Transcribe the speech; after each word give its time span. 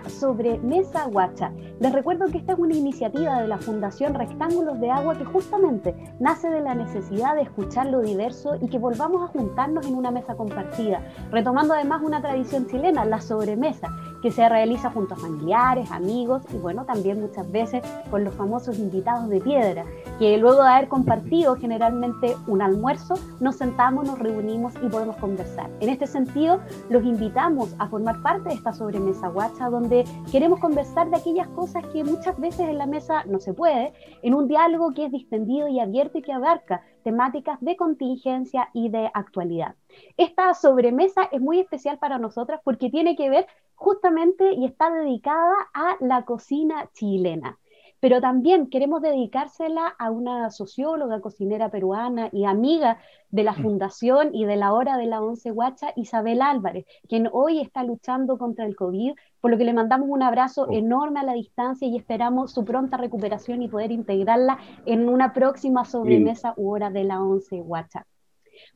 a 0.00 0.08
esta 0.08 0.20
sobremesa 0.20 1.06
guacha. 1.06 1.52
Les 1.78 1.92
recuerdo 1.92 2.26
que 2.26 2.38
esta 2.38 2.52
es 2.52 2.58
una 2.58 2.74
iniciativa 2.74 3.40
de 3.40 3.48
la 3.48 3.58
Fundación 3.58 4.14
Rectángulos 4.14 4.80
de 4.80 4.90
Agua 4.90 5.16
que 5.16 5.24
justamente 5.24 5.94
nace 6.18 6.48
de 6.48 6.60
la 6.60 6.74
necesidad 6.74 7.34
de 7.34 7.42
escuchar 7.42 7.86
lo 7.86 8.00
diverso 8.00 8.56
y 8.60 8.68
que 8.68 8.78
volvamos 8.78 9.22
a 9.22 9.32
juntarnos 9.32 9.86
en 9.86 9.94
una 9.94 10.10
mesa 10.10 10.34
compartida, 10.36 11.02
retomando 11.30 11.74
además 11.74 12.02
una 12.02 12.20
tradición 12.20 12.66
chilena, 12.66 13.04
la 13.04 13.20
sobremesa, 13.20 13.88
que 14.22 14.30
se 14.30 14.48
realiza 14.48 14.90
junto 14.90 15.14
a 15.14 15.16
familiares, 15.16 15.90
amigos 15.90 16.42
y 16.52 16.56
bueno, 16.56 16.84
también 16.84 17.20
muchas 17.20 17.50
veces 17.50 17.82
con 18.10 18.24
los 18.24 18.34
famosos 18.34 18.78
invitados 18.78 19.28
de 19.28 19.40
piedra, 19.40 19.84
que 20.18 20.36
luego 20.38 20.62
de 20.62 20.68
haber 20.68 20.88
compartido 20.88 21.56
generalmente 21.56 22.36
un 22.46 22.62
almuerzo, 22.62 23.14
nos 23.40 23.56
sentamos, 23.56 24.06
nos 24.06 24.18
reunimos 24.18 24.74
y 24.82 24.88
podemos 24.88 25.16
conversar. 25.16 25.70
En 25.80 25.88
este 25.88 26.06
sentido, 26.06 26.60
los 26.88 27.04
invitamos 27.04 27.74
a 27.78 27.88
formar 27.88 28.20
parte 28.22 28.50
de 28.50 28.54
esta 28.54 28.72
sobremesa 28.72 29.28
guacha, 29.28 29.70
donde 29.70 30.04
queremos 30.30 30.60
conversar 30.60 31.10
de 31.10 31.16
aquellas 31.16 31.48
cosas 31.48 31.84
que 31.92 32.04
muchas 32.04 32.38
veces 32.38 32.68
en 32.68 32.78
la 32.78 32.86
mesa 32.86 33.24
no 33.26 33.40
se 33.40 33.52
puede, 33.52 33.92
en 34.22 34.34
un 34.34 34.48
diálogo 34.48 34.92
que 34.92 35.06
es 35.06 35.12
distendido 35.12 35.68
y 35.68 35.80
abierto 35.80 36.18
y 36.18 36.22
que 36.22 36.32
abarca 36.32 36.82
temáticas 37.02 37.60
de 37.60 37.76
contingencia 37.76 38.70
y 38.72 38.88
de 38.88 39.10
actualidad. 39.14 39.74
Esta 40.16 40.54
sobremesa 40.54 41.28
es 41.32 41.40
muy 41.40 41.60
especial 41.60 41.98
para 41.98 42.18
nosotras 42.18 42.60
porque 42.64 42.90
tiene 42.90 43.16
que 43.16 43.30
ver 43.30 43.46
justamente 43.74 44.52
y 44.52 44.66
está 44.66 44.90
dedicada 44.90 45.54
a 45.74 45.96
la 46.00 46.24
cocina 46.24 46.88
chilena 46.92 47.58
pero 48.00 48.20
también 48.20 48.68
queremos 48.68 49.02
dedicársela 49.02 49.94
a 49.98 50.10
una 50.10 50.50
socióloga, 50.50 51.20
cocinera 51.20 51.70
peruana 51.70 52.30
y 52.32 52.46
amiga 52.46 52.98
de 53.28 53.44
la 53.44 53.52
mm. 53.52 53.62
Fundación 53.62 54.34
y 54.34 54.46
de 54.46 54.56
la 54.56 54.72
Hora 54.72 54.96
de 54.96 55.06
la 55.06 55.22
Once 55.22 55.50
Guacha, 55.50 55.92
Isabel 55.96 56.40
Álvarez, 56.40 56.86
quien 57.08 57.28
hoy 57.30 57.60
está 57.60 57.84
luchando 57.84 58.38
contra 58.38 58.64
el 58.64 58.74
COVID, 58.74 59.12
por 59.40 59.50
lo 59.50 59.58
que 59.58 59.64
le 59.64 59.72
mandamos 59.72 60.08
un 60.08 60.22
abrazo 60.22 60.66
oh. 60.68 60.72
enorme 60.72 61.20
a 61.20 61.24
la 61.24 61.32
distancia 61.32 61.88
y 61.88 61.96
esperamos 61.96 62.52
su 62.52 62.64
pronta 62.64 62.96
recuperación 62.96 63.62
y 63.62 63.68
poder 63.68 63.92
integrarla 63.92 64.58
en 64.86 65.08
una 65.08 65.32
próxima 65.32 65.84
sobremesa 65.84 66.54
u 66.56 66.70
Hora 66.70 66.90
de 66.90 67.04
la 67.04 67.22
Once 67.22 67.60
Guacha. 67.60 68.06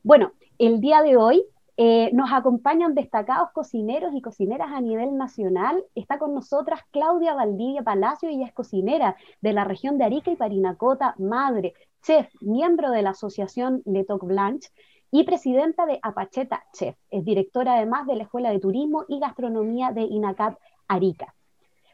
Bueno, 0.03 0.33
el 0.57 0.79
día 0.81 1.01
de 1.01 1.17
hoy 1.17 1.43
eh, 1.77 2.09
nos 2.13 2.31
acompañan 2.31 2.95
destacados 2.95 3.49
cocineros 3.51 4.13
y 4.15 4.21
cocineras 4.21 4.69
a 4.71 4.79
nivel 4.79 5.17
nacional. 5.17 5.83
Está 5.93 6.17
con 6.17 6.33
nosotras 6.33 6.79
Claudia 6.91 7.33
Valdivia 7.33 7.83
Palacio, 7.83 8.29
ella 8.29 8.45
es 8.45 8.53
cocinera 8.53 9.17
de 9.41 9.53
la 9.53 9.65
región 9.65 9.97
de 9.97 10.05
Arica 10.05 10.31
y 10.31 10.37
Parinacota, 10.37 11.15
madre, 11.17 11.73
chef, 12.01 12.29
miembro 12.41 12.91
de 12.91 13.01
la 13.01 13.09
asociación 13.09 13.81
Le 13.85 14.05
Toc 14.05 14.23
Blanche 14.23 14.69
y 15.17 15.23
presidenta 15.23 15.85
de 15.85 15.97
Apacheta 16.01 16.65
Chef. 16.73 16.97
Es 17.09 17.23
directora 17.23 17.75
además 17.75 18.05
de 18.05 18.17
la 18.17 18.23
Escuela 18.23 18.51
de 18.51 18.59
Turismo 18.59 19.05
y 19.07 19.19
Gastronomía 19.19 19.91
de 19.93 20.01
INACAP 20.01 20.57
Arica. 20.89 21.33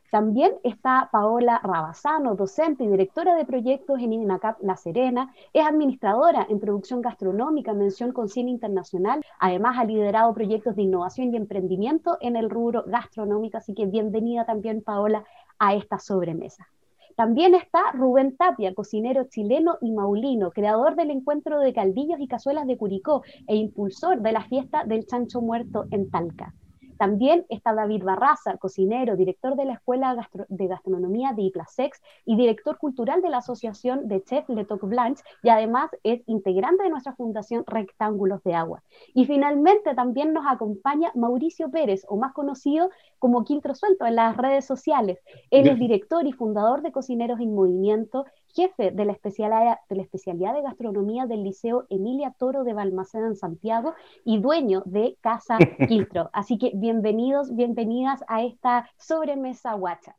También 0.10 0.54
está 0.64 1.08
Paola 1.12 1.62
Rabazano, 1.64 2.34
docente 2.34 2.84
y 2.84 2.88
directora 2.88 3.36
de 3.36 3.46
proyectos 3.46 4.00
en 4.00 4.14
INACAP 4.14 4.64
La 4.64 4.76
Serena. 4.76 5.32
Es 5.54 5.64
administradora 5.64 6.48
en 6.50 6.60
producción 6.60 7.04
gastronómica, 7.04 7.74
mención 7.74 8.12
con 8.12 8.28
cine 8.28 8.50
internacional. 8.50 9.24
Además, 9.40 9.78
ha 9.78 9.86
liderado 9.86 10.34
proyectos 10.34 10.76
de 10.76 10.82
innovación 10.82 11.32
y 11.32 11.38
emprendimiento 11.38 12.18
en 12.22 12.36
el 12.36 12.50
rubro 12.50 12.86
gastronómico. 12.88 13.58
Así 13.58 13.76
que 13.76 13.86
bienvenida 13.86 14.46
también, 14.46 14.82
Paola, 14.82 15.26
a 15.60 15.76
esta 15.76 16.00
sobremesa. 16.00 16.68
También 17.16 17.56
está 17.56 17.92
Rubén 17.94 18.36
Tapia, 18.38 18.74
cocinero 18.74 19.26
chileno 19.30 19.78
y 19.82 19.92
maulino, 19.92 20.52
creador 20.52 20.96
del 20.96 21.12
encuentro 21.12 21.60
de 21.60 21.74
caldillos 21.74 22.20
y 22.20 22.28
cazuelas 22.28 22.68
de 22.68 22.78
Curicó 22.78 23.24
e 23.48 23.56
impulsor 23.56 24.22
de 24.22 24.32
la 24.32 24.44
fiesta 24.44 24.84
del 24.86 25.06
chancho 25.06 25.42
muerto 25.42 25.86
en 25.92 26.10
Talca. 26.10 26.54
También 27.02 27.48
está 27.50 27.74
David 27.74 28.04
Barraza, 28.04 28.58
cocinero, 28.58 29.16
director 29.16 29.56
de 29.56 29.66
la 29.66 29.74
Escuela 29.74 30.16
de 30.50 30.68
Gastronomía 30.68 31.34
de 31.34 31.42
Iplasex 31.42 32.00
y 32.26 32.36
director 32.36 32.78
cultural 32.78 33.24
de 33.24 33.30
la 33.30 33.38
Asociación 33.38 34.08
de 34.08 34.24
Chef 34.24 34.48
Le 34.50 34.66
Toc 34.66 34.84
Blanche 34.84 35.24
y 35.42 35.50
además 35.50 35.90
es 36.04 36.22
integrante 36.28 36.84
de 36.84 36.92
nuestra 36.92 37.16
fundación 37.16 37.64
Rectángulos 37.66 38.44
de 38.44 38.54
Agua. 38.54 38.84
Y 39.16 39.26
finalmente 39.26 39.96
también 39.96 40.32
nos 40.32 40.46
acompaña 40.48 41.12
Mauricio 41.16 41.72
Pérez, 41.72 42.06
o 42.08 42.18
más 42.18 42.34
conocido 42.34 42.92
como 43.18 43.46
Quiltro 43.46 43.74
Suelto 43.74 44.06
en 44.06 44.18
las 44.18 44.38
redes 44.38 44.66
sociales. 44.66 45.18
Él 45.50 45.70
es 45.70 45.80
director 45.80 46.28
y 46.28 46.34
fundador 46.34 46.84
de 46.84 46.92
Cocineros 46.92 47.40
en 47.40 47.56
Movimiento 47.56 48.26
jefe 48.56 48.92
de 48.92 49.06
la, 49.06 49.14
especialidad, 49.14 49.78
de 49.90 49.96
la 49.96 50.02
especialidad 50.02 50.54
de 50.54 50.62
gastronomía 50.62 51.26
del 51.26 51.44
Liceo 51.44 51.86
Emilia 51.90 52.34
Toro 52.38 52.64
de 52.64 52.74
Balmaceda 52.74 53.28
en 53.28 53.36
Santiago 53.36 53.96
y 54.26 54.42
dueño 54.42 54.84
de 54.86 55.18
Casa 55.22 55.58
Quiltro. 55.88 56.30
Así 56.34 56.58
que 56.58 56.72
bienvenidos, 56.74 57.56
bienvenidas 57.56 58.24
a 58.28 58.44
esta 58.44 58.90
sobremesa 58.98 59.74
guacha. 59.74 60.16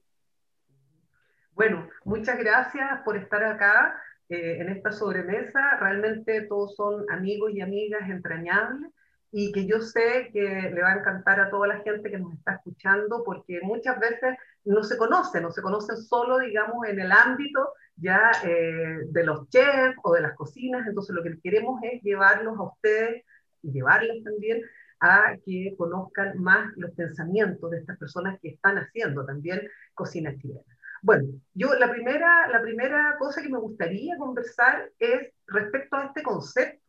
Bueno, 1.54 1.87
muchas 2.04 2.38
gracias 2.38 3.00
por 3.04 3.16
estar 3.16 3.44
acá 3.44 3.94
eh, 4.28 4.59
en 4.60 4.71
esta 4.71 4.92
sobremesa. 4.92 5.76
Realmente 5.78 6.42
todos 6.42 6.75
son 6.75 7.04
amigos 7.10 7.53
y 7.53 7.60
amigas 7.60 8.09
entrañables 8.09 8.91
y 9.31 9.53
que 9.53 9.66
yo 9.66 9.81
sé 9.81 10.31
que 10.32 10.71
le 10.75 10.82
va 10.82 10.92
a 10.92 10.98
encantar 10.98 11.41
a 11.41 11.50
toda 11.50 11.66
la 11.66 11.81
gente 11.81 12.10
que 12.10 12.19
nos 12.19 12.34
está 12.34 12.53
escuchando 12.54 13.22
porque 13.25 13.60
muchas 13.62 13.98
veces 13.98 14.37
no 14.65 14.82
se 14.82 14.97
conocen, 14.97 15.42
no 15.42 15.50
se 15.50 15.62
conocen 15.62 15.97
solo, 15.97 16.38
digamos, 16.38 16.87
en 16.87 17.00
el 17.00 17.10
ámbito 17.10 17.72
ya 18.02 18.32
eh, 18.44 18.98
de 19.06 19.24
los 19.24 19.48
chefs 19.48 19.96
o 20.02 20.12
de 20.12 20.20
las 20.20 20.34
cocinas, 20.34 20.86
entonces 20.86 21.14
lo 21.14 21.22
que 21.22 21.40
queremos 21.40 21.80
es 21.82 22.02
llevarlos 22.02 22.58
a 22.58 22.64
ustedes 22.64 23.24
y 23.62 23.72
llevarles 23.72 24.24
también 24.24 24.60
a 25.00 25.36
que 25.44 25.74
conozcan 25.78 26.38
más 26.38 26.72
los 26.76 26.91
pensamientos 26.92 27.70
de 27.70 27.78
estas 27.78 27.98
personas 27.98 28.38
que 28.41 28.50
están 28.50 28.76
haciendo 28.76 29.24
también 29.24 29.62
cocina 29.94 30.36
chilena. 30.36 30.60
Bueno, 31.02 31.24
yo 31.54 31.74
la 31.74 31.91
primera, 31.91 32.48
la 32.48 32.60
primera 32.62 33.16
cosa 33.18 33.42
que 33.42 33.48
me 33.48 33.58
gustaría 33.58 34.16
conversar 34.16 34.91
es 34.98 35.32
respecto 35.46 35.96
a 35.96 36.06
este 36.06 36.22
concepto 36.22 36.81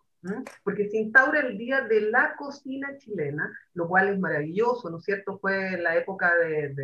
porque 0.64 0.90
se 0.90 0.98
instaura 0.98 1.42
el 1.42 1.58
Día 1.58 1.82
de 1.82 2.02
la 2.02 2.36
Cocina 2.38 2.98
Chilena, 2.98 3.52
lo 3.74 3.88
cual 3.88 4.10
es 4.10 4.20
maravilloso, 4.20 4.90
¿no 4.90 4.98
es 4.98 5.04
cierto? 5.04 5.38
Fue 5.40 5.74
en 5.74 5.84
la 5.84 5.98
época 5.98 6.34
del 6.36 6.76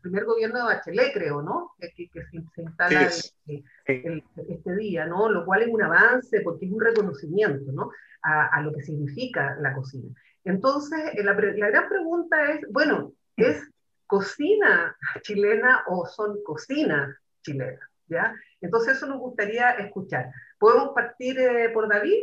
primer 0.00 0.24
gobierno 0.24 0.58
de 0.58 0.64
Bachelet, 0.64 1.12
creo, 1.12 1.42
¿no? 1.42 1.72
Que, 1.78 1.92
se, 1.96 2.62
instala 2.62 3.02
este 3.06 4.76
día, 4.76 5.06
¿no? 5.06 5.28
Lo 5.28 5.44
cual 5.44 5.62
es 5.62 5.68
un 5.68 5.82
avance 5.82 6.40
porque 6.42 6.66
es 6.66 6.72
un 6.72 6.80
reconocimiento, 6.80 7.72
¿no? 7.72 7.90
A, 8.22 8.60
lo 8.62 8.72
que 8.72 8.82
significa 8.82 9.56
la 9.60 9.74
cocina. 9.74 10.14
Entonces, 10.44 10.98
eh, 11.14 11.22
la, 11.22 11.34
la 11.34 11.70
gran 11.70 11.88
pregunta 11.88 12.52
es, 12.52 12.60
bueno, 12.70 13.12
¿es 13.36 13.70
cocina 14.06 14.96
chilena 15.20 15.84
o 15.88 16.06
son 16.06 16.42
cocinas 16.42 17.16
chilenas? 17.42 17.80
¿Ya? 18.06 18.34
Entonces 18.60 18.96
eso 18.96 19.06
nos 19.06 19.18
gustaría 19.18 19.70
escuchar. 19.72 20.30
¿Podemos 20.58 20.94
partir 20.94 21.38
eh, 21.38 21.70
por 21.70 21.88
David? 21.88 22.22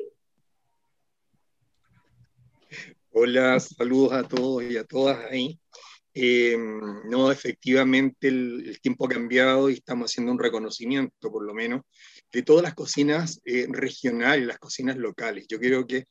Hola, 3.13 3.59
saludos 3.59 4.13
a 4.13 4.23
todos 4.23 4.63
y 4.63 4.77
a 4.77 4.85
todas 4.85 5.19
ahí. 5.29 5.59
Eh, 6.13 6.57
no, 6.57 7.29
efectivamente 7.29 8.29
el, 8.29 8.79
tiempo 8.81 9.05
ha 9.05 9.09
cambiado 9.09 9.69
y 9.69 9.73
estamos 9.73 10.09
haciendo 10.09 10.31
un 10.31 10.39
reconocimiento, 10.39 11.29
por 11.29 11.45
lo 11.45 11.53
menos, 11.53 11.81
de 12.31 12.41
todas 12.41 12.63
las 12.63 12.73
cocinas 12.73 13.41
eh, 13.43 13.67
regionales, 13.69 14.47
las 14.47 14.59
cocinas 14.59 14.95
locales. 14.95 15.45
Yo 15.49 15.59
creo 15.59 15.85
que 15.85 16.05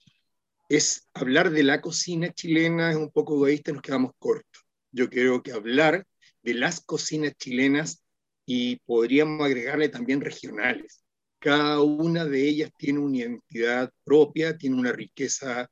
es 0.69 1.09
hablar 1.15 1.51
de 1.51 1.63
la 1.63 1.81
cocina 1.81 2.33
chilena 2.35 2.91
es 2.91 2.97
un 2.97 3.11
poco 3.11 3.35
egoísta 3.37 3.73
nos 3.73 3.83
quedamos 3.83 4.13
cortos. 4.19 4.63
Yo 4.93 5.09
creo 5.09 5.43
que 5.43 5.53
hablar 5.53 6.07
de 6.43 6.55
las 6.55 6.83
cocinas 6.83 7.33
chilenas 7.39 8.05
y 8.45 8.77
podríamos 8.85 9.47
agregarle 9.47 9.89
también 9.89 10.21
regionales. 10.21 11.03
Cada 11.39 11.81
una 11.81 12.27
de 12.27 12.47
ellas 12.47 12.71
tiene 12.77 12.99
una 12.99 13.17
identidad 13.17 13.91
propia, 14.05 14.59
tiene 14.59 14.77
una 14.77 14.93
riqueza 14.93 15.67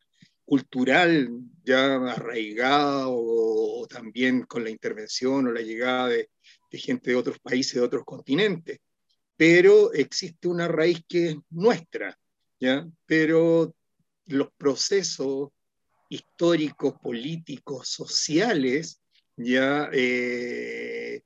cultural 0.49 1.29
ya 1.63 1.97
arraigada 1.97 3.05
o, 3.09 3.87
también 3.87 4.45
con 4.45 4.65
la 4.65 4.71
intervención 4.71 5.47
o 5.47 5.53
la 5.53 5.61
llegada 5.61 6.09
de, 6.09 6.31
gente 6.73 7.11
de 7.11 7.17
otros 7.17 7.39
países, 7.39 7.75
de 7.75 7.83
otros 7.83 8.03
continentes. 8.07 8.79
Pero 9.37 9.93
existe 9.93 10.49
una 10.49 10.67
raíz 10.67 11.03
que 11.07 11.29
es 11.29 11.37
nuestra, 11.51 12.19
¿ya? 12.59 12.89
Pero 13.05 13.75
los 14.27 14.49
procesos 14.57 15.51
históricos, 16.09 16.95
políticos, 17.03 17.89
sociales, 17.89 19.03
ya 19.37 19.91
eh, 19.93 21.21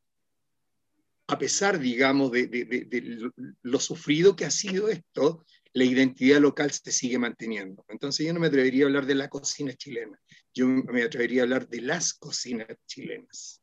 a 1.28 1.38
pesar, 1.38 1.78
digamos, 1.78 2.32
de, 2.32 2.48
de, 2.48 3.30
lo 3.62 3.78
sufrido 3.78 4.34
que 4.34 4.46
ha 4.46 4.50
sido 4.50 4.88
esto, 4.88 5.44
la 5.74 5.84
identidad 5.84 6.40
local 6.40 6.70
se 6.70 6.92
sigue 6.92 7.18
manteniendo. 7.18 7.84
Entonces 7.88 8.26
yo 8.26 8.32
no 8.32 8.40
me 8.40 8.48
atrevería 8.48 8.84
a 8.84 8.88
hablar 8.88 9.06
de 9.06 9.14
la 9.14 9.28
cocina 9.28 9.72
chilena, 9.74 10.18
yo 10.52 10.66
me 10.66 11.02
atrevería 11.02 11.42
a 11.42 11.44
hablar 11.44 11.68
de 11.68 11.80
las 11.80 12.14
cocinas 12.14 12.68
chilenas. 12.86 13.62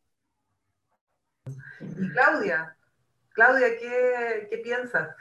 Y 1.46 2.10
Claudia, 2.12 2.76
Claudia, 3.34 3.68
¿qué, 3.80 4.48
qué 4.50 4.58
piensas? 4.60 5.16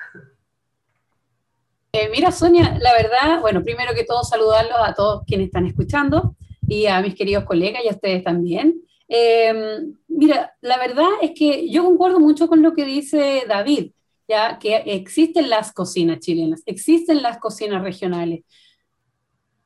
Eh, 1.92 2.08
mira, 2.10 2.30
Sonia, 2.30 2.78
la 2.80 2.92
verdad, 2.92 3.40
bueno, 3.40 3.62
primero 3.62 3.94
que 3.94 4.04
todo 4.04 4.22
saludarlos 4.22 4.78
a 4.78 4.94
todos 4.94 5.22
quienes 5.26 5.46
están 5.46 5.66
escuchando 5.66 6.36
y 6.66 6.86
a 6.86 7.00
mis 7.00 7.14
queridos 7.14 7.44
colegas 7.44 7.82
y 7.84 7.88
a 7.88 7.92
ustedes 7.92 8.22
también. 8.22 8.82
Eh, 9.08 9.80
mira, 10.06 10.54
la 10.60 10.78
verdad 10.78 11.08
es 11.22 11.32
que 11.34 11.70
yo 11.70 11.84
concuerdo 11.84 12.20
mucho 12.20 12.46
con 12.46 12.62
lo 12.62 12.74
que 12.74 12.84
dice 12.84 13.44
David, 13.48 13.92
ya 14.28 14.58
que 14.58 14.76
existen 14.86 15.48
las 15.48 15.72
cocinas 15.72 16.20
chilenas, 16.20 16.62
existen 16.66 17.22
las 17.22 17.38
cocinas 17.38 17.82
regionales, 17.82 18.44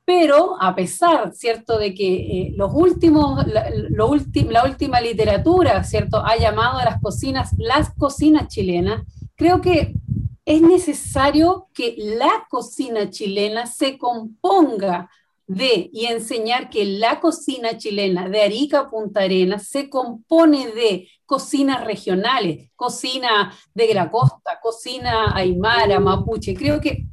pero 0.05 0.57
a 0.61 0.75
pesar, 0.75 1.33
¿cierto?, 1.35 1.79
de 1.79 1.95
que 1.95 2.15
eh, 2.15 2.55
los 2.57 2.73
últimos, 2.75 3.47
la, 3.47 3.71
lo 3.71 4.15
la 4.51 4.65
última 4.65 5.01
literatura, 5.01 5.83
¿cierto?, 5.85 6.25
ha 6.25 6.37
llamado 6.37 6.79
a 6.79 6.85
las 6.85 7.01
cocinas 7.01 7.51
las 7.59 7.95
cocinas 7.95 8.49
chilenas, 8.49 9.03
creo 9.37 9.61
que 9.61 9.95
es 10.45 10.61
necesario 10.61 11.69
que 11.73 11.95
la 11.99 12.47
cocina 12.51 13.11
chilena 13.11 13.67
se 13.67 13.97
componga 13.97 15.09
de 15.47 15.91
y 15.93 16.07
enseñar 16.07 16.71
que 16.71 16.85
la 16.85 17.21
cocina 17.21 17.77
chilena 17.77 18.29
de 18.29 18.43
Arica 18.43 18.81
a 18.81 18.91
Punta 18.91 19.21
Arenas 19.21 19.69
se 19.69 19.89
compone 19.89 20.69
de 20.69 21.09
cocinas 21.33 21.83
regionales, 21.83 22.69
cocina 22.77 23.57
de 23.73 23.95
la 23.95 24.11
costa, 24.11 24.61
cocina 24.61 25.35
aymara, 25.35 25.99
mapuche. 25.99 26.53
Creo 26.53 26.79
que 26.79 27.07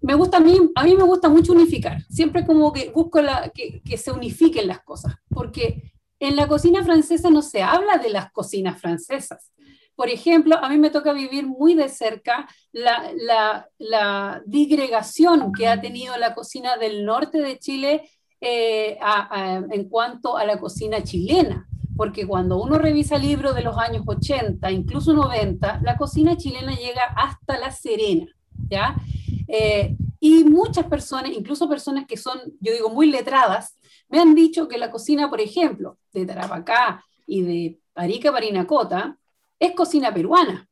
me 0.00 0.14
gusta 0.14 0.38
a 0.38 0.40
mí, 0.40 0.58
a 0.74 0.82
mí 0.82 0.96
me 0.96 1.04
gusta 1.04 1.28
mucho 1.28 1.52
unificar. 1.52 2.02
Siempre 2.10 2.44
como 2.44 2.72
que 2.72 2.90
busco 2.90 3.20
que, 3.54 3.96
se 3.96 4.10
unifiquen 4.10 4.66
las 4.66 4.80
cosas, 4.80 5.14
porque 5.28 5.92
en 6.18 6.34
la 6.34 6.48
cocina 6.48 6.82
francesa 6.82 7.30
no 7.30 7.40
se 7.40 7.62
habla 7.62 7.98
de 7.98 8.10
las 8.10 8.32
cocinas 8.32 8.80
francesas, 8.80 9.52
por 9.94 10.08
ejemplo, 10.08 10.56
a 10.56 10.68
mí 10.68 10.76
me 10.76 10.90
toca 10.90 11.12
vivir 11.12 11.46
muy 11.46 11.74
de 11.74 11.88
cerca 11.88 12.48
la, 12.72 13.68
la, 13.78 14.42
digregación 14.46 15.52
que 15.52 15.68
ha 15.68 15.80
tenido 15.80 16.16
la 16.16 16.34
cocina 16.34 16.76
del 16.76 17.04
norte 17.04 17.38
de 17.38 17.56
Chile 17.60 18.10
eh, 18.40 18.98
en 19.70 19.88
cuanto 19.88 20.36
a 20.36 20.44
la 20.44 20.58
cocina 20.58 21.04
chilena. 21.04 21.68
Porque 21.98 22.28
cuando 22.28 22.62
uno 22.62 22.78
revisa 22.78 23.18
libros 23.18 23.56
de 23.56 23.62
los 23.62 23.76
años 23.76 24.04
80, 24.06 24.70
incluso 24.70 25.12
90, 25.14 25.80
la 25.82 25.96
cocina 25.96 26.36
chilena 26.36 26.72
llega 26.76 27.02
hasta 27.16 27.58
La 27.58 27.72
Serena, 27.72 28.32
¿ya? 28.70 28.94
Eh, 29.48 29.96
y 30.20 30.44
muchas 30.44 30.86
personas, 30.86 31.32
incluso 31.32 31.68
personas 31.68 32.06
que 32.06 32.16
son, 32.16 32.38
yo 32.60 32.72
digo, 32.72 32.88
muy 32.88 33.10
letradas, 33.10 33.74
me 34.08 34.20
han 34.20 34.36
dicho 34.36 34.68
que 34.68 34.78
la 34.78 34.92
cocina, 34.92 35.28
por 35.28 35.40
ejemplo, 35.40 35.98
de 36.12 36.24
Tarapacá 36.24 37.04
y 37.26 37.42
de 37.42 37.80
Arica 37.96 38.30
Parinacota, 38.30 39.18
es 39.58 39.72
cocina 39.72 40.14
peruana. 40.14 40.68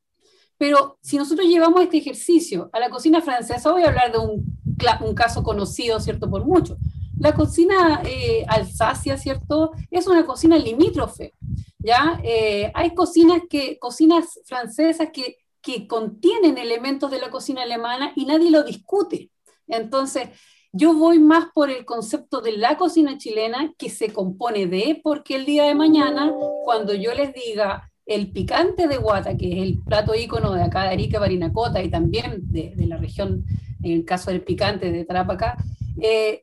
Pero 0.56 0.96
si 1.02 1.16
nosotros 1.16 1.48
llevamos 1.48 1.82
este 1.82 1.98
ejercicio 1.98 2.70
a 2.72 2.78
la 2.78 2.88
cocina 2.88 3.20
francesa, 3.20 3.72
voy 3.72 3.82
a 3.82 3.88
hablar 3.88 4.12
de 4.12 4.18
un, 4.18 4.60
un 5.00 5.14
caso 5.16 5.42
conocido, 5.42 5.98
¿cierto? 5.98 6.30
Por 6.30 6.44
mucho. 6.44 6.78
La 7.18 7.34
cocina 7.34 8.02
eh, 8.04 8.44
alsacia, 8.48 9.16
¿cierto? 9.16 9.72
Es 9.90 10.06
una 10.06 10.26
cocina 10.26 10.58
limítrofe, 10.58 11.34
¿ya? 11.78 12.20
Eh, 12.22 12.70
hay 12.74 12.94
cocinas, 12.94 13.42
que, 13.48 13.78
cocinas 13.78 14.40
francesas 14.44 15.08
que, 15.12 15.38
que 15.62 15.86
contienen 15.86 16.58
elementos 16.58 17.10
de 17.10 17.18
la 17.18 17.30
cocina 17.30 17.62
alemana 17.62 18.12
y 18.14 18.26
nadie 18.26 18.50
lo 18.50 18.62
discute. 18.62 19.30
Entonces, 19.66 20.28
yo 20.72 20.94
voy 20.94 21.18
más 21.18 21.46
por 21.54 21.70
el 21.70 21.84
concepto 21.86 22.40
de 22.42 22.52
la 22.52 22.76
cocina 22.76 23.16
chilena 23.16 23.72
que 23.78 23.88
se 23.88 24.12
compone 24.12 24.66
de, 24.66 25.00
porque 25.02 25.36
el 25.36 25.46
día 25.46 25.64
de 25.64 25.74
mañana, 25.74 26.32
cuando 26.64 26.92
yo 26.92 27.14
les 27.14 27.32
diga, 27.32 27.90
el 28.04 28.30
picante 28.30 28.86
de 28.86 28.98
guata, 28.98 29.36
que 29.36 29.52
es 29.52 29.58
el 29.58 29.82
plato 29.82 30.14
ícono 30.14 30.52
de 30.52 30.62
acá 30.62 30.82
de 30.82 30.90
Arica, 30.90 31.18
Barinacota 31.18 31.82
y 31.82 31.90
también 31.90 32.42
de, 32.52 32.74
la 32.86 32.98
región, 32.98 33.44
en 33.82 33.92
el 33.92 34.04
caso 34.04 34.30
del 34.30 34.42
picante 34.42 34.92
de 34.92 35.04
Tarapacá, 35.04 35.56
eh, 36.00 36.42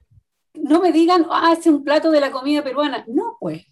no 0.54 0.82
me 0.82 0.92
digan, 0.92 1.26
ah, 1.30 1.56
es 1.58 1.66
un 1.68 1.84
plato 1.84 2.12
de 2.12 2.20
la 2.20 2.32
comida 2.32 2.64
peruana. 2.64 3.06
No, 3.08 3.38
pues, 3.40 3.66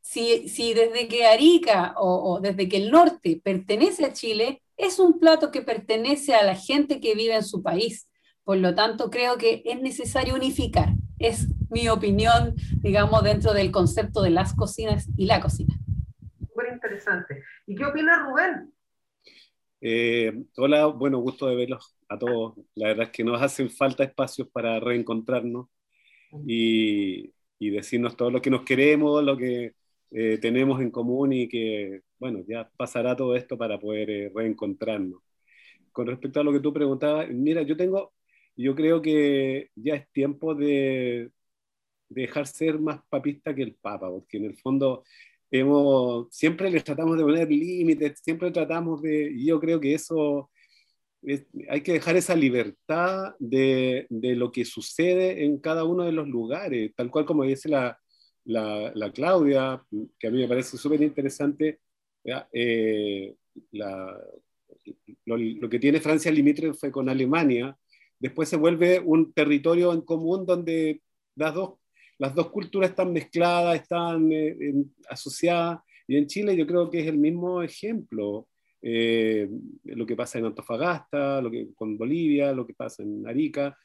si, 0.00 0.48
si 0.48 0.74
desde 0.74 1.08
que 1.08 1.26
Arica 1.26 1.94
o, 1.96 2.34
o, 2.34 2.40
desde 2.40 2.68
que 2.68 2.78
el 2.78 2.90
norte 2.90 3.40
pertenece 3.42 4.04
a 4.04 4.12
Chile, 4.12 4.62
es 4.76 4.98
un 4.98 5.18
plato 5.18 5.50
que 5.50 5.62
pertenece 5.62 6.34
a 6.34 6.44
la 6.44 6.54
gente 6.54 7.00
que 7.00 7.14
vive 7.14 7.34
en 7.34 7.44
su 7.44 7.62
país. 7.62 8.08
Por 8.44 8.58
lo 8.58 8.74
tanto, 8.74 9.10
creo 9.10 9.36
que 9.36 9.62
es 9.66 9.80
necesario 9.80 10.34
unificar. 10.34 10.90
Es 11.18 11.48
mi 11.68 11.88
opinión, 11.88 12.54
digamos, 12.80 13.22
dentro 13.22 13.52
del 13.52 13.70
concepto 13.70 14.22
de 14.22 14.30
las 14.30 14.54
cocinas 14.54 15.08
y 15.16 15.26
la 15.26 15.40
cocina 15.40 15.78
interesante. 16.78 17.44
¿Y 17.66 17.74
qué 17.74 17.84
opina 17.84 18.24
Rubén? 18.24 18.72
Eh, 19.80 20.44
hola, 20.56 20.86
bueno, 20.86 21.18
gusto 21.18 21.46
de 21.46 21.56
verlos 21.56 21.96
a 22.08 22.18
todos. 22.18 22.54
La 22.74 22.88
verdad 22.88 23.06
es 23.06 23.10
que 23.10 23.24
nos 23.24 23.40
hacen 23.40 23.70
falta 23.70 24.04
espacios 24.04 24.48
para 24.48 24.80
reencontrarnos 24.80 25.68
y, 26.46 27.32
y 27.58 27.70
decirnos 27.70 28.16
todo 28.16 28.30
lo 28.30 28.40
que 28.42 28.50
nos 28.50 28.64
queremos, 28.64 29.22
lo 29.24 29.36
que 29.36 29.74
eh, 30.10 30.38
tenemos 30.40 30.80
en 30.80 30.90
común 30.90 31.32
y 31.32 31.48
que, 31.48 32.02
bueno, 32.18 32.40
ya 32.46 32.70
pasará 32.76 33.16
todo 33.16 33.36
esto 33.36 33.58
para 33.58 33.78
poder 33.78 34.10
eh, 34.10 34.32
reencontrarnos. 34.34 35.20
Con 35.92 36.06
respecto 36.06 36.40
a 36.40 36.44
lo 36.44 36.52
que 36.52 36.60
tú 36.60 36.72
preguntabas, 36.72 37.28
mira, 37.30 37.62
yo 37.62 37.76
tengo, 37.76 38.12
yo 38.56 38.74
creo 38.74 39.02
que 39.02 39.70
ya 39.74 39.94
es 39.96 40.08
tiempo 40.12 40.54
de, 40.54 41.30
de 42.08 42.22
dejar 42.22 42.46
ser 42.46 42.78
más 42.78 43.00
papista 43.08 43.54
que 43.54 43.62
el 43.62 43.74
Papa, 43.74 44.10
porque 44.10 44.38
en 44.38 44.46
el 44.46 44.56
fondo 44.56 45.04
hemos, 45.50 46.28
siempre 46.30 46.70
les 46.70 46.84
tratamos 46.84 47.16
de 47.18 47.24
poner 47.24 47.50
límites, 47.50 48.20
siempre 48.22 48.50
tratamos 48.50 49.02
de, 49.02 49.30
y 49.32 49.46
yo 49.46 49.60
creo 49.60 49.80
que 49.80 49.94
eso, 49.94 50.50
hay 51.68 51.80
que 51.82 51.92
dejar 51.92 52.16
esa 52.16 52.34
libertad 52.34 53.34
de, 53.38 54.06
lo 54.10 54.52
que 54.52 54.64
sucede 54.64 55.44
en 55.44 55.58
cada 55.58 55.84
uno 55.84 56.04
de 56.04 56.12
los 56.12 56.28
lugares, 56.28 56.92
tal 56.94 57.10
cual 57.10 57.24
como 57.24 57.44
dice 57.44 57.68
la, 57.68 57.98
la, 58.44 58.92
la 58.94 59.12
Claudia, 59.12 59.82
que 60.18 60.28
a 60.28 60.30
mí 60.30 60.38
me 60.38 60.48
parece 60.48 60.76
súper 60.76 61.02
interesante, 61.02 61.80
eh, 62.52 63.34
lo, 65.24 65.68
que 65.68 65.78
tiene 65.78 66.00
Francia 66.00 66.30
limítrofe 66.30 66.90
con 66.90 67.08
Alemania, 67.08 67.76
después 68.18 68.48
se 68.48 68.56
vuelve 68.56 69.00
un 69.00 69.32
territorio 69.32 69.92
en 69.92 70.02
común 70.02 70.46
donde 70.46 71.02
las 71.36 71.54
dos 71.54 71.74
las 72.20 72.34
dos 72.34 72.50
culturas 72.50 72.90
están 72.90 73.12
mezcladas, 73.12 73.80
están 73.80 74.32
eh, 74.32 74.56
asociadas, 75.08 75.78
y 76.08 76.16
en 76.16 76.26
Chile 76.26 76.56
yo 76.56 76.66
creo 76.66 76.90
que 76.90 77.00
es 77.00 77.06
el 77.06 77.16
mismo 77.16 77.62
ejemplo. 77.62 78.48
Eh, 78.80 79.48
lo 79.84 80.06
que 80.06 80.16
pasa 80.16 80.38
en 80.38 80.46
Antofagasta, 80.46 81.40
lo 81.42 81.50
que 81.50 81.68
con 81.74 81.98
Bolivia, 81.98 82.52
lo 82.52 82.66
que 82.66 82.74
pasa 82.74 83.02
en 83.02 83.26
Arica, 83.26 83.76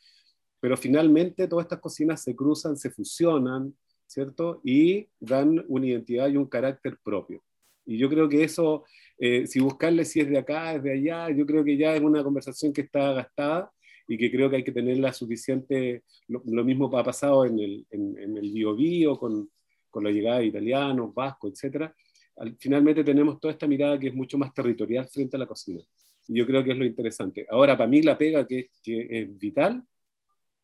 pero 0.59 0.77
finalmente 0.77 1.47
todas 1.47 1.65
estas 1.65 1.79
cocinas 1.79 2.21
se 2.21 2.35
cruzan, 2.35 2.77
se 2.77 2.89
fusionan, 2.89 3.75
¿cierto? 4.05 4.61
Y 4.63 5.07
dan 5.19 5.63
una 5.67 5.87
identidad 5.87 6.29
y 6.29 6.37
un 6.37 6.47
carácter 6.47 6.97
propio. 7.03 7.43
Y 7.85 7.97
yo 7.97 8.09
creo 8.09 8.29
que 8.29 8.43
eso, 8.43 8.85
eh, 9.17 9.45
si 9.47 9.59
buscarle 9.59 10.05
si 10.05 10.21
es 10.21 10.29
de 10.29 10.37
acá, 10.37 10.75
es 10.75 10.83
de 10.83 10.93
allá, 10.93 11.29
yo 11.35 11.45
creo 11.45 11.63
que 11.63 11.75
ya 11.77 11.95
es 11.95 12.01
una 12.01 12.23
conversación 12.23 12.71
que 12.71 12.81
está 12.81 13.13
gastada 13.13 13.71
y 14.07 14.17
que 14.17 14.31
creo 14.31 14.49
que 14.49 14.57
hay 14.57 14.63
que 14.63 14.71
tenerla 14.71 15.13
suficiente, 15.13 16.03
lo, 16.27 16.63
mismo 16.63 16.95
ha 16.97 17.03
pasado 17.03 17.45
en 17.45 17.59
el, 17.59 17.85
en, 17.89 19.17
con, 19.17 19.49
la 20.03 20.11
llegada 20.11 20.39
de 20.39 20.47
italianos, 20.47 21.13
vascos, 21.13 21.63
etc. 21.63 21.91
finalmente 22.59 23.03
tenemos 23.03 23.39
toda 23.39 23.51
esta 23.51 23.67
mirada 23.67 23.99
que 23.99 24.07
es 24.07 24.13
mucho 24.13 24.37
más 24.37 24.53
territorial 24.53 25.07
frente 25.07 25.35
a 25.35 25.39
la 25.39 25.45
cocina. 25.45 25.81
Y 26.27 26.37
yo 26.37 26.45
creo 26.45 26.63
que 26.63 26.71
es 26.71 26.77
lo 26.77 26.85
interesante. 26.85 27.45
Ahora, 27.49 27.77
para 27.77 27.89
mí 27.89 28.01
la 28.01 28.17
pega 28.17 28.47
que, 28.47 28.69
que 28.81 29.07
es 29.09 29.37
vital 29.37 29.83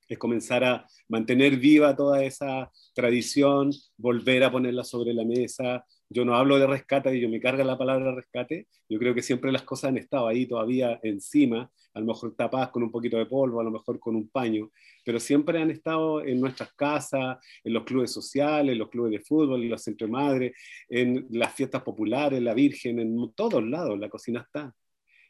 es 0.10 0.18
comenzar 0.18 0.64
a 0.64 0.88
mantener 1.08 1.58
viva 1.58 1.96
toda 1.96 2.24
esa 2.24 2.72
tradición, 2.94 3.72
volver 3.96 4.44
a 4.44 4.52
ponerla 4.52 4.84
sobre 4.84 5.14
la 5.14 5.24
mesa, 5.24 5.86
yo 6.10 6.26
no 6.26 6.36
hablo 6.36 6.58
de 6.58 6.66
rescate 6.66 7.16
y 7.16 7.22
yo 7.22 7.30
me 7.30 7.40
carga 7.40 7.64
la 7.64 7.78
palabra 7.78 8.16
rescate, 8.16 8.68
yo 8.90 8.98
creo 8.98 9.14
que 9.14 9.22
siempre 9.22 9.52
las 9.52 9.62
cosas 9.62 9.90
han 9.90 9.98
estado 9.98 10.28
ahí 10.28 10.48
todavía 10.48 11.00
encima, 11.04 11.72
a 11.94 12.00
lo 12.00 12.08
mejor 12.08 12.36
tapadas 12.36 12.70
con 12.70 12.82
un 12.82 12.92
poquito 12.92 13.18
de 13.18 13.28
polvo, 13.28 13.62
a 13.62 13.64
lo 13.64 13.70
mejor 13.70 14.00
con 14.00 14.16
un 14.16 14.28
paño, 14.28 14.72
pero 15.06 15.20
siempre 15.20 15.62
han 15.62 15.70
estado 15.70 16.26
en 16.26 16.42
nuestras 16.42 16.74
casas, 16.74 17.38
en 17.64 17.74
los 17.74 17.84
clubes 17.84 18.12
sociales, 18.12 18.74
en 18.74 18.80
los 18.80 18.90
clubes 18.90 19.12
de 19.12 19.20
fútbol, 19.20 19.62
en 19.62 19.70
los 19.70 19.84
centros 19.84 20.08
de 20.08 20.12
madre, 20.12 20.54
en 20.90 21.28
las 21.30 21.54
fiestas 21.54 21.84
populares, 21.84 22.42
la 22.42 22.56
Virgen, 22.56 23.00
en 23.00 23.32
todos 23.36 23.64
lados, 23.64 24.00
la 24.00 24.10
cocina 24.10 24.42
está. 24.42 24.74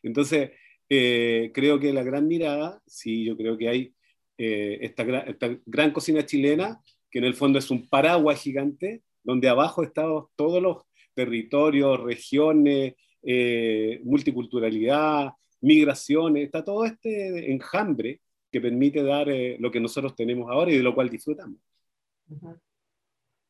Entonces, 0.01 0.51
eh, 0.88 1.51
creo 1.53 1.79
que 1.79 1.91
la 1.91 2.03
gran 2.03 2.27
mirada, 2.27 2.81
sí, 2.88 3.25
yo 3.25 3.36
creo 3.36 3.57
que 3.57 3.67
hay 3.67 3.93
eh, 4.39 4.79
esta, 4.81 5.03
esta 5.03 5.55
gran 5.65 5.91
cocina 5.91 6.25
chilena, 6.25 6.81
que 7.12 7.19
en 7.19 7.25
el 7.25 7.36
fondo 7.36 7.60
es 7.60 7.69
un 7.69 7.89
paraguas 7.89 8.41
gigante, 8.41 9.03
donde 9.22 9.50
abajo 9.50 9.84
están 9.84 10.08
todos 10.36 10.63
los 10.63 10.86
territorios, 11.13 12.01
regiones, 12.01 12.96
eh, 13.22 14.00
multiculturalidad, 14.05 15.31
migraciones, 15.60 16.46
está 16.46 16.63
todo 16.63 16.86
este 16.86 17.51
enjambre 17.51 18.22
que 18.50 18.62
permite 18.62 19.03
dar 19.03 19.29
eh, 19.29 19.58
lo 19.60 19.72
que 19.72 19.81
nosotros 19.81 20.15
tenemos 20.15 20.50
ahora 20.50 20.72
y 20.72 20.77
de 20.77 20.84
lo 20.84 20.96
cual 20.96 21.10
disfrutamos. 21.10 21.60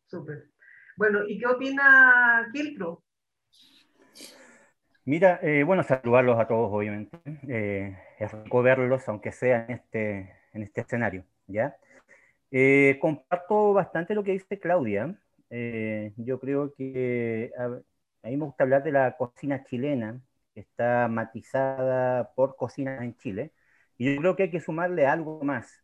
Súper. 0.08 0.50
Bueno, 0.98 1.19
¿y 1.27 1.38
qué 1.38 1.46
opina 1.46 2.50
Kiltro? 2.51 3.03
Mira, 5.05 5.39
eh, 5.43 5.63
bueno, 5.63 5.84
saludarlos 5.84 6.39
a 6.39 6.48
todos, 6.48 6.72
obviamente. 6.72 7.19
es 8.19 8.31
rico 8.31 8.63
verlos, 8.63 9.08
aunque 9.08 9.31
sea 9.31 9.65
en 9.65 9.72
este, 9.75 10.38
en 10.53 10.63
este 10.63 10.82
escenario, 10.82 11.24
¿ya? 11.48 11.75
comparto 13.00 13.74
bastante 13.74 14.15
lo 14.15 14.24
que 14.24 14.32
dice 14.32 14.60
Claudia. 14.60 15.15
Eh, 15.50 16.13
yo 16.18 16.39
creo 16.39 16.74
que 16.74 17.51
a 17.58 18.27
mí 18.27 18.38
me 18.38 18.46
gusta 18.46 18.63
hablar 18.63 18.84
de 18.84 18.91
la 18.91 19.15
cocina 19.18 19.63
chilena, 19.63 20.20
que 20.53 20.62
está 20.62 21.08
matizada 21.08 22.32
por 22.36 22.56
cocina 22.56 23.03
en 23.03 23.15
Chile, 23.18 23.51
y 23.98 24.13
yo 24.15 24.22
creo 24.22 24.36
que 24.36 24.44
hay 24.44 24.51
que 24.51 24.60
sumarle 24.60 25.06
algo 25.06 25.41
más, 25.44 25.84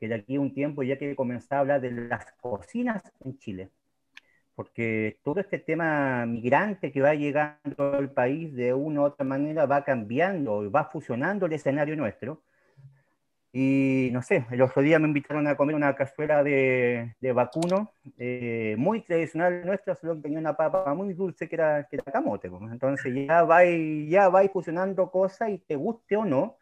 que 0.00 0.08
de 0.08 0.16
aquí 0.16 0.36
a 0.36 0.40
un 0.40 0.54
tiempo 0.54 0.82
ya 0.82 0.98
que 0.98 1.16
comenzar 1.16 1.58
a 1.58 1.60
hablar 1.60 1.80
de 1.80 1.90
las 1.92 2.32
cocinas 2.40 3.02
en 3.24 3.38
Chile, 3.38 3.70
porque 4.54 5.18
todo 5.22 5.40
este 5.40 5.58
tema 5.58 6.26
migrante 6.26 6.92
que 6.92 7.02
va 7.02 7.14
llegando 7.14 7.94
al 7.94 8.10
país 8.10 8.54
de 8.54 8.72
una 8.74 9.02
u 9.02 9.04
otra 9.04 9.24
manera 9.24 9.66
va 9.66 9.84
cambiando, 9.84 10.70
va 10.70 10.84
fusionando 10.90 11.46
el 11.46 11.52
escenario 11.52 11.96
nuestro, 11.96 12.42
y 13.58 14.10
no 14.12 14.20
sé, 14.20 14.44
el 14.50 14.60
otro 14.60 14.82
día 14.82 14.98
me 14.98 15.08
invitaron 15.08 15.46
a 15.46 15.56
comer 15.56 15.74
una 15.74 15.94
cazuela 15.94 16.42
de, 16.42 17.14
de 17.18 17.32
vacuno, 17.32 17.90
eh, 18.18 18.74
muy 18.76 19.00
tradicional 19.00 19.64
nuestra, 19.64 19.94
solo 19.94 20.16
que 20.16 20.20
tenía 20.20 20.38
una 20.38 20.54
papa 20.54 20.92
muy 20.92 21.14
dulce 21.14 21.48
que 21.48 21.54
era, 21.54 21.86
que 21.88 21.96
era 21.96 22.12
camote. 22.12 22.50
Pues. 22.50 22.70
Entonces 22.70 23.14
ya 23.14 23.44
va, 23.44 23.64
ya 23.64 24.28
va 24.28 24.46
fusionando 24.50 25.10
cosas 25.10 25.48
y 25.48 25.58
te 25.58 25.74
guste 25.74 26.18
o 26.18 26.26
no, 26.26 26.58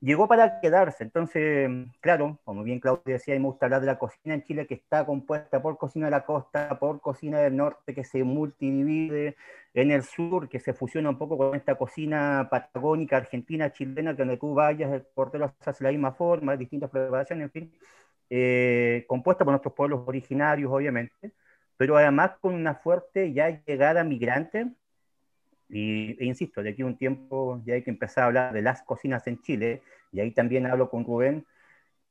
llegó 0.00 0.28
para 0.28 0.60
quedarse. 0.60 1.04
Entonces, 1.04 1.70
claro, 2.00 2.38
como 2.44 2.62
bien 2.62 2.80
Claudio 2.80 3.02
decía, 3.04 3.34
y 3.34 3.38
me 3.38 3.46
gusta 3.46 3.66
hablar 3.66 3.80
de 3.80 3.86
la 3.86 3.98
cocina 3.98 4.34
en 4.34 4.42
Chile 4.44 4.66
que 4.66 4.74
está 4.74 5.04
compuesta 5.06 5.60
por 5.62 5.78
cocina 5.78 6.06
de 6.06 6.10
la 6.12 6.24
costa, 6.24 6.78
por 6.78 7.00
cocina 7.00 7.40
del 7.40 7.56
norte 7.56 7.94
que 7.94 8.04
se 8.04 8.22
multidivide, 8.24 9.36
en 9.74 9.90
el 9.90 10.02
sur 10.02 10.48
que 10.48 10.60
se 10.60 10.72
fusiona 10.74 11.10
un 11.10 11.18
poco 11.18 11.36
con 11.38 11.54
esta 11.54 11.76
cocina 11.76 12.48
patagónica, 12.50 13.16
argentina, 13.16 13.72
chilena, 13.72 14.12
que 14.14 14.22
donde 14.22 14.36
tú 14.36 14.54
vayas, 14.54 14.92
el 14.92 15.02
portero 15.02 15.52
hace 15.64 15.84
la 15.84 15.90
misma 15.90 16.12
forma, 16.12 16.56
distintas 16.56 16.90
preparaciones, 16.90 17.44
en 17.44 17.50
fin, 17.50 17.72
eh, 18.30 19.04
compuesta 19.08 19.44
por 19.44 19.52
nuestros 19.52 19.74
pueblos 19.74 20.02
originarios, 20.06 20.70
obviamente, 20.72 21.32
pero 21.76 21.96
además 21.96 22.32
con 22.40 22.54
una 22.54 22.74
fuerte 22.74 23.32
ya 23.32 23.62
llegada 23.64 24.04
migrante 24.04 24.68
y, 25.68 26.16
e 26.22 26.24
insisto, 26.24 26.62
de 26.62 26.70
aquí 26.70 26.82
a 26.82 26.86
un 26.86 26.96
tiempo 26.96 27.60
ya 27.64 27.74
hay 27.74 27.82
que 27.82 27.90
empezar 27.90 28.24
a 28.24 28.26
hablar 28.28 28.52
de 28.52 28.62
las 28.62 28.82
cocinas 28.82 29.26
en 29.26 29.40
Chile, 29.42 29.82
y 30.12 30.20
ahí 30.20 30.30
también 30.32 30.66
hablo 30.66 30.90
con 30.90 31.04
Rubén, 31.04 31.46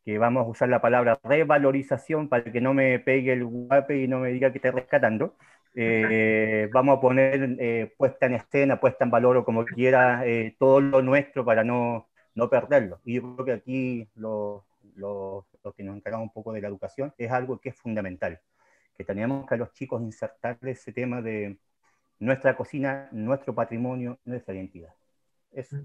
que 0.06 0.18
vamos 0.18 0.46
a 0.46 0.50
usar 0.50 0.70
la 0.70 0.82
palabra 0.82 1.20
revalorización 1.24 2.30
para 2.30 2.46
que 2.52 2.62
no 2.62 2.74
me 2.74 3.00
pegue 3.00 3.34
el 3.34 3.46
guape 3.46 4.04
y 4.04 4.08
no 4.08 4.20
me 4.20 4.30
diga 4.30 4.52
que 4.52 4.60
esté 4.60 4.72
rescatando. 4.72 5.36
Eh, 5.76 6.70
vamos 6.72 6.98
a 6.98 7.02
poner 7.02 7.58
eh, 7.60 7.94
puesta 7.98 8.26
en 8.26 8.36
escena, 8.36 8.80
puesta 8.80 9.04
en 9.04 9.12
valor 9.12 9.38
o 9.38 9.46
como 9.46 9.66
quiera, 9.66 10.26
eh, 10.26 10.56
todo 10.58 10.80
lo 10.80 11.02
nuestro 11.02 11.44
para 11.46 11.64
no, 11.64 12.08
no 12.36 12.50
perderlo. 12.50 13.02
Y 13.06 13.16
yo 13.16 13.36
creo 13.36 13.46
que 13.46 13.52
aquí 13.52 14.08
los 14.16 14.64
lo, 14.96 15.46
lo 15.64 15.74
que 15.74 15.84
nos 15.84 15.96
encargamos 15.96 16.28
un 16.28 16.34
poco 16.34 16.54
de 16.54 16.62
la 16.62 16.68
educación 16.68 17.14
es 17.18 17.32
algo 17.32 17.60
que 17.60 17.70
es 17.70 17.76
fundamental, 17.76 18.40
que 18.98 19.04
tenemos 19.04 19.46
que 19.48 19.56
a 19.56 19.58
los 19.58 19.74
chicos 19.74 20.02
insertarle 20.02 20.72
ese 20.72 20.92
tema 20.92 21.22
de, 21.22 21.58
nuestra 22.20 22.56
cocina, 22.56 23.10
nuestro 23.12 23.54
patrimonio, 23.54 24.20
nuestra 24.26 24.54
identidad. 24.54 24.94
Eso. 25.52 25.78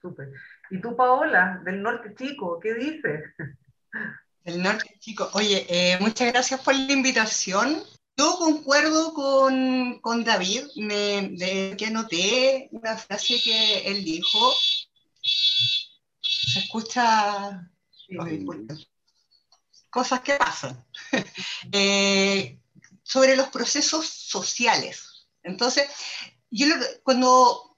Súper. 0.00 0.32
¿Y 0.70 0.80
tú, 0.80 0.96
Paola, 0.96 1.60
del 1.64 1.82
norte 1.82 2.14
chico, 2.14 2.58
qué 2.60 2.74
dices? 2.74 3.24
Del 4.44 4.62
norte 4.62 4.96
chico. 4.98 5.28
Oye, 5.34 5.66
eh, 5.68 5.98
muchas 6.00 6.32
gracias 6.32 6.60
por 6.60 6.74
la 6.74 6.92
invitación. 6.92 7.82
Yo 8.16 8.36
concuerdo 8.38 9.12
con, 9.12 10.00
con 10.00 10.24
David, 10.24 10.64
me, 10.76 11.30
de, 11.36 11.76
que 11.76 11.86
anoté 11.86 12.68
una 12.72 12.96
frase 12.96 13.40
que 13.42 13.86
él 13.88 14.04
dijo. 14.04 14.52
Se 16.20 16.60
escucha... 16.60 17.70
cosas 19.90 20.20
que 20.20 20.34
pasan. 20.34 20.84
eh, 21.72 22.58
sobre 23.02 23.36
los 23.36 23.48
procesos 23.48 24.06
sociales 24.06 25.07
entonces, 25.42 25.88
yo 26.50 26.66
cuando, 27.02 27.76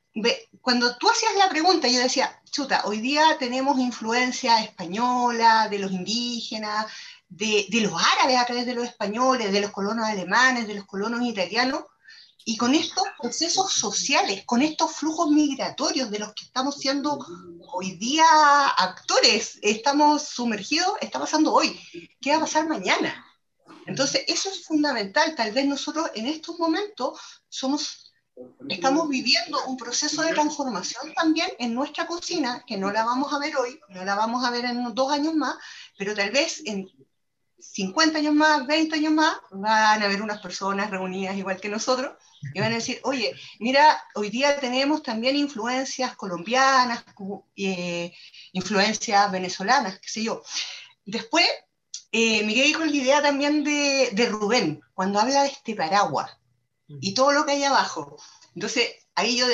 cuando 0.60 0.96
tú 0.96 1.08
hacías 1.08 1.34
la 1.36 1.48
pregunta, 1.48 1.88
yo 1.88 2.00
decía, 2.00 2.40
chuta, 2.50 2.82
hoy 2.84 3.00
día 3.00 3.36
tenemos 3.38 3.78
influencia 3.78 4.62
española, 4.62 5.68
de 5.68 5.78
los 5.78 5.92
indígenas, 5.92 6.86
de, 7.28 7.66
de, 7.68 7.80
los 7.82 7.92
árabes 7.92 8.38
a 8.38 8.46
través 8.46 8.66
de 8.66 8.74
los 8.74 8.84
españoles, 8.84 9.52
de 9.52 9.60
los 9.60 9.70
colonos 9.70 10.04
alemanes, 10.04 10.66
de 10.66 10.74
los 10.74 10.84
colonos 10.84 11.22
italianos, 11.22 11.84
y 12.44 12.56
con 12.56 12.74
estos 12.74 13.04
procesos 13.20 13.72
sociales, 13.72 14.44
con 14.44 14.62
estos 14.62 14.96
flujos 14.96 15.30
migratorios 15.30 16.10
de 16.10 16.18
los 16.18 16.32
que 16.32 16.46
estamos 16.46 16.76
siendo 16.76 17.18
hoy 17.72 17.92
día 17.96 18.24
actores, 18.76 19.58
estamos 19.62 20.22
sumergidos, 20.22 20.94
está 21.00 21.20
pasando 21.20 21.52
hoy. 21.52 21.78
¿Qué 22.20 22.30
va 22.30 22.38
a 22.38 22.40
pasar 22.40 22.66
mañana? 22.66 23.24
Entonces, 23.86 24.24
eso 24.26 24.50
es 24.50 24.64
fundamental. 24.64 25.34
Tal 25.34 25.52
vez 25.52 25.66
nosotros 25.66 26.10
en 26.14 26.26
estos 26.26 26.58
momentos 26.58 27.20
somos, 27.48 28.12
estamos 28.68 29.08
viviendo 29.08 29.64
un 29.66 29.76
proceso 29.76 30.22
de 30.22 30.32
transformación 30.32 31.12
también 31.14 31.50
en 31.58 31.74
nuestra 31.74 32.06
cocina, 32.06 32.64
que 32.66 32.76
no 32.76 32.92
la 32.92 33.04
vamos 33.04 33.32
a 33.32 33.38
ver 33.38 33.56
hoy, 33.56 33.80
no 33.88 34.04
la 34.04 34.14
vamos 34.14 34.44
a 34.44 34.50
ver 34.50 34.64
en 34.64 34.94
dos 34.94 35.12
años 35.12 35.34
más, 35.34 35.56
pero 35.98 36.14
tal 36.14 36.30
vez 36.30 36.62
en 36.64 36.88
50 37.58 38.18
años 38.18 38.34
más, 38.34 38.66
20 38.66 38.96
años 38.96 39.12
más, 39.12 39.36
van 39.50 40.02
a 40.02 40.06
haber 40.06 40.22
unas 40.22 40.40
personas 40.40 40.90
reunidas 40.90 41.36
igual 41.36 41.60
que 41.60 41.68
nosotros 41.68 42.14
y 42.54 42.60
van 42.60 42.72
a 42.72 42.76
decir, 42.76 43.00
oye, 43.04 43.34
mira, 43.58 44.02
hoy 44.14 44.30
día 44.30 44.58
tenemos 44.58 45.02
también 45.02 45.36
influencias 45.36 46.16
colombianas, 46.16 47.04
eh, 47.56 48.14
influencias 48.52 49.30
venezolanas, 49.30 50.00
qué 50.00 50.08
sé 50.08 50.22
yo. 50.24 50.42
Después 51.04 51.46
eh, 52.12 52.44
me 52.44 52.54
quedé 52.54 52.72
con 52.72 52.90
la 52.90 52.96
idea 52.96 53.22
también 53.22 53.64
de, 53.64 54.10
de, 54.12 54.26
Rubén, 54.26 54.80
cuando 54.94 55.20
habla 55.20 55.42
de 55.42 55.48
este 55.48 55.74
paraguas 55.74 56.30
y 56.88 57.14
todo 57.14 57.32
lo 57.32 57.46
que 57.46 57.52
hay 57.52 57.64
abajo. 57.64 58.16
Entonces, 58.54 58.90
ahí 59.14 59.36
yo 59.36 59.46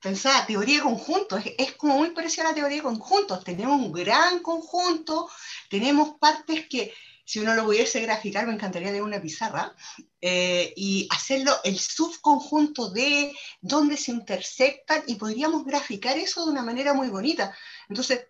pensaba, 0.00 0.46
teoría 0.46 0.76
de 0.76 0.82
conjuntos, 0.82 1.44
es, 1.44 1.54
es, 1.58 1.72
como 1.74 1.98
muy 1.98 2.10
parecida 2.10 2.44
a 2.44 2.48
la 2.48 2.54
teoría 2.54 2.78
de 2.78 2.82
conjuntos. 2.82 3.44
Tenemos 3.44 3.78
un 3.78 3.92
gran 3.92 4.40
conjunto, 4.40 5.28
tenemos 5.68 6.18
partes 6.18 6.66
que, 6.68 6.94
si 7.30 7.38
uno 7.38 7.54
lo 7.54 7.64
pudiese 7.64 8.00
graficar, 8.00 8.44
me 8.44 8.54
encantaría 8.54 8.88
tener 8.88 9.04
una 9.04 9.22
pizarra 9.22 9.72
eh, 10.20 10.72
y 10.74 11.06
hacerlo 11.12 11.52
el 11.62 11.78
subconjunto 11.78 12.90
de 12.90 13.32
dónde 13.60 13.96
se 13.96 14.10
intersectan 14.10 15.04
y 15.06 15.14
podríamos 15.14 15.64
graficar 15.64 16.18
eso 16.18 16.44
de 16.44 16.50
una 16.50 16.64
manera 16.64 16.92
muy 16.92 17.08
bonita. 17.08 17.54
Entonces, 17.88 18.26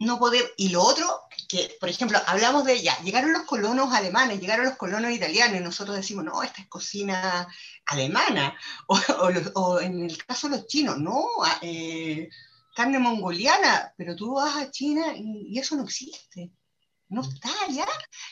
no 0.00 0.18
poder, 0.18 0.54
y 0.56 0.70
lo 0.70 0.82
otro, 0.82 1.20
que 1.50 1.76
por 1.80 1.88
ejemplo, 1.88 2.18
hablamos 2.26 2.64
de 2.64 2.80
ya, 2.80 2.96
llegaron 3.02 3.32
los 3.32 3.42
colonos 3.42 3.92
alemanes, 3.92 4.40
llegaron 4.40 4.66
los 4.66 4.76
colonos 4.76 5.10
italianos, 5.10 5.60
y 5.60 5.64
nosotros 5.64 5.96
decimos, 5.96 6.24
no, 6.24 6.42
esta 6.44 6.62
es 6.62 6.68
cocina 6.68 7.48
alemana, 7.86 8.56
o, 8.86 8.96
o, 9.54 9.80
en 9.80 10.04
el 10.04 10.24
caso 10.24 10.48
de 10.48 10.58
los 10.58 10.66
chinos, 10.68 10.98
no, 10.98 11.26
eh, 11.60 12.28
carne 12.74 13.00
mongoliana, 13.00 13.92
pero 13.96 14.14
tú 14.14 14.34
vas 14.34 14.56
a 14.56 14.70
China 14.70 15.12
y, 15.16 15.58
eso 15.58 15.74
no 15.74 15.82
existe. 15.82 16.52
No 17.10 17.22
está 17.22 17.50
ya. 17.68 17.88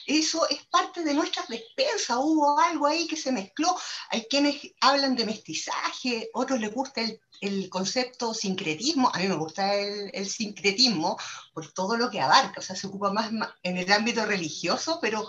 Eso 0.06 0.48
es 0.48 0.64
parte 0.66 1.04
de 1.04 1.12
nuestras 1.12 1.48
despensas. 1.48 2.16
Hubo 2.18 2.58
algo 2.58 2.86
ahí 2.86 3.06
que 3.06 3.16
se 3.16 3.32
mezcló. 3.32 3.76
Hay 4.10 4.26
quienes 4.30 4.56
hablan 4.80 5.14
de 5.16 5.26
mestizaje, 5.26 6.30
otros 6.32 6.60
les 6.60 6.72
gusta 6.72 7.02
el 7.40 7.68
concepto 7.68 8.34
sincretismo, 8.34 9.10
a 9.12 9.18
mí 9.18 9.28
me 9.28 9.36
gusta 9.36 9.74
el, 9.74 10.28
sincretismo 10.28 11.16
por 11.52 11.72
todo 11.72 11.96
lo 11.96 12.10
que 12.10 12.20
abarca, 12.20 12.60
o 12.60 12.62
sea, 12.62 12.74
se 12.74 12.86
ocupa 12.86 13.12
más 13.12 13.30
en 13.62 13.76
el 13.76 13.92
ámbito 13.92 14.24
religioso, 14.24 14.98
pero 15.00 15.28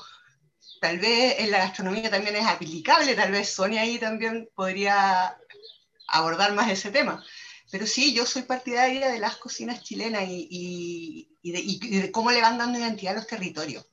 tal 0.81 0.99
vez 0.99 1.35
en 1.39 1.51
la 1.51 1.59
gastronomía 1.59 2.09
también 2.09 2.35
es 2.35 2.45
aplicable, 2.45 3.15
tal 3.15 3.31
vez 3.31 3.49
Sonia 3.53 3.81
ahí 3.81 3.99
también 3.99 4.49
podría 4.55 5.37
abordar 6.07 6.53
más 6.53 6.71
ese 6.71 6.91
tema. 6.91 7.23
Pero 7.71 7.85
sí, 7.85 8.13
yo 8.13 8.25
soy 8.25 8.43
partidaria 8.43 9.09
de 9.09 9.19
las 9.19 9.37
cocinas 9.37 9.83
chilenas 9.83 10.23
y, 10.27 11.28
y, 11.41 12.01
de, 12.01 12.11
cómo 12.11 12.31
le 12.31 12.41
van 12.41 12.57
dando 12.57 12.79
identidad 12.79 13.13
a 13.13 13.17
los 13.17 13.27
territorios. 13.27 13.85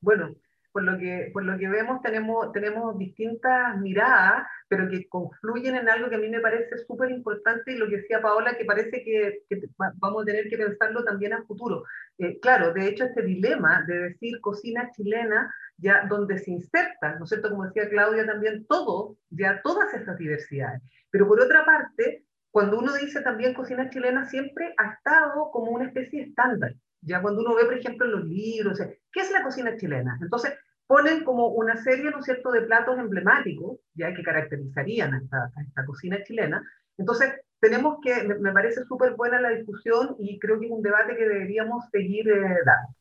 Bueno, 0.00 0.34
por 0.72 0.82
lo 0.82 0.98
que, 0.98 1.30
por 1.32 1.44
lo 1.44 1.58
que 1.58 1.68
vemos 1.68 2.00
tenemos, 2.02 2.50
tenemos 2.52 2.98
distintas 2.98 3.78
miradas, 3.78 4.46
pero 4.68 4.88
que 4.88 5.06
confluyen 5.06 5.76
en 5.76 5.88
algo 5.88 6.08
que 6.08 6.16
a 6.16 6.18
mí 6.18 6.28
me 6.30 6.40
parece 6.40 6.78
súper 6.86 7.10
importante 7.10 7.72
y 7.72 7.76
lo 7.76 7.88
que 7.88 7.98
decía 7.98 8.22
Paola, 8.22 8.56
que 8.56 8.64
parece 8.64 9.04
que, 9.04 9.42
que, 9.48 9.62
vamos 9.96 10.22
a 10.22 10.26
tener 10.26 10.48
que 10.48 10.56
pensarlo 10.56 11.04
también 11.04 11.34
a 11.34 11.44
futuro. 11.44 11.84
Eh, 12.18 12.40
claro, 12.40 12.72
de 12.72 12.88
hecho 12.88 13.04
este 13.04 13.22
dilema 13.22 13.84
de 13.86 13.98
decir 13.98 14.40
cocina 14.40 14.90
chilena, 14.96 15.54
ya 15.76 16.06
donde 16.08 16.38
se 16.38 16.50
inserta, 16.50 17.16
¿no 17.18 17.24
es 17.24 17.28
cierto? 17.28 17.50
Como 17.50 17.66
decía 17.66 17.88
Claudia 17.88 18.24
también, 18.24 18.66
todo, 18.66 19.16
ya 19.30 19.60
todas 19.62 19.92
esas 19.92 20.16
diversidades. 20.16 20.80
Pero 21.10 21.28
por 21.28 21.40
otra 21.40 21.64
parte, 21.66 22.24
cuando 22.52 22.78
uno 22.78 22.92
dice 22.92 23.22
también 23.22 23.54
cocina 23.54 23.88
chilena, 23.90 24.28
siempre 24.28 24.74
ha 24.76 24.92
estado 24.92 25.50
como 25.50 25.72
una 25.72 25.86
especie 25.86 26.20
de 26.20 26.28
estándar. 26.28 26.74
Ya 27.00 27.20
cuando 27.20 27.40
uno 27.40 27.54
ve, 27.54 27.64
por 27.64 27.78
ejemplo, 27.78 28.06
en 28.06 28.12
los 28.12 28.24
libros, 28.24 28.78
¿qué 29.10 29.20
es 29.20 29.32
la 29.32 29.42
cocina 29.42 29.76
chilena? 29.76 30.18
Entonces, 30.20 30.52
ponen 30.86 31.24
como 31.24 31.48
una 31.48 31.76
serie, 31.78 32.10
¿no 32.10 32.18
es 32.18 32.26
cierto?, 32.26 32.52
de 32.52 32.60
platos 32.60 32.98
emblemáticos, 32.98 33.80
ya 33.94 34.12
que 34.12 34.22
caracterizarían 34.22 35.14
a 35.14 35.18
esta, 35.18 35.44
a 35.44 35.62
esta 35.66 35.86
cocina 35.86 36.22
chilena. 36.24 36.62
Entonces, 36.98 37.32
tenemos 37.58 37.98
que, 38.02 38.22
me, 38.24 38.34
me 38.34 38.52
parece 38.52 38.84
súper 38.84 39.14
buena 39.14 39.40
la 39.40 39.48
discusión 39.48 40.16
y 40.18 40.38
creo 40.38 40.60
que 40.60 40.66
es 40.66 40.72
un 40.72 40.82
debate 40.82 41.16
que 41.16 41.26
deberíamos 41.26 41.88
seguir 41.90 42.28
eh, 42.28 42.58
dando. 42.66 42.94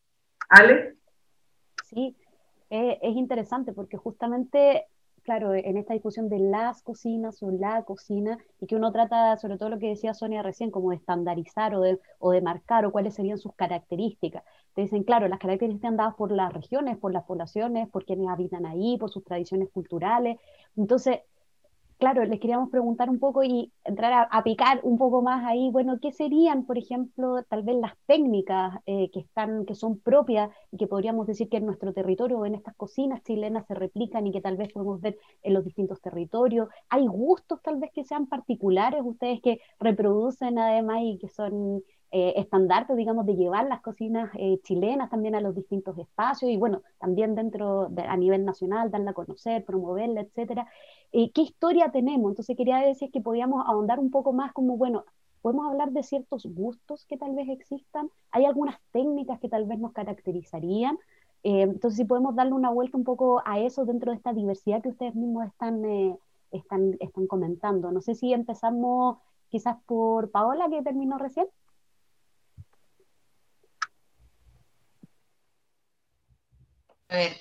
¿Ale? 0.47 0.95
Sí, 1.83 2.15
eh, 2.69 2.99
es 3.01 3.15
interesante 3.17 3.73
porque 3.73 3.97
justamente 3.97 4.85
claro, 5.21 5.53
en 5.53 5.77
esta 5.77 5.93
discusión 5.93 6.29
de 6.29 6.39
las 6.39 6.81
cocinas 6.83 7.41
o 7.43 7.51
la 7.51 7.83
cocina, 7.83 8.37
y 8.59 8.67
que 8.67 8.75
uno 8.75 8.91
trata, 8.91 9.37
sobre 9.37 9.57
todo 9.57 9.69
lo 9.69 9.79
que 9.79 9.87
decía 9.89 10.13
Sonia 10.13 10.43
recién, 10.43 10.71
como 10.71 10.89
de 10.91 10.97
estandarizar 10.97 11.75
o 11.75 11.81
de, 11.81 11.99
o 12.19 12.31
de 12.31 12.41
marcar 12.41 12.85
o 12.85 12.91
cuáles 12.91 13.15
serían 13.15 13.37
sus 13.37 13.53
características. 13.55 14.43
Te 14.73 14.81
dicen, 14.81 15.03
claro, 15.03 15.27
las 15.27 15.39
características 15.39 15.75
están 15.83 15.97
dadas 15.97 16.15
por 16.15 16.31
las 16.31 16.53
regiones, 16.53 16.97
por 16.97 17.11
las 17.13 17.23
poblaciones, 17.25 17.89
por 17.89 18.05
quienes 18.05 18.27
habitan 18.29 18.65
ahí, 18.65 18.97
por 18.97 19.09
sus 19.09 19.23
tradiciones 19.23 19.69
culturales. 19.71 20.37
Entonces, 20.75 21.19
claro, 22.01 22.25
les 22.25 22.39
queríamos 22.39 22.71
preguntar 22.71 23.11
un 23.11 23.19
poco 23.19 23.43
y 23.43 23.71
entrar 23.83 24.27
a, 24.31 24.43
picar 24.43 24.79
un 24.81 24.97
poco 24.97 25.21
más 25.21 25.45
ahí, 25.45 25.69
bueno, 25.71 25.99
¿qué 26.01 26.11
serían, 26.11 26.65
por 26.65 26.79
ejemplo, 26.79 27.43
tal 27.43 27.61
vez 27.61 27.75
las 27.75 27.93
técnicas 28.07 28.73
eh, 28.87 29.11
que, 29.11 29.19
están, 29.19 29.65
que 29.67 29.75
son 29.75 29.99
propias 29.99 30.49
y 30.71 30.77
que 30.77 30.87
podríamos 30.87 31.27
decir 31.27 31.47
que 31.47 31.57
en 31.57 31.67
nuestro 31.67 31.93
territorio, 31.93 32.43
en 32.43 32.55
estas 32.55 32.75
cocinas 32.75 33.21
chilenas 33.21 33.67
se 33.67 33.75
replican 33.75 34.25
y 34.25 34.31
que 34.31 34.41
tal 34.41 34.57
vez 34.57 34.73
podemos 34.73 34.99
ver 34.99 35.19
en 35.43 35.53
los 35.53 35.63
distintos 35.63 36.01
territorios? 36.01 36.69
¿Hay 36.89 37.05
gustos 37.05 37.61
tal 37.61 37.77
vez 37.77 37.91
que 37.93 38.03
sean 38.03 38.25
particulares, 38.25 39.03
ustedes 39.05 39.39
que 39.39 39.61
reproducen 39.79 40.57
además 40.57 41.01
y 41.03 41.19
que 41.19 41.29
son 41.29 41.83
eh, 42.13 42.33
estandartes, 42.35 42.97
digamos, 42.97 43.25
de 43.25 43.35
llevar 43.37 43.67
las 43.67 43.81
cocinas 43.81 44.29
eh, 44.35 44.59
chilenas 44.63 45.09
también 45.09 45.33
a 45.33 45.39
los 45.39 45.55
distintos 45.55 45.97
espacios 45.97 46.51
y 46.51 46.57
bueno, 46.57 46.81
también 46.99 47.35
dentro, 47.35 47.89
a 48.05 48.17
nivel 48.17 48.43
nacional, 48.43 48.91
darla 48.91 49.11
a 49.11 49.13
conocer, 49.13 49.63
promoverla, 49.63 50.19
etcétera. 50.21 50.67
Eh, 51.13 51.31
qué 51.31 51.41
historia 51.41 51.89
tenemos. 51.91 52.29
Entonces 52.29 52.57
quería 52.57 52.79
decir 52.79 53.11
que 53.11 53.21
podíamos 53.21 53.63
ahondar 53.65 53.99
un 53.99 54.11
poco 54.11 54.33
más 54.33 54.51
como, 54.51 54.75
bueno, 54.75 55.05
podemos 55.41 55.69
hablar 55.69 55.91
de 55.91 56.03
ciertos 56.03 56.45
gustos 56.45 57.05
que 57.05 57.17
tal 57.17 57.33
vez 57.33 57.47
existan, 57.47 58.09
hay 58.31 58.45
algunas 58.45 58.75
técnicas 58.91 59.39
que 59.39 59.47
tal 59.47 59.65
vez 59.65 59.79
nos 59.79 59.93
caracterizarían. 59.93 60.97
Eh, 61.43 61.61
entonces 61.61 61.97
si 61.97 62.05
podemos 62.05 62.35
darle 62.35 62.53
una 62.53 62.71
vuelta 62.71 62.97
un 62.97 63.05
poco 63.05 63.41
a 63.45 63.59
eso 63.59 63.85
dentro 63.85 64.11
de 64.11 64.17
esta 64.17 64.33
diversidad 64.33 64.81
que 64.81 64.89
ustedes 64.89 65.15
mismos 65.15 65.47
están, 65.47 65.81
están, 66.51 66.97
están 66.99 67.27
comentando. 67.27 67.89
No 67.91 68.01
sé 68.01 68.15
si 68.15 68.33
empezamos 68.33 69.17
quizás 69.47 69.77
por 69.85 70.29
Paola, 70.31 70.69
que 70.69 70.81
terminó 70.81 71.17
recién. 71.17 71.47
A 77.11 77.17
ver, 77.17 77.35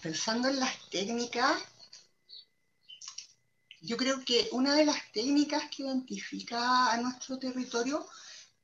pensando 0.00 0.46
en 0.46 0.60
las 0.60 0.88
técnicas, 0.88 1.60
yo 3.80 3.96
creo 3.96 4.24
que 4.24 4.48
una 4.52 4.76
de 4.76 4.84
las 4.84 5.10
técnicas 5.12 5.64
que 5.64 5.82
identifica 5.82 6.92
a 6.92 6.96
nuestro 6.98 7.36
territorio 7.36 8.06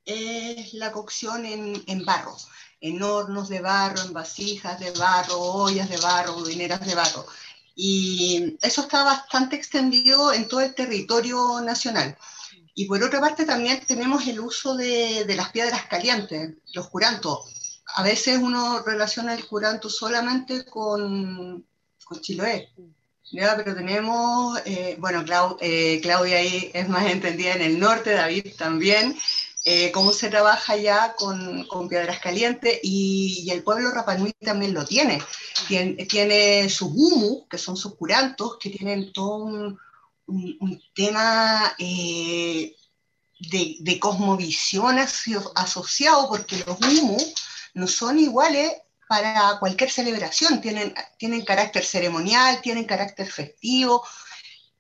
es 0.05 0.75
la 0.75 0.93
cocción 0.93 1.45
en, 1.45 2.05
barro, 2.05 2.37
en 2.81 3.03
hornos 3.03 3.49
de 3.49 3.61
barro, 3.61 4.01
en 4.01 4.13
vasijas 4.13 4.79
de 4.79 4.93
barro, 4.93 5.41
ollas 5.41 5.89
de 5.89 5.97
barro, 5.97 6.35
budineras 6.35 6.87
de 6.87 6.95
barro. 6.95 7.27
Y 7.75 8.57
eso 8.63 8.83
está 8.83 9.03
bastante 9.03 9.57
extendido 9.57 10.33
en 10.33 10.47
todo 10.47 10.61
el 10.61 10.73
territorio 10.73 11.61
nacional. 11.63 12.17
Y 12.77 12.85
por 12.85 13.03
otra 13.03 13.21
parte 13.21 13.45
también 13.45 13.85
tenemos 13.89 14.25
el 14.29 14.39
uso 14.39 14.77
de 14.77 15.35
las 15.35 15.51
piedras 15.51 15.87
calientes, 15.87 16.55
los 16.75 16.89
curantos. 16.91 17.58
A 17.95 18.03
veces 18.03 18.39
uno 18.39 18.83
relaciona 18.83 19.35
el 19.35 19.47
curanto 19.47 19.89
solamente 19.89 20.65
con, 20.65 21.65
con 22.05 22.21
Chiloé, 22.21 22.71
pero 23.31 23.75
tenemos, 23.75 24.59
eh, 24.65 24.97
bueno, 24.99 25.25
eh, 25.61 26.01
Claudia 26.03 26.39
ahí 26.39 26.71
es 26.73 26.89
más 26.89 27.07
entendida 27.11 27.55
en 27.55 27.63
el 27.63 27.79
norte, 27.79 28.13
David 28.13 28.55
también, 28.57 29.17
eh, 29.65 29.91
cómo 29.93 30.13
se 30.13 30.31
trabaja 30.31 30.77
ya 30.77 31.15
con, 31.15 31.65
con 31.67 31.89
piedras 31.89 32.21
calientes 32.21 32.79
y, 32.83 33.45
y, 33.45 33.51
el 33.51 33.63
pueblo 33.63 33.91
Rapanui 33.91 34.33
también 34.41 34.73
lo 34.73 34.87
tiene. 34.87 35.21
Tiene, 35.67 36.07
tiene 36.07 36.71
sus 36.71 36.89
humus, 36.95 37.45
que 37.51 37.59
son 37.59 37.77
sus 37.77 37.95
curantos, 37.97 38.57
que 38.59 38.71
tienen 38.71 39.13
todo 39.13 39.37
un, 39.45 39.79
un, 40.27 40.57
un 40.61 40.83
tema 40.95 41.75
de, 41.79 42.75
de, 43.81 43.99
cosmovisión 44.01 44.99
asociado, 44.99 46.29
porque 46.29 46.65
los 46.67 46.79
humus 46.81 47.35
no 47.75 47.87
son 47.87 48.19
iguales 48.19 48.73
para 49.09 49.59
cualquier 49.59 49.91
celebración, 49.91 50.61
tienen, 50.61 50.95
tienen 51.19 51.45
carácter 51.45 51.85
ceremonial, 51.85 52.61
tienen 52.61 52.85
carácter 52.85 53.31
festivo, 53.31 54.05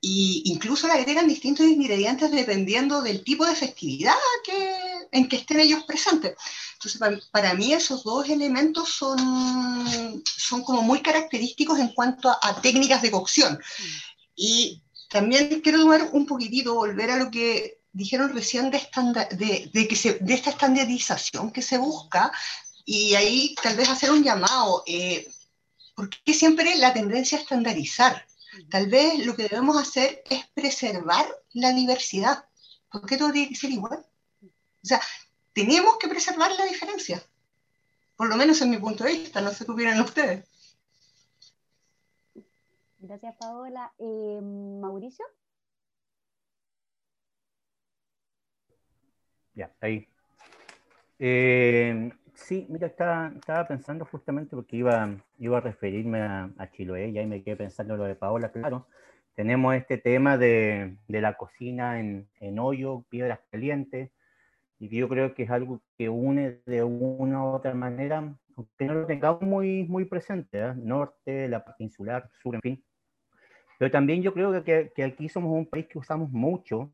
e 0.00 0.42
incluso 0.44 0.86
le 0.86 0.92
agregan 0.92 1.26
distintos 1.26 1.66
ingredientes 1.66 2.30
dependiendo 2.30 3.02
del 3.02 3.24
tipo 3.24 3.44
de 3.44 3.56
festividad 3.56 4.14
que, 4.44 4.78
en 5.10 5.28
que 5.28 5.36
estén 5.36 5.60
ellos 5.60 5.82
presentes. 5.84 6.36
Entonces, 6.74 7.26
para, 7.32 7.54
mí 7.54 7.72
esos 7.72 8.04
dos 8.04 8.28
elementos 8.28 8.90
son, 8.90 10.22
son 10.24 10.62
como 10.62 10.82
muy 10.82 11.00
característicos 11.00 11.80
en 11.80 11.88
cuanto 11.88 12.30
a, 12.30 12.60
técnicas 12.60 13.02
de 13.02 13.10
cocción. 13.10 13.58
Y 14.36 14.80
también 15.10 15.60
quiero 15.62 15.80
tomar 15.80 16.10
un 16.12 16.26
poquitito, 16.26 16.74
volver 16.74 17.10
a 17.10 17.16
lo 17.16 17.30
que 17.30 17.80
dijeron 17.90 18.32
recién 18.32 18.70
de, 18.70 19.70
de, 19.72 19.88
que 19.88 20.18
de 20.20 20.34
esta 20.34 20.50
estandarización 20.50 21.50
que 21.50 21.62
se 21.62 21.78
busca 21.78 22.30
y 22.90 23.14
ahí 23.16 23.54
tal 23.62 23.76
vez 23.76 23.90
hacer 23.90 24.10
un 24.10 24.24
llamado, 24.24 24.82
eh, 24.86 25.30
porque 25.94 26.32
siempre 26.32 26.74
la 26.76 26.94
tendencia 26.94 27.36
a 27.36 27.42
estandarizar. 27.42 28.24
Tal 28.70 28.88
vez 28.88 29.26
lo 29.26 29.36
que 29.36 29.42
debemos 29.42 29.76
hacer 29.76 30.22
es 30.30 30.46
preservar 30.54 31.26
la 31.52 31.74
diversidad. 31.74 32.48
¿Por 32.90 33.04
qué 33.04 33.18
todo 33.18 33.30
tiene 33.30 33.50
que 33.50 33.56
ser 33.56 33.72
igual? 33.72 34.06
O 34.42 34.86
sea, 34.86 35.02
tenemos 35.52 35.98
que 35.98 36.08
preservar 36.08 36.50
la 36.52 36.64
diferencia. 36.64 37.22
Por 38.16 38.30
lo 38.30 38.38
menos 38.38 38.58
en 38.62 38.70
mi 38.70 38.78
punto 38.78 39.04
de 39.04 39.12
vista, 39.12 39.42
no 39.42 39.50
sé 39.50 39.66
qué 39.66 39.72
opinan 39.72 40.00
ustedes. 40.00 40.48
Gracias, 43.00 43.34
Paola. 43.38 43.92
Eh, 43.98 44.40
Mauricio. 44.40 45.26
Ya, 49.54 49.70
ahí. 49.82 50.08
Eh, 51.18 52.10
Sí, 52.38 52.66
mira, 52.70 52.86
estaba, 52.86 53.32
estaba 53.34 53.66
pensando 53.66 54.06
justamente 54.06 54.56
porque 54.56 54.76
iba, 54.76 55.10
iba 55.38 55.58
a 55.58 55.60
referirme 55.60 56.22
a, 56.22 56.50
a 56.56 56.70
Chiloé 56.70 57.08
y 57.08 57.18
ahí 57.18 57.26
me 57.26 57.42
quedé 57.42 57.56
pensando 57.56 57.94
en 57.94 58.00
lo 58.00 58.06
de 58.06 58.14
Paola, 58.14 58.50
claro. 58.50 58.86
Tenemos 59.34 59.74
este 59.74 59.98
tema 59.98 60.38
de, 60.38 60.96
de 61.08 61.20
la 61.20 61.36
cocina 61.36 62.00
en, 62.00 62.28
en, 62.40 62.58
hoyo, 62.58 63.04
piedras 63.10 63.40
calientes, 63.50 64.10
y 64.78 64.88
yo 64.88 65.08
creo 65.08 65.34
que 65.34 65.42
es 65.42 65.50
algo 65.50 65.82
que 65.98 66.08
une 66.08 66.60
de 66.64 66.84
una 66.84 67.44
u 67.44 67.48
otra 67.48 67.74
manera, 67.74 68.34
aunque 68.56 68.84
no 68.86 68.94
lo 68.94 69.06
tengamos 69.06 69.42
muy, 69.42 69.84
muy 69.84 70.04
presente, 70.06 70.60
¿eh? 70.60 70.74
norte, 70.76 71.48
la 71.48 71.64
parte 71.64 71.84
insular, 71.84 72.30
sur, 72.40 72.54
en 72.54 72.60
fin. 72.62 72.84
Pero 73.78 73.90
también 73.90 74.22
yo 74.22 74.32
creo 74.32 74.64
que, 74.64 74.92
que 74.94 75.04
aquí 75.04 75.28
somos 75.28 75.52
un 75.52 75.66
país 75.66 75.86
que 75.86 75.98
usamos 75.98 76.30
mucho 76.30 76.90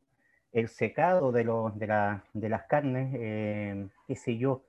el 0.51 0.69
secado 0.69 1.31
de, 1.31 1.43
los, 1.43 1.77
de, 1.77 1.87
la, 1.87 2.23
de 2.33 2.49
las 2.49 2.63
carnes, 2.63 3.13
eh, 3.17 3.87
qué 4.07 4.15
sé 4.15 4.37
yo, 4.37 4.65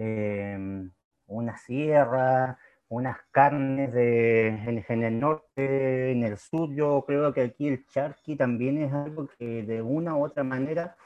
Em, 0.00 0.92
una 1.26 1.56
sierra, 1.56 2.56
unas 2.88 3.18
carnes 3.32 3.92
de, 3.92 4.46
en, 4.46 5.02
el 5.02 5.18
norte, 5.18 6.12
en 6.12 6.22
el 6.22 6.38
sur. 6.38 6.72
Yo 6.72 7.04
creo 7.04 7.32
que 7.34 7.42
aquí 7.42 7.66
el 7.66 7.84
charqui 7.88 8.36
también 8.36 8.80
es 8.80 8.92
algo 8.92 9.28
que 9.38 9.64
de 9.64 9.82
una 9.82 10.16
u 10.16 10.24
otra 10.24 10.44
manera, 10.44 10.96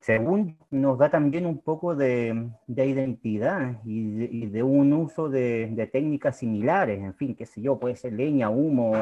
según 0.00 0.56
nos 0.70 0.98
da 0.98 1.10
también 1.10 1.44
un 1.44 1.58
poco 1.58 1.94
de, 1.94 2.48
de 2.66 2.86
identidad 2.86 3.76
y 3.84 4.46
de, 4.46 4.62
un 4.62 4.94
uso 4.94 5.28
de, 5.28 5.66
de, 5.72 5.86
técnicas 5.86 6.38
similares, 6.38 7.00
en 7.02 7.14
fin, 7.14 7.34
qué 7.34 7.44
sé 7.44 7.60
yo, 7.60 7.78
puede 7.78 7.96
ser 7.96 8.14
leña, 8.14 8.48
humo, 8.48 8.94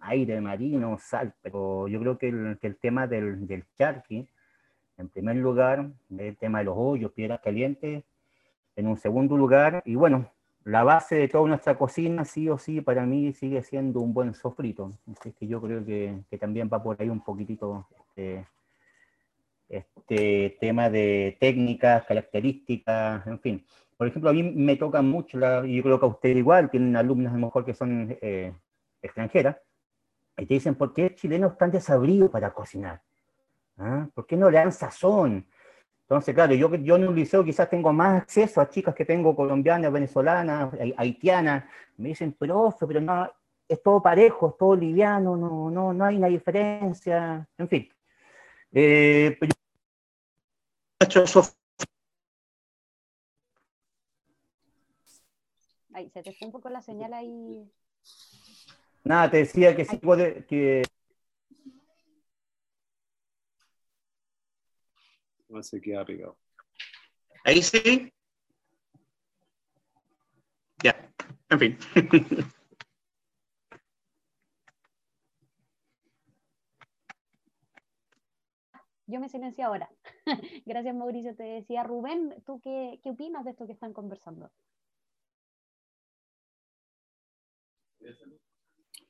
aire 0.00 0.40
marino, 0.40 0.98
sal, 0.98 1.34
pero 1.40 1.86
yo 1.86 2.00
creo 2.00 2.18
que 2.18 2.28
el, 2.30 2.58
que 2.60 2.66
el 2.66 2.76
tema 2.76 3.06
del, 3.06 3.46
del 3.46 3.64
charqui, 3.76 4.28
en 4.96 5.08
primer 5.08 5.36
lugar, 5.36 5.88
el 6.18 6.36
tema 6.36 6.58
de 6.58 6.64
los 6.64 6.74
hoyos, 6.76 7.12
piedras 7.12 7.40
calientes, 7.40 8.02
en 8.78 8.86
un 8.86 8.96
segundo 8.96 9.36
lugar, 9.36 9.82
y 9.84 9.96
bueno, 9.96 10.30
la 10.62 10.84
base 10.84 11.16
de 11.16 11.26
toda 11.26 11.48
nuestra 11.48 11.76
cocina, 11.76 12.24
sí 12.24 12.48
o 12.48 12.58
sí, 12.58 12.80
para 12.80 13.04
mí 13.06 13.32
sigue 13.32 13.60
siendo 13.64 14.00
un 14.00 14.14
buen 14.14 14.34
sofrito. 14.34 14.92
Así 15.10 15.32
que 15.32 15.48
yo 15.48 15.60
creo 15.60 15.84
que, 15.84 16.22
que 16.30 16.38
también 16.38 16.70
va 16.72 16.80
por 16.80 16.96
ahí 17.00 17.08
un 17.08 17.20
poquitito 17.20 17.88
este, 17.98 18.46
este 19.68 20.56
tema 20.60 20.90
de 20.90 21.36
técnicas, 21.40 22.04
características, 22.04 23.26
en 23.26 23.40
fin. 23.40 23.66
Por 23.96 24.06
ejemplo, 24.06 24.30
a 24.30 24.32
mí 24.32 24.44
me 24.44 24.76
toca 24.76 25.02
mucho, 25.02 25.38
la, 25.38 25.66
yo 25.66 25.82
creo 25.82 25.98
que 25.98 26.06
a 26.06 26.10
usted 26.10 26.36
igual, 26.36 26.70
tienen 26.70 26.94
alumnas 26.94 27.32
a 27.32 27.36
lo 27.36 27.46
mejor 27.46 27.64
que 27.64 27.74
son 27.74 28.16
eh, 28.20 28.52
extranjeras, 29.02 29.56
y 30.36 30.46
te 30.46 30.54
dicen, 30.54 30.76
¿por 30.76 30.94
qué 30.94 31.06
el 31.06 31.14
chileno 31.16 31.48
es 31.48 31.58
tan 31.58 31.72
desabrido 31.72 32.30
para 32.30 32.54
cocinar? 32.54 33.02
¿Ah? 33.76 34.08
¿Por 34.14 34.24
qué 34.24 34.36
no 34.36 34.48
le 34.48 34.58
dan 34.58 34.70
sazón? 34.70 35.48
Entonces, 36.08 36.34
claro, 36.34 36.54
yo, 36.54 36.74
yo 36.76 36.96
en 36.96 37.06
un 37.06 37.14
liceo 37.14 37.44
quizás 37.44 37.68
tengo 37.68 37.92
más 37.92 38.22
acceso 38.22 38.62
a 38.62 38.70
chicas 38.70 38.94
que 38.94 39.04
tengo 39.04 39.36
colombianas, 39.36 39.92
venezolanas, 39.92 40.72
haitianas. 40.96 41.64
Me 41.98 42.08
dicen, 42.08 42.32
profe, 42.32 42.86
pero 42.86 43.02
no, 43.02 43.30
es 43.68 43.82
todo 43.82 44.00
parejo, 44.00 44.48
es 44.48 44.56
todo 44.56 44.74
liviano, 44.74 45.36
no, 45.36 45.70
no, 45.70 45.92
no 45.92 46.04
hay 46.06 46.16
una 46.16 46.28
diferencia, 46.28 47.46
en 47.58 47.68
fin. 47.68 47.88
Eh, 48.72 49.36
pero... 49.38 49.52
Ahí, 55.92 56.08
se 56.08 56.22
te 56.22 56.32
fue 56.32 56.46
un 56.46 56.52
poco 56.52 56.70
la 56.70 56.80
señal 56.80 57.12
ahí. 57.12 57.70
Nada, 59.04 59.30
te 59.30 59.36
decía 59.38 59.76
que 59.76 59.84
sí 59.84 59.98
puede, 59.98 60.46
que... 60.46 60.84
No 65.48 65.62
se 65.62 65.80
queda 65.80 66.04
pegado. 66.04 66.36
Ahí 67.44 67.62
sí. 67.62 68.12
Ya, 70.82 71.10
en 71.50 71.58
fin. 71.58 71.78
Yo 79.06 79.20
me 79.20 79.28
silencio 79.30 79.64
ahora. 79.64 79.90
Gracias, 80.66 80.94
Mauricio. 80.94 81.34
Te 81.34 81.42
decía, 81.42 81.82
Rubén, 81.82 82.34
¿tú 82.44 82.60
qué, 82.60 83.00
qué 83.02 83.10
opinas 83.10 83.42
de 83.44 83.52
esto 83.52 83.66
que 83.66 83.72
están 83.72 83.94
conversando? 83.94 84.50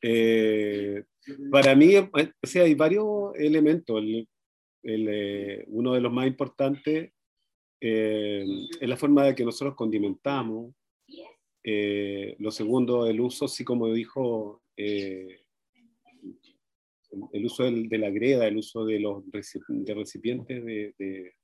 Eh, 0.00 1.04
para 1.50 1.74
mí, 1.74 1.96
o 1.96 2.08
sea, 2.44 2.62
hay 2.62 2.74
varios 2.74 3.34
elementos. 3.34 3.98
El, 3.98 4.28
eh, 4.82 5.64
uno 5.68 5.94
de 5.94 6.00
los 6.00 6.12
más 6.12 6.26
importantes 6.26 7.12
eh, 7.80 8.44
es 8.80 8.88
la 8.88 8.96
forma 8.96 9.24
de 9.24 9.34
que 9.34 9.44
nosotros 9.44 9.74
condimentamos. 9.74 10.74
Eh, 11.62 12.36
lo 12.38 12.50
segundo, 12.50 13.06
el 13.06 13.20
uso, 13.20 13.46
sí 13.46 13.64
como 13.64 13.92
dijo, 13.92 14.62
eh, 14.76 15.42
el 17.32 17.44
uso 17.44 17.64
de 17.64 17.98
la 17.98 18.10
greda, 18.10 18.46
el 18.46 18.56
uso 18.56 18.84
de 18.84 19.00
los 19.00 19.24
de 19.30 19.94
recipientes 19.94 20.64
de, 20.64 21.34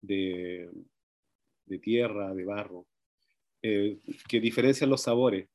de, 0.00 1.78
tierra, 1.80 2.34
de 2.34 2.44
barro, 2.44 2.86
que 3.62 4.40
diferencian 4.40 4.90
los 4.90 5.02
sabores. 5.02 5.48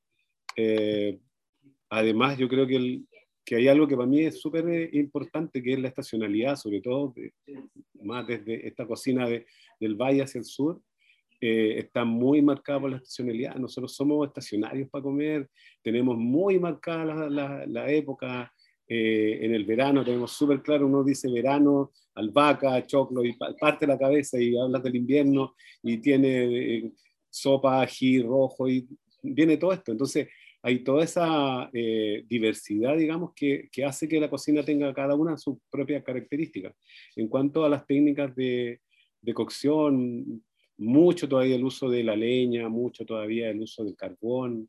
además, 1.89 2.37
yo 2.37 2.47
creo 2.47 2.67
que 2.67 2.75
el, 2.75 3.07
que 3.45 3.55
hay 3.55 3.67
algo 3.67 3.87
que 3.87 3.95
para 3.95 4.07
mí 4.07 4.21
es 4.21 4.41
súper 4.41 4.67
eh, 4.67 4.89
importante, 4.93 5.61
que 5.61 5.73
es 5.73 5.79
la 5.79 5.89
estacionalidad, 5.89 6.55
sobre 6.55 6.81
todo 6.81 7.13
más 8.01 8.25
desde 8.25 8.67
esta 8.67 8.87
cocina 8.87 9.29
de, 9.29 9.45
del 9.79 9.95
valle 9.95 10.23
hacia 10.23 10.39
el 10.39 10.45
sur, 10.45 10.81
eh, 11.39 11.75
está 11.77 12.03
muy 12.05 12.41
marcada 12.41 12.79
por 12.81 12.89
la 12.89 12.97
estacionalidad. 12.97 13.55
Nosotros 13.55 13.93
somos 13.93 14.27
estacionarios 14.27 14.89
para 14.89 15.03
comer, 15.03 15.49
tenemos 15.83 16.17
muy 16.17 16.59
marcada 16.59 17.05
la, 17.05 17.29
la, 17.29 17.65
la 17.67 17.91
época. 17.91 18.51
Eh, 18.87 19.39
en 19.41 19.53
el 19.53 19.65
verano 19.65 20.03
tenemos 20.05 20.31
súper 20.31 20.61
claro, 20.61 20.85
uno 20.85 21.03
dice 21.03 21.31
verano, 21.31 21.91
albahaca, 22.13 22.85
choclo, 22.85 23.25
y 23.25 23.35
parte 23.59 23.87
la 23.87 23.97
cabeza 23.97 24.39
y 24.39 24.55
hablas 24.57 24.83
del 24.83 24.95
invierno 24.95 25.55
y 25.81 25.97
tiene 25.97 26.91
sopa, 27.29 27.81
ají 27.81 28.21
rojo 28.21 28.69
y 28.69 28.87
viene 29.21 29.57
todo 29.57 29.73
esto. 29.73 29.91
Entonces, 29.91 30.27
hay 30.65 30.79
toda 30.79 31.03
esa 31.03 31.69
eh, 31.73 32.23
diversidad, 32.27 32.97
digamos, 32.97 33.33
que, 33.35 33.69
que, 33.71 33.85
hace 33.85 34.07
que 34.07 34.19
la 34.19 34.31
cocina 34.31 34.65
tenga 34.65 34.91
cada 34.95 35.13
una 35.13 35.37
sus 35.37 35.59
propias 35.69 36.03
características. 36.03 36.73
En 37.15 37.27
cuanto 37.27 37.63
a 37.63 37.69
las 37.69 37.85
técnicas 37.85 38.35
de, 38.35 38.79
de, 39.21 39.33
cocción, 39.35 40.43
mucho 40.77 41.29
todavía 41.29 41.55
el 41.55 41.63
uso 41.63 41.87
de 41.87 42.03
la 42.03 42.15
leña, 42.15 42.67
mucho 42.67 43.05
todavía 43.05 43.51
el 43.51 43.61
uso 43.61 43.83
del 43.83 43.95
carbón, 43.95 44.67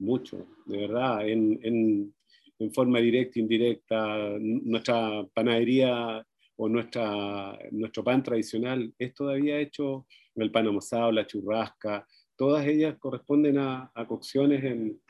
mucho, 0.00 0.48
de 0.64 0.78
verdad, 0.78 1.28
en, 1.28 1.60
en, 1.62 2.12
en 2.58 2.72
forma 2.72 2.98
directa, 2.98 3.38
indirecta. 3.38 4.36
Nuestra 4.40 5.24
panadería 5.32 6.26
o 6.56 6.68
nuestra, 6.68 7.56
nuestro 7.70 8.02
pan 8.02 8.20
tradicional 8.20 8.92
es 8.98 9.14
todavía 9.14 9.60
hecho, 9.60 10.08
el 10.34 10.50
pan 10.50 10.66
amasado, 10.66 11.12
la 11.12 11.24
churrasca, 11.24 12.04
todas 12.34 12.66
ellas 12.66 12.96
corresponden 12.98 13.58
a, 13.58 13.92
a 13.94 14.06
cocciones 14.08 14.64
en, 14.64 15.00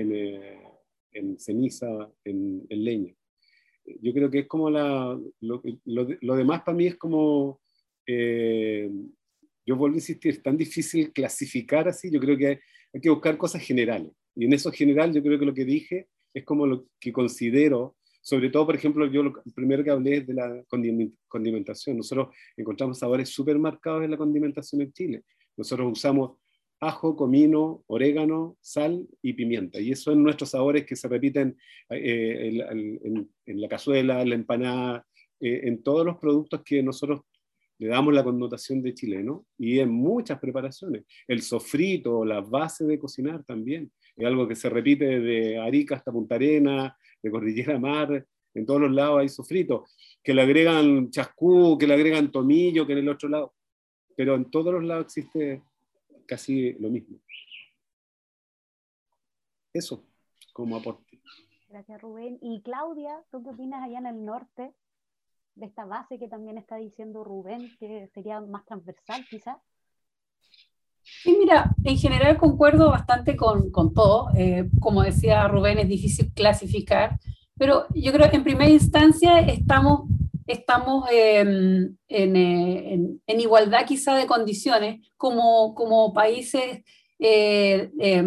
en, 0.00 0.12
eh, 0.14 0.60
en 1.12 1.38
ceniza, 1.38 1.86
en, 2.24 2.66
en, 2.68 2.84
leña. 2.84 3.14
Yo 4.02 4.12
creo 4.12 4.30
que 4.30 4.40
es 4.40 4.46
como 4.46 4.68
la, 4.70 5.18
lo, 5.40 5.62
lo, 5.84 6.08
lo 6.20 6.36
demás 6.36 6.62
para 6.62 6.76
mí 6.76 6.86
es 6.86 6.96
como, 6.96 7.60
eh, 8.06 8.90
yo 9.64 9.76
vuelvo 9.76 9.94
a 9.94 9.98
insistir, 9.98 10.32
es 10.32 10.42
tan 10.42 10.56
difícil 10.56 11.12
clasificar 11.12 11.88
así, 11.88 12.10
yo 12.10 12.20
creo 12.20 12.36
que 12.36 12.46
hay, 12.46 12.58
hay, 12.92 13.00
que 13.00 13.10
buscar 13.10 13.36
cosas 13.36 13.62
generales. 13.62 14.12
Y 14.34 14.44
en 14.44 14.52
eso 14.52 14.70
general 14.70 15.12
yo 15.12 15.22
creo 15.22 15.38
que 15.38 15.46
lo 15.46 15.54
que 15.54 15.64
dije 15.64 16.08
es 16.34 16.44
como 16.44 16.66
lo 16.66 16.86
que 17.00 17.12
considero, 17.12 17.96
sobre 18.26 18.50
todo, 18.50 18.66
por 18.66 18.74
ejemplo, 18.74 19.06
yo 19.06 19.22
lo 19.22 19.32
primero 19.54 19.84
que 19.84 19.90
hablé 19.90 20.16
es 20.16 20.26
de 20.26 20.34
la 20.34 20.64
condimentación. 21.28 21.96
Nosotros 21.96 22.34
encontramos 22.56 22.98
sabores 22.98 23.28
súper 23.28 23.56
marcados 23.56 24.02
en 24.02 24.10
la 24.10 24.16
condimentación 24.16 24.82
en 24.82 24.92
Chile. 24.92 25.22
Nosotros 25.56 25.92
usamos 25.92 26.36
ajo, 26.80 27.16
comino, 27.16 27.82
orégano, 27.86 28.56
sal 28.60 29.06
y 29.22 29.32
pimienta. 29.32 29.80
Y 29.80 29.92
esos 29.92 30.04
son 30.04 30.22
nuestros 30.22 30.50
sabores 30.50 30.84
que 30.84 30.96
se 30.96 31.08
repiten 31.08 31.56
eh, 31.90 32.62
en, 32.70 32.98
en, 33.04 33.30
en, 33.46 33.60
la 33.60 33.68
cazuela, 33.68 34.22
en 34.22 34.28
la 34.28 34.34
empanada, 34.34 35.06
eh, 35.40 35.62
en 35.64 35.82
todos 35.82 36.04
los 36.04 36.16
productos 36.18 36.62
que 36.62 36.82
nosotros 36.82 37.20
le 37.78 37.88
damos 37.88 38.14
la 38.14 38.24
connotación 38.24 38.82
de 38.82 38.94
chileno 38.94 39.46
y 39.58 39.80
en 39.80 39.90
muchas 39.90 40.38
preparaciones. 40.38 41.04
El 41.28 41.42
sofrito, 41.42 42.24
la 42.24 42.40
base 42.40 42.84
de 42.84 42.98
cocinar 42.98 43.44
también, 43.44 43.90
es 44.16 44.26
algo 44.26 44.48
que 44.48 44.56
se 44.56 44.70
repite 44.70 45.20
de 45.20 45.58
Arica 45.58 45.96
hasta 45.96 46.12
Punta 46.12 46.36
Arena, 46.36 46.96
de 47.22 47.30
Cordillera 47.30 47.78
Mar, 47.78 48.26
en 48.56 48.64
todos 48.64 48.80
los 48.80 48.90
lados 48.90 49.20
hay 49.20 49.28
sofrito, 49.28 49.84
que 50.22 50.32
le 50.32 50.40
agregan 50.40 51.10
chascú, 51.10 51.76
que 51.78 51.86
le 51.86 51.92
agregan 51.92 52.32
tomillo, 52.32 52.86
que 52.86 52.94
en 52.94 53.00
el 53.00 53.08
otro 53.10 53.28
lado, 53.28 53.54
pero 54.16 54.34
en 54.34 54.50
todos 54.50 54.72
los 54.72 54.82
lados 54.82 55.04
existe 55.04 55.62
casi 56.26 56.72
lo 56.74 56.90
mismo. 56.90 57.18
Eso, 59.72 60.04
como 60.52 60.76
aporte. 60.76 61.20
Gracias, 61.68 62.00
Rubén. 62.00 62.38
Y 62.40 62.62
Claudia, 62.62 63.22
¿tú 63.30 63.42
qué 63.42 63.50
opinas 63.50 63.82
allá 63.82 63.98
en 63.98 64.06
el 64.06 64.24
norte 64.24 64.72
de 65.54 65.66
esta 65.66 65.84
base 65.84 66.18
que 66.18 66.28
también 66.28 66.58
está 66.58 66.76
diciendo 66.76 67.24
Rubén, 67.24 67.76
que 67.78 68.08
sería 68.14 68.40
más 68.40 68.64
transversal 68.64 69.24
quizás? 69.28 69.56
Sí, 71.02 71.36
mira, 71.38 71.74
en 71.84 71.96
general 71.96 72.36
concuerdo 72.36 72.90
bastante 72.90 73.36
con, 73.36 73.70
con 73.70 73.94
todo. 73.94 74.28
Eh, 74.36 74.68
como 74.80 75.02
decía 75.02 75.46
Rubén, 75.48 75.78
es 75.78 75.88
difícil 75.88 76.32
clasificar, 76.32 77.18
pero 77.56 77.86
yo 77.94 78.12
creo 78.12 78.30
que 78.30 78.36
en 78.36 78.44
primera 78.44 78.70
instancia 78.70 79.40
estamos 79.40 80.08
estamos 80.46 81.08
em, 81.10 81.96
en, 82.08 82.36
eh, 82.36 82.94
en, 82.94 83.22
en, 83.26 83.40
igualdad 83.40 83.86
quizá 83.86 84.14
de 84.14 84.26
condiciones 84.26 85.00
como, 85.16 85.74
como 85.74 86.12
países 86.12 86.82
eh, 87.18 87.90
eh, 87.98 88.24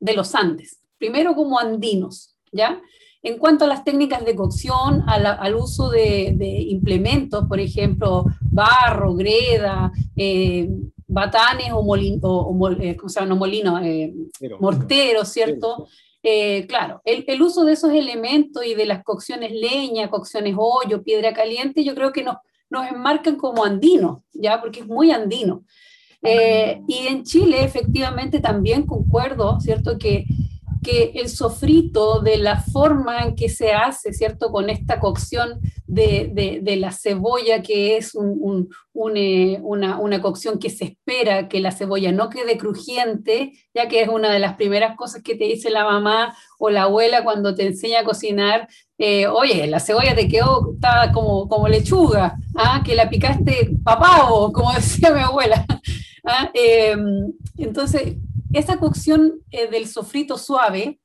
de 0.00 0.14
los 0.14 0.34
Andes. 0.34 0.80
Primero 0.98 1.34
como 1.34 1.58
andinos, 1.58 2.36
¿ya? 2.52 2.80
En 3.22 3.38
cuanto 3.38 3.64
a 3.64 3.68
las 3.68 3.82
técnicas 3.82 4.24
de 4.24 4.36
cocción, 4.36 5.04
la, 5.06 5.32
al 5.32 5.54
uso 5.56 5.90
de, 5.90 6.32
de, 6.36 6.46
implementos, 6.46 7.46
por 7.48 7.58
ejemplo, 7.58 8.24
barro, 8.40 9.14
greda, 9.14 9.90
eh, 10.14 10.68
batanes 11.08 11.72
o, 11.72 11.82
molino, 11.82 12.20
o, 12.22 12.50
o 12.50 12.76
¿cómo 12.96 13.08
se 13.08 13.20
llama? 13.20 13.30
No, 13.30 13.36
molino, 13.36 13.80
mortero, 14.60 15.24
¿cierto? 15.24 15.88
Eh, 16.28 16.66
claro, 16.66 17.00
el, 17.04 17.40
uso 17.40 17.64
de 17.64 17.74
esos 17.74 17.92
elementos 17.92 18.66
y 18.66 18.74
de 18.74 18.84
las 18.84 19.04
cocciones 19.04 19.52
leña, 19.52 20.10
cocciones 20.10 20.56
hoyo, 20.58 21.04
piedra 21.04 21.32
caliente, 21.32 21.84
yo 21.84 21.94
creo 21.94 22.10
que 22.10 22.24
nos, 22.24 22.38
nos 22.68 22.90
enmarcan 22.90 23.36
como 23.36 23.64
andinos, 23.64 24.22
¿ya? 24.32 24.60
Porque 24.60 24.80
es 24.80 24.88
muy 24.88 25.12
andino. 25.12 25.62
Eh, 26.22 26.80
y 26.88 27.06
en 27.06 27.22
Chile, 27.22 27.62
efectivamente, 27.62 28.40
también 28.40 28.86
concuerdo, 28.86 29.60
¿cierto? 29.60 29.98
Que 29.98 30.24
que 30.82 31.12
el 31.14 31.28
sofrito 31.28 32.20
de 32.20 32.38
la 32.38 32.60
forma 32.60 33.20
en 33.24 33.34
que 33.34 33.48
se 33.48 33.72
hace, 33.72 34.12
¿cierto? 34.12 34.50
Con 34.50 34.70
esta 34.70 35.00
cocción 35.00 35.60
de, 35.86 36.60
de, 36.62 36.76
la 36.76 36.92
cebolla, 36.92 37.62
que 37.62 37.96
es 37.96 38.14
eh, 38.14 39.60
una, 39.62 39.98
una, 39.98 40.22
cocción 40.22 40.58
que 40.58 40.70
se 40.70 40.84
espera 40.84 41.48
que 41.48 41.60
la 41.60 41.72
cebolla 41.72 42.12
no 42.12 42.28
quede 42.28 42.58
crujiente, 42.58 43.52
ya 43.74 43.88
que 43.88 44.02
es 44.02 44.08
una 44.08 44.32
de 44.32 44.38
las 44.38 44.56
primeras 44.56 44.96
cosas 44.96 45.22
que 45.22 45.36
te 45.36 45.44
dice 45.44 45.70
la 45.70 45.84
mamá 45.84 46.36
o 46.58 46.70
la 46.70 46.82
abuela 46.82 47.24
cuando 47.24 47.54
te 47.54 47.66
enseña 47.66 48.00
a 48.00 48.04
cocinar. 48.04 48.68
Eh, 48.98 49.26
Oye, 49.26 49.66
la 49.66 49.80
cebolla 49.80 50.14
te 50.14 50.28
quedó 50.28 50.72
está 50.74 51.12
como, 51.12 51.48
como 51.48 51.68
lechuga, 51.68 52.36
¿ah? 52.56 52.82
que 52.84 52.94
la 52.94 53.08
picaste 53.08 53.70
papao, 53.84 54.52
como 54.52 54.72
decía 54.74 55.12
mi 55.12 55.20
abuela. 55.20 55.64
¿ah? 56.24 56.50
Eh, 56.52 56.96
entonces, 57.58 58.16
esa 58.58 58.78
cocción 58.78 59.40
eh, 59.50 59.68
del 59.68 59.86
sofrito 59.86 60.38
suave, 60.38 60.98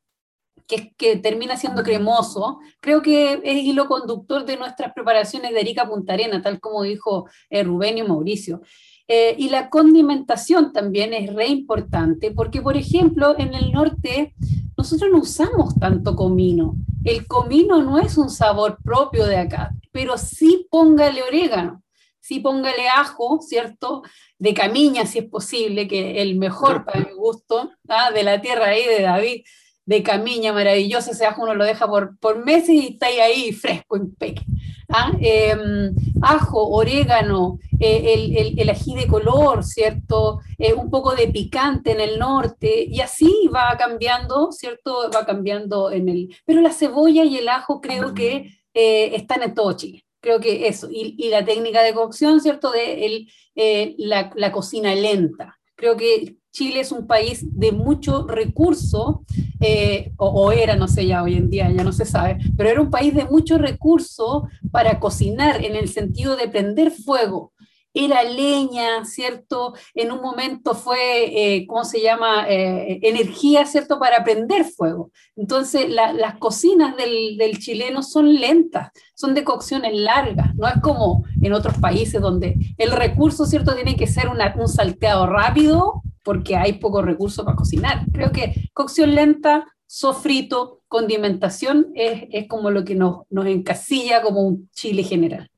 que, 0.67 0.93
que, 0.95 1.17
termina 1.17 1.57
siendo 1.57 1.83
cremoso, 1.83 2.59
creo 2.79 3.01
que 3.01 3.41
es 3.43 3.63
hilo 3.63 3.87
conductor 3.87 4.45
de 4.45 4.55
nuestras 4.55 4.93
preparaciones 4.93 5.51
de 5.51 5.59
Arica 5.59 5.87
Punta 5.87 6.13
Arena, 6.13 6.41
tal 6.41 6.61
como 6.61 6.83
dijo 6.83 7.27
eh, 7.49 7.63
Rubén 7.63 7.97
y 7.97 8.03
Mauricio. 8.03 8.61
Eh, 9.07 9.35
y 9.37 9.49
la 9.49 9.69
condimentación 9.69 10.71
también 10.71 11.13
es 11.13 11.33
re 11.33 11.47
importante, 11.47 12.31
porque 12.31 12.61
por 12.61 12.77
ejemplo 12.77 13.35
en 13.37 13.53
el 13.53 13.73
norte 13.73 14.33
nosotros 14.77 15.11
no 15.11 15.19
usamos 15.19 15.77
tanto 15.77 16.15
comino. 16.15 16.75
El 17.03 17.27
comino 17.27 17.81
no 17.81 17.99
es 17.99 18.17
un 18.17 18.29
sabor 18.29 18.77
propio 18.81 19.25
de 19.25 19.37
acá, 19.37 19.75
pero 19.91 20.17
sí 20.17 20.67
póngale 20.71 21.23
orégano 21.23 21.80
sí 22.21 22.39
póngale 22.39 22.87
ajo, 22.87 23.39
¿cierto? 23.41 24.03
De 24.37 24.53
camiña, 24.53 25.05
si 25.05 25.19
es 25.19 25.25
posible, 25.25 25.87
que 25.87 26.21
el 26.21 26.35
mejor 26.35 26.85
para 26.85 27.01
mi 27.01 27.13
gusto, 27.13 27.71
¿ah? 27.89 28.11
de 28.11 28.23
la 28.23 28.39
tierra 28.39 28.67
ahí 28.67 28.85
de 28.85 29.01
David, 29.01 29.43
de 29.85 30.03
camiña 30.03 30.53
maravillosa, 30.53 31.11
ese 31.11 31.25
ajo 31.25 31.41
uno 31.41 31.55
lo 31.55 31.65
deja 31.65 31.87
por, 31.87 32.17
por 32.19 32.45
meses 32.45 32.69
y 32.69 32.87
está 32.93 33.07
ahí 33.07 33.51
fresco, 33.51 33.97
impeque. 33.97 34.43
¿Ah? 34.87 35.11
Em, 35.19 35.93
ajo, 36.21 36.67
orégano, 36.69 37.57
eh, 37.79 38.13
el, 38.13 38.37
el, 38.37 38.59
el, 38.59 38.69
ají 38.69 38.93
de 38.93 39.07
color, 39.07 39.63
¿cierto? 39.63 40.39
Eh, 40.57 40.73
un 40.73 40.89
poco 40.89 41.15
de 41.15 41.27
picante 41.27 41.91
en 41.91 42.01
el 42.01 42.19
norte, 42.19 42.85
y 42.87 42.99
así 42.99 43.49
va 43.53 43.75
cambiando, 43.77 44.51
¿cierto? 44.51 45.09
Va 45.13 45.25
cambiando 45.25 45.91
en 45.91 46.09
el... 46.09 46.35
Pero 46.45 46.61
la 46.61 46.73
cebolla 46.73 47.23
y 47.23 47.37
el 47.37 47.49
ajo 47.49 47.79
creo 47.79 48.13
que 48.13 48.51
eh, 48.73 49.15
están 49.15 49.43
en 49.43 49.53
todo 49.53 49.73
Chile. 49.73 50.03
Creo 50.21 50.39
que 50.39 50.67
eso. 50.67 50.89
Y, 50.89 51.15
y 51.17 51.29
la 51.29 51.43
técnica 51.43 51.81
de 51.81 51.93
cocción, 51.93 52.39
¿cierto? 52.41 52.71
De 52.71 53.05
el, 53.05 53.95
la, 53.97 54.31
la 54.35 54.51
cocina 54.51 54.95
lenta. 54.95 55.59
Creo 55.75 55.97
que 55.97 56.37
Chile 56.51 56.81
es 56.81 56.91
un 56.91 57.07
país 57.07 57.45
de 57.57 57.71
mucho 57.71 58.27
recurso, 58.27 59.23
eh, 59.59 60.11
o, 60.17 60.27
o, 60.27 60.51
era, 60.51 60.75
no 60.75 60.87
sé 60.87 61.07
ya 61.07 61.23
hoy 61.23 61.35
en 61.35 61.49
día, 61.49 61.71
ya 61.71 61.83
no 61.83 61.93
se 61.93 62.05
sabe, 62.05 62.37
pero 62.57 62.69
era 62.69 62.81
un 62.81 62.91
país 62.91 63.15
de 63.15 63.25
mucho 63.25 63.57
recurso 63.57 64.47
para 64.69 64.99
cocinar 64.99 65.63
en 65.63 65.75
el 65.75 65.87
sentido 65.87 66.35
de 66.35 66.49
prender 66.49 66.91
fuego. 66.91 67.53
Era 67.93 68.23
leña, 68.23 69.05
¿cierto? 69.05 69.73
En 69.93 70.11
un 70.11 70.21
momento 70.21 70.73
fue, 70.75 71.55
eh, 71.55 71.65
¿cómo 71.67 71.83
se 71.83 72.01
llama? 72.01 72.45
Eh, 72.49 72.99
energía, 73.01 73.65
¿cierto? 73.65 73.99
Para 73.99 74.23
prender 74.23 74.65
fuego. 74.65 75.11
Entonces, 75.35 75.89
la, 75.89 76.13
las 76.13 76.37
cocinas 76.37 76.95
del, 76.95 77.59
chileno 77.59 78.01
son 78.01 78.33
lentas, 78.33 78.91
son 79.13 79.33
de 79.33 79.43
cocciones 79.43 79.93
largas. 79.93 80.55
No 80.55 80.67
es 80.67 80.79
como 80.81 81.25
en 81.41 81.53
otros 81.53 81.77
países 81.79 82.21
donde 82.21 82.55
el 82.77 82.91
recurso, 82.91 83.45
¿cierto? 83.45 83.75
Tiene 83.75 83.95
que 83.95 84.07
ser 84.07 84.29
un 84.29 84.67
salteado 84.67 85.27
rápido 85.27 86.01
porque 86.23 86.55
hay 86.55 86.73
pocos 86.73 87.03
recursos 87.03 87.43
para 87.43 87.57
cocinar. 87.57 88.05
Creo 88.13 88.31
que 88.31 88.69
cocción 88.73 89.15
lenta, 89.15 89.65
sofrito, 89.85 90.81
condimentación 90.87 91.91
es, 91.95 92.23
es 92.31 92.47
como 92.47 92.71
lo 92.71 92.83
que 92.85 92.95
nos, 92.95 93.25
nos, 93.29 93.45
encasilla 93.47 94.21
como 94.21 94.41
un 94.41 94.69
chile 94.71 95.03
general. 95.03 95.50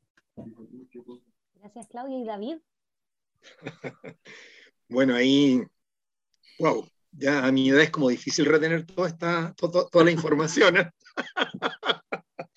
Gracias, 1.73 1.91
Claudia 1.91 2.19
y 2.19 2.23
David. 2.23 2.57
bueno, 4.89 5.15
ahí, 5.15 5.59
wow, 6.59 6.87
ya 7.11 7.47
a 7.47 7.51
mi 7.51 7.69
edad 7.69 7.81
es 7.81 7.89
como 7.89 8.09
difícil 8.09 8.45
retener 8.45 8.85
toda, 8.85 9.07
esta, 9.07 9.55
toda, 9.57 9.87
toda 9.87 10.05
la 10.05 10.11
información. 10.11 10.77
¿eh? 10.77 10.91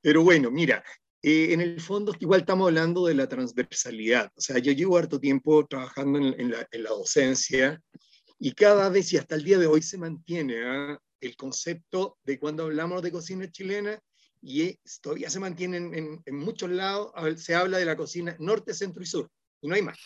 Pero 0.00 0.24
bueno, 0.24 0.50
mira, 0.50 0.82
eh, 1.22 1.52
en 1.52 1.60
el 1.60 1.80
fondo, 1.80 2.12
igual 2.18 2.40
estamos 2.40 2.66
hablando 2.66 3.06
de 3.06 3.14
la 3.14 3.28
transversalidad. 3.28 4.32
O 4.34 4.40
sea, 4.40 4.58
yo 4.58 4.72
llevo 4.72 4.98
harto 4.98 5.20
tiempo 5.20 5.64
trabajando 5.64 6.18
en, 6.18 6.50
la, 6.50 6.66
en 6.72 6.82
la, 6.82 6.90
docencia 6.90 7.80
y 8.40 8.50
cada 8.50 8.88
vez 8.88 9.12
y 9.12 9.18
hasta 9.18 9.36
el 9.36 9.44
día 9.44 9.58
de 9.58 9.68
hoy 9.68 9.80
se 9.80 9.96
mantiene 9.96 10.54
¿eh? 10.56 10.98
el 11.20 11.36
concepto 11.36 12.18
de 12.24 12.40
cuando 12.40 12.64
hablamos 12.64 13.00
de 13.00 13.12
cocina 13.12 13.48
chilena 13.48 13.96
y 14.46 14.78
todavía 15.00 15.28
se 15.28 15.40
mantiene 15.40 15.76
en, 15.76 16.36
muchos 16.36 16.70
lados, 16.70 17.10
se 17.36 17.56
habla 17.56 17.78
de 17.78 17.84
la 17.84 17.96
cocina 17.96 18.36
norte, 18.38 18.74
centro 18.74 19.02
y 19.02 19.06
sur, 19.06 19.28
y 19.60 19.66
no 19.66 19.74
hay 19.74 19.82
más. 19.82 19.98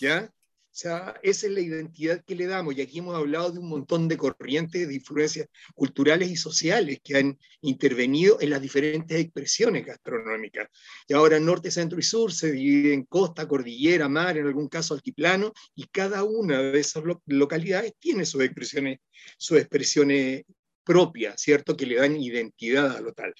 ¿Ya? 0.00 0.24
O 0.24 0.72
sea, 0.72 1.14
esa 1.22 1.46
es 1.46 1.52
la 1.52 1.60
identidad 1.60 2.24
que 2.24 2.34
le 2.34 2.46
damos. 2.46 2.76
Y 2.76 2.80
aquí 2.80 2.98
hemos 2.98 3.16
hablado 3.16 3.52
de 3.52 3.60
un 3.60 3.68
montón 3.68 4.08
de 4.08 4.16
corrientes, 4.16 4.88
de 4.88 4.94
influencias 4.94 5.46
culturales 5.74 6.30
y 6.30 6.36
sociales 6.36 6.98
que 7.02 7.16
han 7.16 7.38
intervenido 7.60 8.38
en 8.40 8.50
las 8.50 8.62
diferentes 8.62 9.20
expresiones 9.20 9.86
gastronómicas. 9.86 10.68
Y 11.06 11.14
ahora 11.14 11.38
norte, 11.38 11.70
centro 11.70 11.98
y 11.98 12.02
sur 12.02 12.32
se 12.32 12.50
divide 12.50 12.92
en 12.92 13.04
costa, 13.04 13.46
cordillera, 13.46 14.08
mar, 14.08 14.36
en 14.36 14.46
algún 14.46 14.68
caso 14.68 14.94
altiplano, 14.94 15.52
y 15.76 15.86
cada 15.86 16.24
una 16.24 16.60
de 16.60 16.80
esas 16.80 17.04
lo 17.04 17.22
localidades 17.26 17.94
tiene 18.00 18.24
sus 18.24 18.42
expresiones, 18.42 18.98
sus 19.38 19.58
expresiones 19.58 20.44
propias, 20.90 21.40
¿cierto? 21.40 21.76
Que 21.76 21.86
le 21.86 21.94
dan 21.94 22.16
identidad 22.16 22.96
a 22.96 23.00
lo 23.00 23.12
tal. 23.12 23.32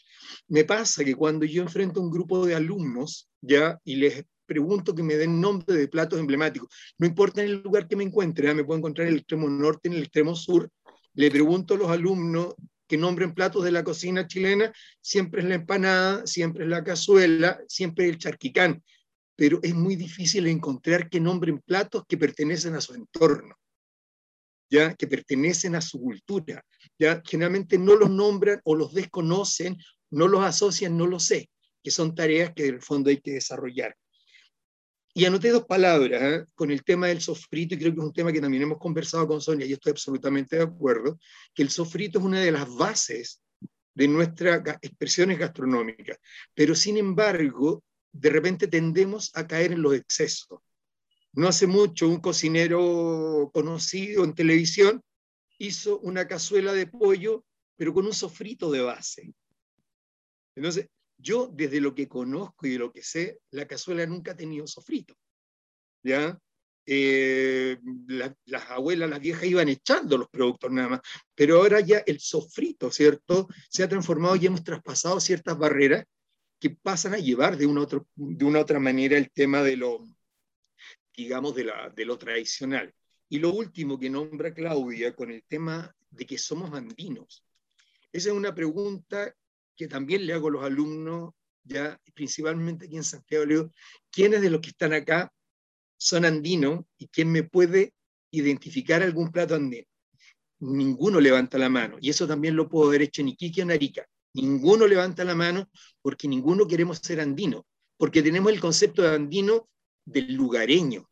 Me 0.47 0.63
pasa 0.63 1.03
que 1.03 1.17
cuando 1.17 1.45
yo 1.45 1.63
enfrento 1.63 1.99
a 1.99 2.05
un 2.05 2.11
grupo 2.11 2.47
de 2.47 2.55
alumnos, 2.55 3.29
ya, 3.41 3.77
y 3.83 3.97
les 3.97 4.25
pregunto 4.47 4.95
que 4.95 5.03
me 5.03 5.17
den 5.17 5.41
nombre 5.41 5.77
de 5.77 5.89
platos 5.89 6.21
emblemáticos. 6.21 6.73
No 6.97 7.09
importa 7.09 7.43
en 7.43 7.49
el 7.51 7.63
lugar 7.63 7.89
que 7.89 7.97
me 7.97 8.05
encuentre, 8.05 8.49
¿eh? 8.49 8.55
me 8.55 8.63
puedo 8.63 8.79
encontrar 8.79 9.09
en 9.09 9.15
el 9.15 9.19
extremo 9.19 9.51
norte, 9.51 9.89
en 9.89 9.95
el 9.95 10.03
extremo 10.05 10.37
sur. 10.37 10.71
Le 11.15 11.29
pregunto 11.29 11.75
a 11.75 11.79
los 11.79 11.91
alumnos 11.91 12.55
que 12.87 12.97
nombren 12.97 13.35
platos 13.35 13.65
de 13.65 13.73
la 13.73 13.83
cocina 13.83 14.29
chilena, 14.29 14.73
siempre 15.01 15.43
es 15.43 15.49
la 15.49 15.57
empanada, 15.57 16.25
siempre 16.29 16.63
es 16.63 16.71
la 16.71 16.85
cazuela, 16.85 17.61
siempre 17.67 18.05
es 18.05 18.13
el 18.13 18.19
charquicán. 18.19 18.81
Pero 19.35 19.59
es 19.65 19.75
muy 19.75 19.97
difícil 19.97 20.47
encontrar 20.47 21.11
que 21.11 21.19
nombren 21.19 21.59
platos 21.59 22.05
que 22.07 22.17
pertenecen 22.17 22.77
a 22.77 22.81
su 22.81 22.95
entorno, 22.95 23.57
ya 24.71 24.95
que 24.95 25.07
pertenecen 25.07 25.75
a 25.75 25.81
su 25.81 26.01
cultura. 26.01 26.65
Ya 26.99 27.21
generalmente 27.25 27.77
no 27.77 27.97
los 27.97 28.09
nombran 28.09 28.61
o 28.65 28.75
los 28.75 28.95
desconocen, 28.95 29.77
no 30.11 30.29
los 30.29 30.43
asocian, 30.43 30.97
no 30.97 31.07
lo 31.07 31.19
sé, 31.19 31.51
que 31.83 31.91
son 31.91 32.15
tareas 32.15 32.53
que 32.55 32.67
en 32.67 32.75
el 32.77 32.83
fondo 32.83 33.11
hay 33.11 33.21
que 33.21 33.33
desarrollar. 33.33 33.97
Y 35.13 35.25
anoté 35.25 35.51
dos 35.51 35.67
palabras 35.67 36.23
¿eh? 36.23 36.45
con 36.55 36.71
el 36.71 36.85
tema 36.85 37.09
del 37.09 37.21
sofrito, 37.21 37.75
y 37.75 37.79
creo 37.79 37.93
que 37.93 37.99
es 37.99 38.07
un 38.07 38.13
tema 38.13 38.33
que 38.33 38.41
también 38.41 38.63
hemos 38.63 38.79
conversado 38.79 39.27
con 39.27 39.41
Sonia, 39.41 39.67
y 39.67 39.73
estoy 39.73 39.91
absolutamente 39.91 40.57
de 40.57 40.63
acuerdo, 40.63 41.19
que 41.53 41.63
el 41.63 41.71
sofrito 41.71 42.21
es 42.21 42.25
una 42.25 42.41
de 42.41 42.53
las 42.53 42.73
bases 42.73 43.43
de 43.93 44.07
nuestras 44.07 44.63
expresiones 44.81 45.39
gastronómicas, 45.39 46.17
pero 46.55 46.77
sin 46.77 46.97
embargo, 46.97 47.83
de 48.13 48.31
repente 48.31 48.69
tendemos 48.69 49.31
a 49.35 49.47
caer 49.47 49.73
en 49.73 49.83
los 49.83 49.95
excesos. 49.95 50.61
No 51.33 51.49
hace 51.49 51.67
mucho 51.67 52.09
un 52.09 52.21
cocinero 52.21 53.51
conocido 53.53 54.25
en 54.25 54.35
televisión 54.35 55.03
hizo 55.59 56.01
una 56.01 56.27
cazuela 56.27 56.73
de 56.73 56.87
pollo, 56.87 57.45
pero 57.77 57.93
con 57.93 58.07
un 58.07 58.15
sofrito 58.15 58.71
de 58.71 58.81
base. 58.81 59.33
Entonces, 60.57 60.89
yo, 61.19 61.49
desde 61.53 61.81
lo 61.81 61.95
que 61.95 62.09
conozco 62.09 62.67
y 62.67 62.71
de 62.71 62.79
lo 62.79 62.93
que 62.93 63.03
sé, 63.03 63.41
la 63.51 63.67
cazuela 63.67 64.07
nunca 64.07 64.33
ha 64.33 64.37
tenido 64.37 64.67
sofrito. 64.67 65.15
¿Ya? 66.03 66.39
Eh, 66.87 67.79
la, 68.09 68.35
las 68.47 68.71
abuelas, 68.71 69.11
las 69.11 69.21
viejas 69.21 69.45
iban 69.45 69.69
echando 69.69 70.17
los 70.17 70.29
productos 70.29 70.73
nada 70.73 70.89
más, 70.89 71.01
pero 71.35 71.59
ahora 71.59 71.81
ya 71.81 71.99
el 71.99 72.19
sofrito, 72.19 72.91
¿cierto? 72.91 73.49
Se 73.69 73.83
ha 73.83 73.89
transformado 73.89 74.35
y 74.37 74.47
hemos 74.47 74.65
traspasado 74.65 75.21
ciertas 75.21 75.57
barreras 75.59 76.05
que 76.59 76.71
pasan 76.71 77.15
a 77.15 77.19
llevar 77.19 77.59
de 77.59 77.67
una, 77.67 77.83
otro, 77.83 78.07
de 78.15 78.45
una 78.45 78.61
otra 78.61 78.81
manera 78.81 79.19
el 79.19 79.31
tema 79.31 79.63
de 79.63 79.77
lo, 79.77 80.05
digamos, 81.17 81.55
de, 81.55 82.05
lo 82.05 82.19
tradicional. 82.19 82.93
Y 83.29 83.39
lo 83.39 83.53
último 83.53 83.99
que 83.99 84.11
nombra 84.11 84.53
Claudia 84.53 85.15
con 85.15 85.31
el 85.31 85.43
tema 85.45 85.95
de 86.11 86.27
que 86.27 86.39
somos 86.39 86.73
andinos. 86.73 87.45
Esa 88.13 88.31
es 88.31 88.35
una 88.35 88.55
pregunta 88.55 89.35
que 89.77 89.87
también 89.87 90.27
le 90.27 90.33
hago 90.33 90.49
a 90.49 90.51
los 90.51 90.65
alumnos, 90.65 91.33
ya 91.63 92.01
principalmente 92.15 92.87
aquí 92.87 92.97
en 92.97 93.05
Santiago, 93.05 93.45
le 93.45 93.69
¿quiénes 94.11 94.41
de 94.41 94.51
los 94.51 94.61
que 94.61 94.71
están 94.71 94.93
acá 94.93 95.33
son 95.97 96.25
andinos 96.25 96.85
y 96.99 97.07
quién 97.09 97.31
me 97.31 97.45
puede 97.45 97.95
identificar 98.31 99.03
algún 99.03 99.31
plato 99.31 99.55
andino? 99.55 99.87
Ninguno 100.59 101.21
levanta 101.21 101.57
la 101.57 101.69
mano, 101.69 101.97
y 102.01 102.11
eso 102.11 102.27
también 102.27 102.57
lo 102.57 102.69
puedo 102.69 102.89
haber 102.89 103.03
hecho 103.03 103.23
en 103.23 103.29
Iquique 103.29 103.63
en 103.63 103.71
Arica. 103.71 104.07
Ninguno 104.35 104.87
levanta 104.87 105.25
la 105.25 105.35
mano 105.35 105.71
porque 106.03 106.29
ninguno 106.29 106.67
queremos 106.67 106.99
ser 106.99 107.21
andino, 107.21 107.67
porque 107.97 108.23
tenemos 108.23 108.53
el 108.53 108.61
concepto 108.61 109.03
de 109.03 109.15
andino 109.15 109.69
del 110.05 110.35
lugareño, 110.35 111.09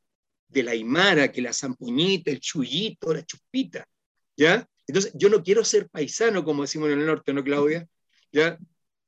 de 0.48 0.62
la 0.62 0.72
aymara, 0.72 1.31
que 1.31 1.42
la 1.42 1.53
zampuñita, 1.53 2.31
el 2.31 2.40
chullito, 2.40 3.12
la 3.12 3.24
chupita, 3.24 3.87
¿ya? 4.37 4.66
Entonces, 4.87 5.12
yo 5.14 5.29
no 5.29 5.42
quiero 5.42 5.64
ser 5.64 5.88
paisano, 5.88 6.44
como 6.44 6.62
decimos 6.62 6.90
en 6.90 7.01
el 7.01 7.07
norte, 7.07 7.33
¿no, 7.33 7.44
Claudia? 7.44 7.87
¿ya? 8.33 8.59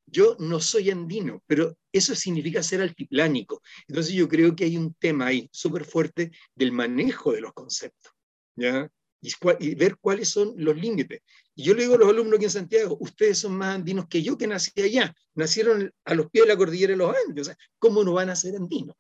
Yo 0.07 0.37
no 0.41 0.61
soy 0.61 0.91
andino, 0.91 1.43
pero 1.47 1.77
eso 1.93 2.15
significa 2.15 2.63
ser 2.63 2.81
altiplánico. 2.81 3.63
Entonces 3.87 4.13
yo 4.13 4.29
creo 4.29 4.57
que 4.57 4.65
hay 4.65 4.77
un 4.77 4.95
tema 4.95 5.27
ahí 5.27 5.49
súper 5.53 5.85
fuerte 5.85 6.33
del 6.55 6.73
manejo 6.73 7.33
de 7.33 7.41
los 7.41 7.53
conceptos, 7.53 8.13
¿ya? 8.57 8.91
Y, 9.23 9.75
ver 9.75 9.99
cuáles 10.01 10.31
son 10.31 10.55
los 10.57 10.77
límites. 10.77 11.21
Y 11.55 11.65
yo 11.65 11.75
le 11.75 11.83
digo 11.83 11.95
a 11.95 11.99
los 11.99 12.09
alumnos 12.09 12.37
aquí 12.37 12.47
en 12.47 12.51
Santiago, 12.51 12.97
ustedes 13.01 13.39
son 13.39 13.55
más 13.55 13.75
andinos 13.75 14.07
que 14.09 14.23
yo 14.23 14.39
que 14.39 14.47
nací 14.47 14.73
allá, 14.81 15.15
nacieron 15.35 15.93
a 16.05 16.15
los 16.15 16.31
pies 16.31 16.45
de 16.45 16.49
la 16.49 16.57
cordillera 16.57 16.93
de 16.93 16.97
los 16.97 17.15
Andes, 17.15 17.55
¿cómo 17.79 18.03
no 18.03 18.15
van 18.15 18.31
a 18.31 18.37
ser 18.37 18.57
andinos? 18.57 18.97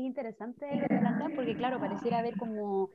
Es 0.00 0.06
interesante 0.06 0.66
porque 1.36 1.54
claro, 1.54 1.78
pareciera 1.78 2.20
haber 2.20 2.34
como 2.38 2.88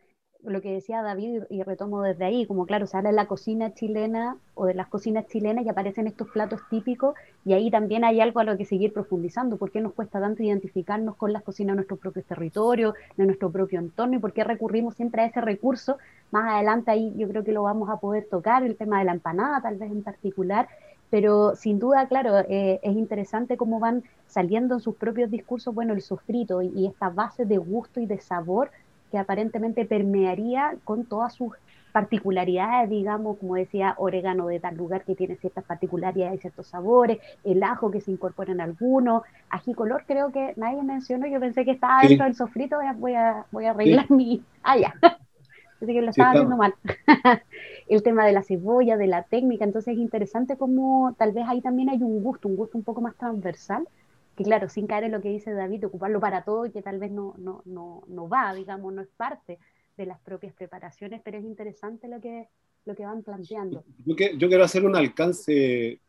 lo 0.44 0.60
que 0.60 0.74
decía 0.74 1.04
David 1.04 1.44
y 1.52 1.62
retomo 1.62 2.02
desde 2.02 2.26
ahí, 2.26 2.48
como 2.48 2.66
claro, 2.66 2.88
se 2.88 2.98
habla 2.98 3.12
de 3.12 3.16
la 3.16 3.28
cocina 3.28 3.76
chilena 3.76 4.38
o 4.56 4.66
de 4.66 4.74
las 4.74 4.88
cocinas 4.88 5.28
chilenas 5.28 5.66
y 5.66 5.70
aparecen 5.70 6.08
estos 6.08 6.30
platos 6.30 6.62
típicos 6.68 7.14
y 7.46 7.54
ahí 7.54 7.70
también 7.70 8.04
hay 8.06 8.22
algo 8.22 8.40
a 8.40 8.44
lo 8.44 8.58
que 8.58 8.66
seguir 8.66 8.92
profundizando, 8.92 9.58
por 9.58 9.70
qué 9.70 9.82
nos 9.82 9.94
cuesta 9.94 10.20
tanto 10.20 10.42
identificarnos 10.42 11.16
con 11.16 11.32
las 11.32 11.44
cocinas 11.44 11.74
de 11.74 11.76
nuestro 11.76 11.98
propio 11.98 12.24
territorio, 12.24 12.96
de 13.18 13.26
nuestro 13.28 13.52
propio 13.52 13.78
entorno 13.78 14.16
y 14.16 14.20
por 14.20 14.34
qué 14.34 14.44
recurrimos 14.44 14.96
siempre 14.96 15.22
a 15.22 15.26
ese 15.26 15.42
recurso. 15.42 16.00
Más 16.32 16.52
adelante 16.52 16.90
ahí 16.90 17.14
yo 17.18 17.28
creo 17.28 17.44
que 17.44 17.52
lo 17.52 17.62
vamos 17.62 17.88
a 17.92 17.98
poder 17.98 18.28
tocar, 18.32 18.64
el 18.64 18.78
tema 18.78 18.98
de 18.98 19.06
la 19.06 19.12
empanada 19.12 19.62
tal 19.62 19.78
vez 19.78 19.92
en 19.92 20.02
particular, 20.02 20.68
pero 21.10 21.56
sin 21.56 21.80
duda, 21.80 22.08
claro, 22.08 22.40
eh, 22.40 22.80
es 22.84 22.96
interesante 22.96 23.58
cómo 23.58 23.80
van 23.80 24.04
saliendo 24.28 24.76
en 24.76 24.82
sus 24.82 24.96
propios 24.96 25.32
discursos, 25.32 25.74
bueno, 25.74 25.94
el 25.94 26.02
sofrito 26.02 26.62
y, 26.62 26.72
y 26.76 26.88
esta 26.88 27.10
base 27.10 27.46
de 27.46 27.58
gusto 27.58 28.00
y 28.00 28.06
de 28.06 28.20
sabor 28.20 28.72
que 29.12 29.18
aparentemente 29.18 29.86
permearía 29.86 30.76
con 30.84 31.06
todas 31.06 31.34
sus 31.34 31.54
particularidades, 31.96 32.90
digamos, 32.90 33.38
como 33.38 33.56
decía, 33.56 33.96
orégano 33.98 34.48
de 34.48 34.60
tal 34.60 34.76
lugar 34.76 35.06
que 35.06 35.16
tiene 35.16 35.38
ciertas 35.38 35.64
particularidades 35.64 36.36
y 36.36 36.42
ciertos 36.42 36.68
sabores, 36.68 37.20
el 37.46 37.64
ajo 37.64 37.90
que 37.90 38.02
se 38.02 38.12
incorpora 38.12 38.52
en 38.52 38.60
algunos, 38.60 39.24
ají 39.50 39.74
color 39.74 40.04
creo 40.06 40.30
que 40.34 40.52
nadie 40.58 40.84
mencionó, 40.84 41.26
yo 41.26 41.40
pensé 41.40 41.64
que 41.64 41.72
estaba 41.72 42.02
dentro 42.02 42.26
del 42.26 42.36
sofrito, 42.36 42.80
voy 42.98 43.14
a, 43.14 43.46
voy 43.50 43.64
a 43.64 43.72
arreglar 43.72 44.12
mi... 44.12 44.44
Ah, 44.62 44.78
ya, 44.78 44.94
pensé 45.80 45.94
que 45.94 46.02
lo 46.02 46.10
estaba. 46.10 46.32
haciendo 46.32 46.58
mal. 46.58 46.76
el 47.88 48.04
tema 48.04 48.26
de 48.26 48.34
la 48.34 48.44
cebolla, 48.44 48.98
de 48.98 49.08
la 49.08 49.24
técnica, 49.24 49.64
entonces 49.64 49.94
es 49.94 50.00
interesante 50.00 50.58
como 50.58 51.16
tal 51.18 51.32
vez 51.34 51.46
ahí 51.48 51.62
también 51.62 51.90
hay 51.90 52.02
un 52.02 52.24
gusto, 52.24 52.48
un 52.48 52.56
gusto 52.56 52.78
un 52.78 52.84
poco 52.84 53.02
más 53.02 53.16
transversal, 53.16 53.88
que 54.36 54.44
claro, 54.44 54.70
sin 54.70 54.88
caer 54.88 55.06
en 55.06 55.12
lo 55.12 55.22
que 55.22 55.30
dice 55.30 55.54
David, 55.54 55.86
ocuparlo 55.86 56.20
para 56.20 56.44
todo 56.44 56.66
y 56.66 56.72
que 56.72 56.82
tal 56.82 57.00
vez 57.00 57.12
no, 57.12 57.36
no, 57.38 57.62
no, 57.66 58.04
no 58.08 58.28
va, 58.28 58.54
digamos, 58.54 58.94
no 58.94 59.02
es 59.02 59.08
parte 59.16 59.60
de 59.98 60.06
las 60.06 60.20
propias 60.20 60.54
preparaciones, 60.54 61.22
pero 61.24 61.38
es 61.38 61.46
interesante 61.46 62.08
lo 62.08 62.20
que, 62.20 62.48
lo 62.86 62.96
que 62.96 63.06
van 63.06 63.24
planteando. 63.24 63.84
Yo, 64.06 64.16
yo 64.38 64.48
quiero 64.48 64.64
hacer 64.64 64.84
un 64.84 64.96
alcance 64.96 66.00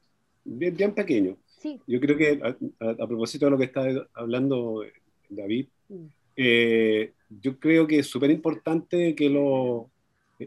bien, 0.45 0.77
bien 0.77 0.93
pequeño. 0.93 1.37
Sí. 1.59 1.81
Yo 1.87 2.01
creo 2.01 2.17
que 2.17 2.41
a, 2.81 3.07
propósito 3.07 3.47
de 3.47 3.51
lo 3.51 3.59
que 3.59 3.65
está 3.65 3.85
hablando 4.15 4.83
David, 5.29 5.69
mm. 5.89 6.05
eh, 6.37 7.13
yo 7.41 7.59
creo 7.59 7.87
que 7.87 8.01
es 8.01 8.07
súper 8.07 8.31
importante 8.31 9.15
que 9.15 9.31
lo, 9.31 9.91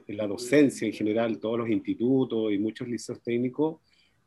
la 0.08 0.28
docencia 0.28 0.88
en 0.88 0.94
general, 0.94 1.40
todos 1.40 1.60
los 1.60 1.70
institutos 1.70 2.52
y 2.52 2.58
muchos 2.58 2.88
liceos 2.88 3.22
técnicos, 3.22 3.82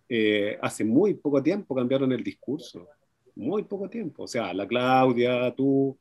eh, 0.09 0.59
hace 0.61 0.85
muy 0.85 1.15
poco 1.15 1.43
tiempo 1.43 1.75
cambiaron 1.75 2.13
el 2.13 2.23
discurso. 2.23 2.89
Muy 3.35 3.63
poco 3.63 3.89
tiempo. 3.89 4.25
O 4.25 4.29
sea, 4.29 4.53
la 4.53 4.67
Claudia, 4.67 5.55
tú, 5.55 5.99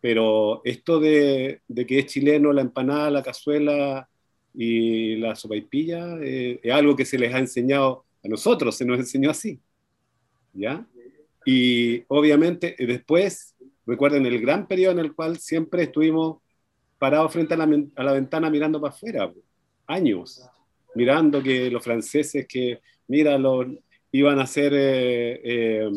pero 0.00 0.62
esto 0.64 0.98
de, 0.98 1.60
que 1.86 1.98
es 1.98 2.06
chileno 2.06 2.52
la 2.52 2.62
empanada, 2.62 3.10
la 3.10 3.22
cazuela 3.22 4.08
y 4.54 5.16
la 5.16 5.34
sopaipilla 5.34 6.18
eh, 6.22 6.60
es 6.62 6.72
algo 6.72 6.96
que 6.96 7.04
se 7.04 7.18
les 7.18 7.32
ha 7.34 7.38
enseñado 7.38 8.04
a 8.24 8.28
nosotros, 8.28 8.76
se 8.76 8.84
nos 8.84 8.98
enseñó 8.98 9.30
así. 9.30 9.60
¿Ya? 10.54 10.86
Y 11.44 12.04
obviamente 12.08 12.74
eh, 12.82 12.86
después, 12.86 13.54
recuerden 13.86 14.26
el 14.26 14.40
gran 14.40 14.66
periodo 14.66 14.92
en 14.92 14.98
el 14.98 15.14
cual 15.14 15.38
siempre 15.38 15.84
estuvimos 15.84 16.38
parados 17.02 17.32
frente 17.32 17.54
a 17.54 17.56
la, 17.56 18.12
ventana 18.12 18.48
mirando 18.48 18.80
para 18.80 18.94
afuera, 18.94 19.32
años, 19.88 20.48
mirando 20.94 21.42
que 21.42 21.68
los 21.68 21.82
franceses 21.82 22.46
que, 22.46 22.78
mira, 23.08 23.36
iban 24.12 24.38
a 24.38 24.44
hacer 24.44 24.70
eh, 24.72 25.90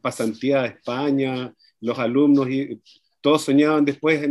pasantía 0.00 0.62
a 0.62 0.66
España, 0.66 1.52
los 1.80 1.98
alumnos 1.98 2.48
y 2.48 2.80
todos 3.20 3.42
soñaban 3.42 3.84
después, 3.84 4.22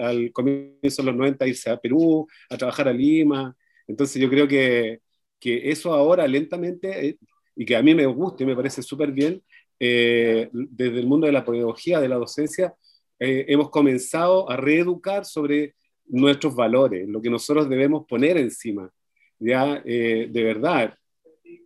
al 0.00 0.32
comienzo 0.32 1.00
de 1.00 1.06
los 1.06 1.16
90, 1.16 1.46
irse 1.46 1.70
a 1.70 1.78
Perú, 1.78 2.28
a 2.50 2.58
trabajar 2.58 2.86
a 2.86 2.92
Lima. 2.92 3.56
Entonces 3.86 4.20
yo 4.20 4.28
creo 4.28 4.46
que, 4.46 5.00
que 5.38 5.70
eso 5.70 5.94
ahora 5.94 6.28
lentamente, 6.28 7.08
eh, 7.08 7.18
y 7.56 7.64
que 7.64 7.74
a 7.74 7.82
mí 7.82 7.94
me 7.94 8.04
gusta 8.04 8.42
y 8.42 8.46
me 8.46 8.54
parece 8.54 8.82
súper 8.82 9.12
bien, 9.12 9.42
eh, 9.78 10.50
desde 10.52 11.00
el 11.00 11.06
mundo 11.06 11.26
de 11.26 11.32
la 11.32 11.42
pedagogía, 11.42 12.00
de 12.00 12.08
la 12.10 12.16
docencia, 12.16 12.74
eh, 13.20 13.44
hemos 13.48 13.70
comenzado 13.70 14.50
a 14.50 14.56
reeducar 14.56 15.24
sobre 15.24 15.74
nuestros 16.06 16.56
valores, 16.56 17.08
lo 17.08 17.22
que 17.22 17.30
nosotros 17.30 17.68
debemos 17.68 18.06
poner 18.06 18.36
encima. 18.36 18.90
Ya, 19.38 19.80
de 19.80 20.28
verdad, 20.34 20.94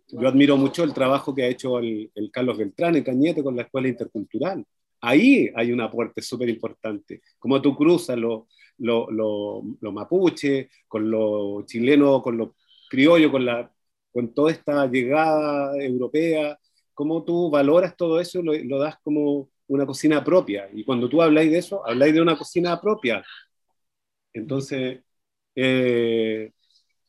yo 0.07 0.27
admiro 0.27 0.55
mucho 0.55 0.83
el 0.83 0.93
trabajo 0.93 1.33
que 1.33 1.43
ha 1.43 1.47
hecho 1.47 1.79
el, 1.79 2.11
el 2.15 2.31
Carlos 2.31 2.57
Beltrán 2.57 2.95
en 2.95 3.03
Cañete 3.03 3.43
con 3.43 3.55
la 3.55 3.63
Escuela 3.63 3.89
Intercultural 3.89 4.63
Ahí 5.05 5.51
hay 5.55 5.71
un 5.71 5.81
aporte 5.81 6.19
súper 6.21 6.49
importante. 6.49 7.21
Como 7.37 7.61
tú 7.61 7.75
cruzas 7.75 8.17
lo, 8.17 8.47
lo, 8.79 9.07
lo, 9.11 9.91
mapuche, 9.91 10.69
con 10.87 11.11
lo 11.11 11.63
chileno, 11.67 12.23
con 12.23 12.37
lo 12.37 12.55
criollo, 12.89 13.31
con, 13.31 13.45
la, 13.45 13.71
con 14.11 14.33
toda 14.33 14.51
esta 14.51 14.87
llegada 14.87 15.77
europea, 15.77 16.57
cómo 16.95 17.23
tú 17.23 17.51
valoras 17.51 17.95
todo 17.95 18.19
eso 18.19 18.39
y 18.39 18.63
lo, 18.63 18.79
das 18.79 18.97
como 19.03 19.49
una 19.67 19.85
cocina 19.85 20.23
propia. 20.23 20.69
Y 20.73 20.83
cuando 20.83 21.09
tú 21.09 21.21
habláis 21.21 21.51
de 21.51 21.57
eso, 21.57 21.85
habláis 21.85 22.13
de 22.13 22.21
una 22.21 22.37
cocina 22.37 22.79
propia. 22.79 23.23
Entonces, 24.33 24.99
eh, 25.55 26.51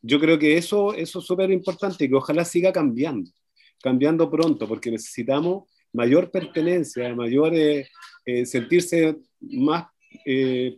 yo 0.01 0.19
creo 0.19 0.39
que 0.39 0.57
eso, 0.57 0.93
eso 0.93 1.19
es 1.19 1.25
súper 1.25 1.51
importante 1.51 2.05
y 2.05 2.09
que 2.09 2.15
ojalá 2.15 2.45
siga 2.45 2.71
cambiando, 2.71 3.29
cambiando 3.81 4.31
pronto, 4.31 4.67
porque 4.67 4.89
necesitamos 4.91 5.69
mayor 5.93 6.31
pertenencia, 6.31 7.13
mayor 7.15 7.53
eh, 7.53 7.87
eh, 8.25 8.45
sentirse 8.45 9.17
más 9.41 9.87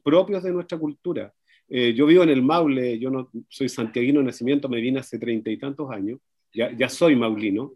propios 0.03 0.43
de 0.43 0.51
nuestra 0.51 0.77
cultura. 0.77 1.33
yo 1.69 2.05
vivo 2.05 2.23
en 2.23 2.29
el 2.29 2.41
Maule, 2.41 2.99
yo 2.99 3.09
no 3.09 3.29
soy 3.47 3.69
santiaguino 3.69 4.19
de 4.19 4.25
nacimiento, 4.25 4.67
me 4.67 4.81
vine 4.81 4.99
hace 4.99 5.17
treinta 5.17 5.49
y 5.49 5.57
tantos 5.57 5.89
años, 5.91 6.19
ya, 6.53 6.75
ya 6.75 6.89
soy 6.89 7.15
maulino. 7.15 7.73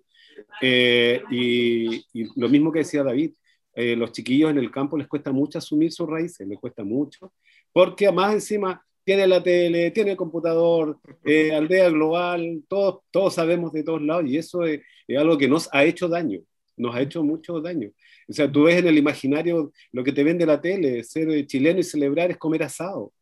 Y, 0.61 2.03
y, 2.11 2.39
lo 2.39 2.49
mismo 2.49 2.71
que 2.71 2.79
decía 2.79 3.03
David, 3.03 3.33
los 3.75 4.11
chiquillos 4.11 4.51
en 4.51 4.57
el 4.57 4.69
campo 4.69 4.97
les 4.97 5.07
cuesta 5.07 5.31
mucho 5.31 5.57
asumir 5.57 5.91
sus 5.91 6.07
raíces, 6.07 6.47
les 6.47 6.59
cuesta 6.59 6.83
mucho, 6.83 7.33
porque 7.71 8.05
además 8.07 8.33
encima 8.33 8.85
tiene 9.03 9.27
la 9.27 9.41
tele, 9.41 9.91
tiene 9.91 10.11
el 10.11 10.17
computador, 10.17 10.99
aldea 11.53 11.89
global, 11.89 12.63
todos, 12.67 13.01
todos 13.11 13.33
sabemos 13.33 13.73
de 13.73 13.83
todos 13.83 14.01
lados 14.01 14.25
y 14.27 14.37
eso 14.37 14.63
es, 14.63 14.81
algo 15.17 15.37
que 15.37 15.47
nos 15.47 15.69
ha 15.73 15.83
hecho 15.83 16.07
daño 16.07 16.39
nos 16.75 16.95
ha 16.95 17.01
hecho 17.01 17.23
mucho 17.23 17.61
daño. 17.61 17.91
O 18.27 18.33
sea, 18.33 18.51
tú 18.51 18.63
ves 18.63 18.77
en 18.77 18.87
el 18.87 18.97
imaginario 18.97 19.71
lo 19.91 20.03
que 20.03 20.11
te 20.11 20.23
vende 20.23 20.45
la 20.45 20.61
tele, 20.61 21.03
ser 21.03 21.45
chileno 21.45 21.79
y 21.79 21.83
celebrar 21.83 22.31
es 22.31 22.37
comer 22.37 22.63
asado. 22.63 23.13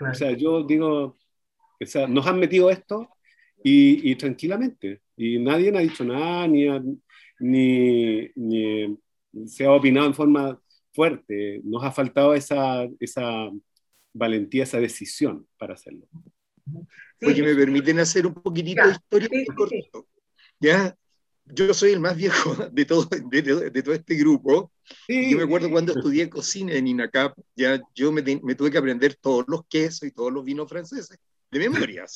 O 0.00 0.14
sea, 0.14 0.32
yo 0.32 0.62
digo, 0.62 1.16
o 1.80 1.86
sea, 1.86 2.06
nos 2.06 2.26
han 2.26 2.38
metido 2.38 2.70
esto 2.70 3.08
y, 3.62 4.14
tranquilamente. 4.16 5.00
Y 5.16 5.38
nadie 5.38 5.76
ha 5.76 5.80
dicho 5.80 6.04
nada, 6.04 6.46
ni, 6.46 6.66
ni, 7.40 8.28
ni, 8.34 8.98
se 9.46 9.64
ha 9.64 9.72
opinado 9.72 10.06
en 10.06 10.14
forma 10.14 10.60
fuerte. 10.92 11.60
Nos 11.64 11.84
ha 11.84 11.92
faltado 11.92 12.34
esa, 12.34 12.88
esa 13.00 13.50
valentía, 14.12 14.64
esa 14.64 14.80
decisión 14.80 15.46
para 15.58 15.74
hacerlo. 15.74 16.06
Oye, 17.22 17.42
me 17.42 17.54
permiten 17.54 17.98
hacer 17.98 18.26
un 18.26 18.34
poquitito 18.34 18.82
de 18.84 18.92
historia 18.92 19.28
corto. 19.54 20.08
¿Ya? 20.58 20.96
yo 21.48 21.72
soy 21.74 21.92
el 21.92 22.00
más 22.00 22.16
viejo 22.16 22.54
de 22.72 22.84
todo, 22.84 23.08
de, 23.10 23.82
todo 23.82 23.94
este 23.94 24.14
grupo. 24.14 24.72
Yo 25.08 25.36
me 25.36 25.44
acuerdo 25.44 25.70
cuando 25.70 25.92
estudié 25.92 26.28
cocina 26.28 26.74
en 26.74 26.88
INACAP, 26.88 27.36
ya 27.54 27.80
yo 27.94 28.12
me, 28.12 28.22
tuve 28.22 28.70
que 28.70 28.78
aprender 28.78 29.16
todos 29.16 29.44
los 29.48 29.66
quesos 29.66 30.04
y 30.04 30.12
todos 30.12 30.32
los 30.32 30.44
vinos 30.44 30.68
franceses 30.68 31.18
de 31.50 31.58
memoria, 31.58 32.06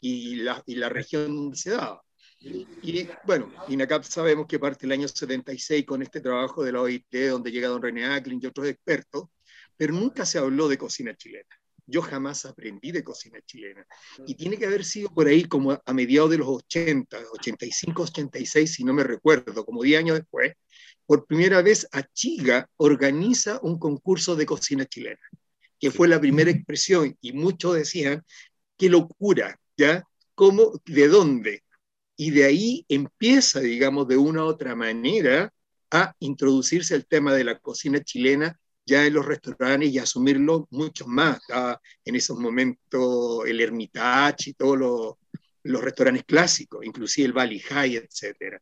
y, 0.00 0.36
la, 0.36 0.62
y 0.66 0.74
la 0.76 0.88
región 0.88 1.34
donde 1.34 1.56
se 1.56 1.70
daba. 1.70 2.02
Y 2.40 3.08
bueno, 3.24 3.52
INACAP 3.68 4.04
sabemos 4.04 4.46
que 4.46 4.58
parte 4.58 4.86
el 4.86 4.92
año 4.92 5.08
76 5.08 5.84
con 5.84 6.02
este 6.02 6.20
trabajo 6.20 6.62
de 6.62 6.72
la 6.72 6.80
OIT, 6.80 7.12
donde 7.30 7.50
llega 7.50 7.68
don 7.68 7.82
René 7.82 8.06
Acklin 8.06 8.40
y 8.42 8.46
otros 8.46 8.68
expertos, 8.68 9.24
pero 9.76 9.92
nunca 9.92 10.24
se 10.24 10.38
habló 10.38 10.68
de 10.68 10.78
cocina 10.78 11.14
chilena 11.16 11.58
yo 11.88 12.02
jamás 12.02 12.44
aprendí 12.44 12.92
de 12.92 13.02
cocina 13.02 13.40
chilena. 13.44 13.84
Y 14.26 14.34
tiene 14.34 14.58
que 14.58 14.66
haber 14.66 14.84
sido 14.84 15.08
por 15.08 15.26
ahí 15.26 15.44
como 15.44 15.72
a, 15.72 15.92
mediados 15.92 16.30
de 16.30 16.38
los 16.38 16.48
80, 16.48 17.18
85, 17.32 18.02
86, 18.02 18.72
si 18.72 18.84
no 18.84 18.92
me 18.92 19.02
recuerdo, 19.02 19.64
como 19.64 19.82
10 19.82 19.98
años 19.98 20.18
después, 20.18 20.52
por 21.06 21.26
primera 21.26 21.62
vez 21.62 21.88
Achiga 21.90 22.68
organiza 22.76 23.58
un 23.62 23.78
concurso 23.78 24.36
de 24.36 24.44
cocina 24.44 24.84
chilena, 24.84 25.18
que 25.80 25.90
fue 25.90 26.08
la 26.08 26.20
primera 26.20 26.50
expresión, 26.50 27.16
y 27.22 27.32
muchos 27.32 27.74
decían, 27.74 28.22
qué 28.76 28.90
locura, 28.90 29.58
¿ya? 29.76 30.04
¿Cómo? 30.34 30.74
¿De 30.84 31.08
dónde? 31.08 31.64
Y 32.20 32.32
de 32.32 32.44
ahí 32.44 32.84
empieza, 32.88 33.60
digamos, 33.60 34.08
de 34.08 34.16
una 34.16 34.44
u 34.44 34.48
otra 34.48 34.74
manera 34.74 35.52
a 35.92 36.14
introducirse 36.18 36.96
el 36.96 37.06
tema 37.06 37.32
de 37.32 37.44
la 37.44 37.60
cocina 37.60 38.02
chilena 38.02 38.58
ya 38.84 39.06
en 39.06 39.14
los 39.14 39.24
restaurantes 39.24 39.90
y 39.90 39.98
asumirlo 39.98 40.66
mucho 40.70 41.06
más. 41.06 41.38
en 42.04 42.16
esos 42.16 42.36
momentos 42.36 43.46
el 43.46 43.60
Hermitage 43.60 44.50
y 44.50 44.54
todos 44.54 44.76
los, 44.78 45.14
los 45.62 45.80
restaurantes 45.80 46.24
clásicos, 46.24 46.84
inclusive 46.84 47.26
el 47.26 47.32
Valley 47.32 47.60
High, 47.60 47.96
etc. 47.96 48.60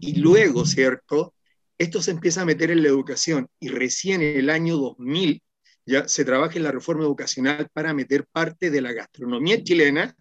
Y 0.00 0.20
luego, 0.20 0.64
¿cierto? 0.64 1.34
Esto 1.76 2.00
se 2.00 2.12
empieza 2.12 2.42
a 2.42 2.44
meter 2.44 2.70
en 2.70 2.82
la 2.82 2.88
educación 2.90 3.48
y 3.58 3.70
recién 3.70 4.22
en 4.22 4.36
el 4.36 4.50
año 4.50 4.76
2000 4.76 5.42
ya 5.84 6.06
se 6.06 6.24
trabaja 6.24 6.56
en 6.56 6.62
la 6.62 6.70
reforma 6.70 7.02
educacional 7.02 7.68
para 7.72 7.92
meter 7.92 8.24
parte 8.30 8.70
de 8.70 8.80
la 8.80 8.92
gastronomía 8.92 9.60
chilena 9.64 10.14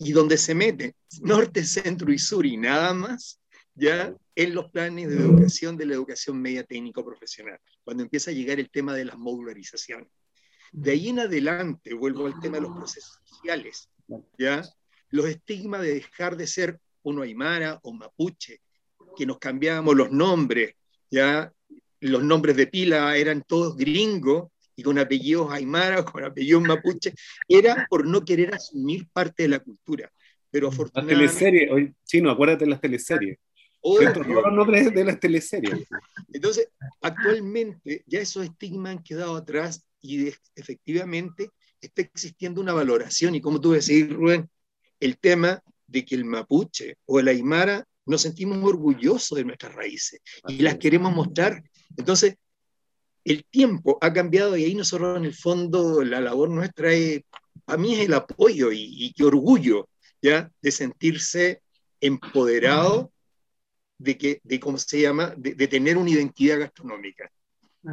y 0.00 0.12
donde 0.12 0.38
se 0.38 0.54
mete 0.54 0.96
norte, 1.20 1.62
centro 1.64 2.10
y 2.10 2.18
sur 2.18 2.46
y 2.46 2.56
nada 2.56 2.94
más, 2.94 3.38
ya 3.74 4.14
en 4.34 4.54
los 4.54 4.70
planes 4.70 5.10
de 5.10 5.16
educación 5.16 5.76
de 5.76 5.86
la 5.86 5.94
educación 5.94 6.40
media 6.40 6.64
técnico 6.64 7.04
profesional, 7.04 7.58
cuando 7.84 8.02
empieza 8.02 8.30
a 8.30 8.34
llegar 8.34 8.58
el 8.58 8.70
tema 8.70 8.94
de 8.94 9.04
las 9.04 9.18
modularizaciones. 9.18 10.08
De 10.72 10.92
ahí 10.92 11.10
en 11.10 11.20
adelante, 11.20 11.92
vuelvo 11.94 12.26
al 12.26 12.40
tema 12.40 12.56
de 12.56 12.62
los 12.62 12.76
procesos 12.76 13.20
sociales, 13.24 13.90
¿ya? 14.38 14.62
Los 15.10 15.26
estigmas 15.26 15.82
de 15.82 15.94
dejar 15.94 16.36
de 16.36 16.46
ser 16.46 16.80
uno 17.02 17.22
aymara 17.22 17.78
o 17.82 17.92
mapuche, 17.92 18.60
que 19.16 19.26
nos 19.26 19.38
cambiábamos 19.38 19.96
los 19.96 20.10
nombres, 20.10 20.76
¿ya? 21.10 21.52
Los 22.00 22.22
nombres 22.22 22.56
de 22.56 22.68
pila 22.68 23.16
eran 23.16 23.42
todos 23.46 23.76
gringos, 23.76 24.50
y 24.80 24.82
con 24.82 24.98
apellidos 24.98 25.52
aymara 25.52 26.00
o 26.00 26.04
con 26.12 26.24
apellidos 26.24 26.62
mapuche, 26.62 27.12
era 27.46 27.86
por 27.90 28.06
no 28.06 28.24
querer 28.24 28.54
asumir 28.54 29.06
parte 29.12 29.42
de 29.42 29.50
la 29.50 29.58
cultura. 29.58 30.10
Pero 30.50 30.68
afortunadamente... 30.68 31.22
Las 31.22 31.36
teleseries, 31.36 31.94
chino, 32.04 32.30
acuérdate 32.30 32.64
de 32.64 32.70
las 32.70 32.80
teleseries. 32.80 33.38
Todos 33.82 34.26
los 34.26 34.52
nombres 34.52 34.92
de 34.92 35.04
las 35.04 35.20
teleseries. 35.20 35.86
Entonces, 36.32 36.68
actualmente 37.02 38.02
ya 38.06 38.20
esos 38.20 38.44
estigmas 38.44 38.92
han 38.96 39.02
quedado 39.02 39.36
atrás 39.36 39.86
y 40.00 40.28
efectivamente 40.56 41.50
está 41.80 42.00
existiendo 42.02 42.60
una 42.60 42.72
valoración. 42.72 43.34
Y 43.34 43.40
como 43.42 43.60
tú 43.60 43.72
decís, 43.72 44.10
Rubén, 44.10 44.48
el 44.98 45.18
tema 45.18 45.62
de 45.86 46.04
que 46.06 46.14
el 46.14 46.24
mapuche 46.24 46.96
o 47.04 47.20
el 47.20 47.28
aymara 47.28 47.84
nos 48.06 48.22
sentimos 48.22 48.58
orgullosos 48.64 49.36
de 49.36 49.44
nuestras 49.44 49.74
raíces 49.74 50.20
y 50.48 50.62
las 50.62 50.76
queremos 50.78 51.14
mostrar. 51.14 51.62
Entonces, 51.96 52.36
el 53.24 53.44
tiempo 53.44 53.98
ha 54.00 54.12
cambiado 54.12 54.56
y 54.56 54.64
ahí 54.64 54.74
nosotros 54.74 55.16
en 55.16 55.24
el 55.24 55.34
fondo 55.34 56.02
la 56.02 56.20
labor 56.20 56.50
nuestra 56.50 56.92
es, 56.92 57.22
a 57.66 57.76
mí 57.76 57.94
es 57.94 58.06
el 58.06 58.14
apoyo 58.14 58.72
y, 58.72 59.12
y 59.16 59.22
orgullo, 59.22 59.88
¿ya? 60.22 60.50
De 60.60 60.70
sentirse 60.70 61.62
empoderado 62.00 63.12
de, 63.98 64.16
que, 64.16 64.40
de 64.42 64.58
cómo 64.58 64.78
se 64.78 65.00
llama, 65.00 65.34
de, 65.36 65.68
tener 65.68 65.96
una 65.96 66.10
identidad 66.10 66.58
gastronómica. 66.58 67.30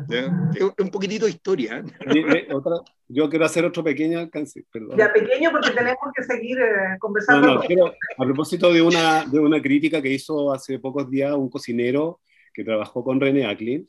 Es 0.09 0.63
un 0.79 0.89
poquitito 0.89 1.25
de 1.25 1.31
historia. 1.31 1.83
¿eh? 2.07 2.47
yo 3.07 3.29
quiero 3.29 3.45
hacer 3.45 3.63
otro 3.63 3.83
pequeño 3.83 4.19
alcance. 4.19 4.65
Perdón. 4.71 4.97
Ya 4.97 5.13
pequeño 5.13 5.51
porque 5.51 5.71
tenemos 5.71 5.97
que 6.15 6.23
seguir 6.23 6.59
eh, 6.59 6.97
conversando. 6.99 7.47
No, 7.55 7.63
no, 7.63 7.85
a 8.17 8.25
propósito 8.25 8.71
de 8.73 8.81
una, 8.81 9.25
de 9.25 9.39
una 9.39 9.61
crítica 9.61 10.01
que 10.01 10.11
hizo 10.11 10.51
hace 10.51 10.79
pocos 10.79 11.09
días 11.09 11.33
un 11.33 11.49
cocinero 11.49 12.19
que 12.53 12.65
trabajó 12.65 13.03
con 13.03 13.19
René 13.19 13.45
Acklin 13.45 13.87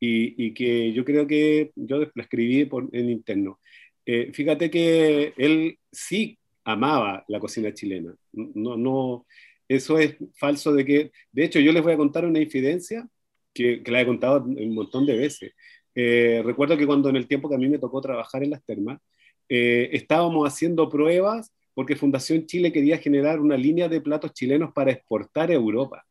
y, 0.00 0.46
y 0.46 0.54
que 0.54 0.92
yo 0.92 1.04
creo 1.04 1.26
que 1.26 1.70
yo 1.76 2.00
la 2.00 2.22
escribí 2.22 2.64
por, 2.64 2.88
en 2.92 3.10
interno. 3.10 3.60
Eh, 4.06 4.32
fíjate 4.32 4.70
que 4.70 5.34
él 5.36 5.78
sí 5.92 6.38
amaba 6.64 7.24
la 7.28 7.38
cocina 7.38 7.72
chilena. 7.72 8.14
No, 8.32 8.76
no, 8.76 9.26
eso 9.68 9.98
es 9.98 10.16
falso 10.34 10.72
de 10.72 10.84
que, 10.84 11.12
de 11.30 11.44
hecho, 11.44 11.60
yo 11.60 11.72
les 11.72 11.82
voy 11.82 11.92
a 11.92 11.96
contar 11.96 12.24
una 12.24 12.40
infidencia 12.40 13.06
que, 13.54 13.82
que 13.82 13.92
la 13.92 14.00
he 14.00 14.06
contado 14.06 14.44
un 14.44 14.74
montón 14.74 15.06
de 15.06 15.16
veces. 15.16 15.52
Eh, 15.94 16.42
recuerdo 16.44 16.76
que 16.76 16.86
cuando 16.86 17.08
en 17.08 17.16
el 17.16 17.26
tiempo 17.26 17.48
que 17.48 17.56
a 17.56 17.58
mí 17.58 17.68
me 17.68 17.78
tocó 17.78 18.00
trabajar 18.00 18.42
en 18.42 18.50
las 18.50 18.64
termas, 18.64 19.00
eh, 19.48 19.90
estábamos 19.92 20.46
haciendo 20.46 20.88
pruebas 20.88 21.52
porque 21.74 21.96
Fundación 21.96 22.46
Chile 22.46 22.72
quería 22.72 22.98
generar 22.98 23.40
una 23.40 23.56
línea 23.56 23.88
de 23.88 24.00
platos 24.00 24.32
chilenos 24.32 24.72
para 24.72 24.92
exportar 24.92 25.50
a 25.50 25.54
Europa. 25.54 26.04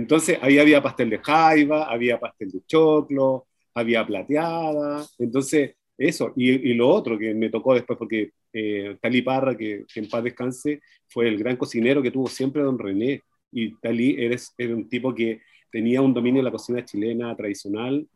Entonces 0.00 0.38
ahí 0.40 0.58
había 0.58 0.82
pastel 0.82 1.10
de 1.10 1.18
jaiba, 1.18 1.84
había 1.84 2.18
pastel 2.18 2.50
de 2.50 2.62
choclo, 2.66 3.46
había 3.74 4.06
plateada. 4.06 5.06
Entonces 5.18 5.74
eso, 5.98 6.32
y, 6.36 6.72
lo 6.74 6.88
otro 6.88 7.18
que 7.18 7.34
me 7.34 7.50
tocó 7.50 7.74
después, 7.74 7.98
porque 7.98 8.32
eh, 8.52 8.96
Talí 9.02 9.20
Parra, 9.22 9.56
que, 9.56 9.84
en 9.94 10.08
paz 10.08 10.24
descanse, 10.24 10.80
fue 11.08 11.28
el 11.28 11.38
gran 11.38 11.56
cocinero 11.56 12.02
que 12.02 12.10
tuvo 12.10 12.26
siempre 12.28 12.62
don 12.62 12.78
René. 12.78 13.22
Y 13.52 13.74
Talí 13.80 14.16
eres, 14.18 14.54
era 14.56 14.74
un 14.74 14.88
tipo 14.88 15.14
que 15.14 15.42
tenía 15.70 16.00
un 16.00 16.14
dominio 16.14 16.40
de 16.40 16.44
la 16.44 16.52
cocina 16.52 16.84
chilena 16.84 17.36
tradicional 17.36 18.08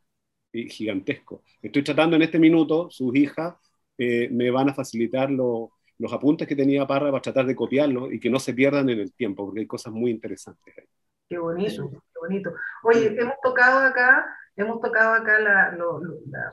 y 0.53 0.69
gigantesco. 0.71 1.43
Estoy 1.63 1.83
tratando 1.85 2.17
en 2.17 2.23
este 2.23 2.39
minuto, 2.39 2.89
sus 2.91 3.15
hijas 3.17 3.55
eh, 3.99 4.29
me 4.31 4.51
van 4.51 4.71
a 4.71 4.75
facilitar 4.75 5.31
los 5.31 6.13
apuntes 6.13 6.49
que 6.49 6.57
tenía 6.57 6.87
Parra 6.87 7.11
para 7.11 7.23
tratar 7.23 7.47
de 7.47 7.57
copiarlo 7.57 8.11
y 8.13 8.19
que 8.21 8.31
no 8.31 8.41
se 8.41 8.55
pierdan 8.55 8.89
en 8.91 9.01
el 9.01 9.13
tiempo, 9.13 9.45
porque 9.47 9.61
hay 9.61 9.67
cosas 9.67 9.93
muy 9.93 10.11
interesantes 10.11 10.75
ahí. 10.79 10.87
Qué 11.35 11.41
bonito, 11.41 11.91
qué 11.91 12.21
bonito. 12.21 12.55
Oye, 12.85 13.21
hemos 13.21 13.35
tocado 13.43 13.81
acá 13.81 14.25
Hemos 14.57 14.81
tocado 14.81 15.15
acá 15.15 15.77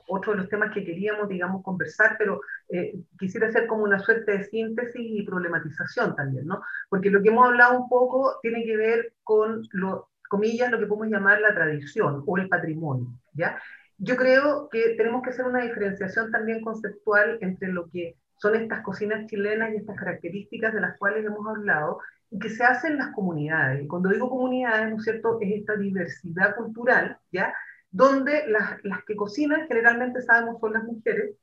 otro 0.08 0.32
de 0.32 0.40
los 0.40 0.50
temas 0.50 0.74
que 0.74 0.84
queríamos, 0.84 1.30
digamos, 1.30 1.64
conversar, 1.64 2.16
pero 2.18 2.42
eh, 2.70 2.96
quisiera 3.20 3.48
hacer 3.48 3.68
como 3.68 3.84
una 3.84 4.00
suerte 4.00 4.40
de 4.40 4.44
síntesis 4.46 4.96
y 5.00 5.24
problematización 5.24 6.16
también, 6.16 6.48
¿no? 6.48 6.64
Porque 6.90 7.12
lo 7.12 7.22
que 7.22 7.30
hemos 7.30 7.46
hablado 7.46 7.80
un 7.80 7.90
poco 7.90 8.40
tiene 8.42 8.64
que 8.66 8.76
ver 8.76 9.14
con, 9.24 9.68
lo, 9.74 10.10
comillas, 10.28 10.72
lo 10.72 10.80
que 10.80 10.88
podemos 10.88 11.10
llamar 11.10 11.42
la 11.42 11.54
tradición 11.54 12.24
o 12.26 12.38
el 12.40 12.50
patrimonio, 12.50 13.08
¿ya? 13.34 13.62
Yo 14.00 14.16
creo 14.16 14.68
que 14.70 14.96
tenemos 14.98 15.22
que 15.22 15.30
hacer 15.30 15.46
una 15.46 15.62
diferenciación 15.62 16.32
también 16.32 16.62
conceptual 16.62 17.38
entre 17.42 17.68
lo 17.68 17.88
que 17.92 18.18
son 18.38 18.56
estas 18.56 18.82
cocinas 18.82 19.28
chilenas 19.28 19.74
y 19.74 19.76
estas 19.76 19.96
características 19.96 20.74
de 20.74 20.82
las 20.82 20.98
cuales 20.98 21.24
hemos 21.24 21.46
hablado 21.46 22.00
y 22.32 22.40
que 22.40 22.50
se 22.50 22.64
hacen 22.64 22.94
en 22.94 22.98
las 23.00 23.14
comunidades. 23.14 23.84
Y 23.84 23.88
cuando 23.88 24.10
digo 24.10 24.30
comunidades, 24.30 24.90
¿no 24.90 24.98
es 24.98 25.04
cierto?, 25.04 25.38
es 25.42 25.60
esta 25.60 25.76
diversidad 25.76 26.56
cultural, 26.56 27.18
¿ya?, 27.32 27.54
donde 27.92 28.48
las, 28.48 28.84
las 28.84 29.04
que 29.04 29.18
cocinan 29.18 29.68
generalmente 29.68 30.22
sabemos 30.22 30.62
son 30.62 30.74
las 30.74 30.84
mujeres, 30.86 31.36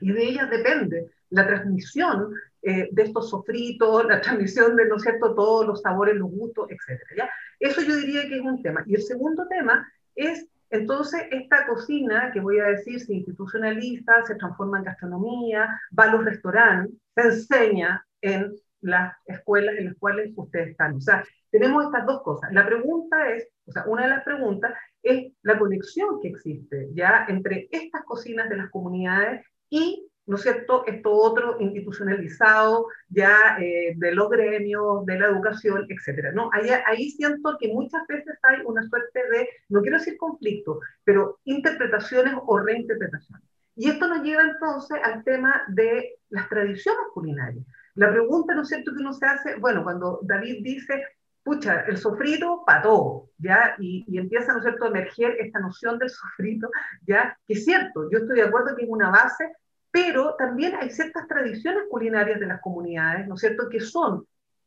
y 0.00 0.10
de 0.10 0.24
ellas 0.24 0.50
depende 0.50 1.10
la 1.30 1.46
transmisión 1.46 2.34
eh, 2.62 2.88
de 2.90 3.02
estos 3.02 3.30
sofritos, 3.30 4.06
la 4.06 4.20
transmisión 4.20 4.74
de, 4.74 4.86
¿no 4.86 4.96
es 4.96 5.02
cierto?, 5.02 5.34
todos 5.34 5.66
los 5.66 5.82
sabores, 5.82 6.16
los 6.16 6.30
gustos, 6.30 6.68
etc. 6.70 7.00
¿ya? 7.16 7.30
Eso 7.60 7.82
yo 7.82 7.96
diría 7.96 8.22
que 8.22 8.36
es 8.36 8.42
un 8.42 8.62
tema. 8.62 8.82
Y 8.86 8.94
el 8.94 9.02
segundo 9.02 9.46
tema 9.48 9.86
es, 10.14 10.48
entonces, 10.70 11.22
esta 11.30 11.66
cocina, 11.66 12.30
que 12.32 12.40
voy 12.40 12.58
a 12.58 12.64
decir, 12.64 12.98
se 12.98 13.14
institucionaliza, 13.14 14.24
se 14.24 14.34
transforma 14.36 14.78
en 14.78 14.84
gastronomía, 14.84 15.68
va 15.98 16.04
a 16.04 16.12
los 16.12 16.24
restaurantes, 16.24 16.96
se 17.14 17.22
enseña 17.22 18.06
en 18.22 18.54
las 18.82 19.14
escuelas 19.26 19.76
en 19.78 19.86
las 19.86 19.96
cuales 19.96 20.32
ustedes 20.36 20.70
están. 20.70 20.96
O 20.96 21.00
sea, 21.00 21.24
tenemos 21.50 21.84
estas 21.84 22.06
dos 22.06 22.22
cosas. 22.22 22.52
La 22.52 22.66
pregunta 22.66 23.30
es, 23.30 23.48
o 23.66 23.72
sea, 23.72 23.84
una 23.86 24.02
de 24.02 24.08
las 24.08 24.24
preguntas 24.24 24.72
es 25.02 25.32
la 25.42 25.58
conexión 25.58 26.20
que 26.20 26.28
existe 26.28 26.88
ya 26.92 27.26
entre 27.28 27.68
estas 27.70 28.04
cocinas 28.04 28.48
de 28.48 28.56
las 28.56 28.70
comunidades 28.70 29.44
y, 29.70 30.08
¿no 30.26 30.36
es 30.36 30.42
cierto?, 30.42 30.84
esto 30.86 31.12
otro 31.12 31.56
institucionalizado 31.60 32.86
ya 33.08 33.56
eh, 33.60 33.94
de 33.96 34.14
los 34.14 34.28
gremios, 34.30 35.04
de 35.06 35.18
la 35.18 35.26
educación, 35.26 35.86
etcétera. 35.88 36.32
¿no? 36.32 36.50
Ahí, 36.52 36.68
ahí 36.86 37.10
siento 37.10 37.56
que 37.58 37.68
muchas 37.68 38.06
veces 38.06 38.38
hay 38.42 38.60
una 38.64 38.82
suerte 38.88 39.20
de, 39.30 39.48
no 39.68 39.80
quiero 39.82 39.98
decir 39.98 40.16
conflicto, 40.16 40.80
pero 41.04 41.38
interpretaciones 41.44 42.34
o 42.46 42.58
reinterpretaciones. 42.58 43.44
Y 43.74 43.88
esto 43.88 44.06
nos 44.06 44.22
lleva 44.22 44.42
entonces 44.42 44.98
al 45.02 45.24
tema 45.24 45.62
de 45.68 46.18
las 46.28 46.48
tradiciones 46.48 47.06
culinarias. 47.14 47.64
La 47.94 48.10
pregunta, 48.10 48.54
¿no 48.54 48.62
es 48.62 48.68
cierto?, 48.68 48.92
que 48.92 49.00
uno 49.00 49.12
se 49.12 49.26
hace, 49.26 49.56
bueno, 49.56 49.82
cuando 49.84 50.20
David 50.22 50.62
dice, 50.62 51.04
pucha, 51.42 51.82
el 51.82 51.98
sofrito 51.98 52.62
para 52.64 52.82
todo, 52.82 53.28
¿ya? 53.38 53.74
Y, 53.78 54.04
y, 54.08 54.18
empieza, 54.18 54.52
¿no 54.52 54.58
es 54.58 54.64
cierto?, 54.64 54.84
a 54.84 54.88
emerger 54.88 55.36
esta 55.40 55.60
noción 55.60 55.98
del 55.98 56.10
sofrito, 56.10 56.70
¿ya? 57.06 57.36
Que 57.46 57.54
es 57.54 57.64
cierto, 57.64 58.08
yo 58.10 58.18
estoy 58.18 58.36
de 58.36 58.44
acuerdo 58.44 58.74
que 58.76 58.84
es 58.84 58.88
una 58.88 59.10
base, 59.10 59.52
pero 59.90 60.34
también 60.36 60.74
hay 60.76 60.90
ciertas 60.90 61.28
tradiciones 61.28 61.84
culinarias 61.90 62.40
de 62.40 62.46
las 62.46 62.60
comunidades, 62.60 63.28
¿no 63.28 63.34
es 63.34 63.40
cierto?, 63.40 63.68
que 63.68 63.80
son 63.80 64.26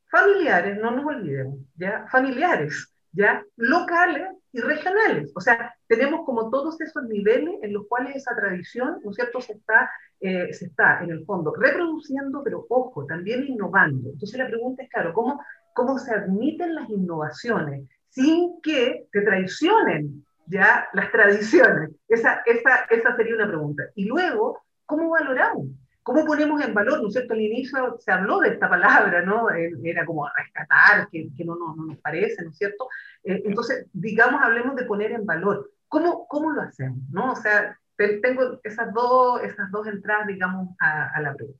familiares, 0.10 0.78
no 0.78 0.92
nos 0.92 1.06
olvidemos, 1.06 1.60
¿ya? 1.76 2.06
Familiares, 2.08 2.94
¿ya? 3.12 3.44
Locales 3.56 4.30
y 4.56 4.62
regionales. 4.62 5.32
O 5.36 5.42
sea, 5.42 5.76
tenemos 5.88 6.26
como 6.26 6.50
todos 6.50 6.80
esos 6.82 7.04
niveles 7.04 7.56
en 7.62 7.74
los 7.74 7.86
cuales 7.88 8.16
esa 8.16 8.36
tradición, 8.36 9.00
¿no 9.04 9.12
es 9.12 9.16
cierto?, 9.16 9.42
se 9.42 9.54
está, 9.54 9.92
eh, 10.22 10.54
se 10.54 10.66
está 10.66 11.04
en 11.04 11.12
el 11.12 11.26
fondo 11.26 11.54
reproduciendo, 11.54 12.42
pero 12.44 12.66
ojo, 12.70 13.06
también 13.06 13.46
innovando. 13.46 14.10
Entonces 14.10 14.40
la 14.40 14.48
pregunta 14.48 14.84
es, 14.84 14.90
claro, 14.90 15.14
¿cómo 15.14 15.40
cómo 15.76 16.00
se 16.00 16.16
admiten 16.16 16.74
las 16.74 16.90
innovaciones 16.90 17.88
sin 18.10 18.62
que 18.62 19.08
te 19.12 19.22
traicionen 19.22 20.26
ya 20.48 20.88
las 20.94 21.12
tradiciones. 21.12 21.92
Esa, 22.08 22.42
esa, 22.46 22.86
esa 22.90 23.16
sería 23.16 23.36
una 23.36 23.48
pregunta. 23.48 23.84
Y 23.94 24.06
luego, 24.06 24.64
¿cómo 24.86 25.10
valoramos? 25.10 25.68
¿Cómo 26.06 26.24
ponemos 26.24 26.62
en 26.62 26.76
valor? 26.76 27.02
¿No 27.02 27.08
es 27.08 27.14
cierto? 27.14 27.34
Al 27.34 27.42
inicio 27.42 27.98
se 28.00 28.12
habló 28.12 28.40
de 28.40 28.50
esta 28.50 28.70
palabra, 28.70 29.24
¿no? 29.24 29.50
Eh, 29.50 29.72
era 29.84 30.06
como 30.06 30.30
rescatar, 30.30 31.10
que, 31.10 31.30
que 31.36 31.44
no, 31.44 31.56
no, 31.56 31.76
no, 31.76 31.86
nos 31.88 31.98
parece, 31.98 32.44
¿no 32.44 32.52
es 32.52 32.58
cierto? 32.58 32.88
Eh, 33.24 33.42
entonces, 33.44 33.88
digamos, 33.92 34.40
hablemos 34.44 34.76
de 34.76 34.86
poner 34.86 35.14
en 35.14 35.26
valor. 35.26 35.72
¿Cómo, 35.88 36.28
cómo 36.28 36.52
lo 36.52 36.62
hacemos? 36.62 37.00
¿no? 37.10 37.32
O 37.32 37.36
sea, 37.36 37.80
tengo 37.98 38.60
esas 38.64 38.94
dos, 38.94 39.42
esas 39.42 39.72
dos 39.72 39.88
entradas, 39.88 40.28
digamos, 40.28 40.76
a, 40.80 41.10
a 41.16 41.22
la 41.22 41.34
pregunta. 41.34 41.60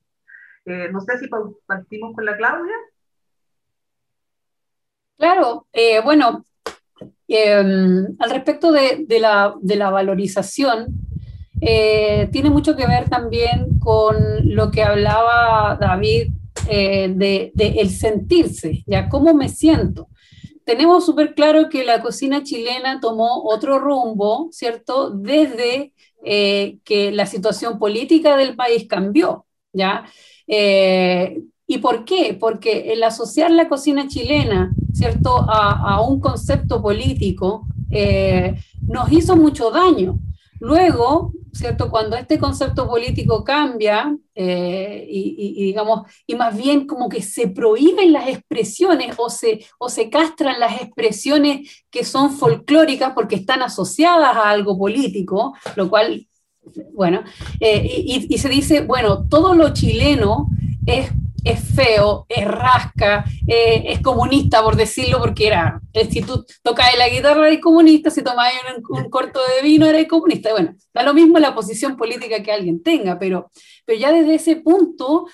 Eh, 0.64 0.90
no 0.92 1.00
sé 1.00 1.18
si 1.18 1.28
partimos 1.66 2.14
con 2.14 2.24
la 2.24 2.36
Claudia. 2.36 2.74
Claro, 5.16 5.66
eh, 5.72 6.00
bueno, 6.02 6.44
em, 7.26 8.16
al 8.18 8.30
respecto 8.30 8.70
de, 8.70 9.06
la, 9.18 9.90
valorización, 9.90 10.86
eh, 11.60 12.28
tiene 12.32 12.50
mucho 12.50 12.76
que 12.76 12.86
ver 12.86 13.08
también 13.08 13.78
con 13.78 14.16
lo 14.42 14.70
que 14.70 14.82
hablaba 14.82 15.76
David 15.80 16.32
eh, 16.68 17.12
de, 17.14 17.52
el 17.56 17.90
sentirse, 17.90 18.84
ya 18.86 19.08
cómo 19.08 19.34
me 19.34 19.48
siento. 19.48 20.08
Tenemos 20.64 21.06
súper 21.06 21.34
claro 21.34 21.68
que 21.68 21.84
la 21.84 22.02
cocina 22.02 22.42
chilena 22.42 23.00
tomó 23.00 23.44
otro 23.44 23.78
rumbo, 23.78 24.48
¿cierto? 24.50 25.10
Desde 25.10 25.92
que 26.24 27.12
la 27.12 27.24
situación 27.24 27.78
política 27.78 28.36
del 28.36 28.56
país 28.56 28.88
cambió, 28.88 29.46
¿ya? 29.72 30.06
¿Y 31.68 31.78
por 31.78 32.04
qué? 32.04 32.36
Porque 32.38 32.92
el 32.92 33.02
asociar 33.02 33.50
la 33.50 33.68
cocina 33.68 34.06
chilena, 34.06 34.72
¿cierto?, 34.92 35.44
a, 35.48 36.00
un 36.00 36.20
concepto 36.20 36.80
político 36.80 37.66
eh, 37.90 38.54
nos 38.86 39.10
hizo 39.10 39.36
mucho 39.36 39.70
daño, 39.70 40.18
Luego, 40.60 41.32
¿cierto? 41.52 41.90
Cuando 41.90 42.16
este 42.16 42.38
concepto 42.38 42.88
político 42.88 43.44
cambia 43.44 44.16
eh, 44.34 45.06
y, 45.08 45.64
digamos, 45.64 46.10
y 46.26 46.34
más 46.34 46.56
bien 46.56 46.86
como 46.86 47.08
que 47.08 47.22
se 47.22 47.48
prohíben 47.48 48.12
las 48.12 48.28
expresiones 48.28 49.14
o 49.18 49.30
se, 49.30 49.64
o 49.78 49.88
se 49.88 50.10
castran 50.10 50.60
las 50.60 50.80
expresiones 50.80 51.84
que 51.90 52.04
son 52.04 52.32
folclóricas 52.32 53.12
porque 53.14 53.36
están 53.36 53.62
asociadas 53.62 54.36
a 54.36 54.50
algo 54.50 54.78
político, 54.78 55.54
lo 55.76 55.88
cual, 55.88 56.26
bueno, 56.92 57.22
eh, 57.60 57.82
y, 57.84 58.34
y 58.34 58.38
se 58.38 58.48
dice, 58.48 58.80
bueno, 58.82 59.26
todo 59.28 59.54
lo 59.54 59.72
chileno 59.72 60.48
es 60.86 61.10
es 61.46 61.60
feo, 61.60 62.26
es 62.28 62.44
rasca, 62.44 63.24
eh, 63.46 63.84
es 63.86 64.00
comunista, 64.00 64.62
por 64.62 64.74
decirlo, 64.74 65.20
porque 65.20 65.46
era, 65.46 65.80
eh, 65.92 66.08
si 66.10 66.20
tú 66.20 66.44
tocas 66.62 66.88
la 66.98 67.08
guitarra 67.08 67.46
eres 67.46 67.60
comunista, 67.60 68.10
si 68.10 68.22
tomas 68.22 68.52
un, 68.76 68.98
un, 68.98 69.08
corto 69.08 69.40
de 69.54 69.62
vino 69.62 69.86
eres 69.86 70.08
comunista. 70.08 70.50
Bueno, 70.50 70.74
da 70.92 71.04
lo 71.04 71.14
mismo 71.14 71.38
la 71.38 71.54
posición 71.54 71.96
política 71.96 72.42
que 72.42 72.50
alguien 72.50 72.82
tenga, 72.82 73.16
pero, 73.18 73.50
pero 73.84 73.98
ya 73.98 74.10
desde 74.10 74.34
ese 74.34 74.56
punto 74.56 75.26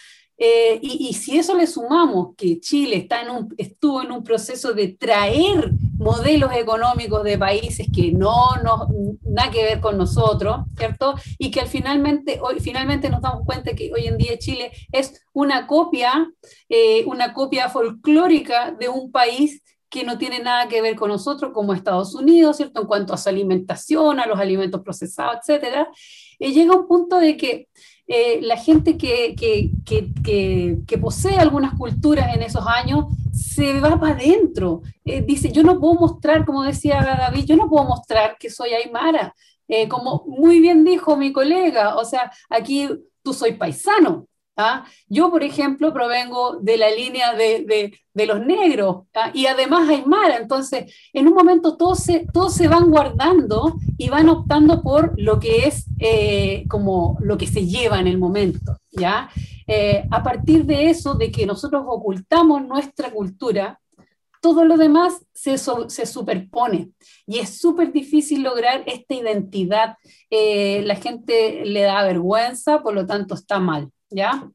eh, 0.44 0.80
y, 0.82 1.14
si 1.14 1.38
eso 1.38 1.56
le 1.56 1.68
sumamos 1.68 2.34
que 2.36 2.58
Chile 2.58 2.96
está 2.96 3.22
en 3.22 3.30
un, 3.30 3.54
estuvo 3.58 4.02
en 4.02 4.10
un 4.10 4.24
proceso 4.24 4.72
de 4.72 4.88
traer 4.88 5.70
modelos 5.98 6.50
económicos 6.52 7.22
de 7.22 7.38
países 7.38 7.86
que 7.94 8.10
no, 8.10 8.56
no 8.56 8.88
nada 9.22 9.52
que 9.52 9.62
ver 9.62 9.80
con 9.80 9.96
nosotros, 9.96 10.66
¿cierto? 10.76 11.14
Y 11.38 11.52
que 11.52 11.60
al 11.60 11.68
finalmente, 11.68 12.40
hoy, 12.42 12.58
finalmente 12.58 13.08
nos 13.08 13.22
damos 13.22 13.46
cuenta 13.46 13.72
que 13.74 13.92
hoy 13.94 14.08
en 14.08 14.18
día 14.18 14.36
Chile 14.36 14.72
es 14.90 15.24
una 15.32 15.68
copia, 15.68 16.28
eh, 16.68 17.04
una 17.06 17.34
copia 17.34 17.68
folclórica 17.68 18.72
de 18.72 18.88
un 18.88 19.12
país 19.12 19.62
que 19.88 20.02
no 20.02 20.18
tiene 20.18 20.40
nada 20.40 20.66
que 20.66 20.82
ver 20.82 20.96
con 20.96 21.10
nosotros, 21.10 21.52
como 21.54 21.72
Estados 21.72 22.16
Unidos, 22.16 22.56
¿cierto? 22.56 22.80
En 22.80 22.88
cuanto 22.88 23.14
a 23.14 23.16
su 23.16 23.28
alimentación, 23.28 24.18
a 24.18 24.26
los 24.26 24.40
alimentos 24.40 24.82
procesados, 24.82 25.36
etcétera. 25.36 25.88
Y 26.40 26.52
llega 26.52 26.74
un 26.74 26.88
punto 26.88 27.20
de 27.20 27.36
que 27.36 27.68
eh, 28.14 28.40
la 28.42 28.58
gente 28.58 28.98
que, 28.98 29.34
que, 29.34 30.98
posee 30.98 31.38
algunas 31.38 31.72
culturas 31.78 32.36
en 32.36 32.42
esos 32.42 32.62
años 32.66 33.06
se 33.32 33.80
va 33.80 33.98
para 33.98 34.12
adentro. 34.12 34.82
Eh, 35.06 35.22
dice, 35.22 35.50
yo 35.50 35.62
no 35.62 35.80
puedo 35.80 35.94
mostrar, 35.94 36.44
como 36.44 36.62
decía 36.62 37.02
David, 37.02 37.46
yo 37.46 37.56
no 37.56 37.70
puedo 37.70 37.86
mostrar 37.86 38.36
que 38.38 38.50
soy 38.50 38.74
Aymara. 38.74 39.34
Eh, 39.66 39.88
como 39.88 40.24
muy 40.26 40.60
bien 40.60 40.84
dijo 40.84 41.16
mi 41.16 41.32
colega, 41.32 41.96
o 41.96 42.04
sea, 42.04 42.30
aquí 42.50 42.90
tú 43.22 43.32
soy 43.32 43.52
paisano, 43.52 44.26
¿Ah? 44.56 44.84
Yo, 45.08 45.30
por 45.30 45.42
ejemplo, 45.42 45.94
provengo 45.94 46.58
de 46.60 46.76
la 46.76 46.90
línea 46.90 47.32
de, 47.32 47.64
de, 48.12 48.26
los 48.26 48.44
negros 48.44 49.06
¿ah? 49.14 49.30
y 49.32 49.46
además 49.46 49.88
Aymara, 49.88 50.36
entonces 50.36 50.94
en 51.14 51.26
un 51.26 51.32
momento 51.32 51.78
todos 51.78 52.00
se, 52.00 52.26
todos 52.34 52.52
se 52.52 52.68
van 52.68 52.90
guardando 52.90 53.76
y 53.96 54.10
van 54.10 54.28
optando 54.28 54.82
por 54.82 55.18
lo 55.18 55.40
que 55.40 55.66
es 55.66 55.86
eh, 55.98 56.64
como 56.68 57.16
lo 57.20 57.38
que 57.38 57.46
se 57.46 57.66
lleva 57.66 57.98
en 57.98 58.06
el 58.06 58.18
momento. 58.18 58.76
¿ya? 58.90 59.30
Eh, 59.66 60.06
a 60.10 60.22
partir 60.22 60.66
de 60.66 60.90
eso, 60.90 61.14
de 61.14 61.30
que 61.30 61.46
nosotros 61.46 61.82
ocultamos 61.86 62.62
nuestra 62.62 63.10
cultura, 63.10 63.80
todo 64.42 64.64
lo 64.64 64.76
demás 64.76 65.24
se, 65.32 65.56
se 65.56 66.04
superpone 66.04 66.90
y 67.26 67.38
es 67.38 67.58
súper 67.58 67.92
difícil 67.92 68.42
lograr 68.42 68.82
esta 68.86 69.14
identidad. 69.14 69.96
Eh, 70.30 70.82
la 70.84 70.96
gente 70.96 71.64
le 71.64 71.82
da 71.82 72.02
vergüenza, 72.02 72.82
por 72.82 72.92
lo 72.92 73.06
tanto 73.06 73.34
está 73.34 73.60
mal. 73.60 73.90
¿Ya? 74.14 74.48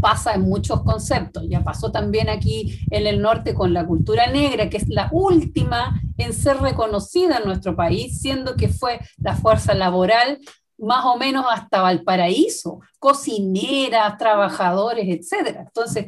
Pasa 0.00 0.34
en 0.34 0.42
muchos 0.42 0.82
conceptos, 0.82 1.44
ya 1.48 1.62
pasó 1.62 1.92
también 1.92 2.28
aquí 2.28 2.80
en 2.90 3.06
el 3.06 3.22
norte 3.22 3.54
con 3.54 3.72
la 3.72 3.86
cultura 3.86 4.26
negra, 4.26 4.68
que 4.68 4.78
es 4.78 4.88
la 4.88 5.08
última 5.12 6.00
en 6.18 6.32
ser 6.32 6.58
reconocida 6.58 7.38
en 7.38 7.44
nuestro 7.44 7.76
país, 7.76 8.20
siendo 8.20 8.56
que 8.56 8.68
fue 8.68 9.00
la 9.18 9.36
fuerza 9.36 9.74
laboral 9.74 10.40
más 10.78 11.04
o 11.04 11.16
menos 11.16 11.46
hasta 11.50 11.82
Valparaíso, 11.82 12.80
cocineras, 12.98 14.18
trabajadores, 14.18 15.06
etc. 15.08 15.56
Entonces, 15.60 16.06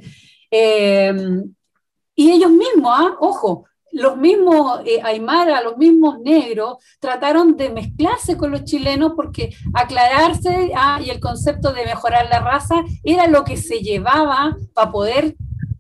eh, 0.51 1.14
y 2.14 2.32
ellos 2.32 2.51
mismos, 2.51 2.92
¿ah? 2.92 3.16
ojo, 3.20 3.68
los 3.93 4.16
mismos 4.16 4.80
eh, 4.84 5.01
Aymara, 5.03 5.62
los 5.62 5.76
mismos 5.76 6.20
negros, 6.20 6.76
trataron 7.01 7.57
de 7.57 7.70
mezclarse 7.70 8.36
con 8.36 8.51
los 8.51 8.64
chilenos 8.64 9.12
porque 9.16 9.55
aclararse 9.74 10.72
ah, 10.76 11.01
y 11.05 11.11
el 11.11 11.20
concepto 11.20 11.72
de 11.72 11.84
mejorar 11.84 12.28
la 12.30 12.41
raza 12.41 12.82
era 13.03 13.26
lo 13.26 13.45
que 13.45 13.57
se 13.57 13.80
llevaba 13.80 14.57
para 14.74 14.91
poder, 14.91 15.36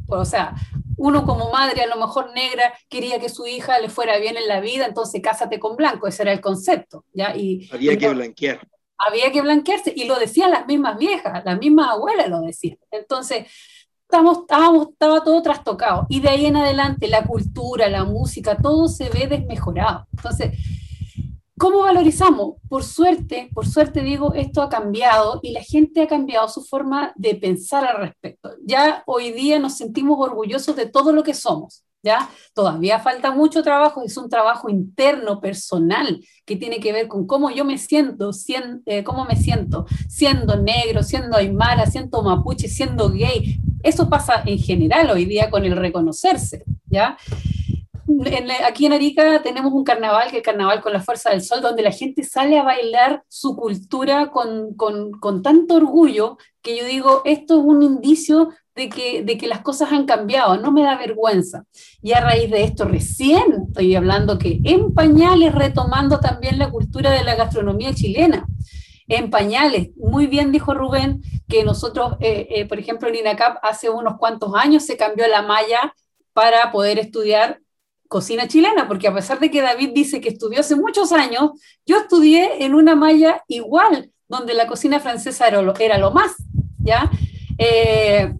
o 0.08 0.24
sea, 0.24 0.54
uno 0.98 1.24
como 1.24 1.50
madre 1.50 1.82
a 1.82 1.86
lo 1.86 1.96
mejor 1.96 2.32
negra 2.34 2.72
quería 2.88 3.20
que 3.20 3.28
su 3.28 3.46
hija 3.46 3.78
le 3.78 3.88
fuera 3.88 4.18
bien 4.18 4.36
en 4.36 4.48
la 4.48 4.60
vida, 4.60 4.84
entonces 4.84 5.22
cásate 5.22 5.58
con 5.58 5.76
blanco, 5.76 6.08
ese 6.08 6.22
era 6.22 6.32
el 6.32 6.40
concepto. 6.40 7.04
¿ya? 7.12 7.34
Y, 7.36 7.68
había 7.72 7.96
que 7.96 8.08
blanquear. 8.08 8.68
Había 8.98 9.30
que 9.30 9.40
blanquearse, 9.40 9.92
y 9.94 10.04
lo 10.04 10.18
decían 10.18 10.50
las 10.50 10.66
mismas 10.66 10.98
viejas, 10.98 11.44
las 11.44 11.58
mismas 11.58 11.90
abuelas 11.90 12.28
lo 12.28 12.40
decían. 12.40 12.78
Entonces, 12.90 13.46
estamos, 14.10 14.38
estábamos, 14.38 14.88
estaba 14.88 15.22
todo 15.22 15.42
trastocado. 15.42 16.06
Y 16.08 16.20
de 16.20 16.30
ahí 16.30 16.46
en 16.46 16.56
adelante, 16.56 17.08
la 17.08 17.26
cultura, 17.26 17.90
la 17.90 18.04
música, 18.04 18.56
todo 18.56 18.88
se 18.88 19.10
ve 19.10 19.26
desmejorado. 19.26 20.06
Entonces, 20.16 20.58
¿cómo 21.58 21.80
valorizamos? 21.80 22.54
Por 22.70 22.84
suerte, 22.84 23.50
por 23.52 23.66
suerte 23.66 24.00
digo, 24.00 24.32
esto 24.32 24.62
ha 24.62 24.70
cambiado 24.70 25.40
y 25.42 25.52
la 25.52 25.60
gente 25.60 26.00
ha 26.00 26.08
cambiado 26.08 26.48
su 26.48 26.62
forma 26.62 27.12
de 27.16 27.34
pensar 27.34 27.84
al 27.84 27.98
respecto. 27.98 28.52
Ya 28.64 29.02
hoy 29.06 29.30
día 29.32 29.58
nos 29.58 29.76
sentimos 29.76 30.18
orgullosos 30.18 30.74
de 30.74 30.86
todo 30.86 31.12
lo 31.12 31.22
que 31.22 31.34
somos. 31.34 31.84
¿Ya? 32.02 32.28
Todavía 32.54 33.00
falta 33.00 33.32
mucho 33.32 33.62
trabajo, 33.62 34.02
es 34.02 34.16
un 34.16 34.28
trabajo 34.28 34.70
interno, 34.70 35.40
personal, 35.40 36.24
que 36.46 36.54
tiene 36.54 36.78
que 36.78 36.92
ver 36.92 37.08
con 37.08 37.26
cómo 37.26 37.50
yo 37.50 37.64
me 37.64 37.76
siento, 37.76 38.30
eh, 38.86 39.02
cómo 39.02 39.24
me 39.24 39.34
siento, 39.34 39.84
siendo 40.08 40.56
negro, 40.56 41.02
siendo 41.02 41.36
aymara, 41.36 41.86
siendo 41.86 42.22
mapuche, 42.22 42.68
siendo 42.68 43.10
gay, 43.10 43.60
eso 43.82 44.08
pasa 44.08 44.42
en 44.46 44.58
general 44.58 45.10
hoy 45.10 45.24
día 45.24 45.50
con 45.50 45.64
el 45.64 45.76
reconocerse, 45.76 46.64
¿ya? 46.86 47.16
aquí 48.66 48.86
en 48.86 48.92
Arica 48.92 49.42
tenemos 49.42 49.72
un 49.72 49.84
carnaval, 49.84 50.24
que 50.24 50.28
es 50.28 50.34
el 50.36 50.42
Carnaval 50.42 50.80
con 50.80 50.92
la 50.92 51.00
Fuerza 51.00 51.30
del 51.30 51.42
Sol, 51.42 51.60
donde 51.60 51.82
la 51.82 51.92
gente 51.92 52.22
sale 52.22 52.58
a 52.58 52.62
bailar 52.62 53.22
su 53.28 53.56
cultura 53.56 54.30
con, 54.30 54.74
con, 54.74 55.12
con 55.12 55.42
tanto 55.42 55.74
orgullo 55.74 56.38
que 56.62 56.76
yo 56.76 56.84
digo, 56.86 57.22
esto 57.24 57.58
es 57.58 57.64
un 57.64 57.82
indicio 57.82 58.50
de 58.78 58.88
que, 58.88 59.24
de 59.24 59.36
que, 59.36 59.48
las 59.48 59.60
cosas 59.60 59.90
han 59.90 60.06
cambiado, 60.06 60.56
no 60.56 60.70
me 60.70 60.82
da 60.82 60.96
vergüenza. 60.96 61.64
Y 62.00 62.12
a 62.12 62.20
raíz 62.20 62.48
de 62.48 62.62
esto, 62.62 62.84
recién 62.84 63.42
estoy 63.66 63.96
hablando 63.96 64.38
que 64.38 64.60
en 64.62 64.94
pañales 64.94 65.52
retomando 65.52 66.20
también 66.20 66.60
la 66.60 66.70
cultura 66.70 67.10
de 67.10 67.24
la 67.24 67.34
gastronomía 67.34 67.92
chilena 67.92 68.46
en 69.08 69.30
pañales. 69.30 69.88
Muy 69.96 70.28
bien 70.28 70.52
dijo 70.52 70.74
Rubén 70.74 71.22
que 71.48 71.64
nosotros, 71.64 72.16
eh, 72.20 72.46
eh, 72.50 72.66
por 72.66 72.78
ejemplo, 72.78 73.08
en 73.08 73.16
INACAP 73.16 73.58
hace 73.62 73.90
unos 73.90 74.16
cuantos 74.16 74.54
años 74.54 74.86
se 74.86 74.96
cambió 74.96 75.26
la 75.26 75.42
malla 75.42 75.92
para 76.32 76.70
poder 76.70 77.00
estudiar 77.00 77.60
cocina 78.06 78.46
chilena, 78.46 78.86
porque 78.86 79.08
a 79.08 79.14
pesar 79.14 79.40
de 79.40 79.50
que 79.50 79.60
David 79.60 79.90
dice 79.92 80.20
que 80.20 80.28
estudió 80.28 80.60
hace 80.60 80.76
muchos 80.76 81.10
años, 81.10 81.50
yo 81.84 81.96
estudié 81.96 82.64
en 82.64 82.76
una 82.76 82.94
malla 82.94 83.42
igual, 83.48 84.12
donde 84.28 84.54
la 84.54 84.68
cocina 84.68 85.00
francesa 85.00 85.48
era 85.48 85.98
lo, 85.98 86.12
más, 86.12 86.36
¿ya? 86.78 87.10
Eh, 87.58 88.32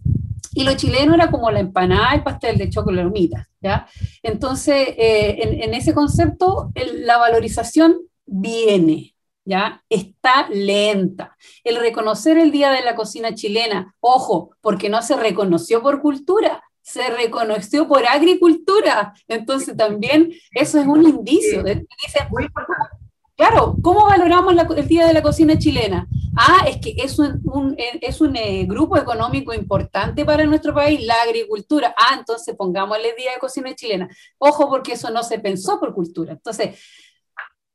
y 0.59 0.65
lo 0.65 0.75
chileno 0.75 1.15
era 1.15 1.31
como 1.31 1.53
la 1.53 1.61
empanada 1.61 2.17
y 2.17 2.23
pastel 2.23 2.59
de 2.59 2.69
chocolate, 2.69 3.31
¿ya? 3.61 3.87
Entonces, 4.25 4.89
en, 4.97 5.63
en, 5.63 5.73
ese 5.73 5.95
concepto, 5.95 6.73
la 6.75 7.17
valorización 7.17 7.99
viene, 8.27 9.15
¿ya? 9.45 9.85
Está 9.89 10.49
lenta. 10.51 11.37
El 11.63 11.77
reconocer 11.77 12.39
el 12.39 12.51
Día 12.51 12.73
de 12.73 12.83
la 12.83 12.97
Cocina 12.97 13.37
Chilena, 13.37 13.95
ojo, 14.01 14.51
porque 14.61 14.89
no 14.89 15.01
se 15.01 15.17
reconoció 15.17 15.81
por 15.81 16.03
cultura, 16.03 16.65
se 16.83 17.09
reconoció 17.11 17.87
por 17.87 18.05
agricultura. 18.05 19.15
Entonces 19.29 19.77
también 19.77 20.33
eso 20.51 20.81
es 20.81 20.89
un 20.89 21.07
indicio. 21.07 21.63
De, 21.63 21.87
claro, 23.37 23.77
¿cómo 23.81 24.07
valoramos 24.07 24.55
el 24.77 24.89
Día 24.89 25.07
de 25.07 25.13
la 25.13 25.23
Cocina 25.23 25.57
Chilena? 25.57 26.09
Ah, 26.41 26.65
es 26.69 26.77
que 26.77 26.95
es 26.97 27.19
un, 27.19 27.75
es 27.77 28.21
un 28.21 28.37
eh, 28.37 28.65
grupo 28.65 28.97
económico 28.97 29.53
importante 29.53 30.25
para 30.25 30.45
nuestro 30.45 30.73
país, 30.73 31.05
la 31.05 31.21
agricultura. 31.23 31.93
Ah, 31.97 32.15
entonces 32.17 32.55
pongámosle 32.57 33.13
Día 33.17 33.33
de 33.33 33.41
Cocina 33.41 33.75
Chilena. 33.75 34.09
Ojo, 34.39 34.69
porque 34.69 34.93
eso 34.93 35.11
no 35.11 35.25
se 35.25 35.41
pensó 35.41 35.81
por 35.81 35.93
cultura. 35.93 36.35
Entonces, 36.35 36.79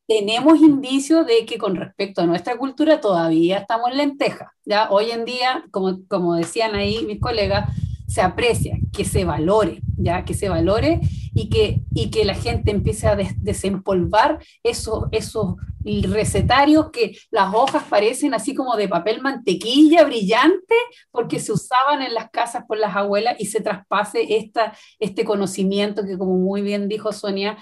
tenemos 0.08 0.60
indicios 0.60 1.28
de 1.28 1.46
que 1.46 1.58
con 1.58 1.76
respecto 1.76 2.22
a 2.22 2.26
nuestra 2.26 2.58
cultura 2.58 3.02
todavía 3.02 3.58
estamos 3.58 3.92
en 3.92 3.98
lentejas. 3.98 4.48
¿ya? 4.64 4.90
Hoy 4.92 5.12
en 5.12 5.26
día, 5.26 5.66
como, 5.72 6.00
como 6.08 6.36
decían 6.36 6.74
ahí 6.74 7.04
mis 7.06 7.20
colegas, 7.20 7.70
se 8.14 8.22
aprecia, 8.22 8.78
que 8.96 9.06
se 9.06 9.26
valore, 9.26 9.82
ya 9.98 10.24
que 10.24 10.36
se 10.36 10.48
valore 10.48 11.00
y 11.34 11.50
que, 11.50 11.82
y 11.96 12.12
que 12.12 12.26
la 12.26 12.36
gente 12.36 12.70
empiece 12.70 13.08
a 13.08 13.16
desempolvar 13.16 14.38
esos, 14.62 15.06
esos 15.12 15.56
recetarios 15.84 16.92
que 16.92 17.18
las 17.32 17.52
hojas 17.56 17.86
parecen 17.90 18.36
así 18.36 18.54
como 18.54 18.76
de 18.76 18.88
papel 18.88 19.20
mantequilla 19.20 20.06
brillante 20.06 20.76
porque 21.10 21.40
se 21.40 21.54
usaban 21.54 22.04
en 22.04 22.14
las 22.14 22.30
casas 22.30 22.66
por 22.68 22.78
las 22.78 22.96
abuelas 22.96 23.36
y 23.40 23.48
se 23.48 23.62
traspase 23.62 24.38
esta, 24.38 24.78
este 25.00 25.26
conocimiento 25.26 26.06
que 26.06 26.16
como 26.16 26.38
muy 26.38 26.62
bien 26.62 26.88
dijo 26.88 27.12
Sonia, 27.12 27.58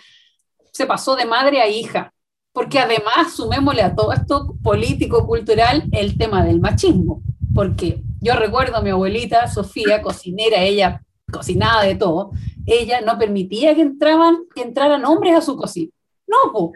se 0.73 0.85
pasó 0.85 1.15
de 1.15 1.25
madre 1.25 1.61
a 1.61 1.69
hija, 1.69 2.13
Porque 2.51 2.77
además 2.79 3.33
sumémosle 3.33 3.83
a 3.83 3.95
todo 3.95 4.11
esto 4.11 4.53
político, 4.61 5.25
cultural, 5.25 5.85
el 5.93 6.17
tema 6.17 6.43
del 6.43 6.59
machismo. 6.59 7.23
Porque 7.61 8.01
yo 8.19 8.33
recuerdo 8.33 8.77
a 8.77 8.81
mi 8.81 8.89
abuelita 8.89 9.47
Sofía, 9.47 10.01
cocinera, 10.01 10.63
ella 10.63 11.03
cocinaba 11.31 11.83
de 11.83 11.93
todo, 11.93 12.31
ella 12.65 13.01
no 13.01 13.19
permitía 13.19 13.75
que 13.75 13.81
entraban, 13.81 14.45
que 14.55 14.63
entraran 14.63 15.05
hombres 15.05 15.35
a 15.35 15.41
su 15.41 15.55
cocina. 15.55 15.91
No, 16.25 16.71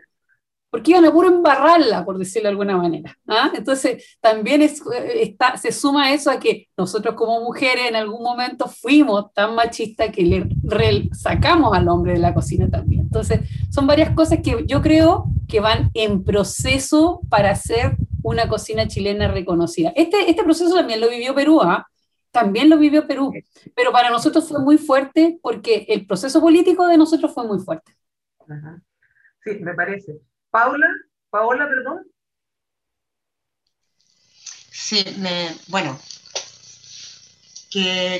porque 0.69 0.91
iban 0.91 1.05
a 1.05 1.11
puro 1.11 1.29
embarrarla, 1.29 2.05
por 2.05 2.19
decirlo 2.19 2.49
de 2.49 2.51
alguna 2.51 2.77
manera. 2.77 3.17
¿ah? 3.27 3.51
Entonces, 3.55 4.15
también 4.21 4.61
es, 4.61 4.79
está, 5.15 5.57
se 5.57 5.71
suma 5.71 6.13
eso 6.13 6.29
a 6.29 6.37
que 6.37 6.67
nosotros 6.77 7.15
como 7.15 7.41
mujeres 7.41 7.87
en 7.89 7.95
algún 7.95 8.21
momento 8.21 8.67
fuimos 8.67 9.33
tan 9.33 9.55
machistas 9.55 10.11
que 10.11 10.21
le 10.21 11.09
sacamos 11.13 11.75
al 11.75 11.87
hombre 11.87 12.13
de 12.13 12.19
la 12.19 12.35
cocina 12.35 12.69
también. 12.69 13.01
Entonces, 13.01 13.39
son 13.71 13.87
varias 13.87 14.11
cosas 14.11 14.37
que 14.43 14.65
yo 14.67 14.83
creo 14.83 15.25
que 15.47 15.61
van 15.61 15.89
en 15.95 16.23
proceso 16.23 17.21
para 17.27 17.49
hacer 17.49 17.97
una 18.25 18.49
cocina 18.49 18.87
chilena 18.87 19.27
reconocida. 19.27 19.93
Este, 19.95 20.29
este 20.29 20.43
proceso 20.43 20.73
también 20.75 20.99
lo 20.99 21.09
vivió 21.09 21.35
Perú, 21.35 21.61
¿ah? 21.61 21.87
también 22.31 22.69
lo 22.69 22.77
vivió 22.77 23.05
Perú, 23.05 23.31
pero 23.75 23.91
para 23.91 24.09
nosotros 24.09 24.49
fue 24.49 24.59
muy 24.59 24.79
fuerte 24.79 25.39
porque 25.43 25.85
el 25.89 26.07
proceso 26.07 26.41
político 26.41 26.87
de 26.87 26.97
nosotros 26.97 27.31
fue 27.33 27.45
muy 27.45 27.59
fuerte. 27.59 27.95
Sí, 29.43 29.59
me 29.61 29.75
parece. 29.75 30.19
Paula, 30.49 30.87
Paola, 31.29 31.67
perdón. 31.67 32.07
Sí, 34.71 35.05
me, 35.19 35.49
bueno, 35.67 35.97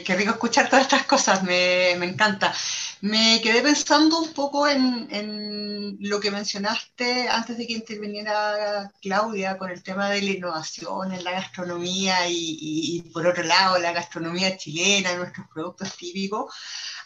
qué, 0.03 0.15
rico 0.15 0.31
escuchar 0.31 0.69
todas 0.69 0.83
estas 0.83 1.05
cosas, 1.05 1.43
me, 1.43 1.91
encanta. 1.91 2.53
Me 3.01 3.41
quedé 3.41 3.61
pensando 3.61 4.19
un 4.19 4.33
poco 4.33 4.67
en, 4.67 5.97
lo 5.99 6.19
que 6.19 6.31
mencionaste 6.31 7.29
antes 7.29 7.57
de 7.57 7.67
que 7.67 7.73
interviniera 7.73 8.91
Claudia 9.01 9.57
con 9.57 9.71
el 9.71 9.81
tema 9.83 10.09
de 10.09 10.21
la 10.21 10.31
innovación 10.31 11.13
en 11.13 11.23
la 11.23 11.31
gastronomía 11.31 12.27
y, 12.27 13.01
por 13.13 13.25
otro 13.27 13.43
lado 13.43 13.77
la 13.79 13.93
gastronomía 13.93 14.57
chilena, 14.57 15.15
nuestros 15.15 15.47
productos 15.53 15.95
típicos. 15.95 16.53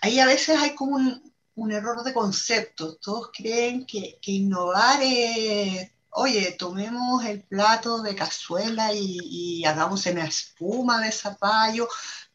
Ahí 0.02 0.20
a 0.20 0.26
veces 0.26 0.58
hay 0.60 0.76
como 0.76 0.96
un, 0.96 1.34
un 1.56 1.72
error 1.72 2.04
de 2.04 2.14
conceptos. 2.14 3.00
Todos 3.00 3.30
creen 3.34 3.86
que, 3.86 4.20
innovar 4.24 5.00
es, 5.04 5.92
oye, 6.12 6.52
tomemos 6.54 7.24
el 7.26 7.44
plato 7.44 8.02
de 8.02 8.16
cazuela 8.16 8.92
y, 8.94 9.64
hagamos 9.66 10.06
en 10.08 10.20
espuma 10.20 11.02
de 11.02 11.12
zapallo, 11.12 11.88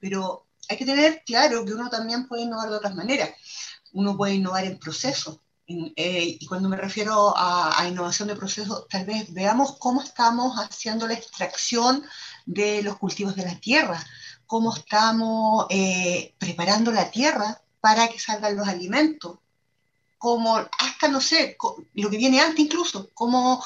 pero 0.04 0.44
hay 0.68 0.76
que 0.76 0.84
tener 0.84 1.22
claro 1.24 1.64
que 1.64 1.72
uno 1.72 1.88
también 1.88 2.28
puede 2.28 2.42
innovar 2.42 2.68
de 2.68 2.76
otras 2.76 2.94
maneras. 2.94 3.30
Uno 3.94 4.14
puede 4.14 4.34
innovar 4.34 4.66
en 4.66 4.78
procesos. 4.78 5.40
Eh, 5.66 6.36
y 6.40 6.46
cuando 6.46 6.68
me 6.68 6.76
refiero 6.76 7.32
a, 7.34 7.86
innovación 7.88 8.28
de 8.28 8.36
procesos, 8.36 8.86
tal 8.90 9.06
vez 9.06 9.32
veamos 9.32 9.78
cómo 9.78 10.02
estamos 10.02 10.58
haciendo 10.58 11.06
la 11.06 11.14
extracción 11.14 12.04
de 12.44 12.82
los 12.82 12.98
cultivos 12.98 13.34
de 13.34 13.46
la 13.46 13.58
tierra, 13.58 13.98
cómo 14.46 14.76
estamos 14.76 15.68
eh, 15.70 16.34
preparando 16.36 16.92
la 16.92 17.10
tierra 17.10 17.62
para 17.80 18.08
que 18.08 18.20
salgan 18.20 18.56
los 18.56 18.68
alimentos, 18.68 19.38
como 20.18 20.54
hasta, 20.58 21.08
no 21.08 21.22
sé, 21.22 21.56
lo 21.94 22.10
que 22.10 22.18
viene 22.18 22.42
antes 22.42 22.60
incluso, 22.60 23.08
cómo 23.14 23.64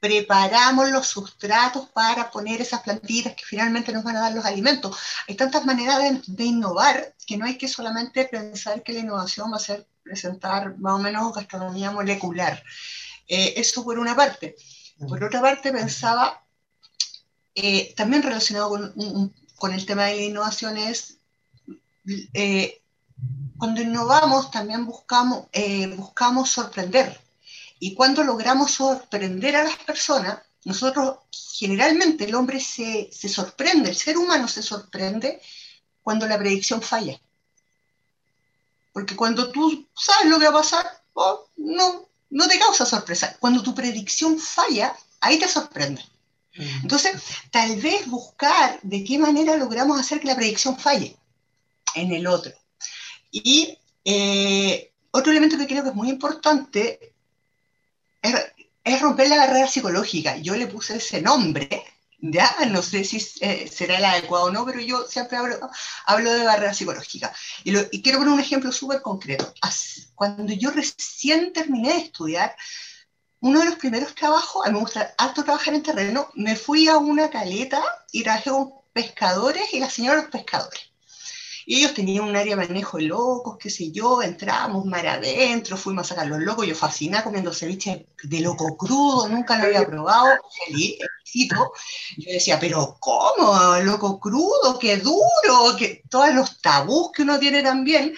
preparamos 0.00 0.90
los 0.90 1.08
sustratos 1.08 1.88
para 1.88 2.30
poner 2.30 2.60
esas 2.60 2.82
plantitas 2.82 3.34
que 3.34 3.44
finalmente 3.44 3.92
nos 3.92 4.04
van 4.04 4.16
a 4.16 4.20
dar 4.20 4.32
los 4.32 4.44
alimentos. 4.44 4.96
Hay 5.26 5.34
tantas 5.34 5.64
maneras 5.66 5.98
de, 6.26 6.44
innovar 6.44 7.14
que 7.26 7.36
no 7.36 7.46
hay 7.46 7.58
que 7.58 7.68
solamente 7.68 8.24
pensar 8.26 8.82
que 8.82 8.92
la 8.92 9.00
innovación 9.00 9.52
va 9.52 9.56
a 9.56 9.60
ser 9.60 9.86
presentar 10.02 10.78
más 10.78 10.94
o 10.94 10.98
menos 10.98 11.34
gastronomía 11.34 11.90
molecular. 11.90 12.62
Eh, 13.26 13.54
eso 13.56 13.84
por 13.84 13.98
una 13.98 14.14
parte. 14.16 14.56
Por 15.06 15.22
otra 15.22 15.40
parte, 15.40 15.72
pensaba, 15.72 16.42
eh, 17.54 17.92
también 17.94 18.22
relacionado 18.22 18.92
con, 19.56 19.72
el 19.72 19.86
tema 19.86 20.06
de 20.06 20.16
la 20.16 20.22
innovación, 20.22 20.76
es 20.76 21.18
eh, 22.32 22.80
cuando 23.58 23.82
innovamos 23.82 24.50
también 24.50 24.86
buscamos, 24.86 25.48
buscamos 25.96 26.50
sorprender. 26.50 27.20
Y 27.78 27.94
cuando 27.94 28.24
logramos 28.24 28.72
sorprender 28.72 29.56
a 29.56 29.64
las 29.64 29.76
personas, 29.76 30.40
nosotros 30.64 31.18
generalmente 31.30 32.24
el 32.24 32.34
hombre 32.34 32.60
se, 32.60 33.10
sorprende, 33.12 33.90
el 33.90 33.96
ser 33.96 34.16
humano 34.16 34.48
se 34.48 34.62
sorprende 34.62 35.40
cuando 36.02 36.26
la 36.26 36.38
predicción 36.38 36.82
falla. 36.82 37.20
Porque 38.92 39.16
cuando 39.16 39.52
tú 39.52 39.88
sabes 39.94 40.28
lo 40.28 40.38
que 40.38 40.46
va 40.46 40.50
a 40.50 40.62
pasar, 40.62 40.86
oh, 41.14 41.48
no, 41.56 42.08
no 42.30 42.48
te 42.48 42.58
causa 42.58 42.84
sorpresa. 42.84 43.36
Cuando 43.38 43.62
tu 43.62 43.74
predicción 43.74 44.38
falla, 44.38 44.96
ahí 45.20 45.38
te 45.38 45.46
sorprende. 45.46 46.02
Mm. 46.56 46.82
Entonces, 46.82 47.22
tal 47.50 47.80
vez 47.80 48.06
buscar 48.08 48.80
de 48.82 49.04
qué 49.04 49.18
manera 49.18 49.56
logramos 49.56 50.00
hacer 50.00 50.20
que 50.20 50.26
la 50.26 50.36
predicción 50.36 50.78
falle 50.78 51.16
en 51.94 52.12
el 52.12 52.26
otro. 52.26 52.52
Y 53.30 53.78
eh, 54.04 54.92
otro 55.10 55.30
elemento 55.32 55.58
que 55.58 55.66
creo 55.66 55.82
que 55.82 55.90
es 55.90 55.94
muy 55.94 56.08
importante 56.08 57.14
es, 58.84 59.00
romper 59.00 59.28
la 59.28 59.36
barrera 59.36 59.68
psicológica. 59.68 60.36
Yo 60.36 60.56
le 60.56 60.66
puse 60.66 60.96
ese 60.96 61.20
nombre, 61.20 61.84
ya 62.20 62.50
no 62.68 62.82
sé 62.82 63.04
si 63.04 63.18
eh, 63.40 63.68
será 63.70 63.98
el 63.98 64.04
adecuado 64.04 64.46
o 64.46 64.50
no, 64.50 64.64
pero 64.64 64.80
yo 64.80 65.04
siempre 65.06 65.38
hablo, 66.06 66.32
de 66.32 66.44
barrera 66.44 66.74
psicológica. 66.74 67.32
Y, 67.64 67.76
y, 67.76 68.02
quiero 68.02 68.18
poner 68.18 68.34
un 68.34 68.40
ejemplo 68.40 68.72
súper 68.72 69.02
concreto. 69.02 69.52
Cuando 70.14 70.52
yo 70.52 70.70
recién 70.70 71.52
terminé 71.52 71.92
de 71.92 71.98
estudiar, 71.98 72.56
uno 73.40 73.60
de 73.60 73.66
los 73.66 73.76
primeros 73.76 74.14
trabajos, 74.14 74.66
a 74.66 74.68
mí 74.68 74.74
me 74.74 74.80
gusta 74.80 75.14
harto 75.16 75.44
trabajar 75.44 75.74
en 75.74 75.82
terreno, 75.82 76.30
me 76.34 76.56
fui 76.56 76.88
a 76.88 76.96
una 76.96 77.30
caleta 77.30 77.82
y 78.10 78.24
trabajé 78.24 78.50
con 78.50 78.72
pescadores 78.92 79.72
y 79.72 79.80
la 79.80 79.90
señora 79.90 80.16
de 80.16 80.22
los 80.22 80.30
pescadores. 80.30 80.87
Y 81.70 81.80
ellos 81.80 81.92
tenían 81.92 82.24
un 82.24 82.34
área 82.34 82.56
de 82.56 82.66
manejo 82.66 82.96
de 82.96 83.02
locos, 83.02 83.58
qué 83.58 83.68
sé 83.68 83.90
yo, 83.90 84.22
entramos 84.22 84.86
mar 84.86 85.06
adentro, 85.06 85.76
fuimos 85.76 86.06
a 86.06 86.08
sacar 86.08 86.26
los 86.26 86.40
locos, 86.40 86.66
yo 86.66 86.74
fascinada 86.74 87.24
comiendo 87.24 87.52
ceviche 87.52 88.06
de 88.22 88.40
loco 88.40 88.74
crudo, 88.74 89.28
nunca 89.28 89.58
lo 89.58 89.66
había 89.66 89.84
probado, 89.84 90.38
feliz, 90.64 90.96
exquisito. 90.98 91.72
Yo 92.16 92.32
decía, 92.32 92.58
pero 92.58 92.96
¿cómo? 92.98 93.76
Loco 93.82 94.18
crudo, 94.18 94.78
qué 94.80 94.96
duro, 94.96 95.76
que 95.78 96.04
todos 96.08 96.32
los 96.32 96.58
tabús 96.62 97.10
que 97.12 97.20
uno 97.20 97.38
tiene 97.38 97.62
también. 97.62 98.14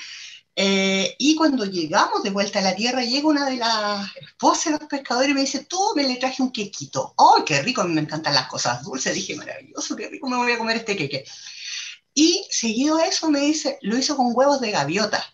Eh, 0.54 1.16
y 1.18 1.34
cuando 1.34 1.64
llegamos 1.64 2.22
de 2.22 2.30
vuelta 2.30 2.60
a 2.60 2.62
la 2.62 2.76
tierra, 2.76 3.02
llega 3.02 3.26
una 3.26 3.50
de 3.50 3.56
las 3.56 4.08
esposas 4.16 4.66
de 4.66 4.78
los 4.78 4.88
pescadores 4.88 5.30
y 5.30 5.34
me 5.34 5.40
dice, 5.40 5.64
tú 5.64 5.76
me 5.96 6.04
le 6.04 6.18
traje 6.18 6.40
un 6.40 6.52
quequito. 6.52 7.16
¡Ay, 7.18 7.42
qué 7.44 7.62
rico! 7.62 7.82
Me 7.82 8.00
encantan 8.00 8.32
las 8.32 8.46
cosas 8.46 8.84
dulces. 8.84 9.12
Dije, 9.12 9.34
maravilloso, 9.34 9.96
qué 9.96 10.08
rico 10.08 10.28
me 10.28 10.36
voy 10.36 10.52
a 10.52 10.58
comer 10.58 10.76
este 10.76 10.96
queque. 10.96 11.24
Y 12.22 12.46
seguido 12.50 12.98
eso 12.98 13.30
me 13.30 13.40
dice, 13.40 13.78
lo 13.80 13.96
hizo 13.96 14.14
con 14.14 14.32
huevos 14.34 14.60
de 14.60 14.72
gaviota. 14.72 15.24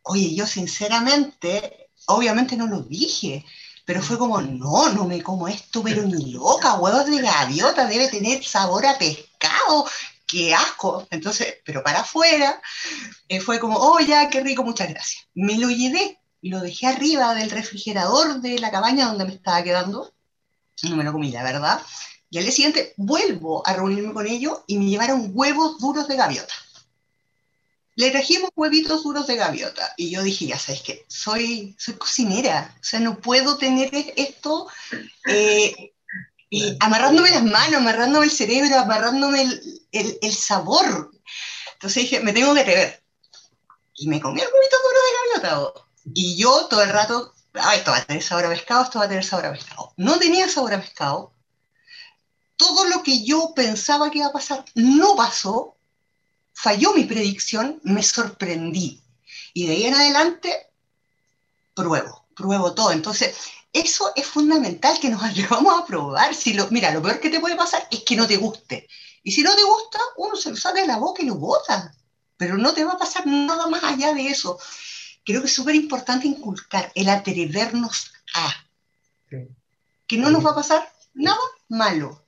Oye, 0.00 0.34
yo 0.34 0.46
sinceramente, 0.46 1.90
obviamente 2.06 2.56
no 2.56 2.66
lo 2.66 2.80
dije, 2.80 3.44
pero 3.84 4.02
fue 4.02 4.16
como, 4.16 4.40
no, 4.40 4.88
no 4.94 5.04
me 5.04 5.22
como 5.22 5.48
esto, 5.48 5.82
pero 5.82 6.04
ni 6.04 6.32
loca, 6.32 6.78
huevos 6.78 7.04
de 7.04 7.20
gaviota, 7.20 7.86
debe 7.86 8.08
tener 8.08 8.42
sabor 8.42 8.86
a 8.86 8.96
pescado, 8.96 9.86
qué 10.26 10.54
asco. 10.54 11.06
Entonces, 11.10 11.56
pero 11.62 11.82
para 11.82 12.00
afuera, 12.00 12.58
eh, 13.28 13.42
fue 13.42 13.60
como, 13.60 13.76
oh, 13.76 14.00
ya, 14.00 14.30
qué 14.30 14.40
rico, 14.40 14.64
muchas 14.64 14.88
gracias. 14.88 15.26
Me 15.34 15.58
lo 15.58 15.68
llevé, 15.68 16.18
lo 16.40 16.60
dejé 16.60 16.86
arriba 16.86 17.34
del 17.34 17.50
refrigerador 17.50 18.40
de 18.40 18.58
la 18.58 18.70
cabaña 18.70 19.08
donde 19.08 19.26
me 19.26 19.34
estaba 19.34 19.62
quedando, 19.62 20.10
no 20.84 20.96
me 20.96 21.04
lo 21.04 21.12
comí, 21.12 21.30
la 21.32 21.42
verdad, 21.42 21.82
y 22.30 22.38
al 22.38 22.44
día 22.44 22.52
siguiente 22.52 22.94
vuelvo 22.96 23.66
a 23.66 23.72
reunirme 23.72 24.12
con 24.12 24.26
ellos 24.26 24.60
y 24.66 24.78
me 24.78 24.86
llevaron 24.86 25.30
huevos 25.32 25.78
duros 25.78 26.08
de 26.08 26.16
gaviota. 26.16 26.54
Le 27.94 28.10
trajimos 28.10 28.50
huevitos 28.54 29.02
duros 29.02 29.26
de 29.26 29.36
gaviota. 29.36 29.94
Y 29.96 30.10
yo 30.10 30.22
dije, 30.22 30.46
ya 30.46 30.58
sabes 30.58 30.82
que 30.82 31.04
soy, 31.08 31.74
soy 31.78 31.94
cocinera. 31.94 32.72
O 32.80 32.84
sea, 32.84 33.00
no 33.00 33.18
puedo 33.18 33.56
tener 33.58 33.90
esto 34.14 34.68
eh, 35.26 35.92
y 36.50 36.76
amarrándome 36.80 37.30
las 37.30 37.42
manos, 37.42 37.74
amarrándome 37.74 38.26
el 38.26 38.30
cerebro, 38.30 38.78
amarrándome 38.78 39.42
el, 39.90 40.18
el, 40.22 40.32
sabor. 40.32 41.10
Entonces 41.72 42.04
dije, 42.04 42.20
me 42.20 42.32
tengo 42.32 42.54
que 42.54 42.60
atrever. 42.60 43.02
Y 43.94 44.06
me 44.06 44.20
comí 44.20 44.40
el 44.40 44.46
huevito 44.46 44.76
duro 44.82 45.00
de 45.00 45.50
gaviota. 45.50 45.80
Y 46.14 46.36
yo 46.36 46.66
todo 46.68 46.82
el 46.82 46.90
rato, 46.90 47.34
ay, 47.54 47.78
esto 47.78 47.90
va 47.90 47.96
a 47.96 48.04
tener 48.04 48.22
sabor 48.22 48.46
a 48.46 48.50
pescado, 48.50 48.84
esto 48.84 48.98
va 48.98 49.06
a 49.06 49.08
tener 49.08 49.24
sabor 49.24 49.46
a 49.46 49.52
pescado. 49.52 49.92
No 49.96 50.18
tenía 50.18 50.48
sabor 50.48 50.74
a 50.74 50.80
pescado, 50.80 51.32
todo 52.58 52.84
lo 52.84 53.02
que 53.02 53.24
yo 53.24 53.54
pensaba 53.54 54.10
que 54.10 54.18
iba 54.18 54.26
a 54.26 54.32
pasar 54.32 54.64
no 54.74 55.16
pasó, 55.16 55.76
falló 56.52 56.92
mi 56.92 57.04
predicción, 57.04 57.80
me 57.84 58.02
sorprendí. 58.02 59.02
Y 59.54 59.66
de 59.66 59.72
ahí 59.72 59.84
en 59.84 59.94
adelante, 59.94 60.68
pruebo, 61.74 62.26
pruebo 62.34 62.74
todo. 62.74 62.92
Entonces, 62.92 63.34
eso 63.72 64.12
es 64.16 64.26
fundamental 64.26 64.98
que 65.00 65.08
nos 65.08 65.22
atrevamos 65.24 65.80
a 65.80 65.86
probar. 65.86 66.34
Si 66.34 66.52
lo, 66.52 66.68
mira, 66.70 66.92
lo 66.92 67.00
peor 67.00 67.20
que 67.20 67.30
te 67.30 67.40
puede 67.40 67.56
pasar 67.56 67.86
es 67.90 68.00
que 68.00 68.16
no 68.16 68.26
te 68.26 68.36
guste. 68.36 68.88
Y 69.22 69.32
si 69.32 69.42
no 69.42 69.54
te 69.54 69.62
gusta, 69.62 69.98
uno 70.16 70.36
se 70.36 70.50
lo 70.50 70.56
saca 70.56 70.80
de 70.80 70.86
la 70.86 70.98
boca 70.98 71.22
y 71.22 71.26
lo 71.26 71.36
bota. 71.36 71.94
Pero 72.36 72.56
no 72.56 72.72
te 72.72 72.84
va 72.84 72.92
a 72.92 72.98
pasar 72.98 73.26
nada 73.26 73.66
más 73.68 73.82
allá 73.84 74.12
de 74.14 74.28
eso. 74.28 74.58
Creo 75.24 75.40
que 75.40 75.46
es 75.46 75.54
súper 75.54 75.74
importante 75.74 76.26
inculcar 76.26 76.90
el 76.94 77.08
atrevernos 77.08 78.12
a 78.34 78.54
Que 80.06 80.16
no 80.16 80.30
nos 80.30 80.44
va 80.44 80.50
a 80.50 80.54
pasar 80.54 80.92
nada 81.14 81.38
malo. 81.68 82.27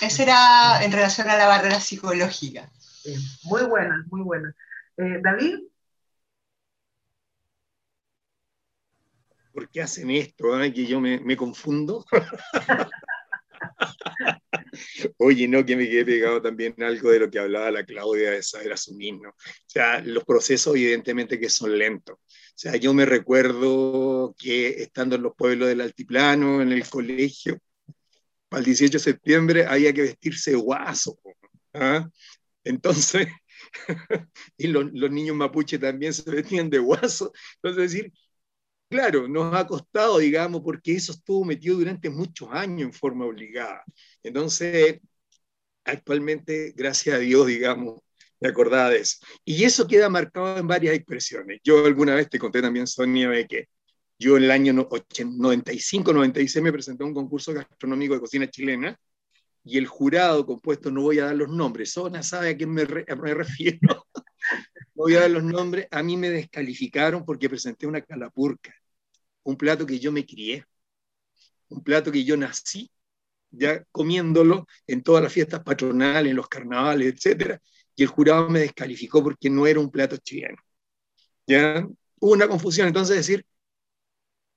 Ese 0.00 0.24
era 0.24 0.84
en 0.84 0.92
relación 0.92 1.28
a 1.30 1.36
la 1.36 1.46
barrera 1.46 1.80
psicológica. 1.80 2.70
Muy 3.44 3.62
buena, 3.64 4.04
muy 4.10 4.22
buena. 4.22 4.54
Eh, 4.96 5.20
David. 5.22 5.60
¿Por 9.52 9.70
qué 9.70 9.82
hacen 9.82 10.10
esto? 10.10 10.58
Que 10.74 10.86
yo 10.86 11.00
me, 11.00 11.18
me 11.20 11.36
confundo. 11.36 12.04
Oye, 15.18 15.48
no, 15.48 15.64
que 15.64 15.76
me 15.76 15.88
quedé 15.88 16.04
pegado 16.04 16.42
también 16.42 16.74
algo 16.82 17.10
de 17.10 17.20
lo 17.20 17.30
que 17.30 17.38
hablaba 17.38 17.70
la 17.70 17.84
Claudia 17.84 18.32
de 18.32 18.42
saber 18.42 18.72
asumir, 18.72 19.14
¿no? 19.14 19.30
O 19.30 19.34
sea, 19.66 20.00
los 20.00 20.24
procesos 20.24 20.74
evidentemente 20.76 21.40
que 21.40 21.48
son 21.48 21.76
lentos. 21.78 22.16
O 22.16 22.58
sea, 22.58 22.76
yo 22.76 22.92
me 22.94 23.06
recuerdo 23.06 24.34
que 24.38 24.68
estando 24.82 25.16
en 25.16 25.22
los 25.22 25.34
pueblos 25.34 25.68
del 25.68 25.80
altiplano, 25.80 26.60
en 26.62 26.72
el 26.72 26.88
colegio, 26.88 27.58
para 28.48 28.60
el 28.60 28.66
18 28.66 28.92
de 28.92 28.98
septiembre 28.98 29.66
había 29.66 29.92
que 29.92 30.02
vestirse 30.02 30.54
guaso. 30.54 31.18
¿ah? 31.74 32.08
Entonces, 32.64 33.28
y 34.56 34.68
los, 34.68 34.92
niños 34.92 35.36
mapuche 35.36 35.78
también 35.78 36.12
se 36.12 36.30
vestían 36.30 36.70
de 36.70 36.78
guaso. 36.78 37.32
Entonces, 37.62 37.92
decir, 37.92 38.12
claro, 38.88 39.28
nos 39.28 39.54
ha 39.54 39.66
costado, 39.66 40.18
digamos, 40.18 40.62
porque 40.62 40.94
eso 40.94 41.12
estuvo 41.12 41.44
metido 41.44 41.76
durante 41.78 42.10
muchos 42.10 42.48
años 42.52 42.82
en 42.82 42.92
forma 42.92 43.26
obligada. 43.26 43.82
Entonces, 44.22 45.00
actualmente, 45.84 46.72
gracias 46.76 47.16
a 47.16 47.18
Dios, 47.18 47.46
digamos, 47.46 48.00
me 48.40 48.48
acordaba 48.48 48.90
de 48.90 48.98
eso. 48.98 49.18
Y 49.44 49.64
eso 49.64 49.86
queda 49.86 50.08
marcado 50.08 50.58
en 50.58 50.66
varias 50.66 50.94
expresiones. 50.94 51.60
Yo 51.64 51.84
alguna 51.86 52.14
vez 52.14 52.28
te 52.28 52.38
conté 52.38 52.60
también, 52.62 52.86
Sonia, 52.86 53.30
de 53.30 53.46
que 53.46 53.68
yo 54.18 54.36
en 54.36 54.44
el 54.44 54.50
año 54.50 54.72
95, 54.72 56.12
96 56.12 56.62
me 56.62 56.72
presenté 56.72 57.04
a 57.04 57.06
un 57.06 57.14
concurso 57.14 57.52
gastronómico 57.52 58.14
de 58.14 58.20
cocina 58.20 58.50
chilena 58.50 58.98
y 59.64 59.78
el 59.78 59.86
jurado 59.86 60.46
compuesto, 60.46 60.90
no 60.90 61.02
voy 61.02 61.18
a 61.18 61.26
dar 61.26 61.36
los 61.36 61.48
nombres, 61.48 61.92
Zona 61.92 62.22
sabe 62.22 62.50
a 62.50 62.56
quién 62.56 62.70
me, 62.70 62.84
me 62.84 63.34
refiero, 63.34 63.78
no 63.84 64.04
voy 64.94 65.14
a 65.16 65.20
dar 65.20 65.30
los 65.30 65.42
nombres, 65.42 65.86
a 65.90 66.02
mí 66.02 66.16
me 66.16 66.30
descalificaron 66.30 67.24
porque 67.24 67.48
presenté 67.48 67.86
una 67.86 68.00
calapurca, 68.00 68.74
un 69.42 69.56
plato 69.56 69.84
que 69.84 69.98
yo 69.98 70.12
me 70.12 70.24
crié, 70.24 70.64
un 71.68 71.82
plato 71.82 72.12
que 72.12 72.24
yo 72.24 72.36
nací 72.36 72.90
ya 73.50 73.84
comiéndolo 73.92 74.66
en 74.86 75.02
todas 75.02 75.22
las 75.22 75.32
fiestas 75.32 75.62
patronales, 75.62 76.30
en 76.30 76.36
los 76.36 76.48
carnavales, 76.48 77.14
etc. 77.14 77.58
Y 77.94 78.02
el 78.02 78.08
jurado 78.08 78.48
me 78.50 78.60
descalificó 78.60 79.22
porque 79.22 79.50
no 79.50 79.66
era 79.66 79.80
un 79.80 79.90
plato 79.90 80.16
chileno. 80.18 80.56
¿Ya? 81.46 81.86
Hubo 82.20 82.32
una 82.32 82.48
confusión. 82.48 82.88
Entonces, 82.88 83.16
decir, 83.16 83.46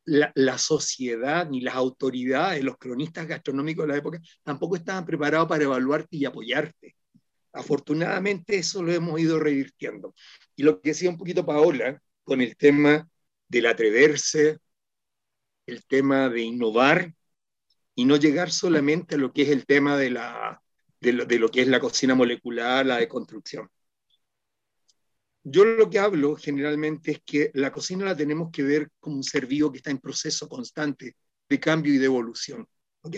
la, 0.09 0.57
sociedad 0.57 1.47
ni 1.49 1.61
las 1.61 1.75
autoridades, 1.75 2.63
los 2.63 2.77
cronistas 2.77 3.27
gastronómicos 3.27 3.85
de 3.85 3.93
la 3.93 3.97
época, 3.97 4.19
tampoco 4.43 4.75
estaban 4.75 5.05
preparados 5.05 5.47
para 5.47 5.63
evaluarte 5.63 6.17
y 6.17 6.25
apoyarte. 6.25 6.95
Afortunadamente 7.53 8.57
eso 8.57 8.83
lo 8.83 8.91
hemos 8.91 9.19
ido 9.19 9.39
revirtiendo. 9.39 10.13
Y 10.55 10.63
lo 10.63 10.81
que 10.81 10.89
decía 10.89 11.09
un 11.09 11.17
poquito 11.17 11.45
Paola 11.45 12.01
con 12.23 12.41
el 12.41 12.55
tema 12.57 13.07
del 13.47 13.67
atreverse, 13.67 14.59
el 15.65 15.85
tema 15.85 16.29
de 16.29 16.41
innovar 16.41 17.13
y 17.95 18.05
no 18.05 18.15
llegar 18.17 18.51
solamente 18.51 19.15
a 19.15 19.17
lo 19.17 19.31
que 19.33 19.43
es 19.43 19.49
el 19.49 19.65
tema 19.65 19.97
de, 19.97 20.11
la, 20.11 20.61
de, 20.99 21.13
lo, 21.13 21.25
de 21.25 21.39
lo 21.39 21.49
que 21.49 21.61
es 21.61 21.67
la 21.67 21.79
cocina 21.79 22.15
molecular, 22.15 22.85
la 22.85 22.97
de 22.97 23.07
construcción. 23.07 23.69
Yo 25.43 25.63
lo 25.65 25.89
que 25.89 25.99
hablo 25.99 26.35
generalmente 26.35 27.11
es 27.11 27.21
que 27.25 27.51
la 27.53 27.71
cocina 27.71 28.05
la 28.05 28.15
tenemos 28.15 28.51
que 28.51 28.63
ver 28.63 28.89
como 28.99 29.17
un 29.17 29.23
ser 29.23 29.45
vivo 29.45 29.71
que 29.71 29.77
está 29.77 29.89
en 29.89 29.99
proceso 29.99 30.47
constante 30.49 31.15
de 31.47 31.59
cambio 31.59 31.93
y 31.93 31.97
de 31.97 32.05
evolución. 32.05 32.67
¿ok? 33.01 33.15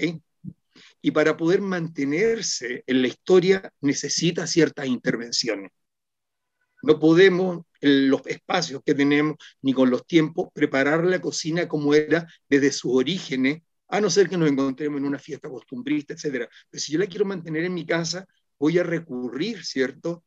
Y 1.01 1.11
para 1.11 1.35
poder 1.35 1.61
mantenerse 1.61 2.83
en 2.85 3.01
la 3.01 3.07
historia 3.07 3.73
necesita 3.81 4.47
ciertas 4.47 4.85
intervenciones. 4.85 5.71
No 6.83 6.99
podemos, 6.99 7.65
en 7.79 8.09
los 8.09 8.25
espacios 8.25 8.81
que 8.83 8.95
tenemos, 8.95 9.35
ni 9.61 9.73
con 9.73 9.89
los 9.89 10.05
tiempos, 10.07 10.49
preparar 10.53 11.05
la 11.05 11.21
cocina 11.21 11.67
como 11.67 11.93
era 11.93 12.27
desde 12.49 12.71
sus 12.71 12.93
orígenes, 12.95 13.61
a 13.87 14.01
no 14.01 14.09
ser 14.09 14.29
que 14.29 14.37
nos 14.37 14.49
encontremos 14.49 14.99
en 14.99 15.05
una 15.05 15.19
fiesta 15.19 15.49
costumbrista, 15.49 16.13
etc. 16.13 16.47
Pero 16.69 16.81
si 16.81 16.93
yo 16.93 16.99
la 16.99 17.07
quiero 17.07 17.25
mantener 17.25 17.65
en 17.65 17.73
mi 17.73 17.85
casa, 17.85 18.25
voy 18.57 18.79
a 18.79 18.83
recurrir, 18.83 19.63
¿cierto?, 19.65 20.23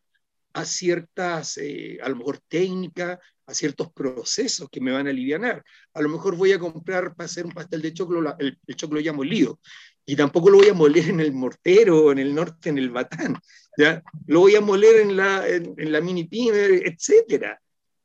a 0.55 0.65
ciertas, 0.65 1.59
eh, 1.59 1.99
a 2.01 2.09
lo 2.09 2.17
mejor 2.17 2.41
técnicas, 2.49 3.19
a 3.47 3.55
ciertos 3.55 3.93
procesos 3.93 4.69
que 4.71 4.81
me 4.81 4.93
van 4.93 5.07
a 5.07 5.11
aliviar. 5.11 5.63
A 5.93 6.01
lo 6.01 6.09
mejor 6.09 6.37
voy 6.37 6.53
a 6.53 6.59
comprar 6.59 7.15
para 7.15 7.27
hacer 7.27 7.45
un 7.45 7.53
pastel 7.53 7.83
de 7.83 7.93
choclo, 7.93 8.37
el, 8.39 8.59
el 8.67 8.77
choclo 8.77 9.01
ya 9.01 9.13
molido, 9.13 9.61
y 10.07 10.17
tampoco 10.17 10.51
lo 10.51 10.59
voy 10.59 10.69
a 10.69 10.75
moler 10.75 11.09
en 11.09 11.21
el 11.21 11.33
mortero, 11.33 12.13
en 12.13 12.19
el 12.19 12.35
norte, 12.35 12.69
en 12.69 12.79
el 12.79 12.91
batán, 12.91 13.37
¿ya? 13.77 14.03
Lo 14.27 14.41
voy 14.41 14.55
a 14.55 14.61
moler 14.61 15.01
en 15.01 15.17
la, 15.17 15.47
en, 15.49 15.75
la 15.93 16.01
mini 16.01 16.25
pyme, 16.25 16.83
etcétera. 16.85 17.61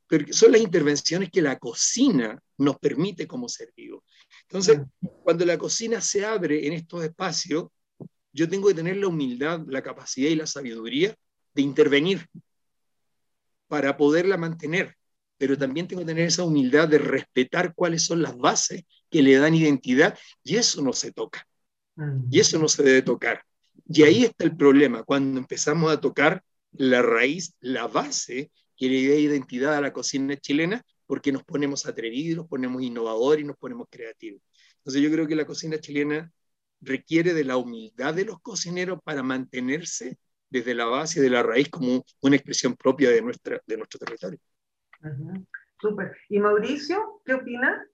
Pero 0.08 0.26
son 0.32 0.52
las 0.52 0.60
intervenciones 0.60 1.30
que 1.30 1.40
la 1.40 1.56
cocina 1.58 2.36
nos 2.58 2.78
permite 2.78 3.28
como 3.28 3.48
ser 3.48 3.72
vivo. 3.76 4.02
Entonces, 4.42 4.80
cuando 5.22 5.46
la 5.46 5.56
cocina 5.56 6.00
se 6.00 6.24
abre 6.24 6.66
en 6.66 6.72
estos 6.72 7.04
espacios, 7.04 7.68
yo 8.32 8.48
tengo 8.48 8.68
que 8.68 8.74
tener 8.74 8.96
la 8.96 9.06
humildad, 9.06 9.60
la 9.68 9.82
capacidad 9.82 10.30
y 10.30 10.34
la 10.34 10.46
sabiduría 10.46 11.14
de 11.60 11.66
intervenir 11.66 12.26
para 13.68 13.96
poderla 13.96 14.36
mantener, 14.36 14.96
pero 15.38 15.56
también 15.56 15.86
tengo 15.86 16.02
que 16.02 16.06
tener 16.06 16.26
esa 16.26 16.44
humildad 16.44 16.88
de 16.88 16.98
respetar 16.98 17.74
cuáles 17.74 18.04
son 18.04 18.22
las 18.22 18.36
bases 18.36 18.84
que 19.08 19.22
le 19.22 19.36
dan 19.36 19.54
identidad 19.54 20.18
y 20.42 20.56
eso 20.56 20.82
no 20.82 20.92
se 20.92 21.12
toca. 21.12 21.46
Y 22.30 22.40
eso 22.40 22.58
no 22.58 22.66
se 22.66 22.82
debe 22.82 23.02
tocar. 23.02 23.44
Y 23.86 24.02
ahí 24.04 24.24
está 24.24 24.44
el 24.44 24.56
problema, 24.56 25.02
cuando 25.02 25.38
empezamos 25.38 25.92
a 25.92 26.00
tocar 26.00 26.42
la 26.72 27.02
raíz, 27.02 27.54
la 27.60 27.86
base 27.86 28.50
que 28.76 28.88
le 28.88 29.08
da 29.08 29.14
identidad 29.16 29.74
a 29.74 29.80
la 29.80 29.92
cocina 29.92 30.36
chilena, 30.36 30.82
porque 31.06 31.32
nos 31.32 31.42
ponemos 31.44 31.86
atrevidos, 31.86 32.38
nos 32.38 32.48
ponemos 32.48 32.82
innovadores 32.82 33.44
y 33.44 33.46
nos 33.46 33.56
ponemos 33.56 33.88
creativos. 33.90 34.40
Entonces 34.78 35.02
yo 35.02 35.10
creo 35.10 35.26
que 35.26 35.34
la 35.34 35.44
cocina 35.44 35.78
chilena 35.78 36.32
requiere 36.80 37.34
de 37.34 37.44
la 37.44 37.56
humildad 37.56 38.14
de 38.14 38.24
los 38.24 38.40
cocineros 38.40 39.00
para 39.04 39.22
mantenerse 39.22 40.18
desde 40.50 40.74
la 40.74 40.84
base 40.86 41.20
de 41.20 41.30
la 41.30 41.42
raíz 41.42 41.68
como 41.68 42.04
una 42.20 42.36
expresión 42.36 42.76
propia 42.76 43.10
de, 43.10 43.22
nuestra, 43.22 43.60
de 43.66 43.76
nuestro 43.76 43.98
territorio. 43.98 44.38
Súper. 45.80 46.16
¿Y 46.28 46.38
Mauricio, 46.38 47.22
qué 47.24 47.34
opina? 47.34 47.86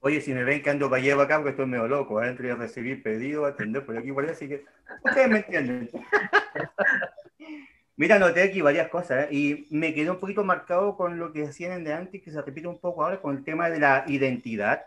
Oye, 0.00 0.20
si 0.20 0.34
me 0.34 0.44
ven 0.44 0.62
que 0.62 0.68
ando 0.68 0.90
para 0.90 1.02
allá 1.02 1.20
acá, 1.20 1.36
porque 1.36 1.50
estoy 1.50 1.66
medio 1.66 1.88
loco, 1.88 2.22
¿eh? 2.22 2.28
a 2.28 2.54
recibir 2.56 3.02
pedidos, 3.02 3.50
atender 3.50 3.86
por 3.86 3.96
aquí 3.96 4.12
por 4.12 4.22
allá, 4.22 4.34
así 4.34 4.46
que 4.46 4.64
ustedes 5.02 5.30
me 5.30 5.38
entienden. 5.38 5.90
Mira, 7.96 8.18
noté 8.18 8.42
aquí 8.42 8.60
varias 8.60 8.88
cosas 8.88 9.24
¿eh? 9.24 9.28
y 9.30 9.66
me 9.70 9.94
quedé 9.94 10.10
un 10.10 10.20
poquito 10.20 10.44
marcado 10.44 10.96
con 10.96 11.18
lo 11.18 11.32
que 11.32 11.46
decían 11.46 11.84
de 11.84 11.94
antes, 11.94 12.20
que 12.20 12.30
se 12.30 12.42
repite 12.42 12.66
un 12.66 12.80
poco 12.80 13.02
ahora 13.02 13.20
con 13.20 13.36
el 13.36 13.44
tema 13.44 13.70
de 13.70 13.80
la 13.80 14.04
identidad. 14.06 14.84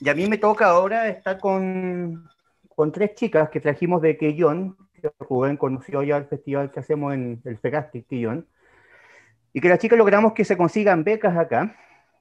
Y 0.00 0.08
a 0.08 0.14
mí 0.14 0.28
me 0.28 0.38
toca 0.38 0.66
ahora 0.66 1.08
estar 1.08 1.38
con, 1.38 2.28
con 2.68 2.92
tres 2.92 3.14
chicas 3.14 3.50
que 3.50 3.60
trajimos 3.60 4.02
de 4.02 4.16
Quellón, 4.16 4.76
Rubén 5.18 5.56
conoció 5.56 6.02
ya 6.02 6.16
el 6.16 6.26
festival 6.26 6.70
que 6.70 6.80
hacemos 6.80 7.14
en 7.14 7.40
el 7.44 7.58
FEGASTI, 7.58 8.02
Quillón, 8.02 8.46
y 9.52 9.60
que 9.60 9.68
las 9.68 9.78
chicas 9.78 9.98
logramos 9.98 10.32
que 10.32 10.44
se 10.44 10.56
consigan 10.56 11.04
becas 11.04 11.36
acá, 11.36 11.76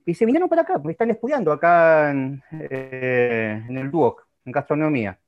y 0.06 0.14
se 0.14 0.26
vinieron 0.26 0.50
para 0.50 0.64
acá, 0.64 0.74
porque 0.76 0.92
están 0.92 1.12
estudiando 1.12 1.52
acá 1.52 2.12
en, 2.12 2.44
eh, 2.52 3.64
en 3.68 3.78
el 3.78 3.90
DUOC, 3.90 4.28
en 4.46 4.52
gastronomía. 4.52 5.20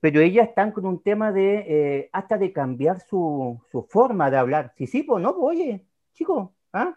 Pero 0.00 0.20
ellas 0.20 0.48
están 0.48 0.72
con 0.72 0.86
un 0.86 1.02
tema 1.02 1.32
de 1.32 1.64
eh, 1.66 2.10
hasta 2.12 2.38
de 2.38 2.52
cambiar 2.52 3.00
su, 3.00 3.60
su, 3.70 3.82
forma 3.84 4.30
de 4.30 4.36
hablar. 4.36 4.72
Sí, 4.76 4.86
sí, 4.86 5.02
pues 5.02 5.22
no, 5.22 5.34
pues, 5.34 5.56
oye, 5.56 5.86
chicos, 6.12 6.50
¿ah? 6.72 6.96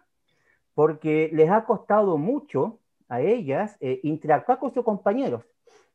porque 0.73 1.29
les 1.33 1.49
ha 1.49 1.65
costado 1.65 2.17
mucho 2.17 2.79
a 3.07 3.21
ellas 3.21 3.77
eh, 3.79 3.99
interactuar 4.03 4.59
con 4.59 4.73
sus 4.73 4.83
compañeros. 4.83 5.43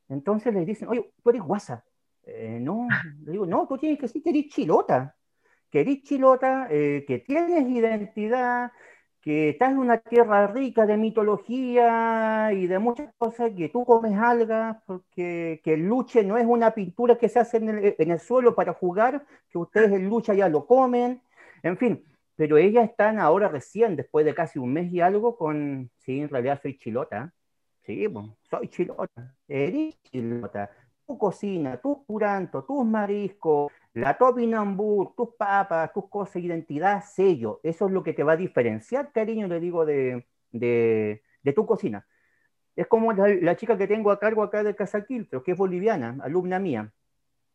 Entonces 0.08 0.52
les 0.54 0.66
dicen, 0.66 0.88
oye, 0.88 1.12
tú 1.22 1.30
eres 1.30 1.42
guasa, 1.42 1.84
eh, 2.24 2.58
no, 2.60 2.86
le 3.24 3.32
digo, 3.32 3.46
no, 3.46 3.66
tú 3.66 3.78
tienes 3.78 3.98
que 3.98 4.06
decir 4.06 4.22
que 4.22 4.30
eres 4.30 4.48
chilota, 4.48 5.16
que 5.70 5.80
eres 5.80 6.02
chilota, 6.02 6.68
eh, 6.70 7.04
que 7.06 7.18
tienes 7.20 7.68
identidad, 7.68 8.72
que 9.20 9.50
estás 9.50 9.72
en 9.72 9.78
una 9.78 9.98
tierra 9.98 10.46
rica 10.46 10.86
de 10.86 10.96
mitología 10.96 12.50
y 12.52 12.66
de 12.66 12.78
muchas 12.78 13.12
cosas, 13.18 13.52
que 13.56 13.68
tú 13.68 13.84
comes 13.84 14.16
algas, 14.18 14.78
porque 14.86 15.60
que 15.62 15.74
el 15.74 15.86
luche 15.86 16.24
no 16.24 16.38
es 16.38 16.46
una 16.46 16.72
pintura 16.72 17.18
que 17.18 17.28
se 17.28 17.38
hace 17.38 17.58
en 17.58 17.68
el, 17.68 17.96
en 17.98 18.10
el 18.10 18.18
suelo 18.18 18.54
para 18.54 18.72
jugar, 18.72 19.26
que 19.50 19.58
ustedes 19.58 19.92
el 19.92 20.08
lucha 20.08 20.32
ya 20.34 20.48
lo 20.48 20.66
comen, 20.66 21.22
en 21.62 21.76
fin, 21.76 22.04
pero 22.34 22.56
ellas 22.56 22.88
están 22.88 23.18
ahora 23.18 23.48
recién, 23.48 23.96
después 23.96 24.24
de 24.24 24.34
casi 24.34 24.58
un 24.58 24.72
mes 24.72 24.90
y 24.90 25.00
algo, 25.00 25.36
con, 25.36 25.90
sí, 25.98 26.20
en 26.20 26.30
realidad 26.30 26.58
soy 26.62 26.78
chilota, 26.78 27.34
sí, 27.82 28.06
soy 28.48 28.68
chilota, 28.68 29.36
eres 29.46 30.00
chilota, 30.04 30.70
cocina, 31.18 31.76
tus 31.80 31.98
curantos, 32.06 32.66
tus 32.66 32.84
mariscos, 32.84 33.72
la 33.94 34.16
topinambur, 34.16 35.14
tus 35.16 35.30
papas, 35.36 35.92
tus 35.92 36.08
cosas, 36.08 36.36
identidad, 36.42 37.02
sello. 37.04 37.61
Eso 37.62 37.86
es 37.86 37.92
lo 37.92 38.02
que 38.02 38.12
te 38.12 38.22
va 38.22 38.32
a 38.32 38.36
diferenciar, 38.36 39.12
cariño, 39.12 39.48
le 39.48 39.61
digo, 39.61 39.84
de, 39.84 40.26
de, 40.52 41.22
tu 41.54 41.66
cocina. 41.66 42.06
Es 42.76 42.86
como 42.86 43.12
la, 43.12 43.56
chica 43.56 43.76
que 43.76 43.88
tengo 43.88 44.11
a 44.11 44.18
cargo 44.20 44.42
acá 44.42 44.62
de 44.62 44.74
Casa 44.76 45.04
Quiltro, 45.04 45.42
que 45.42 45.52
es 45.52 45.58
boliviana, 45.58 46.16
alumna 46.22 46.58
mía. 46.58 46.92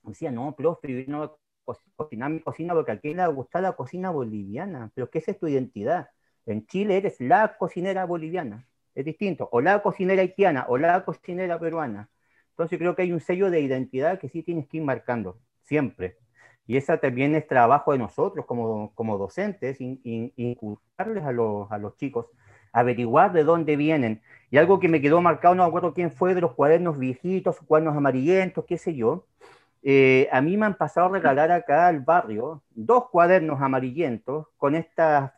decía, 0.04 0.32
no, 0.32 0.56
profe, 0.56 1.06
yo 1.06 1.12
no 1.12 1.38
cocinar 1.96 2.30
mi 2.32 2.40
cocina 2.42 2.74
porque 2.74 2.92
aquí 2.92 3.14
le 3.14 3.28
gusta 3.28 3.62
la 3.62 3.74
cocina 3.74 4.12
boliviana. 4.12 4.92
Pero 4.94 5.10
¿qué 5.10 5.20
es 5.26 5.40
tu 5.40 5.48
identidad? 5.48 6.10
En 6.46 6.66
Chile 6.68 6.98
eres 6.98 7.20
la 7.20 7.58
cocinera 7.58 8.06
boliviana. 8.06 8.68
Es 8.94 9.06
distinto. 9.06 9.50
O 9.52 9.62
la 9.62 9.82
cocinera 9.82 10.22
haitiana 10.22 10.66
o 10.70 10.78
la 10.78 11.04
cocinera 11.06 11.60
peruana. 11.60 12.10
Entonces 12.56 12.80
creo 12.80 12.96
que 12.96 13.02
hay 13.02 13.12
un 13.12 13.20
sello 13.20 13.52
de 13.52 13.60
identidad 13.60 14.18
que 14.18 14.30
sí 14.30 14.42
tienes 14.42 14.66
que 14.70 14.78
ir 14.78 14.84
marcando, 14.84 15.38
siempre. 15.64 16.16
Y 16.66 16.78
esa 16.78 16.98
también 17.00 17.36
es 17.36 17.46
trabajo 17.46 17.92
de 17.92 17.98
nosotros 17.98 18.46
como, 18.46 18.94
como 18.96 19.18
docentes, 19.18 19.78
inculcarles 19.82 21.26
a 21.26 21.34
los, 21.34 21.70
a 21.70 21.78
los 21.78 21.98
chicos, 21.98 22.28
averiguar 22.72 23.34
de 23.34 23.44
dónde 23.44 23.76
vienen. 23.76 24.22
Y 24.52 24.58
algo 24.58 24.80
que 24.80 24.88
me 24.88 25.02
quedó 25.02 25.20
marcado, 25.20 25.54
no 25.54 25.64
me 25.64 25.68
acuerdo 25.68 25.94
quién 25.94 26.12
fue, 26.12 26.34
de 26.34 26.40
los 26.40 26.54
cuadernos 26.54 26.98
viejitos, 26.98 27.60
cuadernos 27.60 27.98
amarillentos, 27.98 28.64
qué 28.64 28.78
sé 28.78 28.96
yo. 28.96 29.28
Eh, 29.84 30.30
a 30.32 30.40
mí 30.40 30.56
me 30.56 30.66
han 30.66 30.78
pasado 30.78 31.08
a 31.08 31.12
regalar 31.12 31.52
acá 31.52 31.90
al 31.90 32.00
barrio 32.00 32.64
dos 32.72 33.10
cuadernos 33.10 33.62
amarillentos 33.62 34.48
con 34.56 34.76
estas 34.76 35.34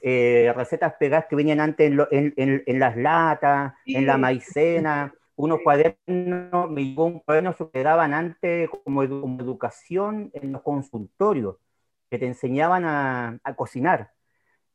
eh, 0.00 0.50
recetas 0.56 0.94
pegadas 0.94 1.26
que 1.28 1.36
venían 1.36 1.60
antes 1.60 1.92
en, 2.10 2.78
las 2.80 2.96
latas, 2.96 3.74
en 3.84 4.06
la 4.06 4.16
maicena 4.16 5.12
unos 5.36 5.60
cuadernos, 5.62 6.70
me 6.70 6.84
llegó 6.84 7.06
un 7.06 7.20
cuaderno 7.20 7.54
que 7.72 7.82
daban 7.82 8.14
antes 8.14 8.70
como, 8.84 9.02
educación 9.02 10.30
en 10.34 10.52
los 10.52 10.62
consultorios, 10.62 11.56
que 12.10 12.18
te 12.18 12.26
enseñaban 12.26 12.84
a, 12.84 13.54
cocinar. 13.56 14.12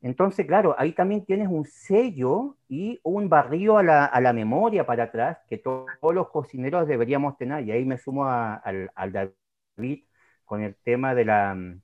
Entonces, 0.01 0.45
claro, 0.45 0.75
ahí 0.77 0.93
también 0.93 1.25
tienes 1.25 1.49
un 1.49 1.65
sello 1.65 2.57
y 2.67 2.99
un 3.03 3.29
barrio 3.29 3.77
a 3.77 3.83
la, 3.83 4.33
memoria 4.33 4.85
para 4.85 5.05
atrás 5.05 5.39
que 5.47 5.57
todos 5.57 5.87
los 6.13 6.29
cocineros 6.29 6.87
deberíamos 6.87 7.37
tener. 7.37 7.65
Y 7.65 7.71
ahí 7.71 7.85
me 7.85 7.97
sumo 7.97 8.25
al, 8.25 8.91
al 8.95 9.11
David 9.11 10.03
con 10.45 10.63
el 10.63 10.75
tema 10.75 11.13
de 11.13 11.25
la 11.25 11.53
mm, 11.53 11.81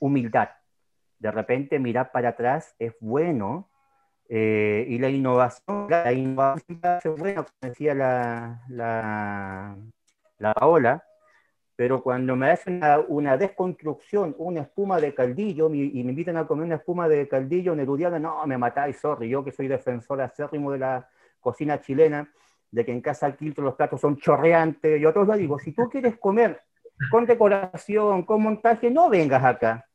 humildad. 0.00 0.50
De 1.18 1.30
repente 1.30 1.78
mirar 1.78 2.12
para 2.12 2.30
atrás 2.30 2.74
es 2.78 2.94
bueno 3.00 3.70
eh, 4.36 4.84
y 4.88 4.98
la 4.98 5.08
innovación, 5.10 5.86
la 5.88 6.12
innovación 6.12 6.80
es 7.04 7.20
buena, 7.20 7.44
como 7.44 7.56
decía 7.60 7.94
la, 7.94 8.64
la, 8.68 9.76
la 10.38 10.52
ola, 10.60 11.04
pero 11.76 12.02
cuando 12.02 12.34
me 12.34 12.50
hacen 12.50 12.78
una, 12.78 12.98
una, 12.98 13.36
desconstrucción, 13.36 14.34
una 14.38 14.62
espuma 14.62 15.00
de 15.00 15.14
caldillo, 15.14 15.72
y 15.72 16.02
me 16.02 16.10
invitan 16.10 16.36
a 16.36 16.48
comer 16.48 16.66
una 16.66 16.74
espuma 16.74 17.08
de 17.08 17.28
caldillo 17.28 17.76
nerudiana, 17.76 18.18
no, 18.18 18.44
me 18.44 18.58
matáis, 18.58 18.98
sorry, 18.98 19.28
yo 19.28 19.44
que 19.44 19.52
soy 19.52 19.68
defensor 19.68 20.20
acérrimo 20.20 20.72
de 20.72 20.78
la 20.80 21.08
cocina 21.38 21.80
chilena, 21.80 22.28
de 22.72 22.84
que 22.84 22.90
en 22.90 23.02
casa 23.02 23.26
al 23.26 23.36
quiltro 23.36 23.62
los 23.62 23.76
platos 23.76 24.00
son 24.00 24.16
chorreantes, 24.16 25.00
y 25.00 25.06
otros 25.06 25.28
lo 25.28 25.36
digo, 25.36 25.60
si 25.60 25.70
tú 25.70 25.88
quieres 25.88 26.18
comer 26.18 26.60
con 27.08 27.24
decoración, 27.24 28.24
con 28.24 28.42
montaje, 28.42 28.90
no 28.90 29.08
vengas 29.08 29.44
acá. 29.44 29.86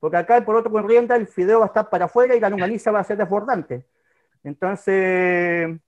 Porque 0.00 0.16
acá, 0.16 0.42
por 0.44 0.56
otro 0.56 0.72
corriente, 0.72 1.14
el 1.14 1.26
fideo 1.26 1.60
va 1.60 1.66
a 1.66 1.68
estar 1.68 1.90
para 1.90 2.06
afuera 2.06 2.34
y 2.34 2.40
la 2.40 2.50
longaniza 2.50 2.90
va 2.90 3.00
a 3.00 3.04
ser 3.04 3.18
desbordante. 3.18 3.86
Entonces, 4.42 5.78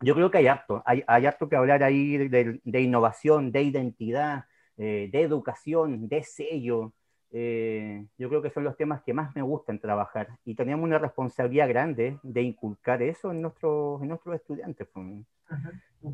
yo 0.00 0.14
creo 0.14 0.30
que 0.30 0.38
hay 0.38 0.46
harto, 0.46 0.82
hay, 0.84 1.02
hay 1.06 1.26
harto 1.26 1.48
que 1.48 1.56
hablar 1.56 1.82
ahí 1.82 2.28
de, 2.28 2.80
innovación, 2.80 3.50
de 3.50 3.62
identidad, 3.62 4.44
eh, 4.76 5.08
de 5.10 5.22
educación, 5.22 6.08
de 6.08 6.22
sello. 6.22 6.92
Eh, 7.30 8.06
yo 8.18 8.28
creo 8.28 8.42
que 8.42 8.50
son 8.50 8.64
los 8.64 8.76
temas 8.76 9.02
que 9.02 9.14
más 9.14 9.34
me 9.34 9.42
gustan 9.42 9.80
trabajar 9.80 10.28
y 10.44 10.54
tenemos 10.54 10.84
una 10.84 10.98
responsabilidad 10.98 11.68
grande 11.68 12.18
de 12.22 12.42
inculcar 12.42 13.02
eso 13.02 13.32
en, 13.32 13.42
nuestros 13.42 14.00
en 14.02 14.08
nuestros 14.08 14.36
estudiantes. 14.36 14.86
Pues. 14.92 15.06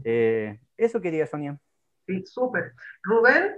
Eh, 0.04 0.58
eso 0.76 1.00
quería, 1.00 1.26
Sonia. 1.26 1.58
Sí, 2.06 2.24
súper. 2.24 2.72
Rubén, 3.02 3.56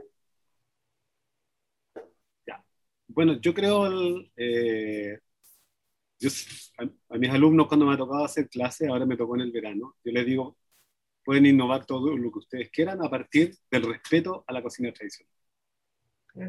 Bueno, 3.07 3.39
yo 3.41 3.53
creo, 3.53 3.87
eh, 4.37 5.19
a, 7.09 7.19
mis 7.19 7.31
alumnos 7.31 7.67
cuando 7.69 7.87
me 7.87 7.95
ha 7.95 7.97
tocado 7.99 8.25
hacer 8.25 8.49
clases, 8.49 8.89
ahora 8.89 9.07
me 9.07 9.17
tocó 9.17 9.35
en 9.35 9.43
el 9.43 9.53
verano, 9.53 9.97
yo 10.05 10.13
les 10.13 10.25
digo, 10.25 10.57
pueden 11.25 11.47
innovar 11.47 11.87
todo 11.87 12.17
lo 12.17 12.33
que 12.33 12.39
ustedes 12.39 12.71
quieran 12.71 13.05
a 13.05 13.11
partir 13.11 13.55
del 13.71 13.85
respeto 13.85 14.45
a 14.47 14.53
la 14.53 14.63
cocina 14.63 14.93
tradicional. 14.93 15.33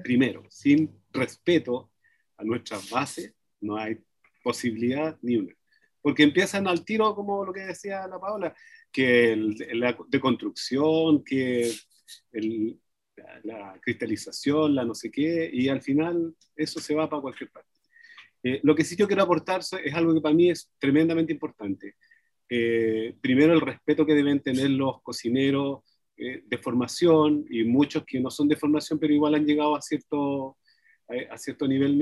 Primero, 0.01 0.45
sin 0.49 1.03
respeto 1.11 1.91
a 2.37 2.43
nuestras 2.43 2.89
bases, 2.89 3.33
no 3.59 3.77
hay 3.77 3.97
posibilidad 4.41 5.17
ni 5.21 5.37
una. 5.37 5.53
Porque 6.01 6.23
empiezan 6.23 6.67
al 6.67 6.85
tiro, 6.85 7.15
como 7.15 7.45
lo 7.45 7.53
que 7.53 7.61
decía 7.61 8.07
la 8.07 8.19
Paola, 8.19 8.55
que 8.91 9.35
la 9.73 9.97
deconstrucción, 10.07 11.23
que 11.23 11.71
el, 12.31 12.79
la, 13.43 13.79
cristalización, 13.81 14.75
la 14.75 14.85
no 14.85 14.95
sé 14.95 15.11
qué, 15.11 15.49
y 15.51 15.69
al 15.69 15.81
final 15.81 16.35
eso 16.55 16.79
se 16.79 16.95
va 16.95 17.09
para 17.09 17.21
cualquier 17.21 17.49
parte. 17.51 17.69
Eh, 18.43 18.59
lo 18.63 18.75
que 18.75 18.83
sí 18.83 18.95
yo 18.95 19.07
quiero 19.07 19.23
aportar 19.23 19.61
es 19.61 19.93
algo 19.93 20.13
que 20.13 20.21
para 20.21 20.35
mí 20.35 20.49
es 20.49 20.71
tremendamente 20.77 21.31
importante. 21.31 21.95
Eh, 22.49 23.15
primero, 23.21 23.53
el 23.53 23.61
respeto 23.61 24.05
que 24.05 24.15
deben 24.15 24.41
tener 24.41 24.69
los 24.69 25.01
cocineros 25.01 25.81
eh, 26.17 26.43
de 26.45 26.57
formación 26.57 27.45
y 27.49 27.63
muchos 27.63 28.03
que 28.05 28.19
no 28.19 28.29
son 28.29 28.47
de 28.47 28.57
formación, 28.57 28.99
pero 28.99 29.13
igual 29.13 29.35
han 29.35 29.45
llegado 29.45 29.75
a 29.75 29.81
cierto, 29.81 30.57
a, 31.29 31.37
cierto 31.37 31.67
nivel 31.67 31.93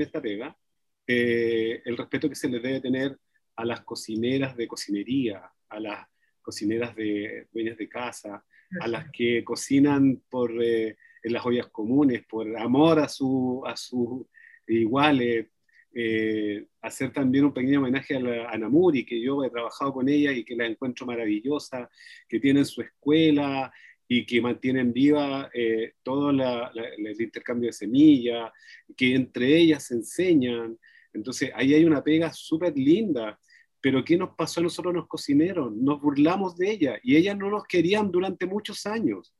el 1.06 1.96
respeto 1.96 2.28
que 2.28 2.34
se 2.34 2.48
les 2.48 2.62
debe 2.62 2.80
tener 2.80 3.18
a 3.56 3.64
las 3.64 3.82
cocineras 3.82 4.56
de 4.56 4.66
cocinería, 4.66 5.50
a 5.68 5.80
las 5.80 6.06
cocineras 6.40 6.94
de 6.96 7.48
dueñas 7.52 7.76
de 7.76 7.88
casa, 7.88 8.44
a 8.80 8.88
las 8.88 9.10
que 9.10 9.44
cocinan 9.44 10.22
por, 10.30 10.50
eh, 10.62 10.96
en 11.22 11.32
las 11.32 11.44
ollas 11.44 11.68
comunes, 11.68 12.24
por 12.28 12.56
amor 12.56 12.98
a 12.98 13.08
sus 13.08 13.60
a 13.66 13.76
su 13.76 14.28
iguales, 14.66 15.46
eh, 15.94 16.64
hacer 16.80 17.12
también 17.12 17.44
un 17.44 17.52
pequeño 17.52 17.80
homenaje 17.80 18.16
a, 18.16 18.20
la, 18.20 18.56
Namuri, 18.56 19.04
que 19.04 19.20
yo 19.20 19.44
he 19.44 19.50
trabajado 19.50 19.92
con 19.92 20.08
ella 20.08 20.32
y 20.32 20.44
que 20.44 20.56
la 20.56 20.66
encuentro 20.66 21.04
maravillosa, 21.06 21.90
que 22.28 22.40
tienen 22.40 22.64
su 22.64 22.80
escuela 22.80 23.70
y 24.08 24.24
que 24.24 24.40
mantienen 24.40 24.92
viva 24.92 25.50
eh, 25.52 25.94
todo 26.02 26.30
el 26.30 27.20
intercambio 27.20 27.68
de 27.68 27.74
semillas, 27.74 28.50
que 28.96 29.14
entre 29.14 29.56
ellas 29.58 29.84
se 29.84 29.94
enseñan. 29.94 30.78
Entonces, 31.12 31.50
ahí 31.54 31.74
hay 31.74 31.84
una 31.84 32.02
pega 32.02 32.32
súper 32.32 32.76
linda 32.76 33.38
pero 33.82 34.04
¿qué 34.04 34.16
nos 34.16 34.30
pasó 34.36 34.60
a 34.60 34.62
nosotros 34.62 34.94
los 34.94 35.08
cocineros? 35.08 35.72
Nos 35.72 36.00
burlamos 36.00 36.56
de 36.56 36.70
ella 36.70 37.00
y 37.02 37.16
ellas 37.16 37.36
no 37.36 37.50
nos 37.50 37.64
querían 37.64 38.12
durante 38.12 38.46
muchos 38.46 38.86
años, 38.86 39.34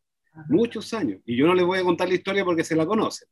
muchos 0.49 0.93
años. 0.93 1.21
Y 1.25 1.37
yo 1.37 1.47
no 1.47 1.55
les 1.55 1.65
voy 1.65 1.79
a 1.79 1.85
contar 1.85 2.09
la 2.09 2.15
historia 2.15 2.45
porque 2.45 2.65
se 2.65 2.75
la 2.75 2.85
conocen. 2.85 3.29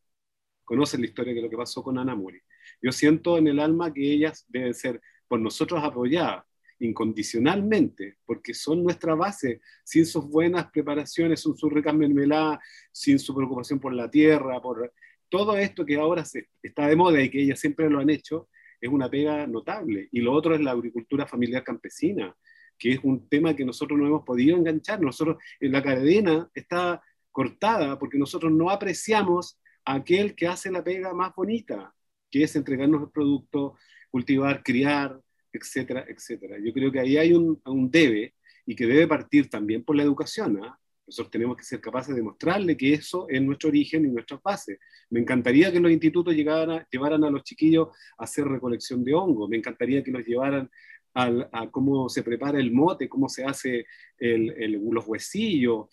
Conocen 0.65 1.01
la 1.01 1.09
historia 1.09 1.35
de 1.35 1.43
lo 1.43 1.51
que 1.51 1.57
pasó 1.57 1.83
con 1.83 1.99
Ana 1.99 2.15
Muri. 2.15 2.41
Yo 2.81 2.93
siento 2.93 3.37
en 3.39 3.49
el 3.49 3.59
alma 3.59 3.93
que 3.93 4.09
ellas 4.09 4.47
deben 4.49 4.73
ser 4.73 5.01
por 5.27 5.41
nosotros 5.41 5.83
apoyadas 5.83 6.45
incondicionalmente, 6.79 8.19
porque 8.25 8.55
son 8.55 8.83
nuestra 8.83 9.15
base, 9.15 9.61
sin 9.85 10.07
sus 10.07 10.27
buenas 10.27 10.71
preparaciones, 10.71 11.43
sin 11.43 11.57
su 11.57 11.69
rica 11.69 11.93
mermelada, 11.93 12.61
sin 12.93 13.19
su 13.19 13.35
preocupación 13.35 13.81
por 13.81 13.93
la 13.93 14.11
tierra, 14.11 14.63
por 14.63 14.93
todo 15.29 15.57
esto 15.57 15.85
que 15.85 15.97
ahora 15.97 16.25
se, 16.25 16.49
está 16.63 16.87
de 16.87 16.97
moda 16.97 17.21
y 17.21 17.29
que 17.29 17.43
ellas 17.43 17.61
siempre 17.61 17.91
lo 17.91 18.01
han 18.01 18.11
hecho, 18.11 18.49
es 18.81 18.91
una 18.91 19.11
pega 19.11 19.47
notable. 19.47 20.09
Y 20.13 20.21
lo 20.21 20.33
otro 20.33 20.55
es 20.55 20.61
la 20.61 20.73
agricultura 20.73 21.27
familiar 21.27 21.63
campesina, 21.63 22.35
que 22.79 22.93
es 22.93 23.01
un 23.03 23.29
tema 23.29 23.55
que 23.55 23.65
nosotros 23.65 23.99
no 23.99 24.07
hemos 24.07 24.25
podido 24.25 24.57
enganchar. 24.57 25.01
Nosotros, 25.01 25.37
la 25.61 25.83
cadena 25.83 26.51
está 26.55 27.03
cortada 27.31 27.99
porque 27.99 28.19
nosotros 28.19 28.51
no 28.53 28.71
apreciamos 28.71 29.59
a 29.85 29.95
aquel 29.95 30.35
que 30.35 30.49
hace 30.49 30.71
la 30.71 30.83
pega 30.83 31.13
más 31.15 31.35
bonita, 31.35 31.95
que 32.31 32.43
es 32.43 32.57
entregarnos 32.57 33.03
el 33.03 33.11
producto, 33.11 33.77
cultivar, 34.11 34.63
criar, 34.63 35.21
etcétera, 35.53 36.05
etcétera. 36.09 36.57
Yo 36.63 36.73
creo 36.73 36.91
que 36.91 37.01
ahí 37.01 37.17
hay 37.17 37.33
un, 37.33 37.61
un 37.65 37.91
debe 37.91 38.35
y 38.67 38.75
que 38.75 38.87
debe 38.87 39.07
partir 39.07 39.49
también 39.49 39.85
por 39.85 39.97
la 39.97 40.03
educación. 40.03 40.61
¿ah? 40.65 40.79
Nosotros 41.11 41.33
tenemos 41.33 41.57
que 41.57 41.65
ser 41.65 41.81
capaces 41.81 42.15
de 42.15 42.23
mostrarle 42.23 42.77
que 42.77 42.95
eso 42.95 43.27
es 43.29 43.43
nuestro 43.43 43.69
origen 43.69 44.05
y 44.05 44.09
nuestra 44.11 44.41
base. 44.43 44.79
Me 45.11 45.19
encantaría 45.19 45.73
que 45.73 45.81
los 45.81 45.91
institutos 45.91 46.33
llegaran 46.37 46.87
llevaran 46.89 47.25
a 47.25 47.31
los 47.31 47.43
chiquillos 47.43 47.89
a 48.17 48.25
hacer 48.25 48.47
recolección 48.47 49.03
de 49.03 49.13
hongo. 49.13 49.49
Me 49.49 49.57
encantaría 49.57 50.05
que 50.05 50.13
los 50.13 50.25
llevaran 50.25 50.71
a 51.15 51.69
cómo 51.73 52.09
se 52.09 52.23
prepara 52.23 52.61
el 52.61 52.71
mote, 52.71 53.09
cómo 53.09 53.29
se 53.29 53.45
hace 53.45 53.87
el, 54.19 54.81
los 54.89 55.05
huesillos, 55.05 55.89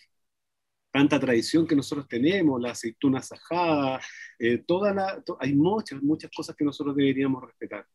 tanta 0.91 1.19
tradición 1.19 1.65
que 1.65 1.75
nosotros 1.75 2.07
tenemos, 2.07 2.61
la 2.61 2.71
aceituna 2.73 3.23
sajada, 3.23 3.99
eh, 4.37 4.59
toda 4.59 4.93
la, 4.93 5.23
hay 5.39 5.55
muchas, 5.55 6.03
muchas 6.03 6.29
cosas 6.29 6.55
que 6.55 6.63
nosotros 6.63 6.95
deberíamos 6.95 7.43
respetar. 7.43 7.87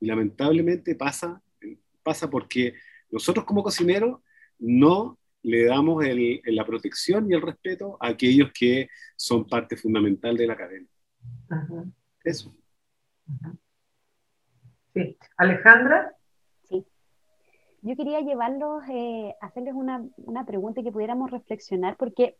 Y 0.00 0.06
lamentablemente 0.06 0.94
pasa, 0.94 1.42
pasa 2.02 2.30
porque 2.30 2.72
nosotros 3.10 3.44
como 3.44 3.62
cocineros 3.62 4.20
no 4.58 5.19
le 5.42 5.64
damos 5.64 6.04
la 6.44 6.64
protección 6.64 7.30
y 7.30 7.34
el 7.34 7.42
respeto 7.42 7.96
a 8.00 8.08
aquellos 8.08 8.50
que 8.52 8.88
son 9.16 9.46
parte 9.46 9.76
fundamental 9.76 10.36
de 10.36 10.46
la 10.46 10.56
cadena. 10.56 10.86
Eso. 12.24 12.54
Sí. 14.94 15.16
Alejandra. 15.36 16.14
Sí. 16.68 16.84
yo 17.82 17.96
quería 17.96 18.20
llevarlos, 18.20 18.82
eh, 18.90 19.34
hacerles 19.40 19.74
una, 19.74 20.04
una, 20.16 20.44
pregunta 20.44 20.80
y 20.80 20.84
que 20.84 20.92
pudiéramos 20.92 21.30
reflexionar, 21.30 21.96
porque 21.96 22.36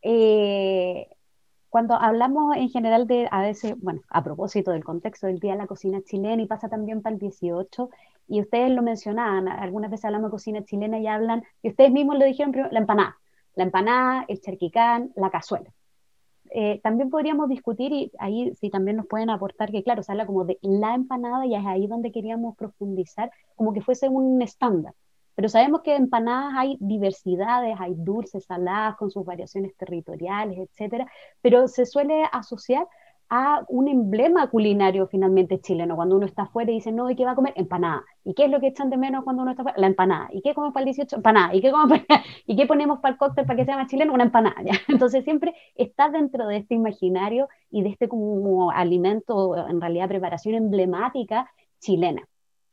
eh, 0.00 1.08
cuando 1.68 1.94
hablamos 1.94 2.56
en 2.56 2.68
general 2.68 3.06
de, 3.06 3.28
a 3.30 3.40
veces, 3.40 3.74
bueno, 3.78 4.02
a 4.08 4.22
propósito 4.22 4.72
del 4.72 4.84
contexto 4.84 5.26
del 5.26 5.38
Día 5.38 5.52
de 5.52 5.58
la 5.58 5.66
Cocina 5.66 6.02
Chilena 6.02 6.42
y 6.42 6.46
pasa 6.46 6.68
también 6.68 7.00
para 7.00 7.14
el 7.14 7.20
18, 7.20 7.88
y 8.28 8.40
ustedes 8.40 8.70
lo 8.70 8.82
mencionaban, 8.82 9.48
algunas 9.48 9.90
veces 9.90 10.06
hablamos 10.06 10.30
de 10.30 10.32
cocina 10.32 10.64
chilena 10.64 10.98
y 10.98 11.06
hablan, 11.06 11.44
y 11.62 11.68
ustedes 11.68 11.90
mismos 11.90 12.18
lo 12.18 12.24
dijeron, 12.24 12.54
la 12.70 12.78
empanada, 12.78 13.16
la 13.54 13.64
empanada, 13.64 14.24
el 14.28 14.40
charquicán, 14.40 15.12
la 15.16 15.30
cazuela. 15.30 15.70
Eh, 16.54 16.80
también 16.82 17.08
podríamos 17.08 17.48
discutir, 17.48 17.92
y 17.92 18.12
ahí 18.18 18.54
sí 18.54 18.68
también 18.68 18.98
nos 18.98 19.06
pueden 19.06 19.30
aportar, 19.30 19.70
que 19.70 19.82
claro, 19.82 20.02
se 20.02 20.12
habla 20.12 20.26
como 20.26 20.44
de 20.44 20.58
la 20.60 20.94
empanada 20.94 21.46
y 21.46 21.54
es 21.54 21.64
ahí 21.64 21.86
donde 21.86 22.12
queríamos 22.12 22.56
profundizar, 22.56 23.30
como 23.56 23.72
que 23.72 23.80
fuese 23.80 24.08
un 24.08 24.40
estándar. 24.42 24.94
Pero 25.34 25.48
sabemos 25.48 25.80
que 25.80 25.96
empanadas 25.96 26.52
hay 26.56 26.76
diversidades, 26.78 27.76
hay 27.80 27.94
dulces, 27.96 28.44
saladas, 28.44 28.96
con 28.96 29.10
sus 29.10 29.24
variaciones 29.24 29.74
territoriales, 29.76 30.58
etcétera, 30.58 31.10
pero 31.40 31.68
se 31.68 31.86
suele 31.86 32.24
asociar 32.32 32.86
a 33.34 33.64
un 33.68 33.88
emblema 33.88 34.50
culinario 34.50 35.06
finalmente 35.06 35.58
chileno. 35.58 35.96
Cuando 35.96 36.16
uno 36.16 36.26
está 36.26 36.42
afuera 36.42 36.70
y 36.70 36.74
dice, 36.74 36.92
no, 36.92 37.10
¿y 37.10 37.16
qué 37.16 37.24
va 37.24 37.30
a 37.30 37.34
comer? 37.34 37.54
Empanada. 37.56 38.04
¿Y 38.24 38.34
qué 38.34 38.44
es 38.44 38.50
lo 38.50 38.60
que 38.60 38.66
echan 38.66 38.90
de 38.90 38.98
menos 38.98 39.24
cuando 39.24 39.40
uno 39.40 39.52
está 39.52 39.62
afuera? 39.62 39.78
La 39.78 39.86
empanada. 39.86 40.28
¿Y 40.32 40.42
qué 40.42 40.52
comemos 40.52 40.74
para 40.74 40.82
el 40.82 40.94
18? 40.94 41.16
Empanada. 41.16 41.54
¿Y 41.54 41.62
qué, 41.62 41.72
¿Y 42.46 42.56
qué 42.56 42.66
ponemos 42.66 42.98
para 42.98 43.12
el 43.12 43.18
cóctel 43.18 43.46
para 43.46 43.56
que 43.56 43.64
sea 43.64 43.78
más 43.78 43.88
chileno? 43.88 44.12
Una 44.12 44.24
empanada. 44.24 44.56
Entonces 44.88 45.24
siempre 45.24 45.54
está 45.76 46.10
dentro 46.10 46.46
de 46.46 46.58
este 46.58 46.74
imaginario 46.74 47.48
y 47.70 47.82
de 47.82 47.88
este 47.88 48.06
como 48.06 48.70
alimento, 48.70 49.56
en 49.66 49.80
realidad 49.80 50.08
preparación 50.08 50.54
emblemática 50.54 51.50
chilena. 51.80 52.28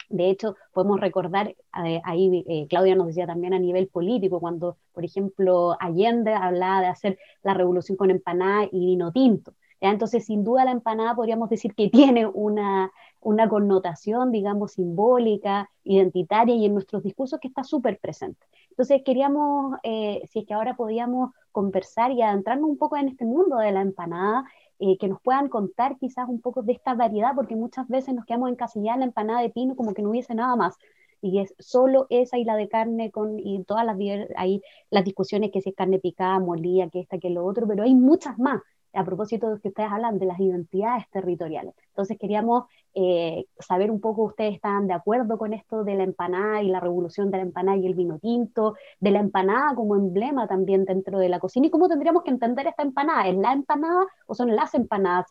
De 0.09 0.29
hecho, 0.29 0.57
podemos 0.73 0.99
recordar, 0.99 1.55
eh, 1.85 2.01
ahí 2.03 2.43
eh, 2.49 2.67
Claudia 2.67 2.95
nos 2.95 3.07
decía 3.07 3.27
también 3.27 3.53
a 3.53 3.59
nivel 3.59 3.87
político, 3.87 4.41
cuando, 4.41 4.75
por 4.91 5.05
ejemplo, 5.05 5.77
Allende 5.79 6.33
hablaba 6.33 6.81
de 6.81 6.87
hacer 6.87 7.19
la 7.43 7.53
revolución 7.53 7.95
con 7.95 8.11
empanada 8.11 8.65
y 8.69 8.85
vino 8.87 9.13
tinto. 9.13 9.53
Entonces, 9.81 10.25
sin 10.25 10.43
duda 10.43 10.65
la 10.65 10.71
empanada 10.71 11.15
podríamos 11.15 11.49
decir 11.49 11.73
que 11.73 11.89
tiene 11.89 12.27
una, 12.27 12.91
una 13.21 13.49
connotación, 13.49 14.31
digamos, 14.31 14.73
simbólica, 14.73 15.69
identitaria 15.83 16.55
y 16.55 16.65
en 16.65 16.73
nuestros 16.73 17.03
discursos 17.03 17.39
que 17.39 17.47
está 17.47 17.63
súper 17.63 17.99
presente. 17.99 18.45
Entonces, 18.69 19.01
queríamos, 19.03 19.77
eh, 19.83 20.21
si 20.29 20.39
es 20.39 20.45
que 20.45 20.53
ahora 20.53 20.75
podíamos 20.75 21.31
conversar 21.51 22.11
y 22.11 22.21
adentrarnos 22.21 22.69
un 22.69 22.77
poco 22.77 22.97
en 22.97 23.09
este 23.09 23.25
mundo 23.25 23.57
de 23.57 23.71
la 23.71 23.81
empanada, 23.81 24.45
eh, 24.79 24.97
que 24.97 25.09
nos 25.09 25.21
puedan 25.21 25.49
contar 25.49 25.97
quizás 25.97 26.29
un 26.29 26.39
poco 26.39 26.61
de 26.61 26.73
esta 26.73 26.93
variedad, 26.93 27.33
porque 27.35 27.55
muchas 27.55 27.87
veces 27.87 28.13
nos 28.13 28.25
quedamos 28.25 28.49
encasillados 28.49 28.95
en 28.95 28.99
la 29.01 29.05
empanada 29.07 29.41
de 29.41 29.49
pino 29.49 29.75
como 29.75 29.93
que 29.93 30.01
no 30.01 30.09
hubiese 30.09 30.33
nada 30.35 30.55
más 30.55 30.77
y 31.21 31.39
es 31.39 31.53
solo 31.59 32.07
esa 32.09 32.37
y 32.37 32.45
la 32.45 32.55
de 32.55 32.69
carne 32.69 33.11
con 33.11 33.39
y 33.39 33.63
todas 33.65 33.85
las 33.85 33.97
hay 34.37 34.61
las 34.89 35.03
discusiones 35.03 35.51
que 35.51 35.61
si 35.61 35.69
es 35.69 35.75
carne 35.75 35.99
picada, 35.99 36.39
molida, 36.39 36.89
que 36.89 37.01
esta, 37.01 37.17
que 37.17 37.29
lo 37.29 37.45
otro, 37.45 37.67
pero 37.67 37.83
hay 37.83 37.95
muchas 37.95 38.37
más 38.39 38.61
a 38.93 39.03
propósito 39.03 39.49
de 39.49 39.61
que 39.61 39.69
ustedes 39.69 39.91
hablan 39.91 40.19
de 40.19 40.25
las 40.25 40.39
identidades 40.39 41.09
territoriales. 41.11 41.75
Entonces 41.89 42.17
queríamos 42.17 42.65
eh, 42.93 43.45
saber 43.59 43.91
un 43.91 44.01
poco, 44.01 44.23
ustedes 44.23 44.55
están 44.55 44.87
de 44.87 44.93
acuerdo 44.93 45.37
con 45.37 45.53
esto 45.53 45.83
de 45.83 45.95
la 45.95 46.03
empanada 46.03 46.61
y 46.63 46.69
la 46.69 46.79
revolución 46.79 47.29
de 47.31 47.37
la 47.37 47.43
empanada 47.43 47.77
y 47.77 47.85
el 47.85 47.93
vino 47.93 48.19
tinto, 48.19 48.75
de 48.99 49.11
la 49.11 49.19
empanada 49.19 49.75
como 49.75 49.95
emblema 49.95 50.47
también 50.47 50.85
dentro 50.85 51.19
de 51.19 51.29
la 51.29 51.39
cocina 51.39 51.67
y 51.67 51.69
cómo 51.69 51.87
tendríamos 51.87 52.23
que 52.23 52.31
entender 52.31 52.67
esta 52.67 52.83
empanada. 52.83 53.27
¿Es 53.27 53.37
la 53.37 53.53
empanada 53.53 54.05
o 54.25 54.35
son 54.35 54.55
las 54.55 54.73
empanadas 54.73 55.27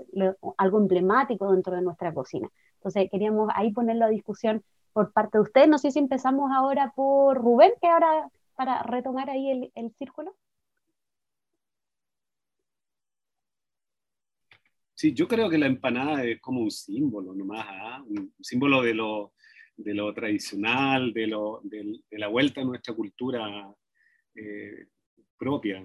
algo 0.57 0.79
emblemático 0.79 1.51
dentro 1.53 1.75
de 1.75 1.83
nuestra 1.83 2.13
cocina? 2.15 2.49
Entonces 2.75 3.09
queríamos 3.11 3.51
ahí 3.55 3.73
ponerlo 3.73 4.05
a 4.05 4.09
discusión 4.09 4.63
por 4.93 5.13
parte 5.13 5.39
de 5.39 5.43
ustedes. 5.43 5.69
No 5.69 5.79
sé 5.79 5.91
si 5.91 5.99
empezamos 5.99 6.51
ahora 6.55 6.93
por 6.95 7.39
Rubén, 7.39 7.73
que 7.81 7.89
ahora 7.89 8.31
para 8.57 8.83
retomar 8.83 9.31
ahí 9.31 9.71
el 9.75 9.93
círculo. 9.93 10.35
Sí, 14.99 15.15
yo 15.15 15.29
creo 15.29 15.49
que 15.49 15.59
la 15.59 15.69
empanada 15.69 16.25
es 16.25 16.41
como 16.41 16.61
un 16.61 16.73
símbolo 16.73 17.33
nomás, 17.33 17.65
¿ah? 17.69 18.03
un 18.05 18.35
símbolo 18.41 18.83
de 18.83 18.95
lo, 18.95 19.33
de 19.77 19.95
lo 19.95 20.13
tradicional, 20.13 21.13
de, 21.13 21.29
lo, 21.29 21.61
de, 21.63 22.01
la 22.19 22.27
vuelta 22.27 22.63
a 22.63 22.65
nuestra 22.65 22.95
cultura 22.95 23.73
eh, 24.35 24.89
propia, 25.39 25.85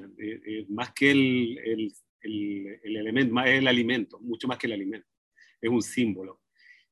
más 0.69 0.93
que 0.93 1.11
el, 1.11 1.59
el, 1.63 1.93
el, 2.21 2.97
elemento, 2.97 3.35
más 3.35 3.49
el 3.49 3.67
alimento, 3.67 4.19
mucho 4.19 4.47
más 4.47 4.57
que 4.57 4.65
el 4.65 4.73
alimento, 4.73 5.07
es 5.61 5.69
un 5.69 5.83
símbolo. 5.83 6.41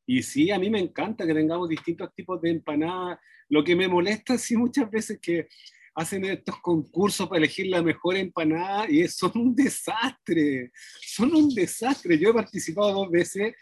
Y 0.05 0.21
sí, 0.21 0.51
a 0.51 0.59
mí 0.59 0.69
me 0.69 0.79
encanta 0.79 1.25
que 1.25 1.33
tengamos 1.33 1.69
distintos 1.69 2.13
tipos 2.13 2.39
de 2.39 2.51
empanadas. 2.51 3.17
Lo 3.49 3.63
que 3.63 3.75
me 3.75 3.87
molesta 3.87 4.37
sí 4.37 4.55
muchas 4.55 4.91
veces 4.91 5.19
que 5.19 5.47
hacen 5.95 6.25
estos 6.25 6.59
concursos 6.61 7.27
para 7.27 7.39
elegir 7.39 7.67
la 7.67 7.81
mejor 7.81 8.15
empanada 8.15 8.89
y 8.89 9.07
son 9.07 9.31
un 9.35 9.55
desastre, 9.55 10.71
son 11.01 11.35
un 11.35 11.53
desastre. 11.53 12.17
Yo 12.17 12.29
he 12.29 12.33
participado 12.33 12.93
dos 12.93 13.11
veces 13.11 13.55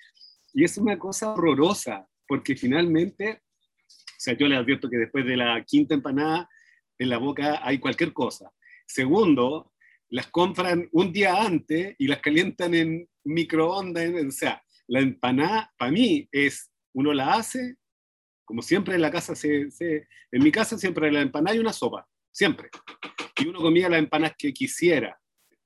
y 0.53 0.63
es 0.63 0.77
una 0.77 0.97
cosa 0.97 1.33
horrorosa, 1.33 2.07
porque 2.27 2.55
finalmente, 2.55 3.41
o 3.87 4.19
sea, 4.19 4.37
yo 4.37 4.47
les 4.47 4.59
advierto 4.59 4.89
que 4.89 4.97
después 4.97 5.25
de 5.25 5.37
la 5.37 5.63
quinta 5.65 5.95
empanada, 5.95 6.47
en 6.97 7.09
la 7.09 7.17
boca 7.17 7.61
hay 7.63 7.79
cualquier 7.79 8.13
cosa. 8.13 8.51
Segundo, 8.85 9.73
las 10.09 10.27
compran 10.27 10.89
un 10.91 11.13
día 11.13 11.41
antes 11.41 11.95
y 11.97 12.07
las 12.07 12.19
calientan 12.19 12.73
en 12.73 13.07
microondas, 13.23 14.11
o 14.27 14.31
sea, 14.31 14.61
la 14.87 14.99
empanada 14.99 15.71
para 15.77 15.91
mí 15.91 16.27
es, 16.31 16.71
uno 16.93 17.13
la 17.13 17.35
hace, 17.35 17.75
como 18.43 18.63
siempre 18.63 18.95
en 18.95 19.01
la 19.01 19.11
casa, 19.11 19.35
se, 19.35 19.69
en 19.79 20.43
mi 20.43 20.51
casa 20.51 20.77
siempre 20.77 21.11
la 21.11 21.21
empanada 21.21 21.55
y 21.55 21.59
una 21.59 21.73
sopa 21.73 22.08
siempre. 22.31 22.69
Y 23.37 23.47
uno 23.47 23.59
comía 23.59 23.89
las 23.89 23.99
empanadas 23.99 24.35
que 24.37 24.53
quisiera. 24.53 25.19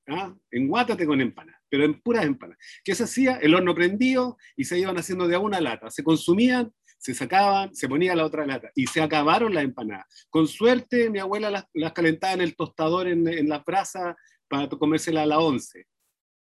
¿ah? 0.08 0.36
En 0.52 0.68
Guátate 0.68 1.06
con 1.06 1.22
empanadas, 1.22 1.62
pero 1.70 1.86
en 1.86 2.00
puras 2.02 2.26
empanadas. 2.26 2.64
¿Qué 2.84 2.96
se 2.96 3.04
hacía? 3.04 3.38
El 3.38 3.56
horno 3.56 3.74
prendido 3.74 4.38
y 4.56 4.66
se 4.66 4.80
iban 4.80 4.98
haciendo 4.98 5.28
de 5.28 5.36
a 5.36 5.40
una 5.40 5.62
lata. 5.62 5.90
Se 5.90 6.04
consumían, 6.04 6.72
se 6.98 7.14
sacaban, 7.14 7.76
se 7.76 7.90
ponía 7.90 8.16
la 8.16 8.26
otra 8.26 8.46
lata 8.46 8.72
y 8.76 8.88
se 8.88 9.02
acabaron 9.02 9.54
las 9.54 9.64
empanadas. 9.64 10.06
Con 10.30 10.48
suerte, 10.48 11.10
mi 11.10 11.20
abuela 11.20 11.50
las, 11.50 11.66
las 11.74 11.94
calentaba 11.94 12.34
en 12.34 12.42
el 12.42 12.56
tostador, 12.56 13.08
en, 13.08 13.28
en 13.28 13.50
la 13.50 13.60
brasa, 13.60 14.16
para 14.48 14.70
comérselas 14.70 15.24
a 15.24 15.28
las 15.28 15.40
11. 15.40 15.86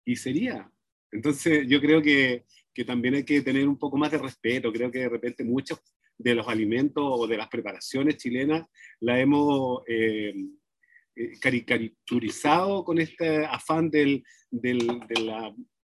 Y 0.06 0.16
sería. 0.16 0.72
Entonces, 1.12 1.68
yo 1.68 1.80
creo 1.82 2.02
que, 2.02 2.46
que 2.74 2.86
también 2.86 3.16
hay 3.16 3.24
que 3.24 3.42
tener 3.42 3.68
un 3.68 3.78
poco 3.78 3.98
más 3.98 4.12
de 4.12 4.18
respeto. 4.18 4.72
Creo 4.72 4.92
que 4.92 5.00
de 5.00 5.10
repente 5.10 5.44
muchos 5.44 5.80
de 6.18 6.36
los 6.36 6.48
alimentos 6.48 7.04
o 7.06 7.28
de 7.28 7.38
las 7.38 7.48
preparaciones 7.48 8.18
chilenas 8.18 8.66
la 9.02 9.20
hemos 9.20 9.82
eh, 9.88 10.34
eh, 11.16 11.40
caricaturizado 11.40 12.84
con 12.84 13.00
este 13.00 13.46
afán 13.46 13.90
del, 13.90 14.24
del, 14.50 14.88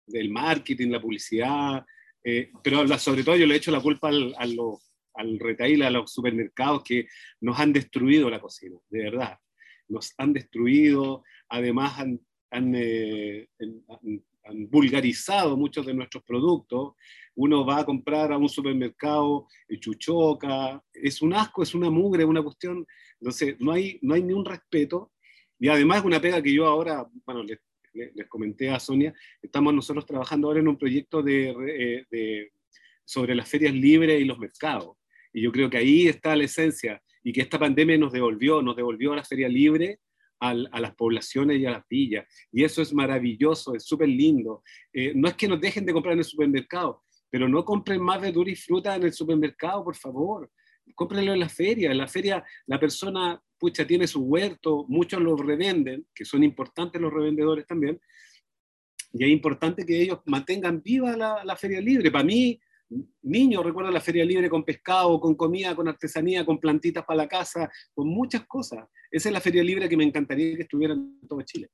del 0.07 0.31
marketing, 0.31 0.91
la 0.91 1.03
publicidad, 1.03 1.85
eh, 2.25 2.51
pero 2.63 2.87
sobre 2.99 3.25
todo 3.25 3.37
yo 3.37 3.47
le 3.47 3.55
he 3.55 3.59
hecho 3.59 3.71
la 3.71 3.81
culpa 3.81 4.09
al, 4.09 4.35
al 4.37 5.39
retail, 5.39 5.83
a 5.83 5.91
los 5.91 6.13
supermercados 6.13 6.83
que 6.83 7.07
nos 7.41 7.59
han 7.59 7.73
destruido 7.73 8.31
la 8.31 8.41
cocina, 8.41 8.77
de 8.89 9.03
verdad. 9.05 9.39
Nos 9.89 10.15
han 10.17 10.33
destruido, 10.33 11.23
además 11.49 11.99
han, 11.99 12.21
han 12.51 12.73
vulgarizado 14.71 15.57
muchos 15.57 15.85
de 15.85 15.95
nuestros 15.95 16.25
productos 16.25 16.95
uno 17.35 17.65
va 17.65 17.81
a 17.81 17.85
comprar 17.85 18.33
a 18.33 18.39
un 18.39 18.49
supermercado 18.49 19.47
chuchoca, 19.81 20.83
es 20.93 21.23
un 21.23 21.35
asco, 21.35 21.63
es 21.63 21.75
una 21.75 21.91
mugre, 21.91 22.25
una 22.25 22.43
cuestión, 22.43 22.87
entonces 23.21 23.57
no 23.59 23.73
hay, 23.73 23.99
no 24.03 24.15
hay 24.15 24.23
ni 24.23 24.33
un 24.33 24.45
respeto, 24.45 25.13
y 25.59 25.69
además 25.69 26.05
una 26.05 26.21
pega 26.21 26.43
que 26.43 26.53
yo 26.53 26.67
ahora, 26.67 27.07
bueno, 27.25 27.43
les, 27.43 27.59
comenté 28.29 28.71
a 28.71 28.81
Sonia, 28.81 29.13
estamos 29.43 29.75
nosotros 29.75 30.07
trabajando 30.07 30.49
ahora 30.49 30.61
en 30.61 30.69
un 30.69 30.79
proyecto 30.79 31.27
eh, 31.27 32.07
de, 32.11 32.53
sobre 33.05 33.35
las 33.35 33.49
ferias 33.49 33.75
libres 33.75 34.21
y 34.21 34.25
los 34.25 34.39
mercados, 34.39 34.97
y 35.33 35.43
yo 35.43 35.53
creo 35.53 35.71
que 35.71 35.79
ahí 35.79 36.09
está 36.09 36.37
la 36.37 36.45
esencia, 36.45 37.03
y 37.25 37.33
que 37.33 37.43
esta 37.43 37.59
pandemia 37.59 37.97
nos 37.99 38.13
devolvió, 38.13 38.63
nos 38.63 38.77
devolvió 38.77 39.13
a 39.13 39.17
la 39.17 39.25
feria 39.25 39.49
libre, 39.49 40.01
a, 40.43 40.81
las 40.81 40.95
poblaciones 40.97 41.59
y 41.59 41.67
a 41.67 41.71
las 41.71 41.89
villas. 41.89 42.27
Y 42.51 42.65
eso 42.65 42.83
es 42.83 42.93
maravilloso, 42.93 43.75
es 43.75 43.85
súper 43.85 44.09
lindo. 44.09 44.63
Eh, 44.93 45.13
no 45.15 45.29
es 45.29 45.35
que 45.35 45.47
nos 45.47 45.61
dejen 45.61 45.87
de 45.87 45.93
comprar 45.93 46.15
en 46.15 46.19
el 46.19 46.25
supermercado, 46.25 47.05
pero 47.33 47.49
no 47.49 47.65
compren 47.65 48.03
más 48.03 48.21
verdura 48.21 48.51
y 48.51 48.55
fruta 48.55 48.95
en 48.95 49.05
el 49.05 49.13
supermercado, 49.15 49.83
por 49.83 49.97
favor. 49.97 50.51
Cómprenlo 50.95 51.33
en 51.33 51.41
la 51.41 51.49
feria. 51.49 51.91
En 51.91 51.97
la 51.97 52.07
feria 52.07 52.45
la 52.67 52.79
persona, 52.79 53.43
pucha, 53.59 53.87
tiene 53.87 54.07
su 54.07 54.21
huerto, 54.21 54.85
muchos 54.87 55.19
lo 55.19 55.35
revenden, 55.35 56.07
que 56.15 56.27
son 56.27 56.45
importantes 56.45 57.01
los 57.01 57.11
revendedores 57.11 57.67
también, 57.67 57.99
y 59.15 59.25
es 59.25 59.31
importante 59.31 59.87
que 59.87 60.03
ellos 60.03 60.21
mantengan 60.27 60.83
viva 60.83 61.17
la, 61.17 61.57
feria 61.57 61.81
libre. 61.81 62.11
Para 62.11 62.25
mí, 62.25 62.61
niño, 63.23 63.63
recuerdo 63.63 63.91
la 63.91 64.01
feria 64.03 64.27
libre 64.27 64.51
con 64.51 64.63
pescado, 64.63 65.19
con 65.19 65.35
comida, 65.35 65.75
con 65.75 65.89
artesanía, 65.89 66.45
con 66.45 66.61
plantitas 66.61 67.03
para 67.07 67.17
la 67.17 67.29
casa, 67.29 67.71
con 67.95 68.09
muchas 68.09 68.47
cosas. 68.47 68.87
Esa 69.11 69.31
es 69.31 69.33
la 69.33 69.41
feria 69.41 69.65
libre 69.65 69.89
que 69.89 69.97
me 69.97 70.05
encantaría 70.05 70.55
que 70.55 70.63
estuviera 70.63 70.93
en 70.93 71.19
todo 71.27 71.41
Chile. 71.43 71.71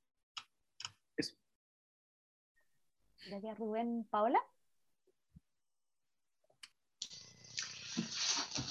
Gracias, 3.29 3.57
Rubén. 3.59 4.07
Paola. 4.09 4.39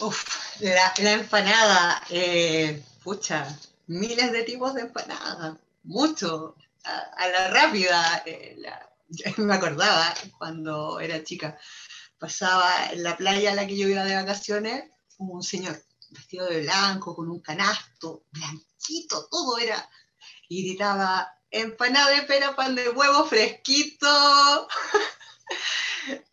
Uf, 0.00 0.24
La, 0.60 0.92
empanada, 1.12 2.02
eh, 2.10 2.82
pucha, 3.02 3.58
miles 3.86 4.32
de 4.32 4.42
tipos 4.42 4.74
de 4.74 4.82
empanada, 4.82 5.58
mucho, 5.84 6.56
a, 6.84 7.28
la 7.28 7.48
rápida. 7.48 8.22
Eh, 8.26 8.56
me 9.38 9.54
acordaba 9.54 10.14
cuando 10.38 11.00
era 11.00 11.24
chica, 11.24 11.58
pasaba 12.18 12.90
en 12.92 13.02
la 13.02 13.16
playa 13.16 13.52
a 13.52 13.54
la 13.54 13.66
que 13.66 13.76
yo 13.76 13.88
iba 13.88 14.04
de 14.04 14.14
vacaciones, 14.14 14.84
un 15.18 15.42
señor 15.42 15.82
vestido 16.10 16.46
de 16.46 16.62
blanco, 16.62 17.14
con 17.14 17.30
un 17.30 17.40
canasto, 17.40 18.24
blanquito, 18.30 19.28
todo 19.30 19.58
era, 19.58 19.88
y 20.48 20.68
gritaba, 20.68 21.32
empanada 21.50 22.10
de 22.10 22.22
pera, 22.22 22.54
pan 22.56 22.74
de 22.74 22.88
huevo 22.90 23.24
fresquito. 23.26 24.68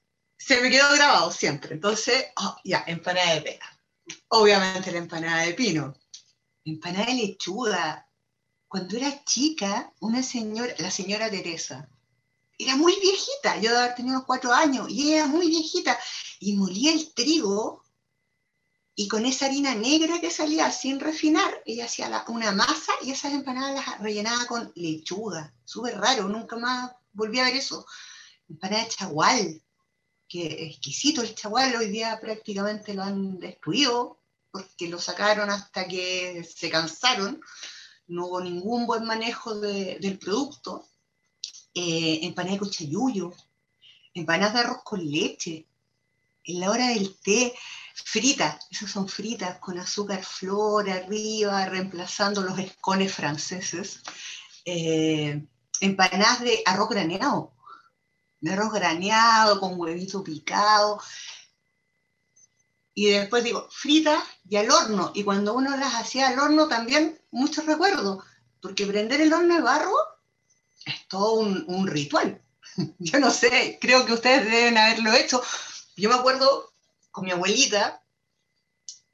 Se 0.45 0.61
me 0.61 0.69
quedó 0.69 0.93
grabado 0.93 1.31
siempre. 1.31 1.73
Entonces, 1.73 2.25
oh, 2.35 2.55
ya, 2.63 2.83
empanada 2.85 3.33
de 3.33 3.41
pera. 3.41 3.79
Obviamente 4.27 4.91
la 4.91 4.99
empanada 4.99 5.41
de 5.41 5.55
pino. 5.55 5.95
Empanada 6.63 7.07
de 7.07 7.15
lechuga. 7.15 8.07
Cuando 8.67 8.95
era 8.95 9.23
chica, 9.23 9.91
una 10.01 10.21
señora, 10.21 10.71
la 10.77 10.91
señora 10.91 11.31
Teresa, 11.31 11.89
era 12.59 12.75
muy 12.75 12.95
viejita, 13.01 13.57
yo 13.57 13.71
de 13.71 13.77
haber 13.77 13.95
tenido 13.95 14.23
cuatro 14.23 14.53
años, 14.53 14.87
y 14.87 15.13
era 15.13 15.25
muy 15.25 15.47
viejita, 15.47 15.97
y 16.39 16.55
molía 16.55 16.93
el 16.93 17.11
trigo, 17.15 17.83
y 18.93 19.07
con 19.07 19.25
esa 19.25 19.47
harina 19.47 19.73
negra 19.73 20.21
que 20.21 20.29
salía 20.29 20.71
sin 20.71 20.99
refinar, 20.99 21.63
ella 21.65 21.85
hacía 21.85 22.23
una 22.27 22.51
masa 22.51 22.93
y 23.01 23.09
esas 23.09 23.33
empanadas 23.33 23.83
las 23.83 23.99
rellenaba 23.99 24.45
con 24.45 24.71
lechuga, 24.75 25.55
súper 25.63 25.97
raro, 25.97 26.27
nunca 26.27 26.55
más 26.55 26.91
volví 27.13 27.39
a 27.39 27.45
ver 27.45 27.55
eso. 27.55 27.85
Empanada 28.47 28.83
de 28.83 28.89
chagual, 28.89 29.64
que 30.27 30.65
exquisito 30.65 31.21
el 31.21 31.35
chagual, 31.35 31.75
hoy 31.75 31.89
día 31.89 32.19
prácticamente 32.19 32.93
lo 32.93 33.03
han 33.03 33.39
destruido, 33.39 34.19
porque 34.51 34.87
lo 34.87 34.99
sacaron 34.99 35.49
hasta 35.49 35.87
que 35.87 36.43
se 36.43 36.69
cansaron, 36.69 37.41
no 38.07 38.27
hubo 38.27 38.41
ningún 38.41 38.85
buen 38.85 39.05
manejo 39.05 39.59
del 39.59 40.17
producto. 40.19 40.87
Eh, 41.73 42.19
empanada 42.23 42.53
de 42.53 42.59
cochayuyo, 42.59 43.33
empanadas 44.13 44.53
de 44.53 44.59
arroz 44.61 44.83
con 44.83 45.05
leche, 45.05 45.67
en 46.45 46.59
la 46.61 46.71
hora 46.71 46.87
del 46.87 47.17
té, 47.17 47.53
fritas, 47.93 48.65
esas 48.69 48.91
son 48.91 49.09
fritas 49.09 49.57
con 49.59 49.77
azúcar 49.77 50.23
flor 50.23 50.89
arriba, 50.89 51.65
reemplazando 51.65 52.41
los 52.41 52.57
escones 52.59 53.13
franceses. 53.13 54.01
Eh, 54.63 55.43
empanadas 55.81 56.41
de 56.41 56.61
arroz 56.65 56.89
graneado, 56.89 57.51
de 57.51 57.54
arroz 58.49 58.73
graneado 58.73 59.59
con 59.59 59.79
huevito 59.79 60.23
picado. 60.23 61.01
Y 62.93 63.07
después 63.07 63.43
digo, 63.43 63.67
fritas 63.69 64.23
y 64.47 64.55
al 64.55 64.71
horno. 64.71 65.11
Y 65.13 65.23
cuando 65.23 65.53
uno 65.53 65.75
las 65.75 65.95
hacía 65.95 66.29
al 66.29 66.39
horno 66.39 66.67
también, 66.67 67.19
muchos 67.31 67.65
recuerdos, 67.65 68.23
porque 68.61 68.85
prender 68.85 69.21
el 69.21 69.33
horno 69.33 69.55
de 69.55 69.61
barro 69.61 69.93
es 70.85 71.07
todo 71.07 71.33
un, 71.33 71.65
un 71.67 71.87
ritual. 71.87 72.41
Yo 72.99 73.19
no 73.19 73.31
sé, 73.31 73.77
creo 73.81 74.05
que 74.05 74.13
ustedes 74.13 74.45
deben 74.45 74.77
haberlo 74.77 75.13
hecho. 75.13 75.41
Yo 75.97 76.09
me 76.09 76.15
acuerdo 76.15 76.73
con 77.11 77.25
mi 77.25 77.31
abuelita, 77.31 78.03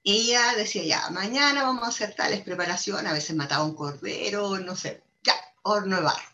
ella 0.03 0.55
decía, 0.55 0.83
ya, 0.83 1.09
mañana 1.11 1.63
vamos 1.63 1.83
a 1.83 1.89
hacer 1.89 2.15
tales 2.15 2.41
preparaciones, 2.41 3.05
a 3.05 3.13
veces 3.13 3.35
mataba 3.35 3.63
un 3.63 3.75
cordero, 3.75 4.57
no 4.57 4.75
sé, 4.75 5.03
ya, 5.21 5.35
horno 5.61 5.97
de 5.97 6.01
barro. 6.01 6.30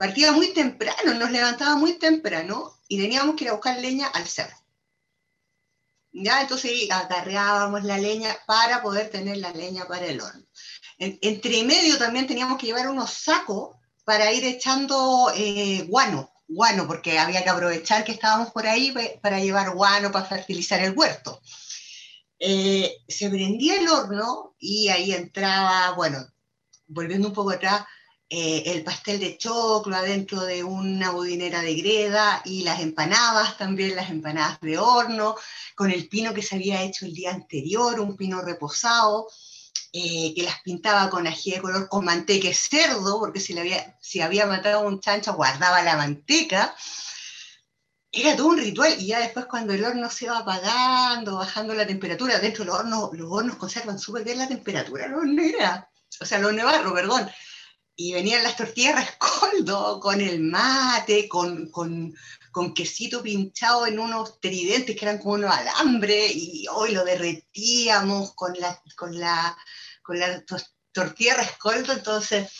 Partía 0.00 0.32
muy 0.32 0.54
temprano, 0.54 1.12
nos 1.12 1.30
levantaba 1.30 1.76
muy 1.76 1.98
temprano 1.98 2.72
y 2.88 2.98
teníamos 2.98 3.36
que 3.36 3.44
ir 3.44 3.50
a 3.50 3.52
buscar 3.52 3.78
leña 3.78 4.06
al 4.06 4.26
cerro. 4.26 4.56
Ya, 6.10 6.40
entonces 6.40 6.90
agarreábamos 6.90 7.84
la 7.84 7.98
leña 7.98 8.34
para 8.46 8.80
poder 8.80 9.10
tener 9.10 9.36
la 9.36 9.52
leña 9.52 9.84
para 9.84 10.06
el 10.06 10.22
horno. 10.22 10.42
entre 10.96 11.64
medio 11.64 11.98
también 11.98 12.26
teníamos 12.26 12.56
que 12.56 12.68
llevar 12.68 12.88
unos 12.88 13.10
sacos 13.12 13.76
para 14.06 14.32
ir 14.32 14.42
echando 14.42 15.30
eh, 15.36 15.84
guano, 15.86 16.32
guano, 16.48 16.86
porque 16.86 17.18
había 17.18 17.44
que 17.44 17.50
aprovechar 17.50 18.02
que 18.02 18.12
estábamos 18.12 18.52
por 18.52 18.66
ahí 18.66 18.94
para 19.20 19.38
llevar 19.38 19.74
guano 19.74 20.10
para 20.10 20.24
fertilizar 20.24 20.80
el 20.82 20.96
huerto. 20.96 21.42
Eh, 22.38 22.90
se 23.06 23.28
prendía 23.28 23.78
el 23.78 23.86
horno 23.86 24.54
y 24.58 24.88
ahí 24.88 25.12
entraba, 25.12 25.90
bueno, 25.90 26.26
volviendo 26.86 27.28
un 27.28 27.34
poco 27.34 27.50
atrás, 27.50 27.84
eh, 28.32 28.62
el 28.66 28.84
pastel 28.84 29.18
de 29.18 29.36
choclo 29.36 29.96
adentro 29.96 30.42
de 30.42 30.62
una 30.62 31.10
budinera 31.10 31.62
de 31.62 31.74
greda 31.74 32.40
y 32.44 32.62
las 32.62 32.78
empanadas 32.78 33.58
también, 33.58 33.96
las 33.96 34.08
empanadas 34.08 34.60
de 34.60 34.78
horno, 34.78 35.34
con 35.74 35.90
el 35.90 36.08
pino 36.08 36.32
que 36.32 36.42
se 36.42 36.54
había 36.54 36.82
hecho 36.82 37.06
el 37.06 37.12
día 37.12 37.32
anterior, 37.32 37.98
un 37.98 38.16
pino 38.16 38.40
reposado. 38.40 39.26
Eh, 39.92 40.32
que 40.36 40.44
las 40.44 40.60
pintaba 40.62 41.10
con 41.10 41.26
ají 41.26 41.50
de 41.50 41.60
color 41.60 41.88
con 41.88 42.04
manteca 42.04 42.46
de 42.46 42.54
cerdo, 42.54 43.18
porque 43.18 43.40
si, 43.40 43.54
le 43.54 43.62
había, 43.62 43.98
había 44.22 44.46
matado 44.46 44.78
a 44.78 44.88
un 44.88 45.00
chancho 45.00 45.34
guardaba 45.34 45.82
la 45.82 45.96
manteca. 45.96 46.72
Era 48.12 48.36
todo 48.36 48.48
un 48.48 48.58
ritual 48.58 48.94
y 49.00 49.06
ya 49.06 49.18
después 49.18 49.46
cuando 49.46 49.72
el 49.72 49.84
horno 49.84 50.08
se 50.08 50.28
va 50.28 50.38
apagando, 50.38 51.36
bajando 51.36 51.74
la 51.74 51.86
temperatura, 51.86 52.38
dentro 52.38 52.64
del 52.64 52.72
horno, 52.72 53.10
los 53.12 53.28
hornos 53.32 53.56
conservan 53.56 53.98
súper 53.98 54.22
bien 54.22 54.38
la 54.38 54.48
temperatura, 54.48 55.08
los 55.08 55.24
o 56.20 56.24
sea, 56.24 56.38
los 56.38 56.52
nevarro, 56.52 56.94
perdón. 56.94 57.28
Y 58.02 58.14
venían 58.14 58.42
las 58.42 58.56
tortillas 58.56 58.96
rescoldo 58.96 60.00
con 60.00 60.22
el 60.22 60.40
mate, 60.40 61.28
con, 61.28 61.70
con, 61.70 62.14
con 62.50 62.72
quesito 62.72 63.22
pinchado 63.22 63.86
en 63.86 63.98
unos 63.98 64.40
tridentes 64.40 64.96
que 64.96 65.04
eran 65.04 65.18
como 65.18 65.34
unos 65.34 65.54
alambre 65.54 66.28
y 66.32 66.64
hoy 66.72 66.92
lo 66.92 67.04
derretíamos 67.04 68.32
con 68.34 68.54
la, 68.58 68.82
con 68.96 69.20
la, 69.20 69.54
con 70.02 70.18
la 70.18 70.42
tortilla 70.92 71.34
rescoldo, 71.34 71.92
entonces, 71.92 72.50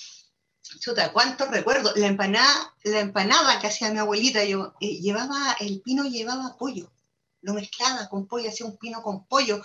chuta, 0.78 1.10
cuántos 1.10 1.48
recuerdos. 1.48 1.97
La 1.97 2.09
empanada, 2.09 2.74
la 2.85 3.01
empanada 3.01 3.59
que 3.60 3.69
hacía 3.69 3.90
mi 3.90 3.98
abuelita, 3.98 4.44
yo, 4.44 4.74
eh, 4.78 5.01
llevaba, 5.01 5.56
el 5.59 5.81
pino 5.81 6.05
llevaba 6.05 6.59
pollo, 6.59 6.93
lo 7.40 7.55
mezclaba 7.55 8.10
con 8.10 8.27
pollo, 8.27 8.51
hacía 8.51 8.66
un 8.66 8.77
pino 8.77 9.02
con 9.02 9.27
pollo. 9.27 9.62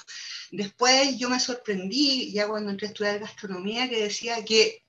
Después 0.51 1.17
yo 1.17 1.29
me 1.29 1.41
sorprendí, 1.41 2.31
ya 2.31 2.47
cuando 2.47 2.71
entré 2.71 2.87
a 2.87 2.91
estudiar 2.91 3.19
gastronomía, 3.19 3.89
que 3.89 4.03
decía 4.03 4.45
que 4.45 4.84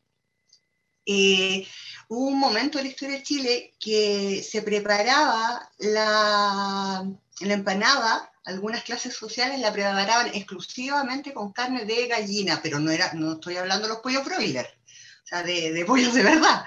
eh, 1.07 1.67
hubo 2.09 2.27
un 2.27 2.39
momento 2.39 2.79
en 2.79 2.85
la 2.85 2.91
historia 2.91 3.17
de 3.17 3.23
Chile 3.23 3.75
que 3.81 4.43
se 4.43 4.63
preparaba 4.63 5.71
la, 5.79 7.09
la 7.41 7.55
empanada, 7.55 8.33
algunas 8.45 8.83
clases 8.83 9.15
sociales 9.15 9.59
la 9.61 9.73
preparaban 9.73 10.29
exclusivamente 10.35 11.33
con 11.33 11.53
carne 11.53 11.85
de 11.85 12.07
gallina, 12.07 12.61
pero 12.63 12.79
no, 12.79 12.91
era, 12.91 13.13
no 13.15 13.35
estoy 13.35 13.57
hablando 13.57 13.87
de 13.87 13.95
los 13.95 14.03
pollos 14.03 14.25
broiler, 14.25 14.67
o 14.67 15.27
sea, 15.27 15.43
de, 15.43 15.73
de 15.73 15.85
pollos 15.85 16.15
de 16.15 16.23
verdad, 16.23 16.65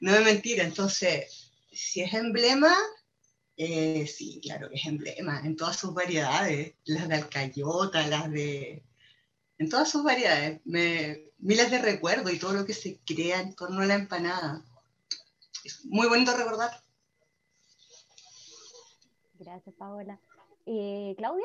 no 0.00 0.14
es 0.14 0.24
mentira. 0.24 0.64
Entonces, 0.64 1.52
si 1.72 2.00
es 2.00 2.12
emblema, 2.14 2.76
eh, 3.56 4.06
sí, 4.06 4.40
claro 4.42 4.70
que 4.70 4.76
es 4.76 4.86
emblema, 4.86 5.40
en 5.44 5.54
todas 5.54 5.76
sus 5.76 5.92
variedades, 5.94 6.74
las 6.84 7.08
de 7.08 7.14
alcayota, 7.14 8.06
las 8.06 8.30
de... 8.30 8.82
En 9.60 9.68
todas 9.68 9.90
sus 9.90 10.02
variedades. 10.02 10.58
Me, 10.64 11.26
miles 11.38 11.70
de 11.70 11.78
recuerdos 11.78 12.32
y 12.32 12.38
todo 12.38 12.54
lo 12.54 12.64
que 12.64 12.72
se 12.72 12.98
crea 13.04 13.42
en 13.42 13.54
torno 13.54 13.82
a 13.82 13.84
la 13.84 13.94
empanada. 13.94 14.64
Es 15.62 15.84
muy 15.84 16.08
bonito 16.08 16.34
recordar. 16.34 16.70
Gracias, 19.38 19.74
Paola. 19.76 20.18
Eh, 20.64 21.14
¿Claudia? 21.18 21.44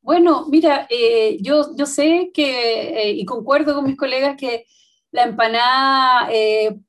Bueno, 0.00 0.46
mira, 0.48 0.86
eh, 0.88 1.36
yo, 1.42 1.76
yo 1.76 1.84
sé 1.84 2.30
que, 2.32 3.02
eh, 3.02 3.10
y 3.10 3.26
concuerdo 3.26 3.74
con 3.74 3.84
mis 3.84 3.98
colegas, 3.98 4.38
que 4.38 4.64
la 5.10 5.24
empanada 5.24 6.30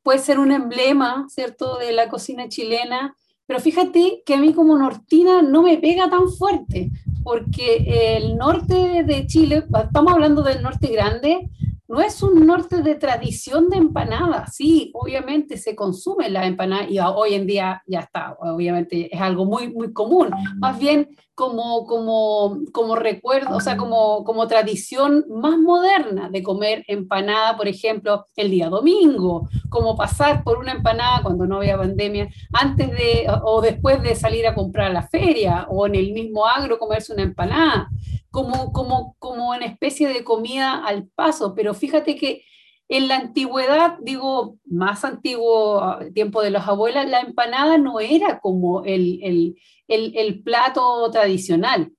puede 0.04 0.20
ser 0.20 0.40
un 0.40 0.54
emblema, 0.54 1.28
¿cierto?, 1.28 1.78
de 1.80 1.92
la 1.92 2.08
cocina 2.08 2.48
chilena, 2.48 3.18
pero 3.46 3.60
fíjate 3.60 4.24
que 4.26 4.36
a 4.36 4.38
mí 4.38 4.54
como 4.54 4.78
nortina 4.78 5.42
no 5.42 5.64
me 5.64 5.78
pega 5.78 6.10
tan 6.10 6.32
fuerte, 6.32 6.90
porque 7.24 8.18
el 8.18 8.36
norte 8.38 9.04
de 9.04 9.26
Chile, 9.28 9.64
estamos 9.84 10.14
hablando 10.14 10.44
del 10.44 10.62
norte 10.62 10.88
grande, 10.88 11.50
no 11.88 12.02
es 12.02 12.24
un 12.24 12.46
norte 12.46 12.82
de 12.82 12.96
tradición 12.96 13.70
de 13.70 13.78
empanadas, 13.78 14.56
sí, 14.56 14.90
obviamente 14.94 15.58
se 15.58 15.76
consume 15.76 16.30
la 16.30 16.46
empanada 16.48 16.90
y 16.90 16.98
hoy 17.00 17.36
en 17.36 17.46
día 17.46 17.84
ya 17.86 18.00
está, 18.00 18.36
obviamente 18.40 19.14
es 19.14 19.22
algo 19.22 19.46
muy, 19.46 19.72
muy 19.72 19.94
común, 19.94 20.30
más 20.58 20.80
bien 20.80 21.10
como, 21.36 21.88
como, 21.88 22.60
como 22.72 22.96
recuerdo, 22.96 23.56
o 23.56 23.60
sea, 23.60 23.76
como, 23.76 24.24
como 24.24 24.48
tradición 24.48 25.26
más 25.30 25.58
moderna 25.58 26.30
de 26.30 26.44
comer 26.44 26.84
empanada, 26.88 27.58
por 27.58 27.68
ejemplo, 27.68 28.28
el 28.36 28.52
día 28.52 28.70
domingo, 28.70 29.50
como 29.70 29.96
pasar 29.96 30.44
por 30.44 30.60
una 30.60 30.74
empanada 30.74 31.24
cuando 31.24 31.46
no 31.48 31.58
había 31.58 31.78
pandemia, 31.78 32.30
antes 32.54 32.92
de 32.92 33.28
o 33.44 33.62
después 33.62 34.02
de 34.04 34.16
salir 34.16 34.46
a 34.46 34.54
comprar 34.54 34.92
a 34.92 34.94
la 34.94 35.08
feria 35.08 35.66
o 35.70 35.88
en 35.88 35.96
el 35.96 36.14
mismo 36.14 36.46
agro 36.46 36.78
comerse 36.78 37.14
una 37.14 37.24
empanada 37.24 37.90
como, 38.30 38.72
como, 38.72 39.16
como 39.20 39.50
una 39.50 39.66
especie 39.66 40.08
de 40.08 40.24
comida 40.24 40.84
al 40.86 41.08
paso, 41.08 41.54
pero 41.56 41.74
fíjate 41.74 42.16
que 42.16 42.44
en 42.90 43.08
la 43.08 43.16
antigüedad, 43.16 43.98
digo, 44.02 44.58
más 44.66 45.06
antiguo 45.06 45.98
tiempo 46.14 46.42
de 46.42 46.52
las 46.52 46.68
abuelas, 46.68 47.10
la 47.10 47.22
empanada 47.22 47.78
no 47.78 48.00
era 48.00 48.40
como 48.40 48.84
el, 48.84 49.20
el, 49.24 49.56
el, 49.94 50.42
plato 50.44 51.10
tradicional. 51.12 51.92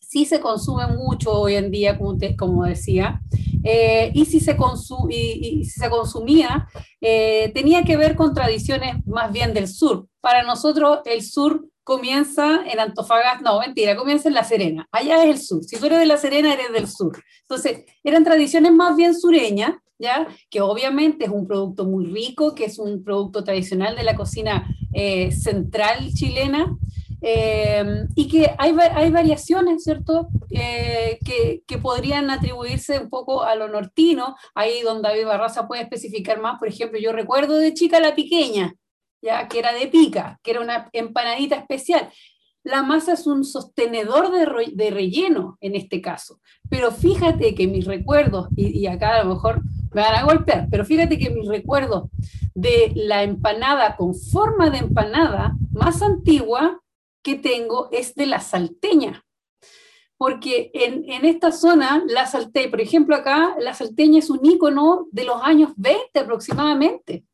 sí 0.00 0.24
se 0.24 0.40
consume 0.40 0.88
mucho 0.88 1.32
hoy 1.32 1.54
en 1.54 1.70
día, 1.70 1.96
como, 1.96 2.18
como 2.36 2.64
decía, 2.64 3.20
eh, 3.62 4.10
y, 4.14 4.24
si 4.24 4.40
se 4.40 4.56
y, 5.10 5.64
si 5.64 5.80
se 5.80 5.90
consumía, 5.90 6.68
eh, 7.00 7.50
tenía 7.54 7.82
que 7.84 7.96
ver 7.96 8.16
con 8.16 8.34
tradiciones 8.34 9.06
más 9.06 9.32
bien 9.32 9.54
del 9.54 9.68
sur. 9.68 10.08
Para 10.20 10.42
nosotros 10.42 11.00
el 11.04 11.22
sur 11.22 11.64
comienza 11.84 12.62
en 12.66 12.78
Antofagasta, 12.78 13.42
no, 13.42 13.60
mentira, 13.60 13.96
comienza 13.96 14.28
en 14.28 14.34
La 14.34 14.44
Serena, 14.44 14.88
allá 14.92 15.24
es 15.24 15.30
el 15.30 15.38
sur, 15.40 15.64
si 15.64 15.76
tú 15.76 15.86
eres 15.86 15.98
de 15.98 16.06
La 16.06 16.16
Serena 16.16 16.52
eres 16.52 16.72
del 16.72 16.86
sur. 16.86 17.20
Entonces, 17.42 17.84
eran 18.04 18.22
tradiciones 18.24 18.72
más 18.72 18.96
bien 18.96 19.18
sureñas, 19.18 19.74
¿ya? 19.98 20.28
Que 20.48 20.60
obviamente 20.60 21.24
es 21.24 21.30
un 21.30 21.46
producto 21.46 21.84
muy 21.84 22.06
rico, 22.06 22.54
que 22.54 22.64
es 22.66 22.78
un 22.78 23.02
producto 23.02 23.44
tradicional 23.44 23.96
de 23.96 24.04
la 24.04 24.14
cocina 24.14 24.66
eh, 24.92 25.32
central 25.32 26.10
chilena, 26.14 26.76
eh, 27.22 28.06
y 28.14 28.28
que 28.28 28.50
hay, 28.58 28.74
hay, 28.94 29.10
variaciones, 29.10 29.84
¿cierto?, 29.84 30.28
eh, 30.50 31.18
que, 31.24 31.62
que, 31.66 31.78
podrían 31.78 32.30
atribuirse 32.30 32.98
un 32.98 33.10
poco 33.10 33.42
a 33.42 33.54
lo 33.54 33.68
nortino, 33.68 34.36
ahí 34.54 34.82
donde 34.82 35.08
David 35.08 35.26
Barraza 35.26 35.68
puede 35.68 35.82
especificar 35.82 36.40
más, 36.40 36.58
por 36.58 36.68
ejemplo, 36.68 36.98
yo 36.98 37.12
recuerdo 37.12 37.56
de 37.56 37.74
chica 37.74 38.00
la 38.00 38.14
pequeña, 38.14 38.74
ya 39.22 39.48
que 39.48 39.58
era 39.58 39.72
de 39.72 39.88
pica, 39.88 40.40
que 40.42 40.52
era 40.52 40.60
una 40.60 40.88
empanadita 40.92 41.56
especial. 41.56 42.10
La 42.62 42.82
masa 42.82 43.14
es 43.14 43.26
un 43.26 43.44
sostenedor 43.44 44.30
de, 44.30 44.72
de 44.74 44.90
relleno 44.90 45.56
en 45.60 45.76
este 45.76 46.00
caso, 46.00 46.40
pero 46.68 46.90
fíjate 46.90 47.54
que 47.54 47.66
mis 47.66 47.86
recuerdos, 47.86 48.48
y, 48.56 48.78
y 48.78 48.86
acá 48.86 49.16
a 49.16 49.24
lo 49.24 49.34
mejor 49.34 49.62
me 49.92 50.02
van 50.02 50.14
a 50.14 50.24
golpear, 50.24 50.68
pero 50.70 50.84
fíjate 50.84 51.18
que 51.18 51.30
mis 51.30 51.48
recuerdos 51.48 52.10
de 52.54 52.92
la 52.94 53.22
empanada 53.22 53.96
con 53.96 54.14
forma 54.14 54.70
de 54.70 54.78
empanada 54.78 55.54
más 55.70 56.02
antigua 56.02 56.80
que 57.22 57.36
tengo 57.36 57.88
es 57.92 58.14
de 58.14 58.26
la 58.26 58.40
salteña. 58.40 59.24
Porque 60.16 60.70
en, 60.74 61.08
en 61.10 61.24
esta 61.24 61.50
zona, 61.50 62.04
la 62.06 62.26
salteña, 62.26 62.70
por 62.70 62.80
ejemplo, 62.80 63.16
acá, 63.16 63.56
la 63.58 63.74
salteña 63.74 64.18
es 64.18 64.28
un 64.30 64.44
ícono 64.44 65.06
de 65.12 65.24
los 65.24 65.42
años 65.42 65.72
20 65.76 66.18
aproximadamente. 66.18 67.24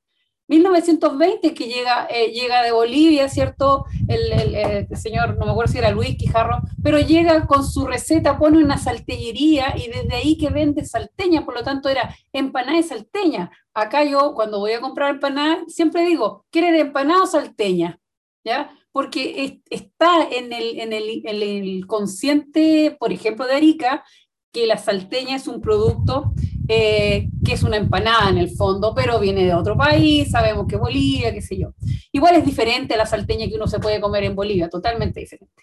1920 0.49 1.55
que 1.55 1.67
llega, 1.67 2.07
eh, 2.09 2.31
llega 2.31 2.63
de 2.63 2.71
Bolivia, 2.71 3.29
¿cierto? 3.29 3.85
El, 4.09 4.87
señor, 4.97 5.37
no 5.39 5.45
me 5.45 5.51
acuerdo 5.51 5.73
si 5.73 5.79
era 5.79 5.91
Luis 5.91 6.17
Quijarro, 6.17 6.61
pero 6.83 7.01
llega 7.01 7.47
con 7.47 7.67
su 7.67 7.87
receta, 7.87 8.39
pone 8.39 8.59
una 8.59 8.79
salteñería 8.79 9.75
y 9.77 9.89
desde 9.89 10.15
ahí 10.15 10.39
que 10.39 10.51
vende 10.51 10.85
salteña, 10.85 11.45
por 11.45 11.55
lo 11.55 11.63
tanto 11.63 11.89
era 11.89 12.15
empanada 12.33 12.77
de 12.77 12.85
salteña. 12.85 13.51
Acá 13.75 14.05
yo, 14.05 14.35
cuando 14.35 14.61
voy 14.61 14.73
a 14.73 14.81
comprar 14.81 15.11
empanada, 15.11 15.65
siempre 15.67 16.05
digo, 16.05 16.45
¿quieren 16.51 16.77
empanada 16.77 17.25
o 17.25 17.27
salteña? 17.27 17.99
¿Ya? 18.45 18.71
Porque 18.97 19.61
está 19.69 20.27
en 20.27 20.55
el, 20.55 20.81
en, 20.81 20.95
el, 20.95 21.21
en 21.27 21.43
el, 21.43 21.87
consciente, 21.87 22.97
por 22.99 23.13
ejemplo, 23.13 23.47
de 23.47 23.53
Arica, 23.53 24.03
que 24.51 24.67
la 24.67 24.79
salteña 24.79 25.37
es 25.37 25.49
un 25.49 25.61
producto 25.61 26.33
eh, 26.67 27.29
que 27.45 27.53
es 27.53 27.63
una 27.63 27.77
empanada 27.77 28.31
en 28.31 28.39
el 28.39 28.49
fondo, 28.49 28.95
pero 28.95 29.21
viene 29.21 29.45
de 29.45 29.53
otro 29.53 29.77
país, 29.77 30.31
sabemos 30.31 30.65
que 30.67 30.79
Bolivia, 30.79 31.31
qué 31.35 31.43
sé 31.43 31.59
yo. 31.59 31.75
Igual 32.11 32.37
es 32.37 32.47
diferente 32.47 32.95
a 32.95 32.97
la 32.97 33.05
salteña 33.05 33.47
que 33.49 33.57
uno 33.57 33.67
se 33.67 33.81
puede 33.81 34.01
comer 34.01 34.25
en 34.25 34.35
Bolivia, 34.35 34.71
totalmente 34.71 35.21
diferente. 35.21 35.63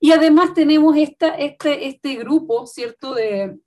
Y 0.00 0.10
además 0.10 0.52
tenemos 0.52 0.96
esta, 0.96 1.36
este, 1.36 1.86
este 1.86 2.16
grupo, 2.16 2.66
¿cierto?, 2.66 3.14
de, 3.14 3.58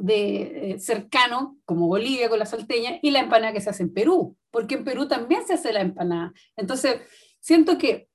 de 0.00 0.72
eh, 0.72 0.80
cercano, 0.80 1.58
como 1.64 1.86
Bolivia 1.86 2.28
con 2.28 2.40
la 2.40 2.46
salteña, 2.46 2.98
y 3.02 3.12
la 3.12 3.20
empanada 3.20 3.52
que 3.52 3.60
se 3.60 3.70
hace 3.70 3.84
en 3.84 3.94
Perú, 3.94 4.36
porque 4.50 4.74
en 4.74 4.82
Perú 4.82 5.06
también 5.06 5.46
se 5.46 5.54
hace 5.54 5.72
la 5.72 5.82
empanada. 5.82 6.32
Entonces, 6.56 7.02
siento 7.38 7.78
que 7.78 8.07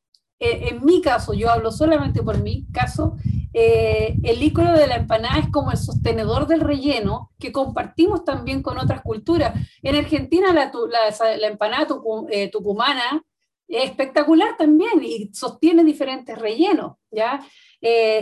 eh, 0.44 0.68
en 0.72 0.84
mi 0.84 1.00
caso, 1.00 1.34
yo 1.34 1.50
hablo 1.50 1.72
solamente 1.72 2.22
por 2.22 2.44
mi 2.44 2.66
caso, 2.74 3.16
eh, 3.54 4.18
el 4.24 4.44
ícono 4.44 4.74
de 4.74 4.88
la 4.88 4.98
empanada 4.98 5.40
es 5.40 5.50
como 5.50 5.72
el 5.72 5.78
sostenedor 5.78 6.48
del 6.48 6.60
relleno 6.60 7.32
que 7.40 7.54
compartimos 7.54 8.26
también 8.26 8.62
con 8.62 8.78
otras 8.78 9.02
culturas. 9.04 9.54
En 9.82 9.96
Argentina 9.96 10.52
la, 10.52 10.70
la, 11.38 11.48
empanada 11.48 11.88
eh, 12.30 12.50
tucumana 12.52 13.24
es 13.70 13.86
espectacular 13.86 14.58
también 14.58 15.02
y 15.02 15.30
sostiene 15.34 15.86
diferentes 15.86 16.38
rellenos, 16.38 16.98
¿ya? 17.10 17.40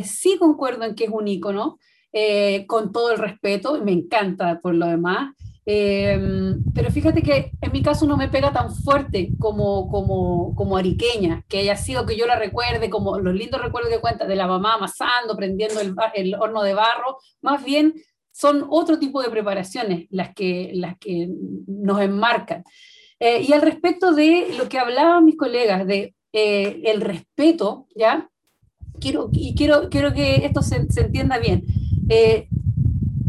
sí 0.03 0.37
concuerdo 0.37 0.85
en 0.85 0.95
que 0.95 1.05
es 1.05 1.09
un 1.11 1.27
ícono, 1.27 1.79
con 2.67 2.91
todo 2.91 3.11
el 3.11 3.17
respeto, 3.17 3.79
me 3.83 3.91
encanta 3.91 4.59
por 4.59 4.75
lo 4.75 4.85
demás, 4.87 5.35
Em, 5.73 6.61
pero 6.73 6.91
fíjate 6.91 7.21
que 7.21 7.51
en 7.61 7.71
mi 7.71 7.81
caso 7.81 8.05
no 8.05 8.17
me 8.17 8.27
pega 8.27 8.51
tan 8.51 8.75
fuerte 8.75 9.29
como, 9.39 9.87
como, 9.87 10.53
como 10.53 10.75
ariqueña, 10.75 11.45
que 11.47 11.59
haya 11.59 11.77
sido 11.77 12.05
que 12.05 12.17
yo 12.17 12.25
la 12.25 12.35
recuerde, 12.35 12.89
como 12.89 13.19
los 13.19 13.33
lindos 13.33 13.61
recuerdos 13.61 13.89
que 13.89 14.01
cuenta 14.01 14.25
de 14.25 14.35
la 14.35 14.47
mamá 14.47 14.73
amasando, 14.73 15.37
prendiendo 15.37 15.79
el, 15.79 15.95
el 16.13 16.35
horno 16.35 16.61
de 16.63 16.73
barro, 16.73 17.19
más 17.41 17.63
bien 17.63 17.93
son 18.33 18.65
otro 18.69 18.99
tipo 18.99 19.21
de 19.21 19.29
preparaciones 19.29 20.07
las 20.09 20.33
que, 20.33 20.71
las 20.73 20.97
que 20.97 21.29
nos 21.67 22.01
enmarcan. 22.01 22.65
Eh, 23.17 23.45
y 23.47 23.53
al 23.53 23.61
respecto 23.61 24.13
de 24.13 24.47
lo 24.57 24.67
que 24.67 24.77
hablaban 24.77 25.23
mis 25.23 25.37
colegas, 25.37 25.87
de 25.87 26.15
eh, 26.33 26.81
el 26.83 26.99
respeto, 26.99 27.87
¿ya? 27.95 28.29
Quiero, 28.99 29.29
y 29.31 29.55
quiero, 29.55 29.89
quiero 29.89 30.11
que 30.11 30.45
esto 30.45 30.61
se, 30.63 30.85
se 30.91 31.01
entienda 31.01 31.37
bien. 31.37 31.63
Eh, 32.09 32.49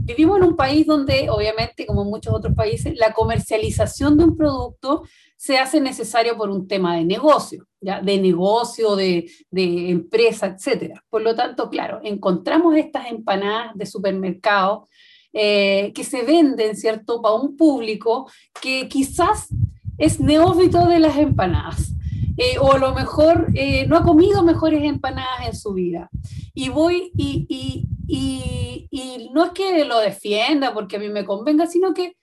Vivimos 0.04 0.38
en 0.38 0.44
un 0.44 0.56
país 0.56 0.86
donde, 0.86 1.30
obviamente, 1.30 1.86
como 1.86 2.02
en 2.02 2.08
muchos 2.08 2.34
otros 2.34 2.54
países, 2.54 2.94
la 2.96 3.12
comercialización 3.12 4.16
de 4.16 4.24
un 4.24 4.36
producto 4.36 5.04
se 5.36 5.58
hace 5.58 5.80
necesario 5.80 6.36
por 6.36 6.50
un 6.50 6.66
tema 6.66 6.96
de 6.96 7.04
negocio, 7.04 7.66
¿ya? 7.80 8.00
de 8.00 8.18
negocio, 8.18 8.96
de, 8.96 9.30
de 9.50 9.90
empresa, 9.90 10.46
etc. 10.46 10.98
Por 11.08 11.22
lo 11.22 11.34
tanto, 11.34 11.68
claro, 11.68 12.00
encontramos 12.02 12.76
estas 12.76 13.06
empanadas 13.10 13.74
de 13.74 13.86
supermercado 13.86 14.88
eh, 15.32 15.92
que 15.94 16.04
se 16.04 16.22
venden, 16.22 16.76
¿cierto?, 16.76 17.22
para 17.22 17.36
un 17.36 17.56
público 17.56 18.30
que 18.60 18.86
quizás 18.88 19.48
es 19.96 20.20
neófito 20.20 20.86
de 20.86 20.98
las 20.98 21.16
empanadas. 21.16 21.92
Eh, 22.36 22.58
o 22.58 22.72
a 22.72 22.78
lo 22.78 22.94
mejor 22.94 23.48
eh, 23.54 23.86
no 23.86 23.96
ha 23.96 24.02
comido 24.02 24.42
mejores 24.42 24.82
empanadas 24.82 25.46
en 25.46 25.54
su 25.54 25.74
vida. 25.74 26.10
Y 26.54 26.68
voy 26.70 27.12
y, 27.14 27.46
y, 27.48 28.88
y, 28.90 29.30
no 29.32 29.44
es 29.44 29.50
que 29.52 29.84
lo 29.84 29.98
defienda 30.00 30.74
porque 30.74 30.96
a 30.96 30.98
mí 30.98 31.08
me 31.08 31.24
convenga, 31.24 31.66
sino 31.66 31.94
que, 31.94 32.16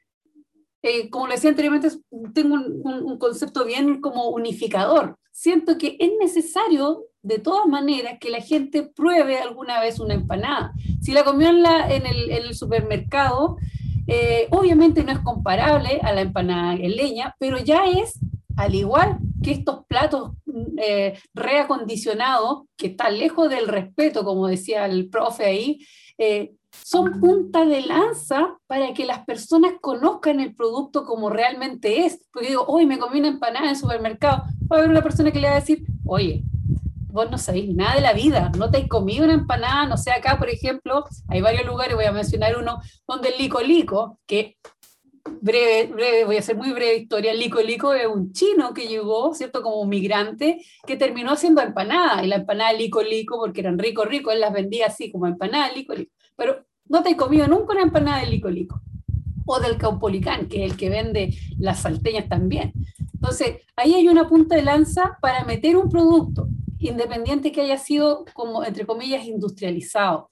eh, 0.81 1.09
como 1.09 1.27
le 1.27 1.35
decía 1.35 1.49
anteriormente, 1.49 1.89
tengo 2.33 2.55
un, 2.55 2.81
un, 2.83 3.17
concepto 3.17 3.65
bien 3.65 4.01
como 4.01 4.29
unificador. 4.29 5.17
Siento 5.31 5.77
que 5.77 5.97
es 5.99 6.11
necesario, 6.19 7.05
de 7.21 7.39
todas 7.39 7.65
maneras, 7.67 8.17
que 8.19 8.29
la 8.29 8.41
gente 8.41 8.83
pruebe 8.83 9.39
alguna 9.39 9.79
vez 9.79 9.99
una 9.99 10.13
empanada. 10.13 10.73
Si 11.01 11.11
la 11.11 11.23
comió 11.23 11.49
en, 11.49 11.63
la, 11.63 11.93
en, 11.93 12.05
el, 12.05 12.29
en 12.29 12.45
el 12.45 12.55
supermercado, 12.55 13.57
obviamente 14.51 15.03
no 15.03 15.11
es 15.11 15.19
comparable 15.19 15.99
a 16.01 16.13
la 16.13 16.21
empanada 16.21 16.73
en 16.73 16.95
leña, 16.95 17.35
pero 17.39 17.59
ya 17.59 17.85
es 17.85 18.19
al 18.57 18.75
igual 18.75 19.19
que 19.43 19.51
estos 19.51 19.85
platos 19.85 20.31
eh, 20.77 21.17
reacondicionados, 21.33 22.63
que 22.77 22.87
están 22.87 23.17
lejos 23.17 23.49
del 23.49 23.67
respeto, 23.67 24.23
como 24.23 24.47
decía 24.47 24.85
el 24.85 25.09
profe 25.09 25.45
ahí, 25.45 25.79
eh, 26.17 26.51
son 26.71 27.19
punta 27.19 27.65
de 27.65 27.81
lanza 27.81 28.57
para 28.67 28.93
que 28.93 29.05
las 29.05 29.25
personas 29.25 29.73
conozcan 29.81 30.39
el 30.39 30.55
producto 30.55 31.05
como 31.05 31.29
realmente 31.29 32.05
es. 32.05 32.21
Porque 32.31 32.49
digo, 32.49 32.65
hoy 32.67 32.85
me 32.85 32.99
comí 32.99 33.19
una 33.19 33.29
empanada 33.29 33.65
en 33.65 33.71
el 33.71 33.77
supermercado, 33.77 34.43
va 34.71 34.75
a 34.75 34.79
haber 34.79 34.89
una 34.89 35.01
persona 35.01 35.31
que 35.31 35.39
le 35.39 35.47
va 35.47 35.55
a 35.55 35.59
decir, 35.59 35.83
oye, 36.05 36.43
vos 37.11 37.29
no 37.29 37.37
sabéis 37.37 37.73
nada 37.75 37.95
de 37.95 38.01
la 38.01 38.13
vida, 38.13 38.51
no 38.57 38.69
te 38.69 38.77
has 38.77 38.87
comido 38.87 39.25
una 39.25 39.33
empanada, 39.33 39.87
no 39.87 39.97
sé, 39.97 40.11
acá 40.11 40.37
por 40.37 40.49
ejemplo, 40.49 41.05
hay 41.27 41.41
varios 41.41 41.65
lugares, 41.65 41.95
voy 41.95 42.05
a 42.05 42.11
mencionar 42.11 42.55
uno, 42.57 42.81
donde 43.07 43.29
el 43.29 43.37
lico 43.37 43.61
lico, 43.61 44.19
que 44.27 44.57
breve, 45.41 45.91
breve, 45.91 46.25
voy 46.25 46.35
a 46.35 46.39
hacer 46.39 46.55
muy 46.55 46.71
breve 46.71 46.97
historia, 46.97 47.33
Lico 47.33 47.61
Lico 47.61 47.93
es 47.93 48.07
un 48.07 48.31
chino 48.33 48.73
que 48.73 48.87
llegó, 48.87 49.33
¿cierto? 49.33 49.61
Como 49.61 49.81
un 49.81 49.89
migrante, 49.89 50.63
que 50.85 50.97
terminó 50.97 51.31
haciendo 51.31 51.61
empanada, 51.61 52.23
y 52.23 52.27
la 52.27 52.37
empanada 52.37 52.73
Lico 52.73 53.01
Lico, 53.01 53.37
porque 53.39 53.61
eran 53.61 53.79
rico 53.79 54.05
rico, 54.05 54.31
él 54.31 54.39
las 54.39 54.53
vendía 54.53 54.87
así 54.87 55.11
como 55.11 55.27
empanada 55.27 55.71
Lico 55.71 55.93
Lico, 55.93 56.11
pero 56.35 56.65
no 56.85 57.03
te 57.03 57.11
he 57.11 57.17
comido 57.17 57.47
nunca 57.47 57.73
una 57.73 57.83
empanada 57.83 58.21
de 58.21 58.27
Lico 58.27 58.49
Lico, 58.49 58.81
o 59.45 59.59
del 59.59 59.77
Caupolicán, 59.77 60.47
que 60.47 60.65
es 60.65 60.71
el 60.71 60.77
que 60.77 60.89
vende 60.89 61.35
las 61.57 61.81
salteñas 61.81 62.27
también. 62.29 62.73
Entonces, 63.13 63.57
ahí 63.75 63.95
hay 63.95 64.07
una 64.07 64.27
punta 64.27 64.55
de 64.55 64.61
lanza 64.61 65.17
para 65.21 65.43
meter 65.43 65.75
un 65.75 65.89
producto, 65.89 66.47
independiente 66.79 67.51
que 67.51 67.61
haya 67.61 67.77
sido, 67.77 68.25
como, 68.33 68.63
entre 68.63 68.85
comillas, 68.85 69.25
industrializado 69.25 70.29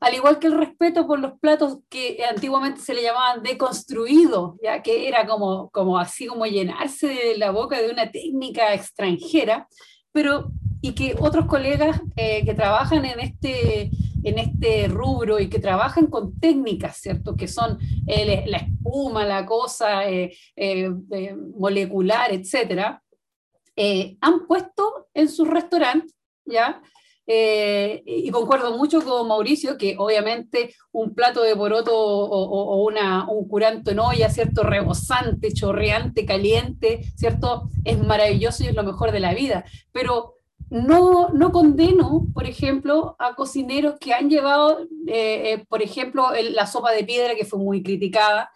al 0.00 0.14
igual 0.14 0.38
que 0.38 0.46
el 0.46 0.56
respeto 0.56 1.06
por 1.06 1.18
los 1.18 1.38
platos 1.38 1.78
que 1.90 2.24
antiguamente 2.28 2.80
se 2.80 2.94
le 2.94 3.02
llamaban 3.02 3.42
deconstruidos, 3.42 4.56
ya 4.62 4.82
que 4.82 5.06
era 5.06 5.26
como, 5.26 5.70
como 5.70 5.98
así 5.98 6.26
como 6.26 6.46
llenarse 6.46 7.06
de 7.06 7.38
la 7.38 7.50
boca 7.50 7.80
de 7.80 7.90
una 7.90 8.10
técnica 8.10 8.72
extranjera, 8.72 9.68
pero 10.10 10.50
y 10.80 10.92
que 10.92 11.14
otros 11.18 11.46
colegas 11.46 12.00
eh, 12.16 12.44
que 12.44 12.54
trabajan 12.54 13.04
en 13.04 13.20
este, 13.20 13.90
en 14.24 14.38
este 14.38 14.88
rubro 14.88 15.38
y 15.38 15.50
que 15.50 15.58
trabajan 15.58 16.06
con 16.06 16.38
técnicas, 16.40 16.96
¿cierto? 16.96 17.36
Que 17.36 17.48
son 17.48 17.78
eh, 18.06 18.44
la 18.46 18.56
espuma, 18.56 19.24
la 19.26 19.44
cosa 19.44 20.08
eh, 20.08 20.34
molecular, 21.58 22.32
etcétera, 22.32 23.02
han 24.20 24.46
puesto 24.46 25.08
en 25.14 25.28
su 25.28 25.44
restaurante, 25.44 26.12
¿ya? 26.44 26.80
Eh, 27.32 28.02
y 28.04 28.28
concuerdo 28.32 28.76
mucho 28.76 29.04
con 29.04 29.28
Mauricio 29.28 29.78
que 29.78 29.94
obviamente 29.96 30.74
un 30.90 31.14
plato 31.14 31.44
de 31.44 31.54
poroto 31.54 31.92
o, 31.94 32.84
una, 32.84 33.30
un 33.30 33.46
curanto 33.46 33.92
en 33.92 34.00
olla, 34.00 34.28
¿cierto? 34.30 34.64
Rebosante, 34.64 35.52
chorreante, 35.52 36.26
caliente, 36.26 37.02
¿cierto? 37.14 37.68
Es 37.84 38.04
maravilloso 38.04 38.64
y 38.64 38.66
es 38.66 38.74
lo 38.74 38.82
mejor 38.82 39.12
de 39.12 39.20
la 39.20 39.32
vida. 39.32 39.64
Pero 39.92 40.38
no, 40.70 41.28
no 41.28 41.52
condeno, 41.52 42.26
por 42.34 42.46
ejemplo, 42.46 43.14
a 43.20 43.36
cocineros 43.36 43.94
que 44.00 44.12
han 44.12 44.28
llevado, 44.28 44.80
eh, 45.06 45.52
eh, 45.52 45.64
por 45.68 45.82
ejemplo, 45.82 46.30
la 46.50 46.66
sopa 46.66 46.90
de 46.90 47.04
piedra 47.04 47.36
que 47.36 47.44
fue 47.44 47.60
muy 47.60 47.84
criticada. 47.84 48.50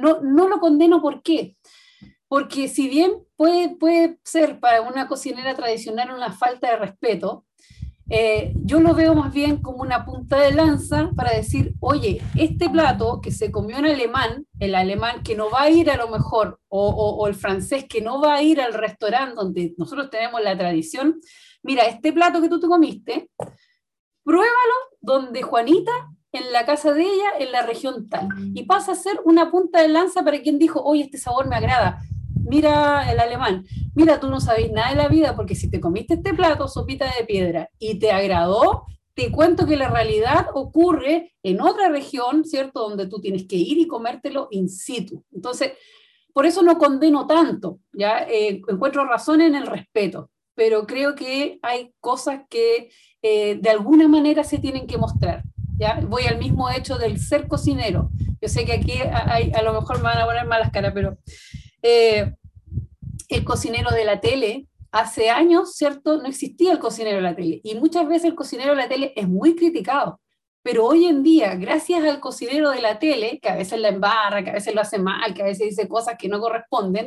No, 0.00 0.20
no 0.20 0.48
lo 0.48 0.58
condeno, 0.58 1.00
¿por 1.00 1.22
qué? 1.22 1.54
Porque 2.26 2.66
si 2.66 2.88
bien 2.88 3.24
puede, 3.36 3.76
puede 3.76 4.18
ser 4.24 4.58
para 4.58 4.82
una 4.82 5.06
cocinera 5.06 5.54
tradicional 5.54 6.10
una 6.10 6.32
falta 6.32 6.70
de 6.70 6.76
respeto, 6.76 7.45
eh, 8.08 8.52
yo 8.62 8.78
lo 8.80 8.94
veo 8.94 9.14
más 9.14 9.32
bien 9.32 9.60
como 9.60 9.82
una 9.82 10.04
punta 10.04 10.38
de 10.38 10.52
lanza 10.52 11.10
para 11.16 11.32
decir, 11.32 11.74
oye, 11.80 12.22
este 12.36 12.70
plato 12.70 13.20
que 13.20 13.32
se 13.32 13.50
comió 13.50 13.78
en 13.78 13.86
alemán, 13.86 14.46
el 14.60 14.76
alemán 14.76 15.24
que 15.24 15.34
no 15.34 15.50
va 15.50 15.62
a 15.62 15.70
ir 15.70 15.90
a 15.90 15.96
lo 15.96 16.08
mejor, 16.08 16.60
o, 16.68 17.26
el 17.26 17.34
francés 17.34 17.86
que 17.88 18.00
no 18.00 18.20
va 18.20 18.34
a 18.34 18.42
ir 18.42 18.60
al 18.60 18.74
restaurante 18.74 19.34
donde 19.34 19.74
nosotros 19.76 20.08
tenemos 20.10 20.40
la 20.42 20.56
tradición, 20.56 21.20
mira, 21.62 21.84
este 21.84 22.12
plato 22.12 22.40
que 22.40 22.48
tú 22.48 22.60
te 22.60 22.68
comiste, 22.68 23.28
pruébalo 24.22 24.74
donde 25.00 25.42
Juanita, 25.42 25.92
en 26.30 26.52
la 26.52 26.64
casa 26.64 26.92
de 26.92 27.02
ella, 27.02 27.30
en 27.40 27.50
la 27.50 27.62
región 27.62 28.08
tal, 28.08 28.28
y 28.54 28.64
pasa 28.64 28.92
a 28.92 28.96
ser 28.96 29.18
una 29.24 29.50
punta 29.50 29.80
de 29.80 29.88
lanza 29.88 30.22
para 30.22 30.40
quien 30.42 30.58
dijo, 30.58 30.80
oye, 30.82 31.02
este 31.04 31.18
sabor 31.18 31.48
me 31.48 31.56
agrada 31.56 32.02
mira 32.46 33.10
el 33.10 33.20
alemán, 33.20 33.64
mira, 33.94 34.20
tú 34.20 34.28
no 34.28 34.40
sabes 34.40 34.70
nada 34.72 34.90
de 34.90 34.96
la 34.96 35.08
vida 35.08 35.34
porque 35.36 35.54
si 35.54 35.70
te 35.70 35.80
comiste 35.80 36.14
este 36.14 36.34
plato, 36.34 36.68
sopita 36.68 37.06
de 37.18 37.24
piedra, 37.24 37.70
y 37.78 37.98
te 37.98 38.10
agradó, 38.12 38.86
te 39.14 39.30
cuento 39.30 39.66
que 39.66 39.76
la 39.76 39.88
realidad 39.88 40.48
ocurre 40.54 41.34
en 41.42 41.60
otra 41.60 41.88
región, 41.88 42.44
¿cierto? 42.44 42.88
Donde 42.88 43.06
tú 43.06 43.20
tienes 43.20 43.46
que 43.46 43.56
ir 43.56 43.78
y 43.78 43.86
comértelo 43.86 44.48
in 44.50 44.68
situ. 44.68 45.24
Entonces, 45.32 45.72
por 46.32 46.44
eso 46.44 46.62
no 46.62 46.76
condeno 46.76 47.26
tanto, 47.26 47.78
¿ya? 47.92 48.26
Eh, 48.28 48.60
encuentro 48.68 49.06
razón 49.06 49.40
en 49.40 49.54
el 49.54 49.66
respeto, 49.66 50.30
pero 50.54 50.86
creo 50.86 51.14
que 51.14 51.58
hay 51.62 51.94
cosas 51.98 52.42
que 52.50 52.90
eh, 53.22 53.58
de 53.60 53.70
alguna 53.70 54.06
manera 54.06 54.44
se 54.44 54.58
tienen 54.58 54.86
que 54.86 54.98
mostrar. 54.98 55.42
¿ya? 55.78 56.00
Voy 56.06 56.24
al 56.24 56.38
mismo 56.38 56.68
hecho 56.70 56.98
del 56.98 57.18
ser 57.18 57.48
cocinero. 57.48 58.10
Yo 58.40 58.48
sé 58.48 58.64
que 58.64 58.74
aquí 58.74 58.92
hay, 58.92 59.52
a 59.52 59.62
lo 59.62 59.72
mejor 59.72 59.96
me 59.98 60.04
van 60.04 60.18
a 60.18 60.26
poner 60.26 60.46
malas 60.46 60.70
caras, 60.70 60.92
pero 60.94 61.16
eh, 61.82 62.34
el 63.28 63.44
cocinero 63.44 63.90
de 63.90 64.04
la 64.04 64.20
tele, 64.20 64.66
hace 64.92 65.30
años, 65.30 65.74
¿cierto? 65.74 66.16
No 66.16 66.26
existía 66.26 66.72
el 66.72 66.78
cocinero 66.78 67.16
de 67.16 67.22
la 67.22 67.36
tele. 67.36 67.60
Y 67.62 67.74
muchas 67.74 68.08
veces 68.08 68.26
el 68.26 68.34
cocinero 68.34 68.70
de 68.70 68.76
la 68.76 68.88
tele 68.88 69.12
es 69.16 69.28
muy 69.28 69.54
criticado. 69.54 70.20
Pero 70.62 70.84
hoy 70.84 71.04
en 71.04 71.22
día, 71.22 71.54
gracias 71.54 72.02
al 72.04 72.18
cocinero 72.20 72.70
de 72.70 72.80
la 72.80 72.98
tele, 72.98 73.38
que 73.40 73.48
a 73.48 73.56
veces 73.56 73.78
la 73.78 73.88
embarra, 73.88 74.42
que 74.42 74.50
a 74.50 74.54
veces 74.54 74.74
lo 74.74 74.80
hace 74.80 74.98
mal, 74.98 75.32
que 75.34 75.42
a 75.42 75.46
veces 75.46 75.68
dice 75.68 75.86
cosas 75.86 76.16
que 76.18 76.28
no 76.28 76.40
corresponden, 76.40 77.06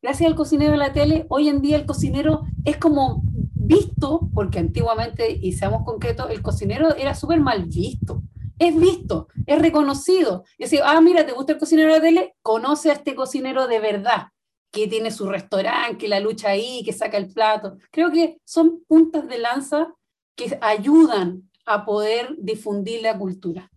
gracias 0.00 0.28
al 0.28 0.36
cocinero 0.36 0.72
de 0.72 0.78
la 0.78 0.92
tele, 0.92 1.26
hoy 1.28 1.48
en 1.48 1.60
día 1.60 1.76
el 1.76 1.86
cocinero 1.86 2.42
es 2.64 2.76
como 2.76 3.22
visto, 3.54 4.28
porque 4.32 4.58
antiguamente, 4.58 5.30
y 5.30 5.52
seamos 5.52 5.84
concretos, 5.84 6.30
el 6.30 6.42
cocinero 6.42 6.94
era 6.94 7.14
súper 7.14 7.40
mal 7.40 7.64
visto. 7.64 8.22
Es 8.60 8.78
visto, 8.78 9.28
es 9.46 9.58
reconocido. 9.58 10.44
Y 10.58 10.64
decir, 10.64 10.80
ah, 10.84 11.00
mira, 11.00 11.24
¿te 11.24 11.32
gusta 11.32 11.54
el 11.54 11.58
cocinero 11.58 11.94
de 11.94 11.98
la 11.98 12.04
tele? 12.04 12.36
Conoce 12.42 12.90
a 12.90 12.92
este 12.92 13.14
cocinero 13.14 13.66
de 13.66 13.80
verdad 13.80 14.28
que 14.70 14.86
tiene 14.86 15.10
su 15.10 15.30
restaurante, 15.30 15.96
que 15.96 16.08
la 16.08 16.20
lucha 16.20 16.50
ahí, 16.50 16.82
que 16.84 16.92
saca 16.92 17.16
el 17.16 17.32
plato. 17.32 17.78
Creo 17.90 18.12
que 18.12 18.38
son 18.44 18.84
puntas 18.84 19.26
de 19.28 19.38
lanza 19.38 19.94
que 20.36 20.58
ayudan 20.60 21.50
a 21.64 21.86
poder 21.86 22.36
difundir 22.36 23.00
la 23.00 23.16
cultura. 23.16 23.70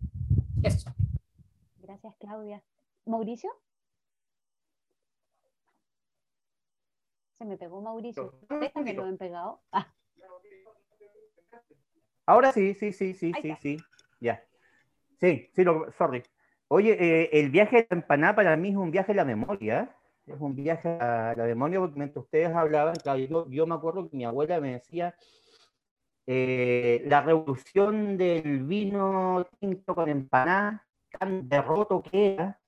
Eso. 0.62 0.94
Gracias, 1.78 2.14
Claudia. 2.20 2.62
Mauricio. 3.06 3.50
Se 7.38 7.46
me 7.46 7.56
pegó 7.56 7.80
Mauricio. 7.80 8.38
Déjame 8.60 8.92
lo 8.92 9.04
han 9.04 9.16
pegado. 9.16 9.62
Ah. 9.72 9.90
Ahora 12.26 12.52
sí, 12.52 12.74
sí, 12.74 12.92
sí, 12.92 13.14
sí, 13.14 13.32
sí, 13.40 13.54
sí. 13.62 13.76
Ya. 14.20 14.44
Sí, 15.20 15.50
sí, 15.54 15.64
lo, 15.64 15.90
sorry. 15.92 16.22
Oye, 16.68 16.96
eh, 16.98 17.30
el 17.32 17.50
viaje 17.50 17.76
de 17.76 17.86
empanada 17.90 18.34
para 18.34 18.56
mí 18.56 18.70
es 18.70 18.76
un 18.76 18.90
viaje 18.90 19.12
a 19.12 19.16
la 19.16 19.24
memoria 19.24 19.94
es 20.26 20.40
un 20.40 20.54
viaje 20.54 20.88
a 20.88 21.34
la 21.36 21.44
demonio, 21.44 21.80
porque 21.80 21.98
mientras 21.98 22.24
ustedes 22.24 22.54
hablaban, 22.54 22.94
claro, 22.96 23.48
yo, 23.48 23.66
me 23.66 23.74
acuerdo 23.74 24.08
que 24.08 24.16
mi 24.16 24.24
abuela 24.24 24.60
me 24.60 24.72
decía 24.72 25.14
eh, 26.26 27.02
la 27.06 27.20
revolución 27.20 28.16
del 28.16 28.64
vino 28.64 29.46
tinto 29.60 29.94
con 29.94 30.08
empanada, 30.08 30.86
tan 31.18 31.48
derroto 31.48 32.02
que 32.02 32.34
era, 32.34 32.60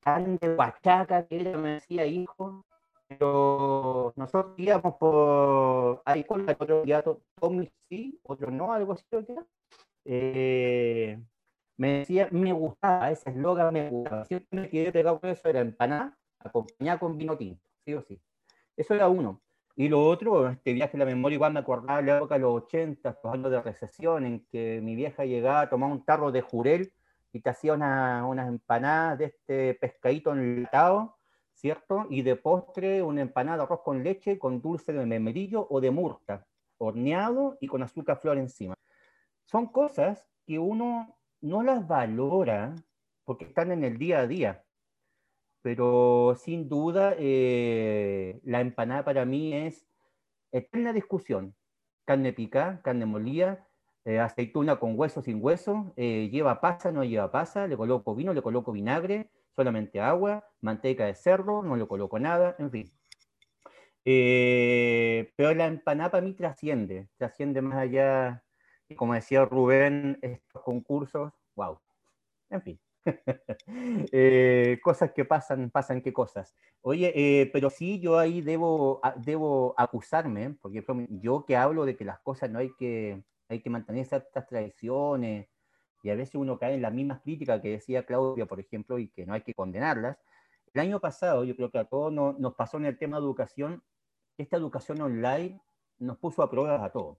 tan 0.00 0.38
de 0.38 0.54
huachaca 0.54 1.26
que 1.26 1.36
ella 1.36 1.56
me 1.58 1.70
decía, 1.74 2.06
hijo, 2.06 2.64
pero 3.08 4.12
nosotros 4.16 4.54
íbamos 4.56 4.94
por 4.94 6.02
la 6.06 6.56
otro 6.58 6.82
día, 6.82 7.02
Tommy 7.34 7.68
sí, 7.88 8.20
otro 8.22 8.50
no, 8.52 8.72
algo 8.72 8.92
así 8.92 9.04
que 9.10 9.34
eh, 10.04 11.20
me 11.80 12.00
decía, 12.00 12.28
me 12.30 12.52
gustaba, 12.52 13.10
ese 13.10 13.30
eslogan 13.30 13.72
me 13.72 13.88
gustaba, 13.88 14.26
siempre 14.26 14.60
me 14.60 14.68
quedé 14.68 14.92
pegado 14.92 15.18
con 15.18 15.30
eso, 15.30 15.48
era 15.48 15.60
empanada, 15.60 16.14
acompañada 16.38 16.98
con 16.98 17.16
vino 17.16 17.38
tinto, 17.38 17.66
sí 17.86 17.94
o 17.94 18.02
sí. 18.02 18.20
Eso 18.76 18.94
era 18.94 19.08
uno. 19.08 19.40
Y 19.76 19.88
lo 19.88 20.04
otro, 20.04 20.50
este 20.50 20.74
viaje 20.74 20.98
a 20.98 21.00
la 21.00 21.06
memoria, 21.06 21.36
igual 21.36 21.54
me 21.54 21.60
acordaba 21.60 22.02
de 22.02 22.06
la 22.06 22.16
época 22.18 22.34
de 22.34 22.42
los 22.42 22.64
80, 22.64 23.18
años 23.24 23.50
de 23.50 23.62
recesión, 23.62 24.26
en 24.26 24.44
que 24.52 24.82
mi 24.82 24.94
vieja 24.94 25.24
llegaba 25.24 25.62
a 25.62 25.70
tomar 25.70 25.90
un 25.90 26.04
tarro 26.04 26.30
de 26.30 26.42
jurel 26.42 26.92
y 27.32 27.40
te 27.40 27.48
hacía 27.48 27.72
unas 27.72 28.46
empanadas 28.46 29.18
de 29.18 29.24
este 29.24 29.72
pescadito 29.72 30.34
enlatado, 30.34 31.16
¿cierto? 31.54 32.04
Y 32.10 32.20
de 32.20 32.36
postre, 32.36 33.02
una 33.02 33.22
empanada 33.22 33.56
de 33.56 33.62
arroz 33.62 33.80
con 33.82 34.04
leche 34.04 34.38
con 34.38 34.60
dulce 34.60 34.92
de 34.92 35.06
membrillo 35.06 35.66
o 35.70 35.80
de 35.80 35.90
murta, 35.90 36.46
horneado 36.76 37.56
y 37.58 37.68
con 37.68 37.82
azúcar 37.82 38.18
flor 38.18 38.36
encima. 38.36 38.74
Son 39.46 39.68
cosas 39.68 40.28
que 40.44 40.58
uno 40.58 41.16
no 41.40 41.62
las 41.62 41.86
valora 41.86 42.74
porque 43.24 43.44
están 43.46 43.72
en 43.72 43.84
el 43.84 43.98
día 43.98 44.20
a 44.20 44.26
día 44.26 44.64
pero 45.62 46.36
sin 46.38 46.68
duda 46.68 47.14
eh, 47.18 48.40
la 48.44 48.60
empanada 48.60 49.04
para 49.04 49.24
mí 49.24 49.54
es 49.54 49.86
eterna 50.52 50.92
discusión. 50.92 51.54
Carne 52.04 52.32
picada, 52.32 52.80
carne 52.82 53.06
molida, 53.06 53.68
eh, 54.04 54.18
aceituna 54.18 54.80
con 54.80 54.98
hueso, 54.98 55.22
sin 55.22 55.42
hueso, 55.42 55.92
eh, 55.96 56.28
lleva 56.32 56.60
pasa, 56.60 56.90
no 56.90 57.04
lleva 57.04 57.30
pasa, 57.30 57.66
le 57.66 57.76
coloco 57.76 58.14
vino, 58.14 58.32
le 58.32 58.42
coloco 58.42 58.72
vinagre, 58.72 59.30
solamente 59.54 60.00
agua, 60.00 60.44
manteca 60.60 61.06
de 61.06 61.14
cerdo, 61.14 61.62
no 61.62 61.76
le 61.76 61.86
coloco 61.86 62.18
nada, 62.18 62.56
en 62.58 62.70
fin. 62.70 62.92
pero 65.36 65.54
la 65.54 65.66
empanada 65.66 66.10
para 66.10 66.26
mí 66.26 66.34
trasciende, 66.34 67.08
trasciende 67.16 67.60
más 67.62 67.78
allá, 67.78 68.42
como 68.96 69.14
decía 69.14 69.44
Rubén, 69.44 70.18
estos 70.22 70.62
concursos, 70.62 71.32
wow, 71.54 71.78
en 72.50 72.62
fin. 72.62 72.80
Eh, 74.12 74.78
cosas 74.82 75.12
que 75.12 75.24
pasan, 75.24 75.70
pasan 75.70 76.02
qué 76.02 76.12
cosas. 76.12 76.54
Oye, 76.82 77.12
eh, 77.14 77.50
pero 77.52 77.70
sí, 77.70 77.98
yo 78.00 78.18
ahí 78.18 78.42
debo, 78.42 79.00
debo 79.16 79.74
acusarme, 79.78 80.56
porque 80.60 80.84
yo 81.10 81.44
que 81.46 81.56
hablo 81.56 81.84
de 81.84 81.96
que 81.96 82.04
las 82.04 82.20
cosas 82.20 82.50
no 82.50 82.58
hay 82.58 82.74
que, 82.76 83.22
hay 83.48 83.60
que 83.60 83.70
mantener 83.70 84.04
ciertas 84.04 84.46
tradiciones, 84.46 85.48
y 86.02 86.10
a 86.10 86.14
veces 86.14 86.34
uno 86.34 86.58
cae 86.58 86.74
en 86.74 86.82
las 86.82 86.92
mismas 86.92 87.20
críticas 87.20 87.60
que 87.60 87.70
decía 87.70 88.06
Claudia, 88.06 88.46
por 88.46 88.60
ejemplo, 88.60 88.98
y 88.98 89.08
que 89.08 89.26
no 89.26 89.34
hay 89.34 89.42
que 89.42 89.54
condenarlas. 89.54 90.18
El 90.72 90.80
año 90.80 91.00
pasado, 91.00 91.44
yo 91.44 91.56
creo 91.56 91.70
que 91.70 91.78
a 91.78 91.84
todos 91.84 92.12
nos, 92.12 92.54
pasó 92.54 92.78
en 92.78 92.86
el 92.86 92.98
tema 92.98 93.18
de 93.18 93.24
educación, 93.24 93.82
esta 94.38 94.56
educación 94.56 95.00
online 95.00 95.60
nos 95.98 96.16
puso 96.18 96.42
a 96.42 96.50
pruebas 96.50 96.80
a 96.80 96.90
todos. 96.90 97.18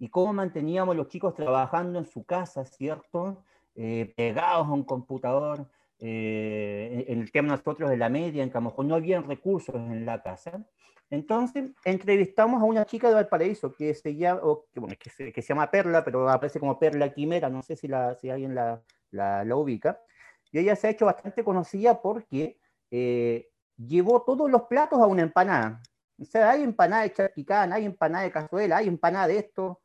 Y 0.00 0.08
cómo 0.08 0.32
manteníamos 0.32 0.96
los 0.96 1.06
chicos 1.06 1.34
trabajando 1.34 2.00
en 2.00 2.06
su 2.06 2.24
casa, 2.24 2.64
¿cierto? 2.64 3.44
Eh, 3.76 4.12
pegados 4.16 4.66
a 4.66 4.72
un 4.72 4.82
computador. 4.82 5.70
Eh, 6.00 7.04
en 7.06 7.20
el 7.20 7.30
tema 7.30 7.48
nosotros 7.48 7.88
de 7.88 7.96
la 7.96 8.08
media, 8.08 8.42
en 8.42 8.64
mejor 8.64 8.84
no 8.86 8.96
habían 8.96 9.28
recursos 9.28 9.76
en 9.76 10.04
la 10.04 10.20
casa. 10.22 10.66
Entonces, 11.10 11.70
entrevistamos 11.84 12.60
a 12.60 12.64
una 12.64 12.84
chica 12.84 13.08
de 13.08 13.14
Valparaíso 13.14 13.72
que 13.72 13.94
se 13.94 14.16
llama, 14.16 14.40
que, 14.98 15.10
se, 15.10 15.42
llama 15.42 15.70
Perla, 15.70 16.04
pero 16.04 16.28
aparece 16.28 16.58
como 16.58 16.78
Perla 16.78 17.12
Quimera, 17.12 17.48
no 17.48 17.62
sé 17.62 17.76
si, 17.76 17.92
alguien 17.92 18.56
la 18.56 19.54
ubica. 19.54 20.00
Y 20.52 20.58
ella 20.58 20.76
se 20.76 20.88
ha 20.88 20.90
hecho 20.90 21.06
bastante 21.06 21.44
conocida 21.44 22.00
porque 22.00 22.58
eh, 22.90 23.50
llevó 23.76 24.22
todos 24.22 24.50
los 24.50 24.62
platos 24.62 25.00
a 25.00 25.06
una 25.06 25.22
empanada. 25.22 25.80
O 26.18 26.24
sea, 26.24 26.50
hay 26.50 26.62
empanada 26.62 27.02
de 27.02 27.12
charquicán, 27.12 27.72
hay 27.72 27.86
empanada 27.86 28.24
de 28.24 28.32
cazuela, 28.32 28.78
hay 28.78 28.88
empanada 28.88 29.28
de 29.28 29.38
esto. 29.38 29.80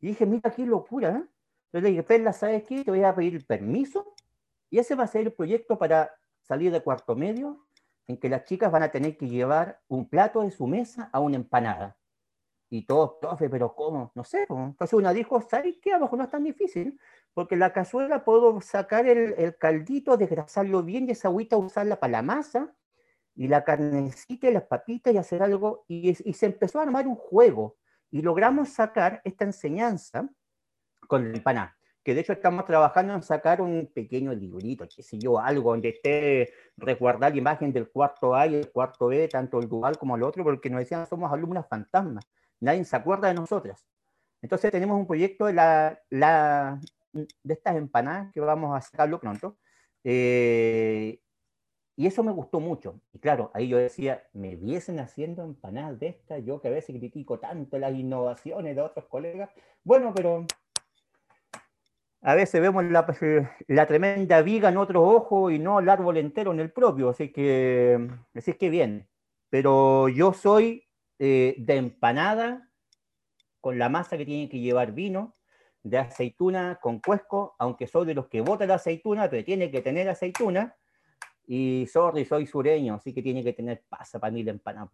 Y 0.00 0.08
dije, 0.08 0.26
mira 0.26 0.50
qué 0.50 0.66
locura, 0.66 1.10
¿eh? 1.10 1.24
Entonces 1.66 1.82
le 1.82 1.88
dije, 1.90 2.02
Perla, 2.02 2.32
¿sabes 2.32 2.64
qué? 2.64 2.84
Te 2.84 2.90
voy 2.90 3.02
a 3.02 3.14
pedir 3.14 3.34
el 3.34 3.44
permiso 3.44 4.14
y 4.70 4.78
ese 4.78 4.94
va 4.94 5.04
a 5.04 5.08
ser 5.08 5.22
el 5.22 5.32
proyecto 5.32 5.78
para 5.78 6.12
salir 6.42 6.72
de 6.72 6.82
cuarto 6.82 7.16
medio, 7.16 7.66
en 8.06 8.18
que 8.18 8.28
las 8.28 8.44
chicas 8.44 8.70
van 8.70 8.82
a 8.82 8.90
tener 8.90 9.16
que 9.16 9.28
llevar 9.28 9.80
un 9.88 10.08
plato 10.08 10.42
de 10.42 10.50
su 10.50 10.66
mesa 10.66 11.10
a 11.12 11.20
una 11.20 11.36
empanada. 11.36 11.96
Y 12.68 12.84
todos, 12.84 13.14
profe, 13.20 13.48
pero 13.48 13.74
¿cómo? 13.74 14.12
No 14.14 14.24
sé. 14.24 14.46
Entonces 14.48 14.92
una 14.92 15.12
dijo, 15.12 15.40
¿sabes 15.40 15.76
qué? 15.80 15.92
A 15.92 15.98
lo 15.98 16.04
mejor 16.04 16.18
no 16.18 16.24
es 16.24 16.30
tan 16.30 16.44
difícil, 16.44 16.98
porque 17.34 17.56
la 17.56 17.72
cazuela 17.72 18.24
puedo 18.24 18.60
sacar 18.60 19.06
el, 19.06 19.56
caldito, 19.56 20.16
desgrasarlo 20.16 20.82
bien 20.82 21.08
y 21.08 21.12
esa 21.12 21.28
agüita 21.28 21.56
usarla 21.56 22.00
para 22.00 22.12
la 22.12 22.22
masa, 22.22 22.74
y 23.34 23.48
la 23.48 23.64
carnecita 23.64 24.48
y 24.48 24.52
las 24.52 24.64
papitas 24.64 25.12
y 25.12 25.18
hacer 25.18 25.42
algo. 25.42 25.84
Y 25.88 26.14
se 26.14 26.46
empezó 26.46 26.78
a 26.78 26.82
armar 26.82 27.06
un 27.06 27.16
juego. 27.16 27.76
Y 28.10 28.22
logramos 28.22 28.70
sacar 28.70 29.20
esta 29.24 29.44
enseñanza 29.44 30.28
con 31.06 31.30
la 31.30 31.36
empanada 31.36 31.76
que 32.06 32.14
de 32.14 32.20
hecho 32.20 32.34
estamos 32.34 32.64
trabajando 32.64 33.14
en 33.14 33.22
sacar 33.24 33.60
un 33.60 33.90
pequeño 33.92 34.32
librito, 34.32 34.86
qué 34.86 35.02
sé 35.02 35.18
yo, 35.18 35.40
algo 35.40 35.72
donde 35.72 35.88
esté 35.88 36.52
resguardar 36.76 37.32
la 37.32 37.38
imagen 37.38 37.72
del 37.72 37.90
cuarto 37.90 38.32
A 38.32 38.46
y 38.46 38.54
el 38.54 38.70
cuarto 38.70 39.08
B, 39.08 39.26
tanto 39.26 39.58
el 39.58 39.68
dual 39.68 39.98
como 39.98 40.14
el 40.14 40.22
otro, 40.22 40.44
porque 40.44 40.70
nos 40.70 40.78
decían 40.78 41.04
somos 41.08 41.32
alumnas 41.32 41.66
fantasmas, 41.68 42.24
nadie 42.60 42.84
se 42.84 42.94
acuerda 42.94 43.26
de 43.26 43.34
nosotras. 43.34 43.84
Entonces 44.40 44.70
tenemos 44.70 44.96
un 44.96 45.04
proyecto 45.08 45.46
de, 45.46 45.54
la, 45.54 46.00
la 46.10 46.80
de 47.12 47.54
estas 47.54 47.74
empanadas 47.74 48.30
que 48.32 48.38
vamos 48.38 48.76
a 48.76 48.80
sacarlo 48.80 49.18
pronto, 49.18 49.58
eh, 50.04 51.18
y 51.96 52.06
eso 52.06 52.22
me 52.22 52.32
gustó 52.32 52.60
mucho. 52.60 53.00
Y 53.12 53.18
claro, 53.18 53.50
ahí 53.54 53.68
yo 53.68 53.78
decía, 53.78 54.22
me 54.34 54.54
viesen 54.54 55.00
haciendo 55.00 55.42
empanadas 55.42 55.98
de 55.98 56.08
estas, 56.08 56.44
yo 56.44 56.60
que 56.60 56.68
a 56.68 56.70
veces 56.70 56.94
critico 56.96 57.38
tanto 57.38 57.78
las 57.78 57.94
innovaciones 57.94 58.76
de 58.76 58.82
otros 58.82 59.06
colegas. 59.06 59.50
Bueno, 59.82 60.12
pero 60.14 60.46
a 62.20 62.34
veces 62.34 62.60
vemos 62.60 62.84
la, 62.84 63.06
la, 63.68 63.86
tremenda 63.86 64.42
viga 64.42 64.68
en 64.68 64.76
otro 64.76 65.02
ojo 65.04 65.50
y 65.50 65.58
no 65.58 65.78
el 65.80 65.88
árbol 65.88 66.18
entero 66.18 66.52
en 66.52 66.60
el 66.60 66.70
propio, 66.70 67.08
así 67.08 67.32
que, 67.32 68.08
así 68.34 68.52
que 68.54 68.68
bien. 68.68 69.08
Pero 69.48 70.08
yo 70.08 70.32
soy 70.32 70.86
eh, 71.18 71.54
de 71.56 71.76
empanada 71.76 72.68
con 73.60 73.78
la 73.78 73.88
masa 73.88 74.18
que 74.18 74.26
tiene 74.26 74.48
que 74.48 74.60
llevar 74.60 74.92
vino, 74.92 75.34
de 75.82 75.98
aceituna 75.98 76.78
con 76.82 77.00
cuesco, 77.00 77.54
aunque 77.58 77.86
soy 77.86 78.06
de 78.06 78.14
los 78.14 78.26
que 78.26 78.40
vota 78.40 78.66
la 78.66 78.74
aceituna, 78.74 79.30
pero 79.30 79.44
tiene 79.44 79.70
que 79.70 79.80
tener 79.80 80.08
aceituna. 80.08 80.76
Y 81.46 81.86
sorry, 81.86 82.24
soy 82.24 82.46
sureño, 82.46 82.94
así 82.94 83.14
que 83.14 83.22
tiene 83.22 83.44
que 83.44 83.52
tener 83.52 83.84
pasa 83.88 84.18
para 84.18 84.32
mí 84.32 84.42
la 84.42 84.50
empanada. 84.50 84.90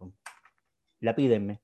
La 0.99 1.15
pídenme. 1.15 1.61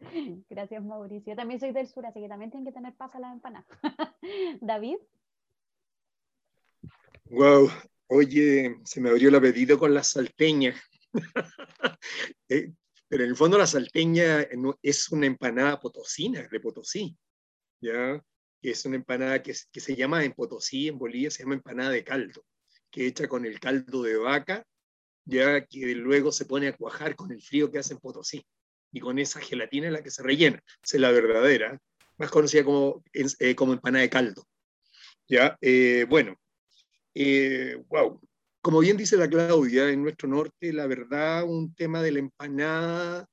Gracias, 0.50 0.84
Mauricio. 0.84 1.32
Yo 1.32 1.36
también 1.36 1.58
soy 1.58 1.72
del 1.72 1.88
sur, 1.88 2.04
así 2.06 2.20
que 2.20 2.28
también 2.28 2.50
tienen 2.50 2.66
que 2.66 2.72
tener 2.72 2.94
pasa 2.94 3.18
las 3.18 3.32
empanadas. 3.32 3.66
David. 4.60 4.98
Wow, 7.30 7.68
oye, 8.08 8.76
se 8.84 9.00
me 9.00 9.10
abrió 9.10 9.30
el 9.30 9.34
apetito 9.34 9.78
con 9.78 9.94
las 9.94 10.10
salteñas. 10.10 10.80
Eh, 12.48 12.70
pero 13.08 13.24
en 13.24 13.30
el 13.30 13.36
fondo 13.36 13.58
la 13.58 13.66
salteña 13.66 14.46
es 14.80 15.10
una 15.10 15.26
empanada 15.26 15.80
potosina, 15.80 16.46
de 16.48 16.60
Potosí, 16.60 17.16
¿ya? 17.80 18.22
Es 18.62 18.84
una 18.84 18.96
empanada 18.96 19.42
que, 19.42 19.52
que 19.72 19.80
se 19.80 19.96
llama 19.96 20.24
en 20.24 20.32
Potosí, 20.32 20.86
en 20.86 20.98
Bolivia, 20.98 21.30
se 21.30 21.42
llama 21.42 21.54
empanada 21.54 21.90
de 21.90 22.04
caldo, 22.04 22.44
que 22.96 23.06
hecha 23.06 23.28
con 23.28 23.44
el 23.44 23.60
caldo 23.60 24.02
de 24.02 24.16
vaca, 24.16 24.64
ya 25.26 25.66
que 25.66 25.94
luego 25.94 26.32
se 26.32 26.46
pone 26.46 26.68
a 26.68 26.72
cuajar 26.74 27.14
con 27.14 27.30
el 27.30 27.42
frío 27.42 27.70
que 27.70 27.78
hace 27.78 27.92
en 27.92 28.00
Potosí 28.00 28.42
y 28.90 29.00
con 29.00 29.18
esa 29.18 29.38
gelatina 29.38 29.88
en 29.88 29.92
la 29.92 30.02
que 30.02 30.10
se 30.10 30.22
rellena. 30.22 30.62
Es 30.82 30.94
la 30.94 31.10
verdadera, 31.10 31.78
más 32.16 32.30
conocida 32.30 32.64
como, 32.64 33.04
eh, 33.12 33.54
como 33.54 33.74
empanada 33.74 34.00
de 34.00 34.08
caldo. 34.08 34.46
¿Ya? 35.28 35.58
Eh, 35.60 36.06
bueno, 36.08 36.30
wow. 36.30 36.40
Eh, 37.14 38.28
como 38.62 38.80
bien 38.80 38.96
dice 38.96 39.18
la 39.18 39.28
Claudia, 39.28 39.90
en 39.90 40.02
nuestro 40.02 40.26
norte, 40.26 40.72
la 40.72 40.86
verdad, 40.86 41.44
un 41.44 41.74
tema 41.74 42.02
de 42.02 42.12
la 42.12 42.20
empanada, 42.20 43.26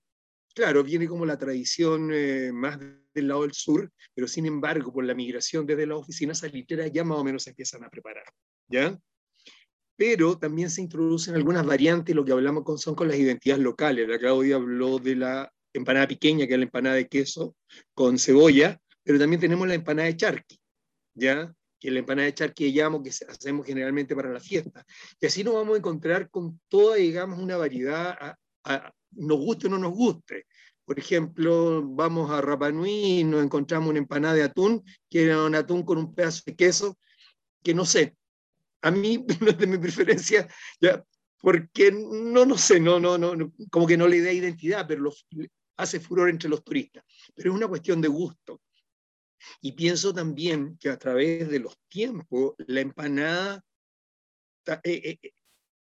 claro, 0.53 0.83
viene 0.83 1.07
como 1.07 1.25
la 1.25 1.39
tradición 1.39 2.11
más 2.53 2.77
del 3.13 3.29
lado 3.29 3.43
del 3.43 3.53
sur, 3.53 3.89
pero 4.13 4.27
sin 4.27 4.45
embargo, 4.45 4.91
por 4.91 5.05
la 5.05 5.15
migración 5.15 5.65
desde 5.65 5.87
las 5.87 5.99
oficinas 5.99 6.39
salitreras 6.39 6.91
ya 6.91 7.05
más 7.05 7.17
o 7.17 7.23
menos 7.23 7.43
se 7.43 7.51
empiezan 7.51 7.85
a 7.85 7.89
preparar. 7.89 8.25
¿Ya? 8.67 8.99
Pero 9.95 10.37
también 10.37 10.69
se 10.69 10.81
introducen 10.81 11.35
algunas 11.35 11.65
variantes, 11.65 12.15
lo 12.15 12.25
que 12.25 12.31
hablamos 12.31 12.63
con, 12.63 12.77
son 12.77 12.95
con 12.95 13.07
las 13.07 13.17
identidades 13.17 13.63
locales. 13.63 14.07
La 14.07 14.19
Claudia 14.19 14.55
habló 14.55 14.99
de 14.99 15.15
la 15.15 15.53
empanada 15.73 16.07
pequeña, 16.07 16.47
que 16.47 16.53
es 16.53 16.59
la 16.59 16.65
empanada 16.65 16.95
de 16.95 17.07
queso 17.07 17.55
con 17.93 18.17
cebolla, 18.17 18.79
pero 19.03 19.19
también 19.19 19.39
tenemos 19.39 19.67
la 19.67 19.73
empanada 19.75 20.07
de 20.07 20.17
charqui, 20.17 20.59
¿ya? 21.13 21.53
que 21.79 21.89
es 21.89 21.93
la 21.93 21.99
empanada 21.99 22.25
de 22.27 22.33
charqui 22.33 22.65
que 22.65 22.71
llamo, 22.71 23.03
que 23.03 23.09
hacemos 23.09 23.65
generalmente 23.65 24.15
para 24.15 24.31
la 24.31 24.39
fiesta. 24.39 24.85
Y 25.19 25.25
así 25.25 25.43
nos 25.43 25.55
vamos 25.55 25.75
a 25.75 25.77
encontrar 25.79 26.29
con 26.29 26.59
toda, 26.69 26.95
digamos, 26.95 27.39
una 27.39 27.57
variedad, 27.57 28.37
nos 29.11 29.37
guste 29.37 29.67
o 29.67 29.69
no 29.69 29.77
nos 29.77 29.91
guste. 29.91 30.45
Por 30.85 30.97
ejemplo, 30.97 31.83
vamos 31.85 32.31
a 32.31 32.41
Rapanui 32.41 33.19
y 33.19 33.23
nos 33.23 33.43
encontramos 33.43 33.89
una 33.89 33.99
empanada 33.99 34.33
de 34.33 34.43
atún, 34.43 34.83
que 35.09 35.25
era 35.25 35.43
un 35.43 35.55
atún 35.55 35.83
con 35.83 35.97
un 35.97 36.13
pedazo 36.13 36.43
de 36.45 36.55
queso, 36.55 36.97
que 37.61 37.73
no 37.73 37.85
sé, 37.85 38.15
a 38.83 38.91
mí 38.91 39.25
no 39.41 39.47
es 39.47 39.57
de 39.57 39.67
mi 39.67 39.77
preferencia, 39.77 40.47
ya, 40.79 41.03
porque 41.39 41.91
no, 41.91 42.45
no 42.45 42.57
sé, 42.57 42.79
no, 42.79 42.99
no, 42.99 43.17
no, 43.17 43.53
como 43.71 43.87
que 43.87 43.97
no 43.97 44.07
le 44.07 44.21
da 44.21 44.31
identidad, 44.31 44.85
pero 44.87 45.11
hace 45.77 45.99
furor 45.99 46.29
entre 46.29 46.49
los 46.49 46.63
turistas. 46.63 47.03
Pero 47.35 47.51
es 47.51 47.57
una 47.57 47.67
cuestión 47.67 47.99
de 47.99 48.07
gusto. 48.07 48.61
Y 49.59 49.73
pienso 49.73 50.13
también 50.13 50.77
que 50.77 50.89
a 50.89 50.97
través 50.97 51.49
de 51.49 51.59
los 51.59 51.77
tiempos, 51.89 52.53
la 52.59 52.79
empanada 52.79 53.61
eh, 54.65 54.79
eh, 54.83 55.19
eh, 55.21 55.31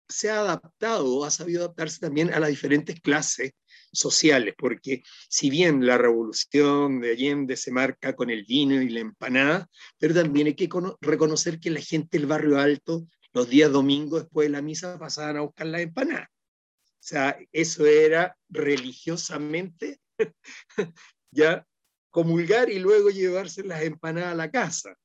se 0.07 0.29
ha 0.29 0.39
adaptado, 0.39 1.25
ha 1.25 1.31
sabido 1.31 1.63
adaptarse 1.65 1.99
también 1.99 2.33
a 2.33 2.39
las 2.39 2.49
diferentes 2.49 3.01
clases 3.01 3.51
sociales, 3.91 4.55
porque 4.57 5.03
si 5.29 5.49
bien 5.49 5.85
la 5.85 5.97
revolución 5.97 7.01
de 7.01 7.11
Allende 7.11 7.57
se 7.57 7.71
marca 7.71 8.15
con 8.15 8.29
el 8.29 8.45
vino 8.45 8.81
y 8.81 8.89
la 8.89 9.01
empanada, 9.01 9.69
pero 9.97 10.13
también 10.13 10.47
hay 10.47 10.55
que 10.55 10.69
reconocer 11.01 11.59
que 11.59 11.69
la 11.69 11.81
gente 11.81 12.17
del 12.17 12.27
barrio 12.27 12.59
alto, 12.59 13.05
los 13.33 13.49
días 13.49 13.71
domingos 13.71 14.23
después 14.23 14.47
de 14.47 14.51
la 14.51 14.61
misa, 14.61 14.97
pasaban 14.99 15.37
a 15.37 15.41
buscar 15.41 15.67
la 15.67 15.81
empanada. 15.81 16.29
O 16.31 17.03
sea, 17.03 17.37
eso 17.51 17.85
era 17.85 18.37
religiosamente 18.49 19.99
ya 21.31 21.65
comulgar 22.09 22.69
y 22.69 22.79
luego 22.79 23.09
llevarse 23.09 23.63
las 23.63 23.81
empanadas 23.81 24.33
a 24.33 24.35
la 24.35 24.51
casa. 24.51 24.95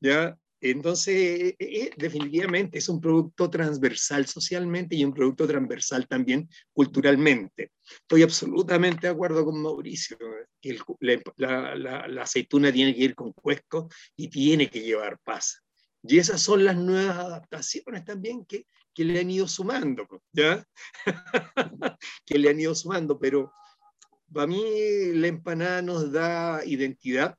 ¿ya? 0.00 0.36
Entonces, 0.60 1.14
eh, 1.14 1.56
eh, 1.58 1.90
definitivamente 1.96 2.78
es 2.78 2.88
un 2.88 3.00
producto 3.00 3.48
transversal 3.48 4.26
socialmente 4.26 4.96
y 4.96 5.04
un 5.04 5.14
producto 5.14 5.46
transversal 5.46 6.08
también 6.08 6.48
culturalmente. 6.72 7.72
Estoy 7.88 8.22
absolutamente 8.22 9.06
de 9.06 9.12
acuerdo 9.12 9.44
con 9.44 9.62
Mauricio, 9.62 10.18
que 10.60 10.78
la, 11.36 12.22
aceituna 12.22 12.72
tiene 12.72 12.94
que 12.94 13.02
ir 13.02 13.14
con 13.14 13.32
cuesco 13.32 13.88
y 14.16 14.28
tiene 14.28 14.68
que 14.68 14.80
llevar 14.80 15.18
pasa. 15.22 15.58
Y 16.02 16.18
esas 16.18 16.42
son 16.42 16.64
las 16.64 16.76
nuevas 16.76 17.18
adaptaciones 17.18 18.04
también 18.04 18.44
que, 18.44 18.66
que 18.94 19.04
le 19.04 19.20
han 19.20 19.30
ido 19.30 19.46
sumando, 19.46 20.06
¿ya? 20.32 20.64
que 22.26 22.38
le 22.38 22.50
han 22.50 22.60
ido 22.60 22.74
sumando, 22.74 23.18
pero 23.18 23.52
para 24.32 24.46
mí 24.46 24.62
la 25.14 25.28
empanada 25.28 25.82
nos 25.82 26.10
da 26.12 26.64
identidad, 26.64 27.36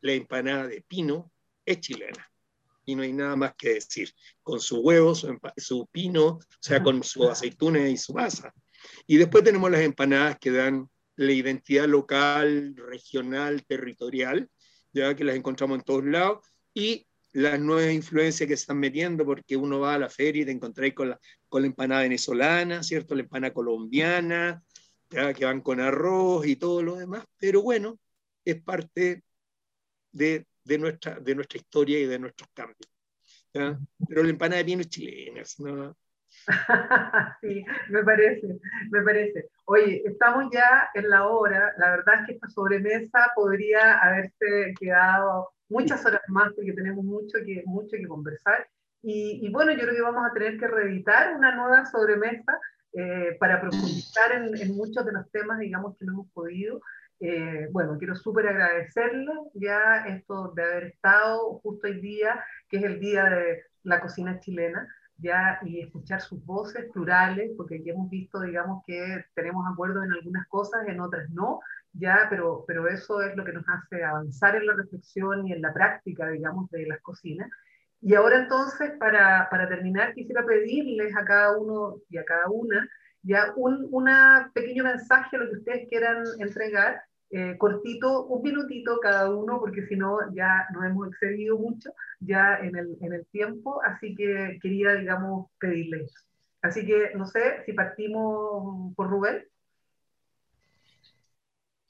la 0.00 0.12
empanada 0.12 0.66
de 0.66 0.82
pino, 0.82 1.30
es 1.72 1.80
chilena. 1.80 2.30
Y 2.84 2.94
no 2.94 3.02
hay 3.02 3.12
nada 3.12 3.36
más 3.36 3.54
que 3.56 3.74
decir. 3.74 4.10
Con 4.42 4.60
su 4.60 4.80
huevo, 4.80 5.14
su, 5.14 5.86
pino, 5.92 6.26
o 6.26 6.40
sea, 6.60 6.82
con 6.82 7.02
su 7.02 7.28
aceituna 7.28 7.88
y 7.88 7.96
su 7.96 8.14
masa. 8.14 8.52
Y 9.06 9.16
después 9.16 9.44
tenemos 9.44 9.70
las 9.70 9.82
empanadas 9.82 10.38
que 10.38 10.50
dan 10.50 10.88
la 11.16 11.32
identidad 11.32 11.86
local, 11.86 12.74
regional, 12.76 13.64
territorial, 13.66 14.48
ya 14.92 15.14
que 15.14 15.24
las 15.24 15.36
encontramos 15.36 15.78
en 15.78 15.84
todos 15.84 16.04
lados, 16.04 16.46
y 16.72 17.06
las 17.32 17.60
nuevas 17.60 17.92
influencias 17.92 18.48
que 18.48 18.56
se 18.56 18.62
están 18.62 18.78
metiendo, 18.78 19.24
porque 19.26 19.56
uno 19.56 19.80
va 19.80 19.94
a 19.94 19.98
la 19.98 20.08
feria 20.08 20.42
y 20.42 20.46
te 20.46 20.52
encontráis 20.52 20.94
con 20.94 21.10
la, 21.10 21.20
con 21.48 21.62
la 21.62 21.68
empanada 21.68 22.02
venezolana, 22.02 22.82
¿cierto? 22.82 23.14
La 23.14 23.22
empanada 23.22 23.52
colombiana, 23.52 24.62
ya 25.10 25.34
que 25.34 25.44
van 25.44 25.60
con 25.60 25.80
arroz 25.80 26.46
y 26.46 26.56
todo 26.56 26.82
lo 26.82 26.96
demás, 26.96 27.24
pero 27.38 27.62
bueno, 27.62 27.98
es 28.44 28.62
parte 28.62 29.22
de 30.12 30.46
de 30.68 30.78
nuestra, 30.78 31.18
de 31.18 31.34
nuestra 31.34 31.58
historia 31.58 31.98
y 31.98 32.06
de 32.06 32.18
nuestros 32.18 32.48
cambios. 32.52 32.90
Pero 33.50 34.22
la 34.22 34.28
empanada 34.28 34.58
de 34.58 34.64
vino 34.64 34.82
es 34.82 34.88
chilena. 34.90 35.42
¿no? 35.58 35.96
sí, 37.40 37.64
me 37.88 38.04
parece, 38.04 38.46
me 38.90 39.02
parece. 39.02 39.48
Oye, 39.64 40.02
estamos 40.04 40.50
ya 40.52 40.90
en 40.94 41.08
la 41.08 41.26
hora. 41.26 41.72
La 41.78 41.90
verdad 41.90 42.20
es 42.20 42.26
que 42.26 42.32
esta 42.34 42.48
sobremesa 42.48 43.32
podría 43.34 43.98
haberse 43.98 44.74
quedado 44.78 45.48
muchas 45.70 46.04
horas 46.04 46.22
más 46.28 46.52
porque 46.54 46.72
tenemos 46.74 47.04
mucho 47.04 47.38
que, 47.44 47.62
mucho 47.64 47.96
que 47.96 48.06
conversar. 48.06 48.68
Y, 49.02 49.40
y 49.42 49.50
bueno, 49.50 49.72
yo 49.72 49.80
creo 49.80 49.94
que 49.94 50.02
vamos 50.02 50.24
a 50.30 50.34
tener 50.34 50.58
que 50.58 50.66
reeditar 50.68 51.34
una 51.34 51.54
nueva 51.54 51.86
sobremesa 51.86 52.58
eh, 52.92 53.36
para 53.40 53.60
profundizar 53.60 54.32
en, 54.32 54.56
en, 54.56 54.76
muchos 54.76 55.04
de 55.04 55.12
los 55.12 55.30
temas, 55.30 55.58
digamos, 55.58 55.96
que 55.96 56.04
no 56.04 56.12
hemos 56.12 56.30
podido. 56.32 56.80
Eh, 57.20 57.68
bueno, 57.72 57.96
quiero 57.98 58.14
súper 58.14 58.46
agradecerle 58.48 59.32
ya 59.54 60.04
esto 60.06 60.52
de 60.54 60.62
haber 60.62 60.84
estado 60.84 61.58
justo 61.60 61.88
el 61.88 62.00
día, 62.00 62.44
que 62.68 62.78
es 62.78 62.84
el 62.84 63.00
día 63.00 63.24
de 63.24 63.62
la 63.82 64.00
cocina 64.00 64.38
chilena. 64.40 64.86
ya 65.20 65.58
y 65.64 65.80
escuchar 65.80 66.20
sus 66.20 66.44
voces 66.46 66.90
plurales, 66.92 67.50
porque 67.56 67.76
aquí 67.76 67.90
hemos 67.90 68.08
visto, 68.08 68.40
digamos, 68.40 68.84
que 68.86 69.24
tenemos 69.34 69.66
acuerdos 69.70 70.04
en 70.04 70.12
algunas 70.12 70.46
cosas, 70.48 70.86
en 70.86 71.00
otras 71.00 71.28
no, 71.30 71.60
ya, 71.92 72.28
pero, 72.30 72.64
pero 72.68 72.86
eso 72.88 73.20
es 73.22 73.34
lo 73.36 73.44
que 73.44 73.52
nos 73.52 73.64
hace 73.68 74.04
avanzar 74.04 74.54
en 74.56 74.66
la 74.66 74.74
reflexión 74.74 75.46
y 75.48 75.52
en 75.52 75.62
la 75.62 75.72
práctica, 75.72 76.28
digamos, 76.28 76.70
de 76.70 76.86
las 76.86 77.00
cocinas. 77.00 77.50
Y 78.00 78.14
ahora 78.14 78.38
entonces, 78.42 78.92
para, 78.98 79.48
para 79.50 79.68
terminar, 79.68 80.14
quisiera 80.14 80.46
pedirles 80.46 81.16
a 81.16 81.24
cada 81.24 81.56
uno 81.58 81.96
y 82.08 82.18
a 82.18 82.24
cada 82.24 82.48
una 82.48 82.88
ya 83.22 83.52
un 83.56 83.88
una 83.90 84.50
pequeño 84.54 84.84
mensaje, 84.84 85.36
lo 85.36 85.50
que 85.50 85.58
ustedes 85.58 85.88
quieran 85.88 86.24
entregar, 86.38 87.02
eh, 87.30 87.56
cortito, 87.58 88.26
un 88.26 88.42
minutito 88.42 88.98
cada 89.00 89.30
uno, 89.30 89.60
porque 89.60 89.86
si 89.86 89.96
no 89.96 90.18
ya 90.34 90.66
nos 90.72 90.84
hemos 90.84 91.08
excedido 91.08 91.58
mucho 91.58 91.92
ya 92.20 92.56
en 92.56 92.76
el, 92.76 92.96
en 93.00 93.12
el 93.12 93.26
tiempo, 93.26 93.82
así 93.84 94.14
que 94.14 94.58
quería, 94.62 94.94
digamos, 94.94 95.50
pedirles. 95.58 96.12
Así 96.62 96.86
que 96.86 97.10
no 97.14 97.26
sé 97.26 97.62
si 97.66 97.72
partimos 97.72 98.94
por 98.94 99.10
Rubén. 99.10 99.44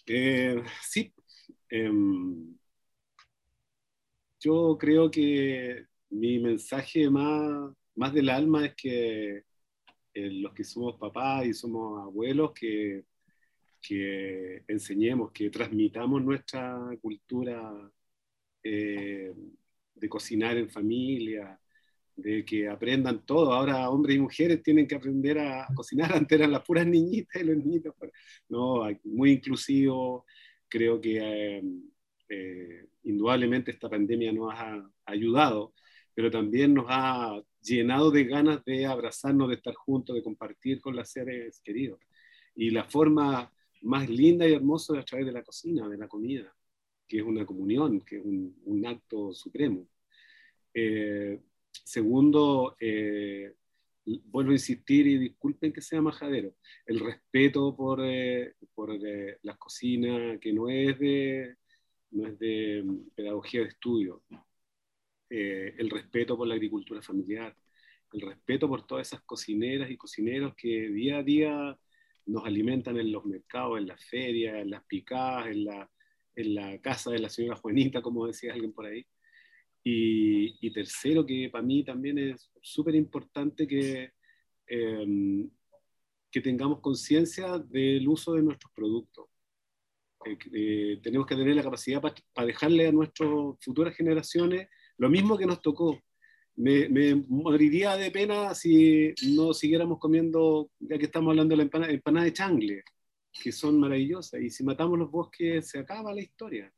Eh, 0.07 0.63
sí. 0.83 1.13
Em, 1.71 2.57
yo 4.41 4.77
creo 4.79 5.11
que 5.11 5.87
mi 6.11 6.39
mensaje 6.39 7.11
más, 7.11 7.73
más 7.95 8.13
del 8.15 8.29
alma 8.29 8.67
es 8.67 8.75
que 8.75 9.45
eh, 10.15 10.31
los 10.31 10.53
que 10.55 10.65
somos 10.65 10.99
papás 10.99 11.47
y 11.47 11.55
somos 11.55 12.03
abuelos, 12.03 12.53
que, 12.53 13.05
que 13.89 14.65
enseñemos, 14.69 15.33
que 15.33 15.49
transmitamos 15.49 16.23
nuestra 16.23 16.79
cultura 17.01 17.91
eh, 18.63 19.33
de 19.95 20.09
cocinar 20.11 20.59
en 20.59 20.69
familia, 20.69 21.59
de 22.15 22.45
que 22.45 22.69
aprendan 22.69 23.25
todo. 23.25 23.51
Ahora 23.55 23.89
hombres 23.89 24.17
y 24.17 24.21
mujeres 24.21 24.63
tienen 24.63 24.87
que 24.87 24.97
aprender 24.97 25.39
a 25.39 25.67
cocinar, 25.75 26.13
antes 26.13 26.39
eran 26.39 26.53
las 26.53 26.63
puras 26.65 26.87
niñitas 26.87 27.41
y 27.41 27.47
los 27.47 27.57
niñitos. 27.57 27.95
Pues, 27.99 28.13
no, 28.51 28.87
muy 29.05 29.33
inclusivo. 29.33 30.27
Creo 30.69 31.01
que 31.01 31.63
eh, 32.29 32.87
indudablemente 33.05 33.71
esta 33.71 33.89
pandemia 33.89 34.33
nos 34.35 34.53
ha 34.53 34.87
ayudado, 35.07 35.73
pero 36.13 36.31
también 36.31 36.75
nos 36.75 36.87
ha 36.91 37.43
llenado 37.63 38.11
de 38.11 38.25
ganas 38.25 38.63
de 38.67 38.85
abrazarnos, 38.85 39.49
de 39.49 39.55
estar 39.55 39.75
juntos, 39.75 40.15
de 40.15 40.23
compartir 40.23 40.79
con 40.83 40.95
los 40.95 41.09
seres 41.09 41.63
queridos. 41.65 42.01
Y 42.55 42.71
la 42.71 42.85
forma 42.85 43.51
más 43.83 44.09
linda 44.09 44.47
y 44.47 44.55
hermosa 44.55 44.95
es 44.95 45.01
a 45.01 45.05
través 45.05 45.27
de 45.27 45.33
la 45.33 45.43
cocina, 45.43 45.89
de 45.89 45.99
la 45.99 46.09
comida, 46.09 46.55
que 47.07 47.19
es 47.19 47.23
una 47.23 47.47
comunión, 47.47 48.01
que 48.01 48.17
es 48.19 48.25
un, 48.25 48.87
acto 48.87 49.33
supremo. 49.35 49.89
Eh, 50.75 51.41
segundo, 51.85 52.77
eh, 52.81 53.55
vuelvo 54.05 54.51
a 54.51 54.55
insistir 54.55 55.07
y 55.07 55.19
disculpen 55.19 55.73
que 55.73 55.83
sea 55.83 56.01
majadero, 56.01 56.55
el 56.87 57.01
respeto 57.01 57.75
por, 57.77 58.01
eh, 58.03 58.55
por 58.75 58.91
las 59.43 59.59
cocinas, 59.59 60.39
que 60.41 60.53
no 60.53 60.69
es 60.69 60.99
de, 60.99 61.57
no 62.11 62.27
es 62.27 62.39
de 62.39 62.85
pedagogía 63.15 63.63
de 63.63 63.69
estudio, 63.69 64.23
eh, 65.31 65.75
el 65.77 65.91
respeto 65.91 66.37
por 66.37 66.47
la 66.47 66.55
agricultura 66.55 67.03
familiar, 67.03 67.55
el 68.13 68.21
respeto 68.23 68.67
por 68.67 68.87
todas 68.87 69.09
esas 69.09 69.21
cocineras 69.23 69.91
y 69.91 69.97
cocineros 69.97 70.55
que 70.55 70.89
día 70.89 71.19
a 71.19 71.23
día 71.23 71.79
nos 72.29 72.45
alimentan 72.45 72.99
en 72.99 73.11
los 73.11 73.25
mercados, 73.25 73.79
en 73.79 73.87
las 73.87 74.05
ferias, 74.05 74.57
en 74.57 74.71
las 74.71 74.85
picadas, 74.85 75.49
en 75.49 75.65
la, 75.65 75.91
en 76.37 76.55
la 76.55 76.81
casa 76.81 77.11
de 77.11 77.19
la 77.19 77.29
señora 77.29 77.57
Juanita, 77.57 78.03
como 78.03 78.27
decía 78.27 78.53
alguien 78.53 78.73
por 78.73 78.87
ahí. 78.87 79.05
Y, 79.83 80.71
tercero, 80.71 81.25
que 81.25 81.49
para 81.51 81.65
mí 81.65 81.83
también 81.83 82.19
es 82.19 82.51
súper 82.61 82.95
importante 82.95 83.67
que, 83.67 84.13
em, 84.67 85.51
que 86.31 86.41
tengamos 86.43 86.81
conciencia 86.81 87.59
del 87.59 88.07
uso 88.07 88.35
de 88.35 88.43
nuestros 88.43 88.71
productos. 88.75 89.27
Eh, 90.27 90.39
eh, 90.53 91.01
tenemos 91.03 91.27
que 91.27 91.37
tener 91.37 91.57
la 91.57 91.63
capacidad 91.63 92.03
para 92.03 92.47
dejarle 92.47 92.89
a 92.89 92.93
nuestras 92.93 93.31
futuras 93.61 93.97
generaciones 93.97 94.69
lo 94.99 95.09
mismo 95.09 95.39
que 95.39 95.47
nos 95.47 95.63
tocó. 95.63 95.99
Me, 96.59 97.15
moriría 97.29 97.97
de 97.97 98.11
pena 98.11 98.53
si 98.53 99.15
no 99.37 99.55
siguiéramos 99.55 99.99
comiendo, 99.99 100.71
ya 100.81 100.99
que 100.99 101.05
estamos 101.05 101.31
hablando 101.31 101.53
de 101.53 101.59
la 101.59 101.63
empanada, 101.63 101.93
empanada 101.93 102.25
de 102.25 102.33
changle, 102.33 102.83
que 103.43 103.53
son 103.53 103.79
maravillosas. 103.79 104.41
Y 104.41 104.51
si 104.51 104.65
matamos 104.65 104.99
los 104.99 105.11
bosques, 105.11 105.69
se 105.69 105.79
acaba 105.79 106.13
la 106.13 106.21
historia. 106.21 106.73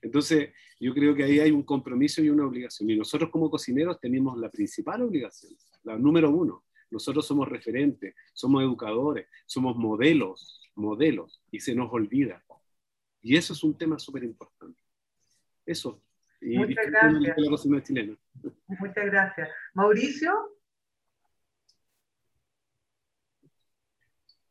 Entonces, 0.00 0.50
yo 0.80 0.94
creo 0.94 1.14
que 1.14 1.24
ahí 1.24 1.38
hay 1.38 1.50
un 1.50 1.62
compromiso 1.62 2.22
y 2.22 2.30
una 2.30 2.46
obligación. 2.46 2.88
Y 2.88 2.96
nosotros 2.96 3.30
como 3.30 3.50
cocineros 3.50 4.00
tenemos 4.00 4.38
la 4.38 4.50
principal 4.50 5.02
obligación, 5.02 5.52
la 5.82 5.98
número 5.98 6.30
uno. 6.30 6.64
Nosotros 6.90 7.26
somos 7.26 7.48
referentes, 7.48 8.14
somos 8.32 8.62
educadores, 8.62 9.26
somos 9.46 9.76
modelos, 9.76 10.62
modelos, 10.76 11.42
y 11.50 11.60
se 11.60 11.74
nos 11.74 11.92
olvida. 11.92 12.42
Y 13.20 13.36
eso 13.36 13.52
es 13.52 13.62
un 13.62 13.76
tema 13.76 13.98
súper 13.98 14.24
importante. 14.24 14.80
Eso, 15.66 16.02
Muchas 16.40 16.86
gracias. 16.86 18.23
Muchas 18.66 19.06
gracias. 19.06 19.48
Mauricio. 19.74 20.32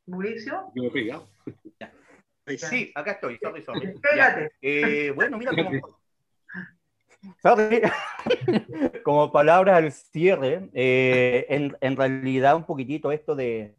Mauricio. 0.05 0.71
Yo 0.75 0.83
me 0.83 2.57
Sí, 2.57 2.91
acá 2.93 3.11
estoy. 3.13 3.37
Sorry, 3.37 3.63
sorry. 3.63 3.93
Eh, 4.61 5.11
bueno, 5.15 5.37
mira 5.37 5.51
cómo. 5.55 5.71
como 9.03 9.31
palabras 9.31 9.77
al 9.77 9.91
cierre, 9.91 10.69
eh, 10.73 11.45
en, 11.49 11.77
en, 11.79 11.95
realidad 11.95 12.55
un 12.55 12.65
poquitito 12.65 13.11
esto 13.11 13.35
de 13.35 13.75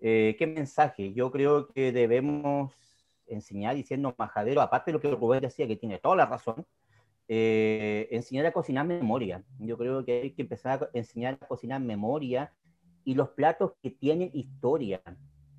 eh, 0.00 0.34
qué 0.38 0.46
mensaje. 0.46 1.12
Yo 1.12 1.30
creo 1.30 1.68
que 1.68 1.92
debemos 1.92 2.72
enseñar 3.26 3.76
diciendo 3.76 4.14
majadero, 4.18 4.60
aparte 4.60 4.90
de 4.90 4.94
lo 4.94 5.00
que 5.00 5.10
Rubén 5.10 5.42
decía, 5.42 5.66
que 5.68 5.76
tiene 5.76 5.98
toda 5.98 6.16
la 6.16 6.26
razón, 6.26 6.66
eh, 7.34 8.08
enseñar 8.10 8.44
a 8.44 8.52
cocinar 8.52 8.84
memoria. 8.84 9.42
Yo 9.58 9.78
creo 9.78 10.04
que 10.04 10.20
hay 10.20 10.30
que 10.32 10.42
empezar 10.42 10.82
a 10.82 10.98
enseñar 10.98 11.38
a 11.40 11.46
cocinar 11.46 11.80
memoria 11.80 12.52
y 13.04 13.14
los 13.14 13.30
platos 13.30 13.72
que 13.82 13.90
tienen 13.90 14.30
historia, 14.34 15.00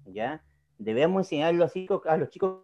¿ya? 0.05 0.43
Debemos 0.77 1.21
enseñarlo 1.21 1.65
así 1.65 1.87
a 2.05 2.17
los 2.17 2.29
chicos 2.29 2.59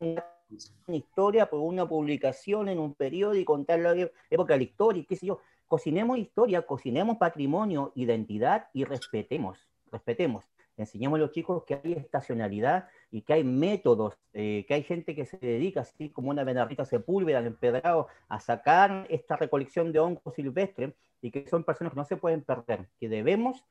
una 0.00 0.96
historia 0.96 1.50
por 1.50 1.60
una 1.60 1.86
publicación 1.86 2.70
en 2.70 2.78
un 2.78 2.94
periódico, 2.94 3.52
contar 3.52 3.80
la 3.80 4.10
época 4.30 4.54
de 4.54 4.60
la 4.60 4.64
historia, 4.64 5.04
qué 5.06 5.16
sé 5.16 5.26
yo. 5.26 5.40
Cocinemos 5.68 6.16
historia, 6.16 6.62
cocinemos 6.62 7.18
patrimonio, 7.18 7.92
identidad 7.94 8.68
y 8.72 8.84
respetemos, 8.84 9.58
respetemos 9.90 10.46
enseñemos 10.76 11.18
a 11.18 11.20
los 11.20 11.32
chicos 11.32 11.64
que 11.64 11.80
hay 11.82 11.92
estacionalidad 11.92 12.88
y 13.12 13.22
que 13.22 13.34
hay 13.34 13.44
métodos, 13.44 14.18
eh, 14.32 14.64
que 14.66 14.74
hay 14.74 14.82
gente 14.82 15.14
que 15.14 15.26
se 15.26 15.36
dedica, 15.36 15.82
así 15.82 16.08
como 16.10 16.30
una 16.30 16.44
Benarrita 16.44 16.86
Sepúlveda, 16.86 17.40
en 17.40 17.46
Empedrado, 17.46 18.08
a 18.28 18.40
sacar 18.40 19.06
esta 19.10 19.36
recolección 19.36 19.92
de 19.92 20.00
hongos 20.00 20.34
silvestres 20.34 20.94
y 21.20 21.30
que 21.30 21.46
son 21.46 21.62
personas 21.62 21.92
que 21.92 21.98
no 21.98 22.06
se 22.06 22.16
pueden 22.16 22.42
perder, 22.42 22.88
que 22.98 23.10
debemos 23.10 23.64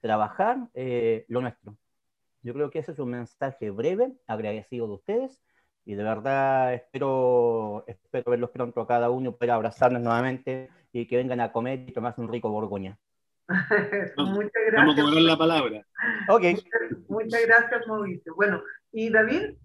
trabajar 0.00 0.68
eh, 0.74 1.24
lo 1.28 1.40
nuestro. 1.40 1.76
Yo 2.42 2.54
creo 2.54 2.70
que 2.70 2.78
ese 2.78 2.92
es 2.92 2.98
un 3.00 3.10
mensaje 3.10 3.70
breve, 3.70 4.12
agradecido 4.28 4.86
de 4.86 4.94
ustedes 4.94 5.40
y 5.84 5.96
de 5.96 6.04
verdad 6.04 6.72
espero, 6.72 7.84
espero 7.88 8.30
verlos 8.30 8.50
pronto 8.50 8.80
a 8.80 8.86
cada 8.86 9.10
uno 9.10 9.34
para 9.36 9.54
abrazarnos 9.54 10.02
nuevamente 10.02 10.70
y 10.92 11.06
que 11.06 11.16
vengan 11.16 11.40
a 11.40 11.50
comer 11.50 11.84
y 11.88 11.92
tomarse 11.92 12.20
un 12.20 12.28
rico 12.28 12.48
borgoña. 12.48 12.96
muchas 14.16 14.52
gracias. 14.66 14.74
Vamos 14.76 14.98
a 14.98 15.02
poner 15.02 15.22
la 15.22 15.36
palabra. 15.36 15.86
Ok. 16.28 16.42
Muchas, 17.08 17.40
gracias, 17.46 17.86
Mauricio. 17.86 18.34
Bueno, 18.34 18.62
¿y 18.94 19.10
David? 19.10 19.56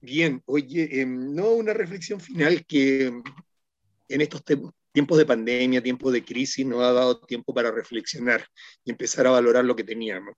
Bien, 0.00 0.42
oye, 0.46 1.00
em, 1.00 1.34
no 1.34 1.50
una 1.50 1.72
reflexión 1.72 2.20
final 2.20 2.64
que 2.64 3.06
en 4.08 4.20
estos 4.20 4.42
tiempos 4.92 5.18
de 5.18 5.26
pandemia, 5.26 5.82
tiempos 5.82 6.12
de 6.12 6.24
crisis, 6.24 6.64
nos 6.64 6.82
ha 6.82 6.92
dado 6.92 7.20
tiempo 7.20 7.52
para 7.52 7.72
reflexionar 7.72 8.46
y 8.84 8.90
empezar 8.92 9.26
a 9.26 9.30
valorar 9.30 9.64
lo 9.64 9.74
que 9.74 9.82
teníamos 9.82 10.36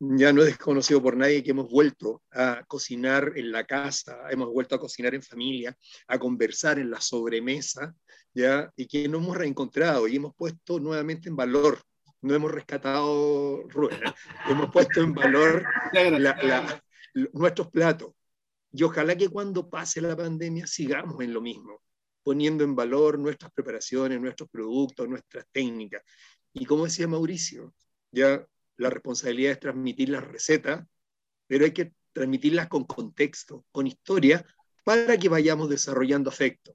ya 0.00 0.32
no 0.32 0.42
es 0.42 0.46
desconocido 0.48 1.02
por 1.02 1.16
nadie 1.16 1.42
que 1.42 1.50
hemos 1.50 1.68
vuelto 1.68 2.22
a 2.30 2.64
cocinar 2.68 3.32
en 3.34 3.50
la 3.50 3.64
casa, 3.64 4.28
hemos 4.30 4.48
vuelto 4.48 4.76
a 4.76 4.80
cocinar 4.80 5.14
en 5.14 5.22
familia, 5.22 5.76
a 6.06 6.18
conversar 6.18 6.78
en 6.78 6.90
la 6.90 7.00
sobremesa, 7.00 7.94
¿ya? 8.32 8.72
y 8.76 8.86
que 8.86 9.08
nos 9.08 9.22
hemos 9.22 9.36
reencontrado 9.36 10.06
y 10.06 10.16
hemos 10.16 10.34
puesto 10.36 10.78
nuevamente 10.78 11.28
en 11.28 11.36
valor, 11.36 11.80
no 12.22 12.34
hemos 12.34 12.50
rescatado 12.50 13.62
ruedas, 13.68 14.14
hemos 14.48 14.70
puesto 14.70 15.00
en 15.00 15.14
valor 15.14 15.64
nuestros 17.32 17.68
platos. 17.68 18.12
Y 18.72 18.82
ojalá 18.82 19.16
que 19.16 19.28
cuando 19.28 19.68
pase 19.68 20.00
la 20.00 20.16
pandemia 20.16 20.66
sigamos 20.66 21.22
en 21.22 21.32
lo 21.32 21.40
mismo, 21.40 21.82
poniendo 22.22 22.64
en 22.64 22.74
valor 22.74 23.18
nuestras 23.18 23.50
preparaciones, 23.52 24.20
nuestros 24.20 24.48
productos, 24.50 25.08
nuestras 25.08 25.46
técnicas. 25.50 26.02
Y 26.52 26.66
como 26.66 26.84
decía 26.84 27.08
Mauricio, 27.08 27.74
ya 28.10 28.46
la 28.76 28.90
responsabilidad 28.90 29.52
es 29.52 29.60
transmitir 29.60 30.10
las 30.10 30.26
recetas, 30.26 30.86
pero 31.46 31.64
hay 31.64 31.72
que 31.72 31.92
transmitirlas 32.12 32.68
con 32.68 32.84
contexto, 32.84 33.64
con 33.70 33.86
historia, 33.86 34.44
para 34.84 35.18
que 35.18 35.28
vayamos 35.28 35.68
desarrollando 35.68 36.30
afecto. 36.30 36.74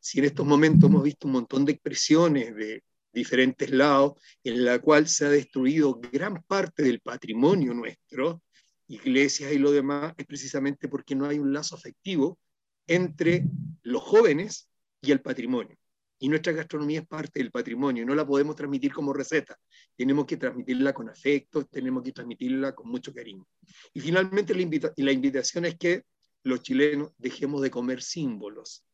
si 0.00 0.20
en 0.20 0.26
estos 0.26 0.46
momentos 0.46 0.88
hemos 0.88 1.02
visto 1.02 1.26
un 1.26 1.34
montón 1.34 1.64
de 1.64 1.72
expresiones 1.72 2.54
de 2.54 2.84
diferentes 3.12 3.70
lados 3.70 4.14
en 4.44 4.64
la 4.64 4.78
cual 4.78 5.08
se 5.08 5.26
ha 5.26 5.30
destruido 5.30 6.00
gran 6.12 6.42
parte 6.42 6.82
del 6.82 7.00
patrimonio 7.00 7.74
nuestro, 7.74 8.42
iglesias 8.88 9.52
y 9.52 9.58
lo 9.58 9.70
demás, 9.70 10.14
es 10.16 10.26
precisamente 10.26 10.88
porque 10.88 11.14
no 11.14 11.26
hay 11.26 11.38
un 11.38 11.52
lazo 11.52 11.74
afectivo 11.74 12.38
entre 12.86 13.44
los 13.82 14.02
jóvenes 14.02 14.68
y 15.00 15.12
el 15.12 15.20
patrimonio. 15.20 15.76
Y 16.18 16.28
nuestra 16.28 16.52
gastronomía 16.52 17.00
es 17.00 17.06
parte 17.06 17.40
del 17.40 17.50
patrimonio, 17.50 18.06
no 18.06 18.14
la 18.14 18.24
podemos 18.24 18.54
transmitir 18.54 18.92
como 18.92 19.12
receta, 19.12 19.58
tenemos 19.96 20.24
que 20.24 20.36
transmitirla 20.36 20.92
con 20.92 21.08
afecto, 21.08 21.64
tenemos 21.64 22.04
que 22.04 22.12
transmitirla 22.12 22.74
con 22.74 22.88
mucho 22.88 23.12
cariño. 23.12 23.44
Y 23.92 24.00
finalmente 24.00 24.54
la, 24.54 24.92
la 24.96 25.12
invitación 25.12 25.64
es 25.64 25.76
que 25.76 26.04
los 26.44 26.62
chilenos 26.62 27.12
dejemos 27.18 27.60
de 27.60 27.70
comer 27.70 28.02
símbolos, 28.02 28.84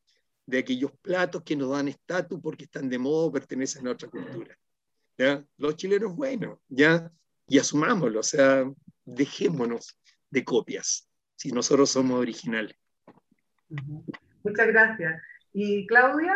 de 0.49 0.61
aquellos 0.61 0.91
platos 1.03 1.43
que 1.43 1.55
nos 1.55 1.71
dan 1.71 1.89
estatus 1.89 2.41
porque 2.43 2.65
están 2.65 2.89
de 2.89 2.99
moda 2.99 3.27
o 3.27 3.33
pertenecen 3.33 3.87
a 3.87 3.91
otra 3.91 4.09
cultura. 4.09 4.57
¿ya? 5.19 5.45
Los 5.59 5.77
chilenos, 5.77 6.17
bueno, 6.17 6.63
ya, 6.69 7.13
y 7.47 7.59
asumámoslo, 7.59 8.21
o 8.21 8.23
sea, 8.23 8.65
dejémonos 9.05 9.95
de 10.31 10.45
copias, 10.45 11.07
si 11.37 11.53
nosotros 11.53 11.91
somos 11.91 12.19
originales. 12.19 12.75
Muchas 14.43 14.67
gracias. 14.69 15.21
¿Y 15.53 15.87
Claudia? 15.87 16.35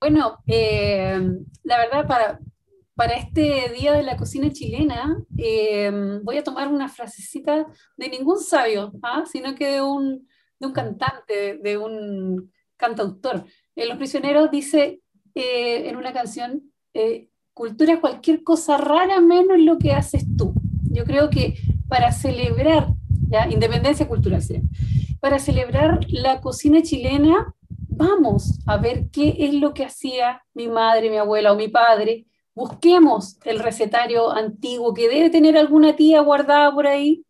Bueno, 0.00 0.38
eh, 0.46 1.20
la 1.62 1.76
verdad, 1.76 2.08
para, 2.08 2.38
para 2.94 3.16
este 3.16 3.70
Día 3.78 3.92
de 3.92 4.02
la 4.02 4.16
Cocina 4.16 4.50
Chilena, 4.50 5.22
eh, 5.36 5.92
voy 6.22 6.38
a 6.38 6.42
tomar 6.42 6.68
una 6.68 6.88
frasecita 6.88 7.66
de 7.98 8.08
ningún 8.08 8.38
sabio, 8.40 8.94
¿ah? 9.02 9.24
sino 9.30 9.54
que 9.54 9.72
de 9.72 9.82
un, 9.82 10.26
de 10.62 10.66
un 10.68 10.72
cantante, 10.72 11.58
de 11.58 11.76
un 11.76 12.52
cantautor. 12.76 13.44
En 13.74 13.88
Los 13.88 13.98
Prisioneros 13.98 14.50
dice 14.50 15.02
eh, 15.34 15.88
en 15.88 15.96
una 15.96 16.12
canción, 16.12 16.72
cultura 17.52 17.94
es 17.94 18.00
cualquier 18.00 18.42
cosa 18.42 18.78
rara 18.78 19.20
menos 19.20 19.58
lo 19.58 19.78
que 19.78 19.92
haces 19.92 20.24
tú. 20.36 20.54
Yo 20.90 21.04
creo 21.04 21.30
que 21.30 21.56
para 21.88 22.12
celebrar, 22.12 22.88
¿ya? 23.28 23.48
independencia 23.50 24.06
cultural, 24.06 24.42
para 25.20 25.38
celebrar 25.38 26.00
la 26.08 26.40
cocina 26.40 26.82
chilena, 26.82 27.54
vamos 27.68 28.60
a 28.66 28.76
ver 28.76 29.08
qué 29.10 29.36
es 29.38 29.54
lo 29.54 29.74
que 29.74 29.84
hacía 29.84 30.42
mi 30.54 30.68
madre, 30.68 31.10
mi 31.10 31.16
abuela 31.16 31.52
o 31.52 31.56
mi 31.56 31.68
padre. 31.68 32.26
Busquemos 32.54 33.38
el 33.44 33.58
recetario 33.58 34.30
antiguo 34.30 34.92
que 34.94 35.08
debe 35.08 35.30
tener 35.30 35.56
alguna 35.56 35.96
tía 35.96 36.20
guardada 36.20 36.72
por 36.72 36.86
ahí, 36.86 37.24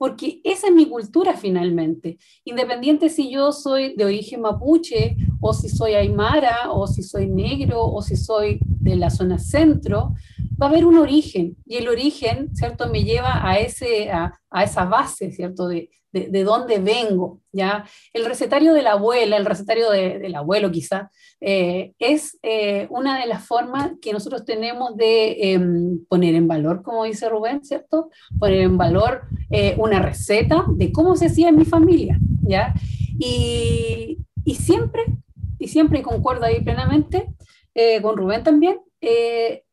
porque 0.00 0.40
esa 0.44 0.68
es 0.68 0.72
mi 0.72 0.88
cultura 0.88 1.36
finalmente. 1.36 2.16
Independiente 2.44 3.10
si 3.10 3.30
yo 3.30 3.52
soy 3.52 3.94
de 3.96 4.06
origen 4.06 4.40
mapuche, 4.40 5.14
o 5.40 5.52
si 5.52 5.68
soy 5.68 5.94
aymara, 5.94 6.70
o 6.70 6.86
si 6.86 7.02
soy 7.02 7.26
negro, 7.26 7.84
o 7.84 8.02
si 8.02 8.16
soy 8.16 8.60
de 8.62 8.96
la 8.96 9.10
zona 9.10 9.38
centro, 9.38 10.14
va 10.60 10.66
a 10.66 10.68
haber 10.68 10.84
un 10.84 10.98
origen, 10.98 11.56
y 11.66 11.76
el 11.76 11.88
origen, 11.88 12.54
¿cierto?, 12.54 12.88
me 12.88 13.04
lleva 13.04 13.46
a, 13.48 13.58
ese, 13.58 14.10
a, 14.10 14.38
a 14.50 14.64
esa 14.64 14.84
base, 14.84 15.32
¿cierto?, 15.32 15.68
de, 15.68 15.90
de, 16.12 16.44
dónde 16.44 16.78
vengo, 16.78 17.40
¿ya? 17.52 17.84
El 18.12 18.24
recetario 18.24 18.74
de 18.74 18.82
la 18.82 18.92
abuela, 18.92 19.36
el 19.36 19.46
recetario 19.46 19.90
del 19.90 20.34
abuelo 20.34 20.70
quizá, 20.70 21.10
eh, 21.40 21.92
es 21.98 22.38
eh, 22.42 22.86
una 22.90 23.20
de 23.20 23.26
las 23.26 23.46
formas 23.46 23.92
que 24.02 24.12
nosotros 24.12 24.44
tenemos 24.44 24.96
de 24.96 25.52
em, 25.52 26.04
poner 26.06 26.34
en 26.34 26.48
valor, 26.48 26.82
como 26.82 27.04
dice 27.04 27.28
Rubén, 27.28 27.64
¿cierto? 27.64 28.10
Poner 28.38 28.62
en 28.62 28.76
valor 28.76 29.22
eh, 29.50 29.76
una 29.78 30.02
receta 30.02 30.64
de 30.68 30.92
cómo 30.92 31.16
se 31.16 31.26
hacía 31.26 31.48
en 31.48 31.56
mi 31.56 31.64
familia, 31.64 32.18
¿ya? 32.42 32.74
Y, 33.18 34.18
y 34.44 34.54
siempre, 34.56 35.04
y 35.60 35.68
siempre 35.68 36.02
concuerdo 36.02 36.46
ahí 36.46 36.60
plenamente, 36.60 37.28
con 38.02 38.16
Rubén 38.16 38.42
también, 38.42 38.80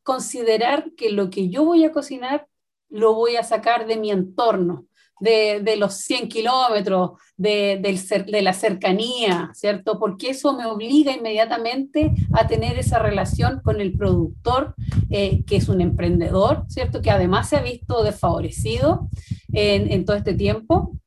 considerar 0.03 0.91
que 0.95 1.09
lo 1.09 1.29
que 1.29 1.49
yo 1.49 1.65
voy 1.65 1.83
a 1.83 1.91
cocinar 1.91 2.47
lo 2.89 3.13
voy 3.15 3.35
a 3.35 3.43
sacar 3.43 3.87
de 3.87 3.97
mi 3.97 4.11
entorno, 4.11 4.85
de, 5.19 5.75
los 5.77 5.95
100 5.95 6.29
kilómetros, 6.29 7.11
de, 7.35 7.81
de, 7.81 8.41
la 8.41 8.53
cercanía, 8.53 9.49
¿cierto? 9.53 9.99
Porque 9.99 10.29
eso 10.29 10.55
me 10.55 10.65
obliga 10.65 11.11
inmediatamente 11.11 12.13
a 12.33 12.47
tener 12.47 12.77
esa 12.77 12.99
relación 12.99 13.61
con 13.63 13.81
el 13.81 13.97
productor, 13.97 14.75
eh, 15.09 15.43
que 15.45 15.57
es 15.57 15.69
un 15.69 15.81
emprendedor, 15.81 16.65
¿cierto? 16.67 17.01
Que 17.01 17.11
además 17.11 17.49
se 17.49 17.57
ha 17.57 17.61
visto 17.61 18.03
desfavorecido 18.03 19.09
en 19.51 20.05
todo 20.05 20.15
este 20.15 20.33
tiempo 20.33 20.97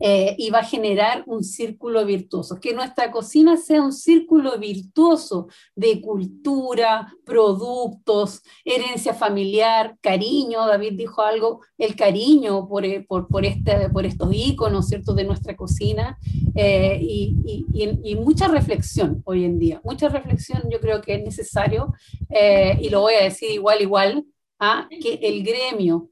eh, 0.00 0.34
y 0.38 0.50
va 0.50 0.60
a 0.60 0.64
generar 0.64 1.24
un 1.26 1.44
círculo 1.44 2.04
virtuoso. 2.04 2.58
Que 2.60 2.74
nuestra 2.74 3.10
cocina 3.10 3.56
sea 3.56 3.82
un 3.82 3.92
círculo 3.92 4.58
virtuoso 4.58 5.48
de 5.74 6.00
cultura, 6.00 7.12
productos, 7.24 8.42
herencia 8.64 9.14
familiar, 9.14 9.96
cariño. 10.00 10.66
David 10.66 10.94
dijo 10.94 11.22
algo, 11.22 11.60
el 11.78 11.96
cariño 11.96 12.68
por, 12.68 12.84
eh, 12.84 13.04
por, 13.06 13.28
por, 13.28 13.44
este, 13.44 13.88
por 13.90 14.06
estos 14.06 14.28
íconos, 14.32 14.88
¿cierto?, 14.88 15.14
de 15.14 15.24
nuestra 15.24 15.56
cocina 15.56 16.18
eh, 16.54 16.98
y, 17.00 17.36
y, 18.04 18.16
mucha 18.16 18.48
reflexión 18.48 19.22
hoy 19.24 19.44
en 19.44 19.58
día. 19.58 19.80
Mucha 19.84 20.08
reflexión 20.08 20.62
yo 20.70 20.80
creo 20.80 21.00
que 21.00 21.14
es 21.14 21.24
necesario 21.24 21.92
y 22.80 22.88
lo 22.88 23.00
voy 23.00 23.14
a 23.14 23.24
decir 23.24 23.50
igual, 23.50 23.80
igual, 23.80 24.24
a 24.58 24.88
que 25.00 25.14
el 25.22 25.42
gremio 25.42 26.10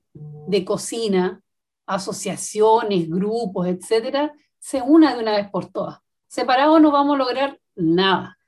de 0.48 0.65
cocina 0.65 1.43
asociaciones, 1.91 3.09
grupos, 3.09 3.67
etcétera, 3.67 4.33
se 4.59 4.81
una 4.83 5.15
de 5.15 5.23
una 5.23 5.33
vez 5.33 5.51
por 5.51 5.67
todas. 5.67 5.99
Separados 6.29 6.81
no 6.81 6.93
vamos 6.93 7.17
a 7.17 7.19
lograr 7.19 7.59
nada. 7.75 8.39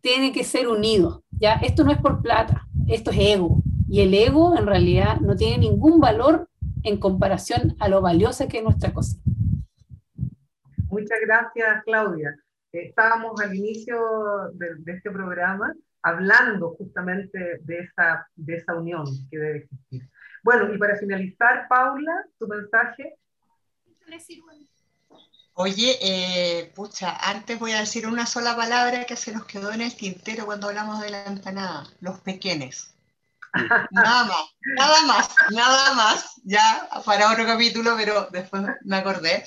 Tiene 0.00 0.32
que 0.32 0.44
ser 0.44 0.68
unidos. 0.68 1.22
¿ya? 1.30 1.54
Esto 1.54 1.84
no 1.84 1.90
es 1.90 1.98
por 1.98 2.22
plata, 2.22 2.66
esto 2.86 3.10
es 3.10 3.18
ego. 3.18 3.62
Y 3.88 4.02
el 4.02 4.14
ego 4.14 4.56
en 4.56 4.66
realidad 4.66 5.20
no 5.20 5.34
tiene 5.34 5.58
ningún 5.58 6.00
valor 6.00 6.48
en 6.84 6.98
comparación 6.98 7.74
a 7.80 7.88
lo 7.88 8.00
valiosa 8.00 8.46
que 8.48 8.58
es 8.58 8.64
nuestra 8.64 8.92
cocina. 8.92 9.22
Muchas 10.88 11.18
gracias, 11.26 11.82
Claudia. 11.84 12.36
Estábamos 12.72 13.40
al 13.40 13.54
inicio 13.54 13.98
de, 14.54 14.92
este 14.92 15.10
programa 15.10 15.74
hablando 16.02 16.74
justamente 16.76 17.60
de 17.62 17.78
esa, 17.78 18.28
de 18.36 18.56
esa 18.56 18.74
unión 18.74 19.04
que 19.30 19.38
debe 19.38 19.58
existir. 19.58 20.08
Bueno, 20.48 20.72
y 20.74 20.78
para 20.78 20.96
finalizar, 20.96 21.68
Paula, 21.68 22.24
tu 22.38 22.48
mensaje. 22.48 23.18
Oye, 25.52 25.98
eh, 26.00 26.72
pucha, 26.74 27.14
antes 27.20 27.58
voy 27.58 27.72
a 27.72 27.80
decir 27.80 28.06
una 28.06 28.24
sola 28.24 28.56
palabra 28.56 29.04
que 29.04 29.14
se 29.14 29.30
nos 29.30 29.44
quedó 29.44 29.70
en 29.72 29.82
el 29.82 29.94
tintero 29.94 30.46
cuando 30.46 30.68
hablamos 30.68 31.02
de 31.02 31.10
la 31.10 31.24
empanada, 31.26 31.86
los 32.00 32.20
pequeños. 32.20 32.94
Nada 33.90 34.24
más, 34.24 34.44
nada 34.74 35.02
más, 35.02 35.28
nada 35.50 35.92
más, 35.92 36.40
ya 36.44 36.88
para 37.04 37.30
otro 37.30 37.44
capítulo, 37.44 37.94
pero 37.98 38.30
después 38.32 38.62
me 38.86 38.96
acordé. 38.96 39.44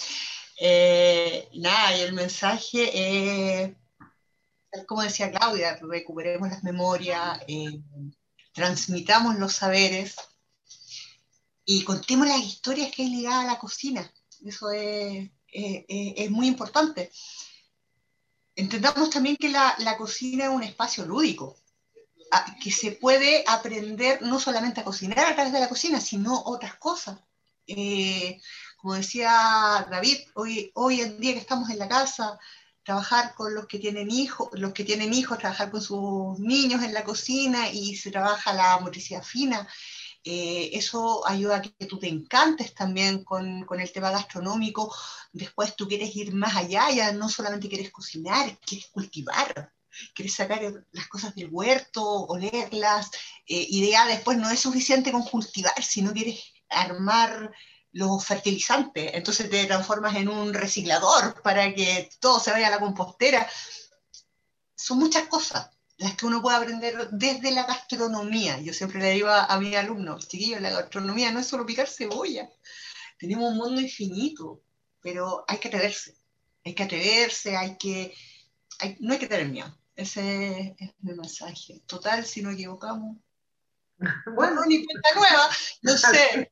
Eh, 0.59 1.49
nada, 1.55 1.97
y 1.97 2.01
el 2.01 2.13
mensaje, 2.13 3.63
es, 3.63 4.85
como 4.85 5.01
decía 5.01 5.31
Claudia, 5.31 5.79
recuperemos 5.81 6.49
las 6.49 6.63
memorias, 6.63 7.39
eh, 7.47 7.81
transmitamos 8.53 9.37
los 9.37 9.53
saberes, 9.53 10.15
y 11.65 11.83
contemos 11.83 12.27
las 12.27 12.39
historias 12.39 12.91
que 12.91 13.03
hay 13.03 13.09
ligadas 13.09 13.43
a 13.43 13.47
la 13.47 13.59
cocina. 13.59 14.11
Eso 14.43 14.71
es, 14.71 15.29
es, 15.47 16.31
muy 16.31 16.47
importante. 16.47 17.11
Entendamos 18.55 19.09
también 19.09 19.37
que 19.37 19.49
la, 19.49 19.75
la, 19.79 19.97
cocina 19.97 20.45
es 20.45 20.49
un 20.49 20.63
espacio 20.63 21.05
lúdico, 21.05 21.57
que 22.63 22.71
se 22.71 22.93
puede 22.93 23.43
aprender 23.47 24.21
no 24.21 24.39
solamente 24.39 24.81
a 24.81 24.85
cocinar 24.85 25.19
a 25.19 25.35
través 25.35 25.53
de 25.53 25.59
la 25.59 25.69
cocina, 25.69 25.99
sino 25.99 26.41
otras 26.45 26.75
cosas. 26.75 27.19
Eh, 27.67 28.41
como 28.77 28.95
decía 28.95 29.85
David, 29.89 30.17
hoy, 30.35 30.71
hoy 30.73 31.01
en 31.01 31.19
día 31.19 31.33
que 31.33 31.39
estamos 31.39 31.69
en 31.69 31.79
la 31.79 31.87
casa, 31.87 32.39
trabajar 32.83 33.35
con 33.35 33.53
los 33.53 33.67
que 33.67 33.79
tienen 33.79 34.09
hijos, 34.09 34.49
los 34.53 34.73
que 34.73 34.83
tienen 34.83 35.13
hijos, 35.13 35.37
trabajar 35.37 35.69
con 35.69 35.81
sus 35.81 36.39
niños 36.39 36.83
en 36.83 36.93
la 36.93 37.03
cocina 37.03 37.69
y 37.69 37.95
se 37.95 38.11
trabaja 38.11 38.53
la 38.53 38.79
motricidad 38.79 39.23
fina, 39.23 39.67
eh, 40.23 40.69
eso 40.73 41.27
ayuda 41.27 41.57
a 41.57 41.61
que 41.61 41.85
tú 41.87 41.97
te 41.97 42.07
encantes 42.07 42.75
también 42.75 43.23
con, 43.23 43.65
con, 43.65 43.79
el 43.79 43.91
tema 43.91 44.11
gastronómico. 44.11 44.93
Después 45.33 45.75
tú 45.75 45.87
quieres 45.87 46.15
ir 46.15 46.33
más 46.33 46.55
allá, 46.55 46.91
ya 46.91 47.11
no 47.11 47.27
solamente 47.27 47.69
quieres 47.69 47.91
cocinar, 47.91 48.57
quieres 48.59 48.87
cultivar, 48.87 49.73
quieres 50.13 50.35
sacar 50.35 50.61
las 50.91 51.07
cosas 51.07 51.33
del 51.35 51.49
huerto, 51.51 52.03
olerlas. 52.03 53.09
Eh, 53.47 53.65
idea 53.69 54.05
después 54.05 54.37
no 54.37 54.49
es 54.51 54.59
suficiente 54.59 55.11
con 55.11 55.23
cultivar, 55.23 55.81
sino 55.83 56.13
quieres 56.13 56.43
armar 56.69 57.51
los 57.91 58.23
fertilizantes. 58.23 59.11
Entonces 59.15 59.49
te 59.49 59.65
transformas 59.65 60.15
en 60.15 60.29
un 60.29 60.53
reciclador 60.53 61.41
para 61.41 61.73
que 61.73 62.09
todo 62.19 62.39
se 62.39 62.51
vaya 62.51 62.67
a 62.67 62.71
la 62.71 62.79
compostera. 62.79 63.49
Son 64.75 64.99
muchas 64.99 65.27
cosas 65.27 65.69
las 66.01 66.15
que 66.15 66.25
uno 66.25 66.41
puede 66.41 66.57
aprender 66.57 67.09
desde 67.11 67.51
la 67.51 67.63
gastronomía. 67.63 68.59
Yo 68.59 68.73
siempre 68.73 68.99
le 68.99 69.11
digo 69.11 69.29
a, 69.29 69.59
mis 69.59 69.75
alumnos, 69.75 70.27
chiquillos, 70.27 70.59
la 70.59 70.71
gastronomía 70.71 71.31
no 71.31 71.39
es 71.39 71.45
solo 71.45 71.63
picar 71.63 71.87
cebolla. 71.87 72.49
Tenemos 73.19 73.51
un 73.51 73.57
mundo 73.57 73.79
infinito, 73.79 74.63
pero 74.99 75.45
hay 75.47 75.59
que 75.59 75.67
atreverse. 75.67 76.15
Hay 76.65 76.73
que 76.73 76.83
atreverse, 76.83 77.55
hay 77.55 77.77
que 77.77 78.15
no 78.99 79.13
hay 79.13 79.19
que 79.19 79.27
tener 79.27 79.47
miedo. 79.47 79.77
Ese 79.95 80.75
es 80.79 80.91
mi 81.01 81.13
mensaje. 81.13 81.83
Total, 81.85 82.25
si 82.25 82.41
nos 82.41 82.53
equivocamos. 82.53 83.17
Bueno, 84.35 84.65
ni 84.65 84.83
cuenta 84.83 85.09
nueva, 85.13 85.49
no 85.83 85.95
sé. 85.95 86.51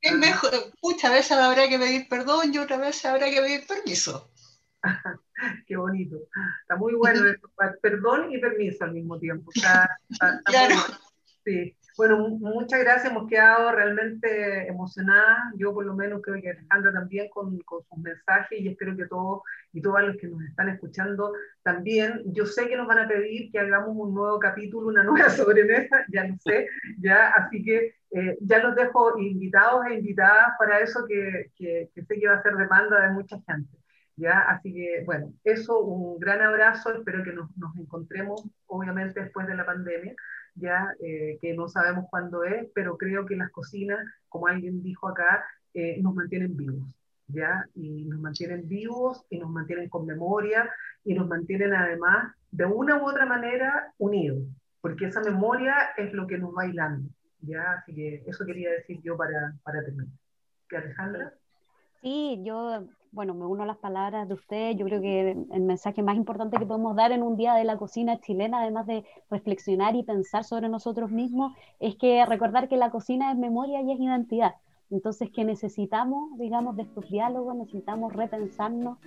Es 0.00 0.12
mejor, 0.14 0.72
muchas 0.80 1.12
veces 1.12 1.32
habrá 1.32 1.68
que 1.68 1.78
pedir 1.78 2.08
perdón 2.08 2.54
y 2.54 2.56
otras 2.56 2.80
veces 2.80 3.04
habrá 3.04 3.28
que 3.28 3.42
pedir 3.42 3.66
permiso. 3.66 4.30
Qué 5.66 5.76
bonito. 5.76 6.16
Está 6.62 6.76
muy 6.76 6.94
bueno 6.94 7.20
Perdón 7.82 8.32
y 8.32 8.38
permiso 8.38 8.84
al 8.84 8.92
mismo 8.92 9.18
tiempo. 9.18 9.50
Está, 9.54 9.88
claro. 10.44 10.74
Sí. 11.44 11.74
Bueno, 11.96 12.28
muchas 12.28 12.78
gracias. 12.78 13.10
Hemos 13.10 13.28
quedado 13.28 13.72
realmente 13.72 14.68
emocionadas. 14.68 15.52
Yo 15.56 15.74
por 15.74 15.84
lo 15.84 15.96
menos 15.96 16.20
creo 16.22 16.40
que 16.40 16.50
Alejandra 16.50 16.92
también 16.92 17.28
con, 17.28 17.58
con 17.60 17.82
sus 17.82 17.98
mensajes 17.98 18.60
y 18.60 18.68
espero 18.68 18.96
que 18.96 19.06
todos 19.06 19.42
y 19.72 19.82
todas 19.82 20.04
los 20.04 20.16
que 20.16 20.28
nos 20.28 20.40
están 20.42 20.68
escuchando 20.68 21.32
también. 21.64 22.22
Yo 22.26 22.46
sé 22.46 22.68
que 22.68 22.76
nos 22.76 22.86
van 22.86 23.00
a 23.00 23.08
pedir 23.08 23.50
que 23.50 23.58
hagamos 23.58 23.96
un 23.96 24.14
nuevo 24.14 24.38
capítulo, 24.38 24.86
una 24.86 25.02
nueva 25.02 25.28
sobremesa, 25.30 26.04
ya 26.08 26.24
lo 26.24 26.36
sé, 26.38 26.68
ya, 26.98 27.30
así 27.30 27.64
que 27.64 27.94
eh, 28.12 28.38
ya 28.42 28.60
los 28.60 28.76
dejo 28.76 29.18
invitados 29.18 29.86
e 29.86 29.94
invitadas 29.94 30.52
para 30.56 30.78
eso 30.78 31.04
que, 31.06 31.50
que, 31.56 31.90
que 31.94 32.04
sé 32.04 32.20
que 32.20 32.28
va 32.28 32.34
a 32.34 32.42
ser 32.42 32.54
demanda 32.54 33.00
de 33.00 33.10
mucha 33.10 33.40
gente. 33.46 33.77
¿Ya? 34.18 34.40
Así 34.50 34.74
que, 34.74 35.02
bueno, 35.06 35.32
eso, 35.44 35.78
un 35.80 36.18
gran 36.18 36.42
abrazo, 36.42 36.92
espero 36.92 37.22
que 37.22 37.32
nos, 37.32 37.56
nos 37.56 37.74
encontremos, 37.76 38.44
obviamente, 38.66 39.20
después 39.20 39.46
de 39.46 39.54
la 39.54 39.64
pandemia, 39.64 40.14
ya 40.56 40.92
eh, 41.00 41.38
que 41.40 41.54
no 41.54 41.68
sabemos 41.68 42.06
cuándo 42.10 42.42
es, 42.42 42.68
pero 42.74 42.98
creo 42.98 43.24
que 43.24 43.36
las 43.36 43.50
cocinas, 43.50 44.00
como 44.28 44.48
alguien 44.48 44.82
dijo 44.82 45.08
acá, 45.08 45.44
eh, 45.72 46.00
nos 46.02 46.14
mantienen 46.14 46.56
vivos, 46.56 46.84
¿ya? 47.28 47.64
Y 47.74 48.04
nos 48.06 48.20
mantienen 48.20 48.68
vivos 48.68 49.24
y 49.30 49.38
nos 49.38 49.50
mantienen 49.50 49.88
con 49.88 50.04
memoria 50.04 50.68
y 51.04 51.14
nos 51.14 51.28
mantienen 51.28 51.72
además, 51.72 52.34
de 52.50 52.64
una 52.64 53.00
u 53.00 53.08
otra 53.08 53.24
manera, 53.24 53.92
unidos, 53.98 54.42
porque 54.80 55.06
esa 55.06 55.20
memoria 55.20 55.74
es 55.96 56.12
lo 56.12 56.26
que 56.26 56.38
nos 56.38 56.50
va 56.56 56.66
hilando, 56.66 57.08
¿ya? 57.40 57.74
Así 57.74 57.94
que 57.94 58.24
eso 58.26 58.44
quería 58.44 58.70
decir 58.72 59.00
yo 59.02 59.16
para, 59.16 59.54
para 59.62 59.84
terminar. 59.84 60.08
¿Qué, 60.68 60.76
Alejandra? 60.76 61.32
Sí, 62.02 62.40
yo 62.44 62.88
bueno, 63.12 63.34
me 63.34 63.46
uno 63.46 63.62
a 63.62 63.66
las 63.66 63.78
palabras 63.78 64.28
de 64.28 64.34
usted. 64.34 64.76
Yo 64.76 64.84
creo 64.86 65.00
que 65.00 65.30
el 65.30 65.62
mensaje 65.62 66.02
más 66.02 66.16
importante 66.16 66.58
que 66.58 66.66
podemos 66.66 66.96
dar 66.96 67.12
en 67.12 67.22
un 67.22 67.36
día 67.36 67.54
de 67.54 67.64
la 67.64 67.76
cocina 67.76 68.20
chilena, 68.20 68.60
además 68.60 68.86
de 68.86 69.04
reflexionar 69.30 69.96
y 69.96 70.02
pensar 70.02 70.44
sobre 70.44 70.68
nosotros 70.68 71.10
mismos, 71.10 71.52
es 71.80 71.96
que 71.96 72.24
recordar 72.26 72.68
que 72.68 72.76
la 72.76 72.90
cocina 72.90 73.32
es 73.32 73.38
memoria 73.38 73.80
y 73.82 73.92
es 73.92 74.00
identidad. 74.00 74.54
Entonces, 74.90 75.30
que 75.30 75.44
necesitamos, 75.44 76.38
digamos, 76.38 76.76
de 76.76 76.82
estos 76.82 77.08
diálogos, 77.10 77.54
necesitamos 77.56 78.12
repensarnos 78.12 78.98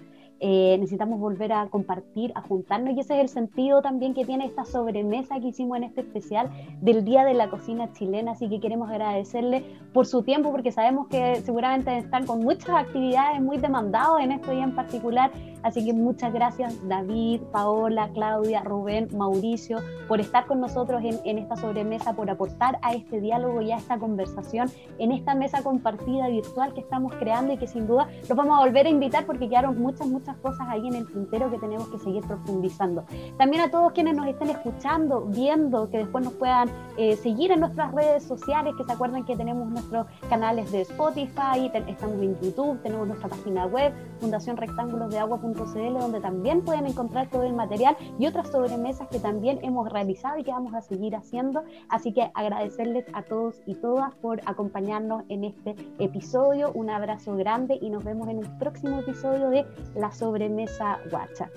eh, 0.43 0.75
necesitamos 0.79 1.19
volver 1.19 1.53
a 1.53 1.67
compartir, 1.67 2.31
a 2.33 2.41
juntarnos, 2.41 2.95
y 2.95 2.99
ese 2.99 3.13
es 3.13 3.21
el 3.21 3.29
sentido 3.29 3.83
también 3.83 4.15
que 4.15 4.25
tiene 4.25 4.45
esta 4.45 4.65
sobremesa 4.65 5.39
que 5.39 5.49
hicimos 5.49 5.77
en 5.77 5.83
este 5.83 6.01
especial 6.01 6.49
del 6.81 7.05
Día 7.05 7.23
de 7.23 7.35
la 7.35 7.49
Cocina 7.51 7.93
Chilena, 7.93 8.31
así 8.31 8.49
que 8.49 8.59
queremos 8.59 8.89
agradecerle 8.89 9.63
por 9.93 10.07
su 10.07 10.23
tiempo, 10.23 10.51
porque 10.51 10.71
sabemos 10.71 11.07
que 11.09 11.35
seguramente 11.45 11.95
están 11.95 12.25
con 12.25 12.39
muchas 12.39 12.69
actividades 12.69 13.39
muy 13.39 13.59
demandados 13.59 14.19
en 14.19 14.31
este 14.31 14.51
día 14.51 14.63
en 14.63 14.73
particular, 14.73 15.31
así 15.61 15.85
que 15.85 15.93
muchas 15.93 16.33
gracias 16.33 16.75
David, 16.87 17.41
Paola, 17.51 18.09
Claudia, 18.13 18.63
Rubén, 18.63 19.09
Mauricio, 19.15 19.77
por 20.07 20.19
estar 20.19 20.47
con 20.47 20.59
nosotros 20.59 21.03
en, 21.03 21.19
en 21.23 21.37
esta 21.37 21.55
sobremesa, 21.55 22.13
por 22.13 22.31
aportar 22.31 22.79
a 22.81 22.93
este 22.93 23.21
diálogo 23.21 23.61
y 23.61 23.71
a 23.71 23.77
esta 23.77 23.99
conversación 23.99 24.69
en 24.97 25.11
esta 25.11 25.35
mesa 25.35 25.61
compartida 25.61 26.27
virtual 26.29 26.73
que 26.73 26.79
estamos 26.79 27.13
creando 27.15 27.53
y 27.53 27.57
que 27.57 27.67
sin 27.67 27.85
duda 27.85 28.09
los 28.27 28.35
vamos 28.35 28.57
a 28.57 28.61
volver 28.65 28.87
a 28.87 28.89
invitar 28.89 29.25
porque 29.27 29.47
quedaron 29.47 29.79
muchas, 29.79 30.07
muchas 30.07 30.30
cosas 30.37 30.67
ahí 30.69 30.87
en 30.87 30.95
el 30.95 31.07
tintero 31.07 31.49
que 31.51 31.57
tenemos 31.57 31.87
que 31.89 31.99
seguir 31.99 32.23
profundizando. 32.25 33.05
También 33.37 33.63
a 33.63 33.71
todos 33.71 33.91
quienes 33.93 34.15
nos 34.15 34.27
estén 34.27 34.49
escuchando, 34.49 35.21
viendo, 35.27 35.89
que 35.89 35.99
después 35.99 36.23
nos 36.23 36.33
puedan 36.33 36.69
eh, 36.97 37.15
seguir 37.17 37.51
en 37.51 37.61
nuestras 37.61 37.91
redes 37.93 38.23
sociales, 38.23 38.73
que 38.77 38.83
se 38.83 38.91
acuerden 38.91 39.25
que 39.25 39.35
tenemos 39.35 39.69
nuestros 39.69 40.07
canales 40.29 40.71
de 40.71 40.81
Spotify, 40.81 41.71
estamos 41.87 42.21
en 42.21 42.39
YouTube, 42.39 42.81
tenemos 42.81 43.07
nuestra 43.07 43.29
página 43.29 43.65
web, 43.65 43.93
fundacionrectangulosdeagua.cl, 44.19 45.99
donde 45.99 46.19
también 46.19 46.61
pueden 46.61 46.85
encontrar 46.87 47.29
todo 47.29 47.43
el 47.43 47.53
material 47.53 47.95
y 48.19 48.27
otras 48.27 48.49
sobremesas 48.49 49.07
que 49.09 49.19
también 49.19 49.59
hemos 49.61 49.91
realizado 49.91 50.37
y 50.37 50.43
que 50.43 50.51
vamos 50.51 50.73
a 50.73 50.81
seguir 50.81 51.15
haciendo. 51.15 51.63
Así 51.89 52.13
que 52.13 52.31
agradecerles 52.33 53.05
a 53.13 53.23
todos 53.23 53.61
y 53.65 53.75
todas 53.75 54.13
por 54.15 54.41
acompañarnos 54.45 55.23
en 55.29 55.43
este 55.43 55.75
episodio. 55.99 56.71
Un 56.73 56.89
abrazo 56.89 57.35
grande 57.35 57.77
y 57.81 57.89
nos 57.89 58.03
vemos 58.03 58.27
en 58.29 58.39
el 58.39 58.49
próximo 58.57 58.99
episodio 58.99 59.49
de 59.49 59.65
Las 59.95 60.20
sobremesa 60.21 60.99
guacha. 61.09 61.49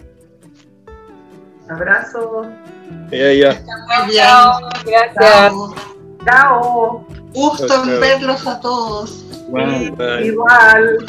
Abrazo. 1.68 2.46
Ya, 3.10 3.32
ya. 3.32 3.52
Gracias. 4.86 5.52
Chao. 6.24 7.06
Gusto 7.34 7.84
en 7.84 8.00
verlos 8.00 8.46
a 8.46 8.60
todos. 8.60 9.24
Igual. 10.22 11.04